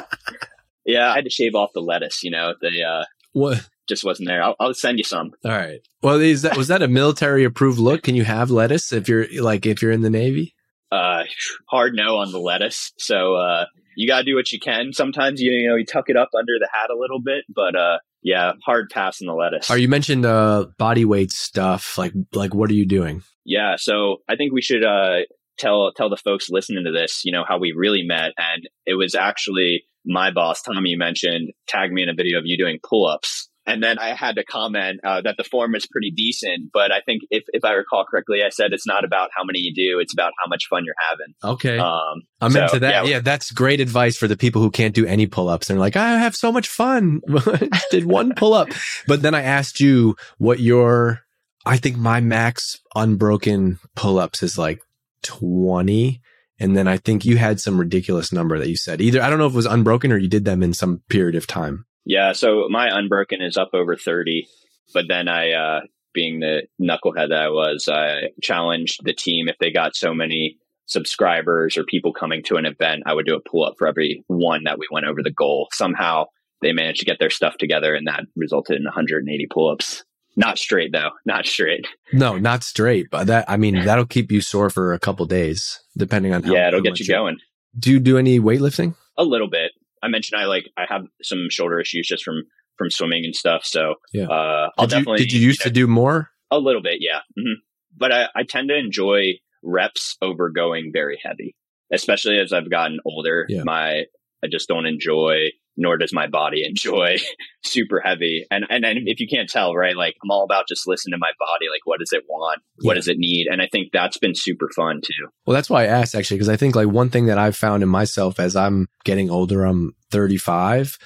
Yeah, 0.87 1.11
I 1.11 1.15
had 1.17 1.25
to 1.25 1.31
shave 1.31 1.55
off 1.55 1.71
the 1.75 1.81
lettuce. 1.83 2.23
You 2.25 2.31
know, 2.31 2.55
the 2.61 2.83
uh, 2.83 3.05
What? 3.33 3.61
Just 3.91 4.05
wasn't 4.05 4.29
there. 4.29 4.43
I'll, 4.43 4.57
I'll 4.59 4.75
send 4.75 4.97
you 4.97 5.05
some. 5.05 5.33
All 5.45 5.51
right. 5.51 5.81
Well, 6.03 6.19
is 6.21 6.43
that 6.43 6.57
was 6.57 6.69
that 6.69 6.83
a 6.83 6.89
military 6.89 7.45
approved 7.45 7.79
look? 7.79 8.03
Can 8.05 8.15
you 8.15 8.25
have 8.25 8.51
lettuce 8.51 8.93
if 8.93 9.09
you're 9.09 9.27
like 9.43 9.67
if 9.67 9.83
you're 9.83 9.93
in 9.93 10.01
the 10.01 10.11
Navy? 10.11 10.55
Uh, 10.91 11.25
hard 11.69 11.95
no 11.95 12.17
on 12.17 12.33
the 12.33 12.41
lettuce. 12.41 12.93
So 12.99 13.35
uh, 13.35 13.67
you 13.97 14.09
got 14.09 14.21
to 14.21 14.25
do 14.25 14.35
what 14.35 14.51
you 14.51 14.59
can. 14.59 14.93
Sometimes 14.95 15.43
you 15.43 15.51
you 15.53 15.69
know 15.69 15.77
you 15.77 15.85
tuck 15.85 16.09
it 16.09 16.17
up 16.17 16.31
under 16.37 16.55
the 16.59 16.69
hat 16.73 16.89
a 16.91 16.99
little 16.99 17.21
bit, 17.21 17.45
but 17.55 17.77
uh, 17.77 17.99
yeah, 18.23 18.53
hard 18.65 18.89
pass 18.91 19.21
on 19.21 19.27
the 19.27 19.35
lettuce. 19.35 19.71
Are 19.71 19.79
you 19.79 19.89
mentioned 19.89 20.25
uh 20.25 20.67
body 20.79 21.05
weight 21.05 21.33
stuff? 21.33 21.99
Like 21.99 22.15
like 22.33 22.55
what 22.55 22.71
are 22.71 22.75
you 22.75 22.87
doing? 22.87 23.23
Yeah, 23.45 23.77
so 23.77 24.19
I 24.29 24.37
think 24.37 24.53
we 24.53 24.63
should 24.63 24.85
uh, 24.85 25.21
tell 25.59 25.93
tell 25.97 26.11
the 26.11 26.17
folks 26.17 26.51
listening 26.51 26.85
to 26.85 26.93
this, 26.93 27.23
you 27.25 27.33
know, 27.33 27.45
how 27.47 27.59
we 27.59 27.73
really 27.77 28.03
met. 28.03 28.33
And 28.39 28.69
it 28.87 28.95
was 28.95 29.15
actually 29.15 29.85
my 30.05 30.31
boss, 30.31 30.63
Tommy, 30.63 30.91
you 30.91 30.99
mentioned, 30.99 31.53
tagged 31.69 31.93
me 31.93 32.03
in 32.03 32.09
a 32.09 32.15
video 32.15 32.39
of 32.39 32.45
you 32.47 32.57
doing 32.57 32.79
pull 32.83 33.07
ups. 33.07 33.50
And 33.71 33.83
then 33.83 33.99
I 33.99 34.15
had 34.15 34.35
to 34.35 34.45
comment 34.45 35.01
uh, 35.05 35.21
that 35.23 35.37
the 35.37 35.45
form 35.45 35.75
is 35.75 35.87
pretty 35.87 36.11
decent. 36.11 36.71
But 36.73 36.91
I 36.91 37.01
think 37.01 37.23
if, 37.31 37.45
if 37.49 37.65
I 37.65 37.73
recall 37.73 38.05
correctly, 38.05 38.43
I 38.45 38.49
said 38.49 38.73
it's 38.73 38.87
not 38.87 39.05
about 39.05 39.31
how 39.35 39.45
many 39.45 39.61
you 39.61 39.73
do, 39.73 40.01
it's 40.01 40.13
about 40.13 40.33
how 40.41 40.49
much 40.49 40.67
fun 40.69 40.85
you're 40.85 40.95
having. 41.09 41.35
Okay. 41.45 41.79
Um, 41.79 42.23
I'm 42.41 42.51
so, 42.51 42.65
into 42.65 42.81
that. 42.81 43.07
yeah. 43.07 43.11
Yeah, 43.11 43.21
that's 43.21 43.53
great 43.53 43.81
advice 43.81 44.17
for 44.17 44.27
the 44.27 44.37
people 44.37 44.61
who 44.61 44.71
can't 44.71 44.95
do 44.95 45.07
any 45.07 45.27
pull 45.27 45.49
ups. 45.49 45.69
They're 45.69 45.79
like, 45.79 45.97
I 45.97 46.19
have 46.19 46.35
so 46.35 46.51
much 46.51 46.69
fun. 46.69 47.21
Did 47.91 48.07
one 48.07 48.35
pull 48.35 48.55
up. 48.55 48.69
But 49.07 49.23
then 49.23 49.35
I 49.35 49.43
asked 49.43 49.81
you 49.81 50.17
what 50.39 50.59
your, 50.59 51.21
I 51.65 51.77
think 51.77 51.97
my 51.97 52.21
max 52.21 52.81
unbroken 52.95 53.79
pull 53.95 54.19
ups 54.19 54.43
is 54.43 54.59
like 54.59 54.83
20. 55.23 56.21
And 56.59 56.77
then 56.77 56.89
I 56.89 56.99
think 56.99 57.25
you 57.25 57.37
had 57.37 57.61
some 57.61 57.79
ridiculous 57.79 58.33
number 58.33 58.59
that 58.59 58.69
you 58.69 58.77
said. 58.77 59.01
Either 59.01 59.23
I 59.23 59.31
don't 59.31 59.39
know 59.39 59.47
if 59.47 59.53
it 59.53 59.57
was 59.57 59.67
unbroken 59.67 60.13
or 60.13 60.19
you 60.19 60.29
did 60.29 60.45
them 60.45 60.63
in 60.63 60.75
some 60.75 61.03
period 61.09 61.37
of 61.37 61.47
time. 61.47 61.87
Yeah, 62.05 62.33
so 62.33 62.67
my 62.69 62.89
unbroken 62.91 63.43
is 63.43 63.57
up 63.57 63.71
over 63.73 63.97
30, 63.97 64.47
but 64.95 65.07
then 65.09 65.29
I 65.29 65.53
uh 65.53 65.81
being 66.13 66.41
the 66.41 66.63
knucklehead 66.81 67.29
that 67.29 67.43
I 67.43 67.49
was, 67.49 67.89
I 67.89 68.31
challenged 68.43 69.05
the 69.05 69.15
team 69.15 69.49
if 69.49 69.57
they 69.59 69.71
got 69.71 69.95
so 69.95 70.13
many 70.13 70.59
subscribers 70.87 71.77
or 71.77 71.85
people 71.85 72.13
coming 72.13 72.43
to 72.45 72.57
an 72.57 72.67
event, 72.67 73.05
I 73.07 73.15
would 73.15 73.27
do 73.27 73.37
a 73.37 73.41
pull 73.41 73.65
up 73.65 73.75
for 73.79 73.87
every 73.87 74.25
one 74.27 74.65
that 74.65 74.79
we 74.79 74.89
went 74.91 75.07
over 75.07 75.23
the 75.23 75.31
goal. 75.31 75.69
Somehow 75.73 76.27
they 76.63 76.73
managed 76.73 77.01
to 77.01 77.07
get 77.07 77.19
their 77.19 77.31
stuff 77.31 77.57
together 77.59 77.95
and 77.95 78.07
that 78.09 78.25
resulted 78.37 78.77
in 78.77 78.85
180 78.85 79.47
pull 79.51 79.71
ups. 79.71 80.05
Not 80.37 80.59
straight 80.59 80.93
though, 80.93 81.11
not 81.25 81.47
straight. 81.47 81.87
No, 82.13 82.39
not 82.39 82.65
straight, 82.65 83.07
but 83.11 83.27
that, 83.27 83.49
I 83.49 83.57
mean, 83.57 83.85
that'll 83.85 84.07
keep 84.07 84.31
you 84.31 84.41
sore 84.41 84.71
for 84.71 84.93
a 84.93 84.99
couple 84.99 85.27
days, 85.27 85.81
depending 85.97 86.35
on 86.35 86.43
how 86.43 86.53
yeah, 86.53 86.69
it'll 86.69 86.81
how 86.81 86.85
get 86.85 87.01
you 87.01 87.07
going. 87.07 87.39
Do 87.79 87.91
you 87.91 88.01
do 88.01 88.19
any 88.19 88.41
weightlifting? 88.41 88.95
A 89.17 89.25
little 89.25 89.49
bit. 89.49 89.73
I 90.03 90.09
mentioned 90.09 90.41
I 90.41 90.47
like 90.47 90.65
I 90.77 90.85
have 90.89 91.03
some 91.23 91.49
shoulder 91.51 91.81
issues 91.81 92.07
just 92.09 92.25
from 92.25 92.43
from 92.79 92.91
swimming 92.91 93.25
and 93.25 93.35
stuff. 93.35 93.63
So 93.65 93.95
Yeah. 94.13 94.27
uh, 94.29 94.71
I'll 94.79 94.87
Did 94.87 94.93
you, 94.93 94.99
definitely 95.01 95.19
did 95.19 95.33
you 95.33 95.41
used 95.41 95.61
know, 95.61 95.65
to 95.65 95.71
do 95.71 95.87
more? 95.87 96.31
a 96.51 96.59
little 96.59 96.83
bit, 96.83 96.97
yeah. 97.01 97.21
hmm 97.37 97.61
But 97.97 98.13
I, 98.13 98.29
I 98.35 98.43
tend 98.45 98.69
to 98.71 98.77
enjoy 98.77 99.35
reps 99.63 100.17
over 100.23 100.49
going 100.51 100.91
very 100.93 101.21
heavy, 101.23 101.55
especially 101.93 102.39
as 102.39 102.53
I've 102.53 102.71
gotten 102.71 102.99
older. 103.05 103.47
Yeah. 103.49 103.63
My 103.65 104.05
I 104.43 104.47
just 104.51 104.69
don't 104.69 104.87
enjoy, 104.87 105.49
nor 105.81 105.97
does 105.97 106.13
my 106.13 106.29
body 106.29 106.65
enjoy 106.69 107.17
super 107.65 108.01
heavy. 108.01 108.47
And 108.51 108.65
and 108.71 108.85
and 108.85 109.09
if 109.09 109.19
you 109.19 109.27
can't 109.29 109.49
tell, 109.49 109.75
right? 109.75 109.97
Like 109.97 110.15
I'm 110.23 110.31
all 110.31 110.45
about 110.45 110.69
just 110.69 110.87
listening 110.87 111.13
to 111.13 111.19
my 111.19 111.33
body. 111.39 111.67
Like 111.73 111.81
what 111.85 111.99
does 111.99 112.13
it 112.13 112.25
want? 112.29 112.61
What 112.83 112.93
Yeah. 112.93 112.95
does 112.97 113.09
it 113.09 113.19
need? 113.19 113.49
And 113.51 113.61
I 113.61 113.67
think 113.67 113.89
that's 113.93 114.19
been 114.19 114.35
super 114.35 114.69
fun 114.77 115.01
too. 115.05 115.29
Well, 115.47 115.55
that's 115.55 115.71
why 115.71 115.83
I 115.83 115.87
asked 115.87 116.15
actually, 116.15 116.37
because 116.37 116.49
I 116.49 116.57
think 116.57 116.77
like 116.77 116.89
one 116.89 117.11
thing 117.11 117.27
that 117.27 117.39
I've 117.39 117.57
found 117.57 117.83
in 117.83 117.89
myself 117.89 118.39
as 118.39 118.55
I'm 118.55 118.87
getting 119.05 119.31
older, 119.31 119.65
I'm 119.65 119.95
35. 120.13 120.99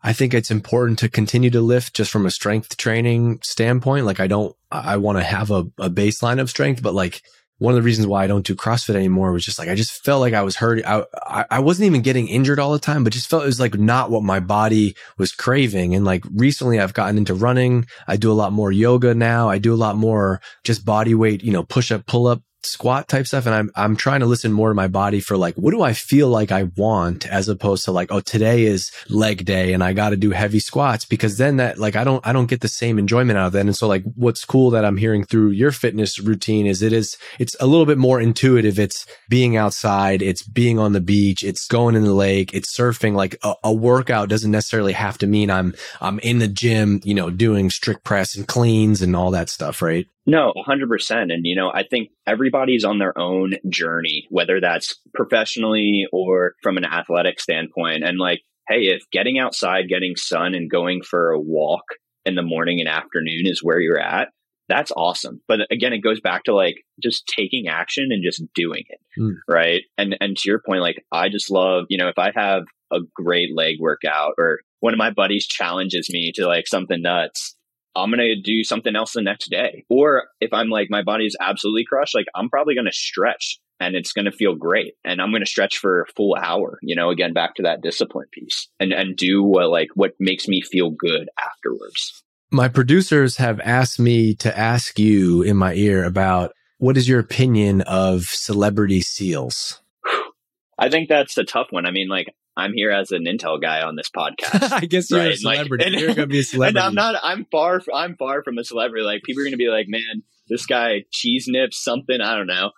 I 0.00 0.12
think 0.12 0.32
it's 0.32 0.50
important 0.52 1.00
to 1.00 1.08
continue 1.08 1.50
to 1.50 1.60
lift 1.60 1.94
just 1.94 2.12
from 2.12 2.24
a 2.24 2.30
strength 2.30 2.76
training 2.76 3.40
standpoint. 3.42 4.06
Like 4.06 4.20
I 4.20 4.28
don't, 4.28 4.54
I 4.70 4.96
want 4.98 5.18
to 5.18 5.24
have 5.24 5.50
a, 5.50 5.66
a 5.78 5.90
baseline 5.90 6.40
of 6.40 6.48
strength, 6.48 6.82
but 6.82 6.94
like 6.94 7.20
one 7.58 7.74
of 7.74 7.76
the 7.76 7.82
reasons 7.82 8.06
why 8.06 8.22
I 8.22 8.26
don't 8.28 8.46
do 8.46 8.54
CrossFit 8.54 8.94
anymore 8.94 9.32
was 9.32 9.44
just 9.44 9.58
like, 9.58 9.68
I 9.68 9.74
just 9.74 10.04
felt 10.04 10.20
like 10.20 10.34
I 10.34 10.42
was 10.42 10.56
hurt. 10.56 10.84
I, 10.86 11.04
I, 11.26 11.44
I 11.50 11.58
wasn't 11.58 11.86
even 11.86 12.02
getting 12.02 12.28
injured 12.28 12.60
all 12.60 12.72
the 12.72 12.78
time, 12.78 13.02
but 13.02 13.12
just 13.12 13.28
felt 13.28 13.42
it 13.42 13.46
was 13.46 13.60
like 13.60 13.74
not 13.74 14.10
what 14.10 14.22
my 14.22 14.38
body 14.38 14.94
was 15.18 15.32
craving. 15.32 15.94
And 15.94 16.04
like 16.04 16.24
recently 16.32 16.78
I've 16.78 16.94
gotten 16.94 17.18
into 17.18 17.34
running. 17.34 17.86
I 18.06 18.16
do 18.16 18.30
a 18.30 18.34
lot 18.34 18.52
more 18.52 18.70
yoga 18.70 19.12
now. 19.12 19.48
I 19.48 19.58
do 19.58 19.74
a 19.74 19.76
lot 19.76 19.96
more 19.96 20.40
just 20.62 20.84
body 20.84 21.14
weight, 21.14 21.42
you 21.42 21.52
know, 21.52 21.64
push 21.64 21.90
up, 21.90 22.06
pull 22.06 22.28
up, 22.28 22.42
squat 22.68 23.08
type 23.08 23.26
stuff 23.26 23.46
and 23.46 23.54
I'm 23.54 23.70
I'm 23.74 23.96
trying 23.96 24.20
to 24.20 24.26
listen 24.26 24.52
more 24.52 24.68
to 24.68 24.74
my 24.74 24.88
body 24.88 25.20
for 25.20 25.36
like 25.36 25.54
what 25.56 25.72
do 25.72 25.82
I 25.82 25.92
feel 25.92 26.28
like 26.28 26.52
I 26.52 26.64
want 26.76 27.26
as 27.26 27.48
opposed 27.48 27.84
to 27.84 27.92
like 27.92 28.12
oh 28.12 28.20
today 28.20 28.64
is 28.64 28.90
leg 29.08 29.44
day 29.44 29.72
and 29.72 29.82
I 29.82 29.92
got 29.92 30.10
to 30.10 30.16
do 30.16 30.30
heavy 30.30 30.60
squats 30.60 31.04
because 31.04 31.38
then 31.38 31.56
that 31.56 31.78
like 31.78 31.96
I 31.96 32.04
don't 32.04 32.26
I 32.26 32.32
don't 32.32 32.48
get 32.48 32.60
the 32.60 32.68
same 32.68 32.98
enjoyment 32.98 33.38
out 33.38 33.48
of 33.48 33.52
that. 33.52 33.60
And 33.60 33.76
so 33.76 33.88
like 33.88 34.04
what's 34.14 34.44
cool 34.44 34.70
that 34.70 34.84
I'm 34.84 34.96
hearing 34.96 35.24
through 35.24 35.50
your 35.50 35.72
fitness 35.72 36.18
routine 36.18 36.66
is 36.66 36.82
it 36.82 36.92
is 36.92 37.16
it's 37.38 37.56
a 37.60 37.66
little 37.66 37.86
bit 37.86 37.98
more 37.98 38.20
intuitive. 38.20 38.78
It's 38.78 39.06
being 39.28 39.56
outside 39.56 40.22
it's 40.22 40.42
being 40.42 40.78
on 40.78 40.92
the 40.92 41.00
beach 41.00 41.42
it's 41.42 41.66
going 41.66 41.94
in 41.94 42.04
the 42.04 42.14
lake 42.14 42.54
it's 42.54 42.76
surfing. 42.76 43.14
Like 43.14 43.36
a, 43.42 43.54
a 43.64 43.72
workout 43.72 44.28
doesn't 44.28 44.50
necessarily 44.50 44.92
have 44.92 45.18
to 45.18 45.26
mean 45.26 45.50
I'm 45.50 45.74
I'm 46.00 46.18
in 46.20 46.38
the 46.38 46.48
gym 46.48 47.00
you 47.04 47.14
know 47.14 47.30
doing 47.30 47.70
strict 47.70 48.04
press 48.04 48.36
and 48.36 48.46
cleans 48.46 49.02
and 49.02 49.16
all 49.16 49.30
that 49.32 49.48
stuff 49.48 49.82
right 49.82 50.06
No, 50.28 50.52
100%. 50.54 51.32
And, 51.32 51.46
you 51.46 51.56
know, 51.56 51.70
I 51.72 51.84
think 51.84 52.10
everybody's 52.26 52.84
on 52.84 52.98
their 52.98 53.18
own 53.18 53.54
journey, 53.70 54.26
whether 54.28 54.60
that's 54.60 54.94
professionally 55.14 56.06
or 56.12 56.52
from 56.62 56.76
an 56.76 56.84
athletic 56.84 57.40
standpoint. 57.40 58.04
And, 58.04 58.18
like, 58.18 58.42
hey, 58.68 58.88
if 58.88 59.02
getting 59.10 59.38
outside, 59.38 59.88
getting 59.88 60.16
sun, 60.16 60.54
and 60.54 60.70
going 60.70 61.00
for 61.02 61.30
a 61.30 61.40
walk 61.40 61.84
in 62.26 62.34
the 62.34 62.42
morning 62.42 62.78
and 62.78 62.90
afternoon 62.90 63.46
is 63.46 63.64
where 63.64 63.80
you're 63.80 63.98
at, 63.98 64.28
that's 64.68 64.92
awesome. 64.94 65.40
But 65.48 65.60
again, 65.70 65.94
it 65.94 66.00
goes 66.00 66.20
back 66.20 66.44
to 66.44 66.54
like 66.54 66.76
just 67.02 67.26
taking 67.26 67.68
action 67.68 68.08
and 68.10 68.22
just 68.22 68.42
doing 68.54 68.84
it. 68.86 69.00
Mm. 69.18 69.36
Right. 69.48 69.84
And, 69.96 70.14
and 70.20 70.36
to 70.36 70.48
your 70.50 70.60
point, 70.60 70.82
like, 70.82 71.02
I 71.10 71.30
just 71.30 71.50
love, 71.50 71.86
you 71.88 71.96
know, 71.96 72.08
if 72.08 72.18
I 72.18 72.32
have 72.34 72.64
a 72.92 72.98
great 73.14 73.56
leg 73.56 73.76
workout 73.80 74.34
or 74.36 74.60
one 74.80 74.92
of 74.92 74.98
my 74.98 75.10
buddies 75.10 75.46
challenges 75.46 76.10
me 76.10 76.32
to 76.34 76.46
like 76.46 76.66
something 76.66 77.00
nuts, 77.00 77.56
I'm 77.96 78.10
going 78.10 78.20
to 78.20 78.40
do 78.40 78.62
something 78.64 78.94
else 78.94 79.12
the 79.12 79.22
next 79.22 79.50
day. 79.50 79.84
Or 79.88 80.28
if 80.40 80.52
I'm 80.52 80.68
like, 80.68 80.88
my 80.90 81.02
body's 81.02 81.36
absolutely 81.40 81.84
crushed, 81.84 82.14
like 82.14 82.26
I'm 82.34 82.48
probably 82.48 82.74
going 82.74 82.86
to 82.86 82.92
stretch 82.92 83.58
and 83.80 83.94
it's 83.94 84.12
going 84.12 84.24
to 84.24 84.32
feel 84.32 84.54
great. 84.54 84.94
And 85.04 85.20
I'm 85.20 85.30
going 85.30 85.42
to 85.42 85.50
stretch 85.50 85.78
for 85.78 86.02
a 86.02 86.12
full 86.16 86.36
hour, 86.40 86.78
you 86.82 86.96
know, 86.96 87.10
again, 87.10 87.32
back 87.32 87.54
to 87.56 87.62
that 87.62 87.80
discipline 87.80 88.28
piece 88.32 88.68
and, 88.80 88.92
and 88.92 89.16
do 89.16 89.42
what, 89.42 89.70
like, 89.70 89.88
what 89.94 90.12
makes 90.18 90.48
me 90.48 90.62
feel 90.62 90.90
good 90.90 91.28
afterwards. 91.38 92.22
My 92.50 92.68
producers 92.68 93.36
have 93.36 93.60
asked 93.60 94.00
me 94.00 94.34
to 94.36 94.56
ask 94.56 94.98
you 94.98 95.42
in 95.42 95.56
my 95.56 95.74
ear 95.74 96.04
about 96.04 96.52
what 96.78 96.96
is 96.96 97.08
your 97.08 97.20
opinion 97.20 97.82
of 97.82 98.22
celebrity 98.22 99.00
seals? 99.00 99.82
I 100.78 100.88
think 100.88 101.08
that's 101.08 101.36
a 101.36 101.44
tough 101.44 101.68
one. 101.70 101.86
I 101.86 101.90
mean, 101.90 102.08
like, 102.08 102.34
I'm 102.58 102.72
here 102.74 102.90
as 102.90 103.12
an 103.12 103.24
Intel 103.24 103.60
guy 103.60 103.82
on 103.82 103.96
this 103.96 104.10
podcast. 104.16 104.72
I 104.72 104.86
guess 104.86 105.10
you're 105.10 105.20
a 105.20 105.28
Right, 105.28 105.38
like- 105.44 105.60
and- 105.80 105.94
you're 105.94 106.06
going 106.14 106.16
to 106.16 106.26
be 106.26 106.40
a 106.40 106.42
celebrity. 106.42 106.78
And 106.78 106.86
I'm 106.86 106.94
not. 106.94 107.14
I'm 107.22 107.46
far. 107.50 107.80
I'm 107.94 108.16
far 108.16 108.42
from 108.42 108.58
a 108.58 108.64
celebrity. 108.64 109.04
Like 109.04 109.22
people 109.22 109.40
are 109.42 109.44
going 109.44 109.52
to 109.52 109.56
be 109.56 109.68
like, 109.68 109.86
man, 109.88 110.22
this 110.48 110.66
guy 110.66 111.04
cheese 111.10 111.46
nips 111.48 111.82
something. 111.82 112.20
I 112.20 112.36
don't 112.36 112.46
know. 112.46 112.72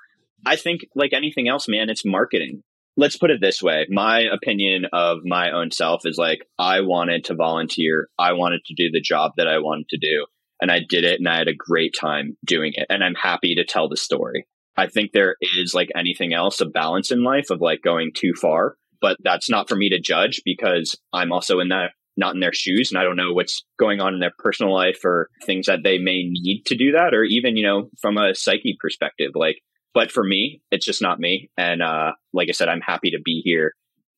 I 0.47 0.57
think 0.57 0.83
like 0.95 1.13
anything 1.13 1.49
else, 1.49 1.69
man, 1.69 1.91
it's 1.91 2.05
marketing. 2.05 2.63
Let's 2.97 3.17
put 3.17 3.31
it 3.31 3.41
this 3.41 3.63
way. 3.63 3.87
My 3.89 4.21
opinion 4.21 4.85
of 4.93 5.19
my 5.25 5.53
own 5.53 5.71
self 5.71 6.05
is 6.05 6.19
like 6.19 6.41
I 6.59 6.81
wanted 6.83 7.25
to 7.27 7.35
volunteer. 7.35 8.09
I 8.19 8.33
wanted 8.35 8.61
to 8.67 8.75
do 8.75 8.91
the 8.91 9.01
job 9.01 9.33
that 9.39 9.49
I 9.49 9.59
wanted 9.59 9.89
to 9.91 9.99
do, 9.99 10.27
and 10.61 10.71
I 10.71 10.81
did 10.87 11.05
it, 11.05 11.19
and 11.21 11.29
I 11.29 11.39
had 11.39 11.49
a 11.49 11.55
great 11.55 11.95
time 11.99 12.37
doing 12.45 12.73
it, 12.75 12.87
and 12.91 13.03
I'm 13.03 13.15
happy 13.15 13.55
to 13.55 13.65
tell 13.65 13.89
the 13.89 13.97
story. 13.97 14.47
I 14.77 14.87
think 14.89 15.13
there 15.13 15.37
is 15.59 15.75
like 15.75 15.91
anything 15.97 16.33
else 16.35 16.61
a 16.61 16.67
balance 16.67 17.11
in 17.11 17.23
life 17.23 17.51
of 17.51 17.61
like 17.61 17.81
going 17.83 18.11
too 18.15 18.33
far, 18.39 18.77
but 19.01 19.17
that's 19.23 19.51
not 19.51 19.69
for 19.69 19.77
me 19.77 19.89
to 19.91 20.01
judge 20.01 20.43
because 20.45 20.97
I'm 21.13 21.33
also 21.33 21.61
in 21.61 21.69
that 21.69 21.93
not 22.17 22.35
in 22.35 22.41
their 22.41 22.53
shoes 22.53 22.91
and 22.91 23.01
I 23.01 23.05
don't 23.05 23.17
know 23.17 23.33
what's 23.33 23.63
going 23.79 24.01
on 24.01 24.15
in 24.15 24.21
their 24.21 24.33
personal 24.39 24.75
life 24.75 25.05
or 25.05 25.31
things 25.45 25.67
that 25.67 25.83
they 25.83 25.99
may 25.99 26.25
need 26.29 26.65
to 26.67 26.77
do 26.77 26.93
that 26.93 27.15
or 27.15 27.25
even, 27.25 27.57
you 27.57 27.65
know, 27.65 27.89
from 28.01 28.19
a 28.19 28.35
psyche 28.35 28.77
perspective. 28.79 29.31
Like, 29.35 29.57
but 29.95 30.11
for 30.11 30.23
me, 30.23 30.61
it's 30.71 30.85
just 30.85 31.01
not 31.01 31.19
me. 31.19 31.51
And 31.57 31.83
uh 31.83 32.13
like 32.33 32.49
I 32.49 32.53
said, 32.53 32.69
I'm 32.69 32.83
happy 32.83 33.11
to 33.13 33.21
be 33.25 33.43
here 33.45 33.73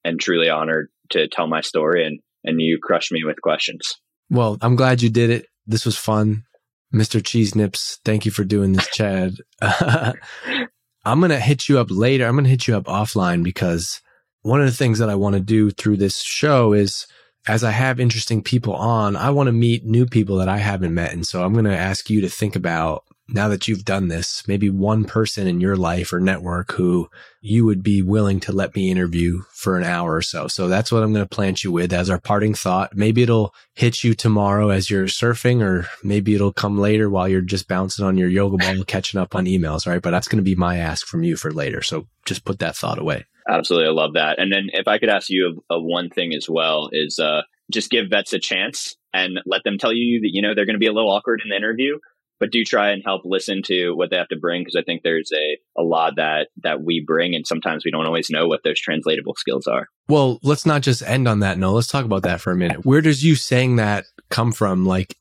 and 0.04 0.18
truly 0.18 0.48
honored 0.48 0.88
to 1.10 1.28
tell 1.28 1.46
my 1.46 1.60
story 1.60 2.04
and 2.06 2.20
and 2.44 2.60
you 2.60 2.78
crushed 2.82 3.12
me 3.12 3.22
with 3.24 3.40
questions. 3.40 3.98
well, 4.30 4.58
I'm 4.60 4.74
glad 4.74 5.00
you 5.00 5.10
did 5.10 5.30
it. 5.30 5.46
This 5.66 5.86
was 5.86 5.96
fun. 5.96 6.44
Mr. 6.92 7.24
Cheese 7.24 7.54
Nips, 7.54 8.00
thank 8.04 8.26
you 8.26 8.30
for 8.30 8.44
doing 8.44 8.72
this, 8.72 8.86
Chad. 8.88 9.36
I'm 9.62 11.20
going 11.20 11.30
to 11.30 11.40
hit 11.40 11.68
you 11.68 11.78
up 11.78 11.88
later. 11.90 12.26
I'm 12.26 12.34
going 12.34 12.44
to 12.44 12.50
hit 12.50 12.68
you 12.68 12.76
up 12.76 12.84
offline 12.84 13.42
because 13.42 14.01
one 14.42 14.60
of 14.60 14.66
the 14.66 14.72
things 14.72 14.98
that 14.98 15.08
I 15.08 15.14
want 15.14 15.34
to 15.34 15.40
do 15.40 15.70
through 15.70 15.96
this 15.96 16.20
show 16.22 16.72
is 16.72 17.06
as 17.48 17.64
I 17.64 17.70
have 17.70 17.98
interesting 17.98 18.42
people 18.42 18.74
on, 18.74 19.16
I 19.16 19.30
want 19.30 19.48
to 19.48 19.52
meet 19.52 19.84
new 19.84 20.06
people 20.06 20.36
that 20.36 20.48
I 20.48 20.58
haven't 20.58 20.94
met. 20.94 21.12
And 21.12 21.26
so 21.26 21.42
I'm 21.42 21.52
going 21.52 21.64
to 21.64 21.76
ask 21.76 22.08
you 22.08 22.20
to 22.20 22.28
think 22.28 22.54
about 22.54 23.04
now 23.28 23.48
that 23.48 23.66
you've 23.66 23.84
done 23.84 24.08
this, 24.08 24.46
maybe 24.46 24.68
one 24.68 25.04
person 25.04 25.46
in 25.46 25.60
your 25.60 25.76
life 25.76 26.12
or 26.12 26.20
network 26.20 26.72
who 26.72 27.08
you 27.40 27.64
would 27.64 27.82
be 27.82 28.02
willing 28.02 28.40
to 28.40 28.52
let 28.52 28.74
me 28.74 28.90
interview 28.90 29.42
for 29.52 29.76
an 29.76 29.84
hour 29.84 30.14
or 30.14 30.22
so. 30.22 30.48
So 30.48 30.68
that's 30.68 30.92
what 30.92 31.02
I'm 31.02 31.12
going 31.12 31.24
to 31.24 31.34
plant 31.34 31.64
you 31.64 31.72
with 31.72 31.92
as 31.92 32.10
our 32.10 32.20
parting 32.20 32.54
thought. 32.54 32.94
Maybe 32.96 33.22
it'll 33.22 33.54
hit 33.74 34.04
you 34.04 34.14
tomorrow 34.14 34.68
as 34.68 34.90
you're 34.90 35.06
surfing, 35.06 35.62
or 35.62 35.88
maybe 36.04 36.34
it'll 36.34 36.52
come 36.52 36.78
later 36.78 37.08
while 37.08 37.28
you're 37.28 37.40
just 37.40 37.68
bouncing 37.68 38.04
on 38.04 38.18
your 38.18 38.28
yoga 38.28 38.58
ball, 38.58 38.84
catching 38.86 39.20
up 39.20 39.34
on 39.34 39.46
emails. 39.46 39.86
Right. 39.86 40.02
But 40.02 40.10
that's 40.10 40.28
going 40.28 40.42
to 40.42 40.48
be 40.48 40.56
my 40.56 40.78
ask 40.78 41.06
from 41.06 41.22
you 41.22 41.36
for 41.36 41.52
later. 41.52 41.80
So 41.82 42.06
just 42.26 42.44
put 42.44 42.58
that 42.58 42.76
thought 42.76 42.98
away. 42.98 43.24
Absolutely. 43.48 43.88
I 43.88 43.92
love 43.92 44.14
that. 44.14 44.38
And 44.38 44.52
then 44.52 44.68
if 44.72 44.88
I 44.88 44.98
could 44.98 45.08
ask 45.08 45.30
you 45.30 45.64
a 45.70 45.80
one 45.80 46.10
thing 46.10 46.32
as 46.34 46.48
well 46.48 46.88
is 46.92 47.18
uh 47.18 47.42
just 47.70 47.90
give 47.90 48.10
vets 48.10 48.32
a 48.32 48.38
chance 48.38 48.96
and 49.14 49.40
let 49.46 49.64
them 49.64 49.78
tell 49.78 49.92
you 49.92 50.20
that, 50.20 50.30
you 50.32 50.42
know, 50.42 50.54
they're 50.54 50.66
going 50.66 50.74
to 50.74 50.80
be 50.80 50.86
a 50.86 50.92
little 50.92 51.10
awkward 51.10 51.40
in 51.42 51.48
the 51.48 51.56
interview, 51.56 51.98
but 52.38 52.50
do 52.50 52.64
try 52.64 52.90
and 52.90 53.02
help 53.04 53.22
listen 53.24 53.62
to 53.62 53.92
what 53.92 54.10
they 54.10 54.16
have 54.16 54.28
to 54.28 54.36
bring 54.36 54.62
because 54.62 54.76
I 54.76 54.82
think 54.82 55.02
there's 55.02 55.30
a, 55.32 55.80
a 55.80 55.82
lot 55.82 56.16
that 56.16 56.48
that 56.62 56.82
we 56.82 57.02
bring 57.04 57.34
and 57.34 57.46
sometimes 57.46 57.84
we 57.84 57.90
don't 57.90 58.06
always 58.06 58.30
know 58.30 58.46
what 58.46 58.60
those 58.64 58.80
translatable 58.80 59.34
skills 59.36 59.66
are. 59.66 59.88
Well, 60.08 60.38
let's 60.42 60.66
not 60.66 60.82
just 60.82 61.02
end 61.02 61.28
on 61.28 61.40
that 61.40 61.58
No, 61.58 61.72
Let's 61.72 61.88
talk 61.88 62.04
about 62.04 62.22
that 62.22 62.40
for 62.40 62.52
a 62.52 62.56
minute. 62.56 62.84
Where 62.84 63.00
does 63.00 63.24
you 63.24 63.36
saying 63.36 63.76
that 63.76 64.06
come 64.30 64.52
from? 64.52 64.84
Like, 64.84 65.16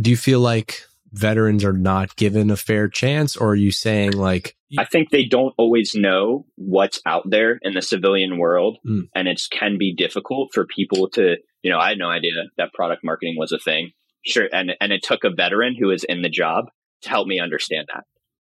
do 0.00 0.10
you 0.10 0.16
feel 0.16 0.40
like 0.40 0.82
veterans 1.12 1.64
are 1.64 1.72
not 1.72 2.16
given 2.16 2.50
a 2.50 2.56
fair 2.56 2.88
chance, 2.88 3.36
or 3.36 3.50
are 3.50 3.56
you 3.56 3.72
saying 3.72 4.12
like? 4.12 4.55
I 4.78 4.84
think 4.84 5.10
they 5.10 5.24
don't 5.24 5.54
always 5.58 5.94
know 5.94 6.46
what's 6.56 7.00
out 7.06 7.22
there 7.30 7.58
in 7.62 7.74
the 7.74 7.82
civilian 7.82 8.38
world, 8.38 8.78
Mm. 8.86 9.08
and 9.14 9.28
it 9.28 9.40
can 9.50 9.78
be 9.78 9.94
difficult 9.94 10.50
for 10.52 10.66
people 10.66 11.08
to. 11.10 11.36
You 11.62 11.70
know, 11.72 11.78
I 11.78 11.90
had 11.90 11.98
no 11.98 12.08
idea 12.08 12.30
that 12.58 12.72
product 12.74 13.02
marketing 13.04 13.36
was 13.38 13.52
a 13.52 13.58
thing. 13.58 13.92
Sure, 14.24 14.48
and 14.52 14.72
and 14.80 14.92
it 14.92 15.02
took 15.02 15.24
a 15.24 15.30
veteran 15.30 15.76
who 15.78 15.88
was 15.88 16.04
in 16.04 16.22
the 16.22 16.28
job 16.28 16.66
to 17.02 17.08
help 17.08 17.26
me 17.28 17.38
understand 17.40 17.86
that. 17.94 18.04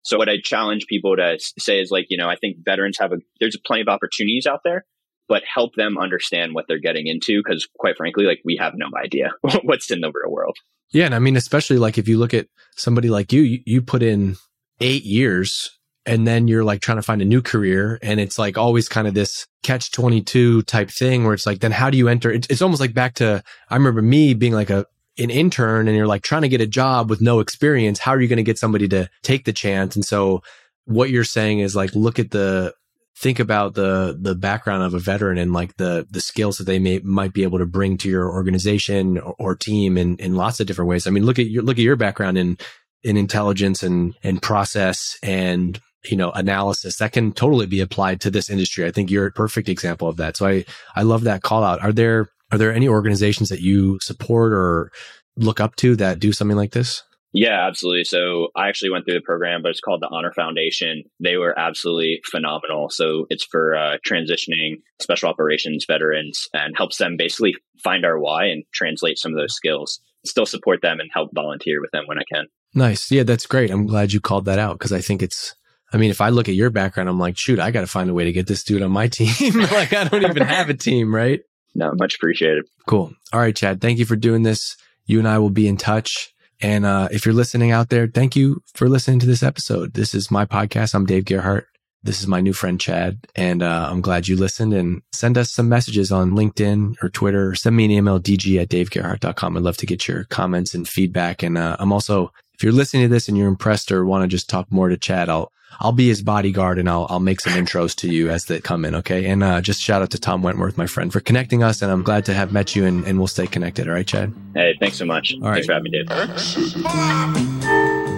So 0.04 0.18
what 0.18 0.30
I 0.30 0.38
challenge 0.44 0.86
people 0.88 1.16
to 1.16 1.38
say 1.40 1.80
is 1.80 1.90
like, 1.90 2.08
you 2.10 2.18
know, 2.18 2.28
I 2.30 2.36
think 2.36 2.58
veterans 2.66 2.98
have 3.00 3.12
a 3.14 3.18
there's 3.40 3.58
plenty 3.66 3.82
of 3.82 3.88
opportunities 3.88 4.46
out 4.46 4.60
there, 4.64 4.86
but 5.28 5.44
help 5.52 5.76
them 5.76 5.98
understand 5.98 6.54
what 6.54 6.66
they're 6.68 6.80
getting 6.80 7.08
into 7.08 7.40
because 7.44 7.68
quite 7.80 7.98
frankly, 7.98 8.26
like 8.26 8.42
we 8.46 8.58
have 8.60 8.74
no 8.76 8.88
idea 9.02 9.32
what's 9.64 9.90
in 9.92 10.02
the 10.02 10.12
real 10.14 10.32
world. 10.32 10.58
Yeah, 10.92 11.06
and 11.06 11.16
I 11.16 11.20
mean, 11.20 11.36
especially 11.38 11.78
like 11.78 11.98
if 11.98 12.08
you 12.08 12.18
look 12.20 12.34
at 12.36 12.48
somebody 12.76 13.10
like 13.10 13.32
you, 13.34 13.42
you, 13.42 13.60
you 13.66 13.82
put 13.82 14.04
in 14.04 14.36
eight 14.82 15.04
years 15.04 15.72
and 16.06 16.28
then 16.28 16.48
you're 16.48 16.64
like 16.64 16.82
trying 16.82 16.98
to 16.98 17.04
find 17.04 17.22
a 17.22 17.26
new 17.26 17.42
career 17.42 17.98
and 18.02 18.20
it's 18.20 18.38
like 18.38 18.58
always 18.58 18.90
kind 18.90 19.08
of 19.08 19.14
this 19.14 19.48
catch 19.62 19.92
22 19.92 20.64
type 20.64 20.90
thing 20.90 21.24
where 21.24 21.34
it's 21.34 21.46
like 21.46 21.60
then 21.60 21.72
how 21.72 21.90
do 21.90 21.98
you 21.98 22.10
enter? 22.10 22.32
It's, 22.32 22.48
it's 22.50 22.62
almost 22.62 22.82
like 22.82 22.94
back 22.94 23.16
to 23.16 23.44
i 23.70 23.76
remember 23.76 24.02
me 24.02 24.34
being 24.34 24.54
like 24.54 24.70
a 24.70 24.86
an 25.20 25.30
intern 25.30 25.88
and 25.88 25.96
you're 25.96 26.08
like 26.08 26.24
trying 26.24 26.42
to 26.42 26.50
get 26.50 26.62
a 26.62 26.68
job 26.68 27.10
with 27.10 27.22
no 27.22 27.40
experience. 27.40 28.00
How 28.00 28.12
are 28.12 28.22
you 28.22 28.28
going 28.28 28.38
to 28.38 28.44
get 28.44 28.58
somebody 28.58 28.88
to 28.90 29.10
take 29.22 29.46
the 29.46 29.54
chance? 29.54 29.96
And 29.96 30.04
so 30.04 30.42
what 30.86 31.12
you're 31.12 31.24
saying 31.24 31.60
is 31.60 31.76
like 31.76 31.94
look 31.94 32.20
at 32.20 32.32
the 32.32 32.74
think 33.16 33.40
about 33.40 33.76
the 33.76 34.18
the 34.20 34.34
background 34.34 34.84
of 34.84 34.96
a 34.96 35.00
veteran 35.00 35.38
and 35.38 35.54
like 35.54 35.78
the 35.78 36.08
the 36.10 36.20
skills 36.20 36.58
that 36.58 36.64
they 36.64 36.80
may 36.80 37.00
might 37.00 37.32
be 37.32 37.44
able 37.44 37.60
to 37.60 37.66
bring 37.66 37.98
to 37.98 38.10
your 38.10 38.30
organization 38.30 39.20
or, 39.20 39.36
or 39.38 39.56
team 39.56 39.98
in 39.98 40.18
in 40.18 40.36
lots 40.36 40.60
of 40.60 40.68
different 40.68 40.90
ways. 40.90 41.06
I 41.06 41.12
mean 41.12 41.26
look 41.26 41.40
at 41.40 41.48
your 41.48 41.64
look 41.64 41.78
at 41.78 41.84
your 41.84 41.96
background 41.96 42.38
in 42.38 42.58
in 43.04 43.16
intelligence 43.16 43.84
and 43.84 44.16
and 44.24 44.42
process 44.42 45.18
and 45.22 45.80
you 46.06 46.18
know 46.18 46.32
analysis 46.32 46.98
that 46.98 47.12
can 47.12 47.32
totally 47.32 47.66
be 47.66 47.80
applied 47.80 48.22
to 48.22 48.32
this 48.32 48.50
industry 48.50 48.86
i 48.86 48.92
think 48.92 49.10
you're 49.10 49.28
a 49.28 49.32
perfect 49.32 49.70
example 49.70 50.08
of 50.08 50.18
that 50.18 50.38
so 50.38 50.46
i 50.48 50.66
i 50.96 51.02
love 51.02 51.24
that 51.24 51.44
call 51.44 51.64
out 51.64 51.82
are 51.82 51.94
there 51.94 52.30
are 52.52 52.58
there 52.58 52.74
any 52.74 52.88
organizations 52.88 53.50
that 53.50 53.62
you 53.62 54.00
support 54.02 54.54
or 54.54 54.92
look 55.38 55.60
up 55.60 55.76
to 55.76 55.96
that 55.96 56.20
do 56.20 56.32
something 56.32 56.58
like 56.58 56.72
this 56.72 57.04
Yeah, 57.36 57.66
absolutely. 57.68 58.04
So 58.04 58.50
I 58.56 58.70
actually 58.70 58.92
went 58.92 59.06
through 59.06 59.16
the 59.16 59.22
program, 59.22 59.64
but 59.64 59.70
it's 59.70 59.80
called 59.80 60.04
the 60.04 60.08
Honor 60.08 60.32
Foundation. 60.32 61.04
They 61.20 61.36
were 61.36 61.58
absolutely 61.58 62.22
phenomenal. 62.30 62.92
So 62.92 63.26
it's 63.32 63.44
for 63.44 63.76
uh, 63.76 63.98
transitioning 64.08 64.84
special 65.02 65.30
operations 65.30 65.86
veterans 65.88 66.48
and 66.54 66.78
helps 66.78 66.98
them 66.98 67.18
basically 67.18 67.56
find 67.84 68.06
our 68.06 68.20
why 68.20 68.46
and 68.46 68.64
translate 68.72 69.18
some 69.18 69.32
of 69.32 69.40
those 69.40 69.56
skills. 69.56 70.00
Still 70.24 70.46
support 70.46 70.84
them 70.84 71.00
and 71.00 71.10
help 71.12 71.32
volunteer 71.34 71.82
with 71.82 71.90
them 71.90 72.04
when 72.06 72.20
I 72.20 72.24
can. 72.32 72.46
Nice. 72.76 73.12
Yeah, 73.12 73.24
that's 73.24 73.48
great. 73.48 73.72
I'm 73.72 73.88
glad 73.88 74.14
you 74.14 74.22
called 74.22 74.46
that 74.46 74.60
out 74.60 74.78
because 74.78 74.94
I 74.94 75.02
think 75.02 75.24
it's, 75.24 75.56
I 75.94 75.98
mean, 75.98 76.10
if 76.10 76.22
I 76.22 76.30
look 76.30 76.50
at 76.50 76.56
your 76.56 76.72
background, 76.72 77.08
I'm 77.08 77.20
like, 77.20 77.38
shoot, 77.38 77.60
I 77.60 77.70
got 77.72 77.82
to 77.82 77.88
find 77.88 78.10
a 78.10 78.14
way 78.14 78.24
to 78.24 78.32
get 78.32 78.48
this 78.48 78.64
dude 78.64 78.82
on 78.82 78.92
my 78.92 79.08
team. 79.10 79.60
like, 79.60 79.94
I 79.94 80.06
don't 80.06 80.24
even 80.24 80.44
have 80.44 80.70
a 80.70 80.74
team, 80.74 81.14
right? 81.14 81.42
No, 81.76 81.92
much 81.96 82.16
appreciated. 82.16 82.66
Cool. 82.88 83.14
All 83.32 83.40
right, 83.40 83.56
Chad. 83.56 83.82
Thank 83.82 84.00
you 84.00 84.06
for 84.06 84.16
doing 84.16 84.44
this. 84.44 84.76
You 85.06 85.20
and 85.20 85.28
I 85.28 85.40
will 85.40 85.50
be 85.50 85.68
in 85.68 85.78
touch. 85.78 86.34
And 86.62 86.86
uh, 86.86 87.10
if 87.12 87.26
you're 87.26 87.34
listening 87.34 87.72
out 87.72 87.90
there, 87.90 88.08
thank 88.08 88.36
you 88.36 88.62
for 88.74 88.88
listening 88.88 89.20
to 89.20 89.26
this 89.26 89.44
episode. 89.44 89.94
This 89.94 90.14
is 90.14 90.32
my 90.32 90.46
podcast. 90.46 90.96
I'm 90.96 91.06
Dave 91.06 91.26
Gerhardt. 91.26 91.66
This 92.04 92.22
is 92.22 92.28
my 92.28 92.42
new 92.42 92.54
friend, 92.54 92.80
Chad. 92.80 93.26
And 93.36 93.64
uh, 93.64 93.88
I'm 93.90 94.02
glad 94.02 94.28
you 94.28 94.36
listened 94.36 94.74
and 94.74 95.02
send 95.12 95.38
us 95.38 95.52
some 95.52 95.70
messages 95.70 96.12
on 96.12 96.32
LinkedIn 96.32 96.96
or 97.02 97.10
Twitter. 97.10 97.50
Or 97.50 97.56
send 97.56 97.76
me 97.76 97.86
an 97.86 97.92
email, 97.92 98.20
dg 98.20 98.62
at 98.62 98.70
davegerhardt.com. 98.70 99.58
I'd 99.58 99.64
love 99.64 99.78
to 99.78 99.86
get 99.86 100.08
your 100.08 100.26
comments 100.26 100.74
and 100.74 100.88
feedback. 100.88 101.44
And 101.44 101.58
uh, 101.58 101.78
I'm 101.80 101.92
also, 101.92 102.32
if 102.64 102.66
you're 102.66 102.72
listening 102.72 103.04
to 103.04 103.10
this 103.10 103.28
and 103.28 103.38
you're 103.38 103.50
impressed 103.50 103.92
or 103.92 104.06
want 104.06 104.22
to 104.22 104.28
just 104.30 104.50
talk 104.50 104.72
more 104.72 104.88
to 104.88 104.96
Chad, 104.96 105.28
I'll 105.28 105.52
I'll 105.82 105.92
be 105.92 106.08
his 106.08 106.22
bodyguard 106.22 106.80
and 106.80 106.90
I'll 106.90 107.08
I'll 107.10 107.20
make 107.20 107.42
some 107.42 107.52
intros 107.52 107.94
to 107.98 108.08
you 108.08 108.30
as 108.30 108.46
they 108.46 108.62
come 108.62 108.86
in, 108.86 108.96
okay? 108.96 109.26
And 109.26 109.44
uh, 109.44 109.60
just 109.60 109.82
shout 109.82 110.02
out 110.02 110.12
to 110.12 110.18
Tom 110.18 110.42
Wentworth, 110.42 110.78
my 110.78 110.88
friend, 110.88 111.12
for 111.12 111.20
connecting 111.20 111.62
us. 111.62 111.82
And 111.82 111.92
I'm 111.92 112.04
glad 112.04 112.24
to 112.24 112.34
have 112.34 112.54
met 112.54 112.74
you 112.74 112.86
and, 112.86 113.04
and 113.04 113.18
we'll 113.18 113.28
stay 113.28 113.48
connected. 113.48 113.90
All 113.90 113.96
right, 113.96 114.08
Chad? 114.08 114.34
Hey, 114.54 114.78
thanks 114.80 114.96
so 114.96 115.04
much. 115.04 115.34
All 115.34 115.50
right. 115.50 115.56
Thanks 115.56 115.68
for 115.68 115.74
having 115.74 115.92
me, 115.92 116.04
Dave. 116.06 116.08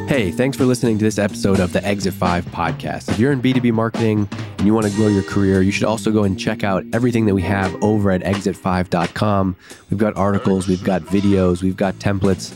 Hey, 0.08 0.30
thanks 0.30 0.56
for 0.56 0.66
listening 0.66 1.00
to 1.00 1.04
this 1.04 1.18
episode 1.18 1.60
of 1.60 1.74
the 1.74 1.84
Exit 1.84 2.14
5 2.14 2.46
podcast. 2.46 3.10
If 3.10 3.18
you're 3.18 3.32
in 3.32 3.42
B2B 3.42 3.74
marketing 3.74 4.30
and 4.60 4.68
you 4.68 4.76
want 4.76 4.86
to 4.86 4.92
grow 4.92 5.08
your 5.08 5.24
career, 5.24 5.64
you 5.64 5.72
should 5.72 5.86
also 5.86 6.12
go 6.12 6.24
and 6.24 6.40
check 6.40 6.64
out 6.64 6.84
everything 6.94 7.26
that 7.26 7.34
we 7.34 7.42
have 7.42 7.84
over 7.84 8.12
at 8.12 8.22
exit5.com. 8.22 9.56
We've 9.90 10.00
got 10.00 10.16
articles, 10.16 10.68
we've 10.68 10.84
got 10.84 11.02
videos, 11.02 11.64
we've 11.64 11.76
got 11.76 11.96
templates. 11.96 12.56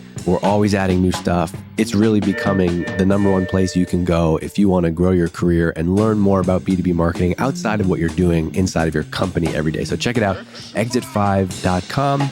We're 0.25 0.39
always 0.39 0.75
adding 0.75 1.01
new 1.01 1.11
stuff. 1.11 1.53
It's 1.77 1.95
really 1.95 2.19
becoming 2.19 2.83
the 2.97 3.05
number 3.05 3.31
one 3.31 3.45
place 3.45 3.75
you 3.75 3.85
can 3.85 4.05
go 4.05 4.37
if 4.37 4.59
you 4.59 4.69
want 4.69 4.85
to 4.85 4.91
grow 4.91 5.11
your 5.11 5.29
career 5.29 5.73
and 5.75 5.95
learn 5.95 6.19
more 6.19 6.39
about 6.39 6.61
B2B 6.61 6.93
marketing 6.93 7.35
outside 7.39 7.81
of 7.81 7.89
what 7.89 7.99
you're 7.99 8.09
doing 8.09 8.53
inside 8.53 8.87
of 8.87 8.93
your 8.93 9.05
company 9.05 9.47
every 9.55 9.71
day. 9.71 9.83
So 9.83 9.95
check 9.95 10.17
it 10.17 10.23
out, 10.23 10.37
exit5.com. 10.75 12.31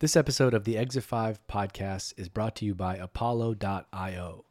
This 0.00 0.14
episode 0.14 0.54
of 0.54 0.62
the 0.62 0.78
Exit 0.78 1.02
5 1.02 1.40
podcast 1.48 2.14
is 2.16 2.28
brought 2.28 2.54
to 2.56 2.64
you 2.64 2.72
by 2.72 2.94
Apollo.io. 2.94 4.44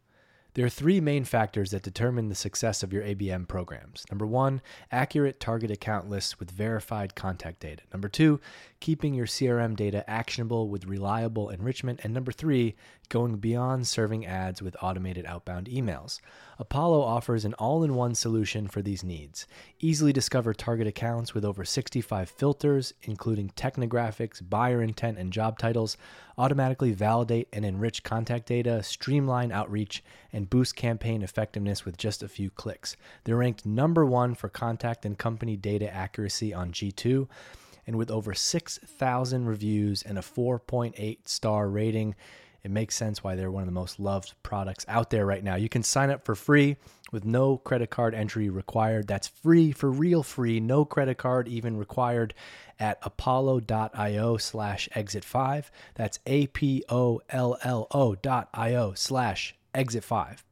There 0.55 0.65
are 0.65 0.69
three 0.69 0.99
main 0.99 1.23
factors 1.23 1.71
that 1.71 1.83
determine 1.83 2.27
the 2.27 2.35
success 2.35 2.83
of 2.83 2.91
your 2.91 3.03
ABM 3.03 3.47
programs. 3.47 4.03
Number 4.11 4.25
one, 4.27 4.61
accurate 4.91 5.39
target 5.39 5.71
account 5.71 6.09
lists 6.09 6.37
with 6.37 6.51
verified 6.51 7.15
contact 7.15 7.61
data. 7.61 7.83
Number 7.93 8.09
two, 8.09 8.41
keeping 8.79 9.13
your 9.13 9.25
CRM 9.25 9.75
data 9.75 10.07
actionable 10.09 10.69
with 10.69 10.85
reliable 10.85 11.49
enrichment. 11.49 11.99
And 12.03 12.13
number 12.13 12.31
three, 12.31 12.75
going 13.09 13.37
beyond 13.37 13.87
serving 13.87 14.25
ads 14.25 14.61
with 14.61 14.75
automated 14.81 15.25
outbound 15.25 15.67
emails. 15.67 16.19
Apollo 16.59 17.01
offers 17.01 17.45
an 17.45 17.53
all 17.55 17.83
in 17.83 17.95
one 17.95 18.15
solution 18.15 18.67
for 18.67 18.81
these 18.81 19.03
needs. 19.03 19.47
Easily 19.79 20.11
discover 20.11 20.53
target 20.53 20.87
accounts 20.87 21.33
with 21.33 21.45
over 21.45 21.63
65 21.63 22.29
filters, 22.29 22.93
including 23.03 23.49
technographics, 23.51 24.47
buyer 24.47 24.81
intent, 24.81 25.17
and 25.17 25.31
job 25.31 25.57
titles. 25.57 25.97
Automatically 26.37 26.91
validate 26.91 27.47
and 27.53 27.65
enrich 27.65 28.03
contact 28.03 28.47
data, 28.47 28.83
streamline 28.83 29.51
outreach, 29.51 30.03
and 30.31 30.49
boost 30.49 30.75
campaign 30.75 31.21
effectiveness 31.21 31.85
with 31.85 31.97
just 31.97 32.21
a 32.21 32.27
few 32.27 32.49
clicks. 32.49 32.95
They're 33.23 33.37
ranked 33.37 33.65
number 33.65 34.05
one 34.05 34.35
for 34.35 34.49
contact 34.49 35.05
and 35.05 35.17
company 35.17 35.55
data 35.55 35.91
accuracy 35.93 36.53
on 36.53 36.71
G2. 36.71 37.27
And 37.87 37.95
with 37.95 38.11
over 38.11 38.33
6,000 38.33 39.45
reviews 39.45 40.03
and 40.03 40.17
a 40.19 40.21
4.8 40.21 41.27
star 41.27 41.69
rating, 41.69 42.15
it 42.63 42.71
makes 42.71 42.95
sense 42.95 43.23
why 43.23 43.35
they're 43.35 43.49
one 43.49 43.63
of 43.63 43.67
the 43.67 43.71
most 43.71 43.97
loved 43.97 44.33
products 44.43 44.85
out 44.89 45.09
there 45.09 45.25
right 45.25 45.43
now. 45.43 45.55
You 45.55 45.69
can 45.69 45.83
sign 45.83 46.09
up 46.09 46.25
for 46.25 46.35
free 46.35 46.75
with 47.13 47.23
no 47.23 47.57
credit 47.57 47.89
card 47.89 48.13
entry 48.13 48.49
required. 48.49 49.07
That's 49.07 49.29
free 49.29 49.71
for 49.71 49.89
real 49.89 50.21
free, 50.21 50.59
no 50.59 50.83
credit 50.83 51.17
card 51.17 51.47
even 51.47 51.77
required 51.77 52.33
at 52.77 52.99
apollo.io 53.03 54.37
slash 54.37 54.89
exit 54.93 55.23
five. 55.23 55.71
That's 55.95 56.19
A 56.25 56.47
P 56.47 56.83
O 56.89 57.21
L 57.29 57.57
L 57.63 57.87
O 57.91 58.15
dot 58.15 58.49
I 58.53 58.75
O 58.75 58.93
slash 58.93 59.55
exit 59.73 60.03
five. 60.03 60.43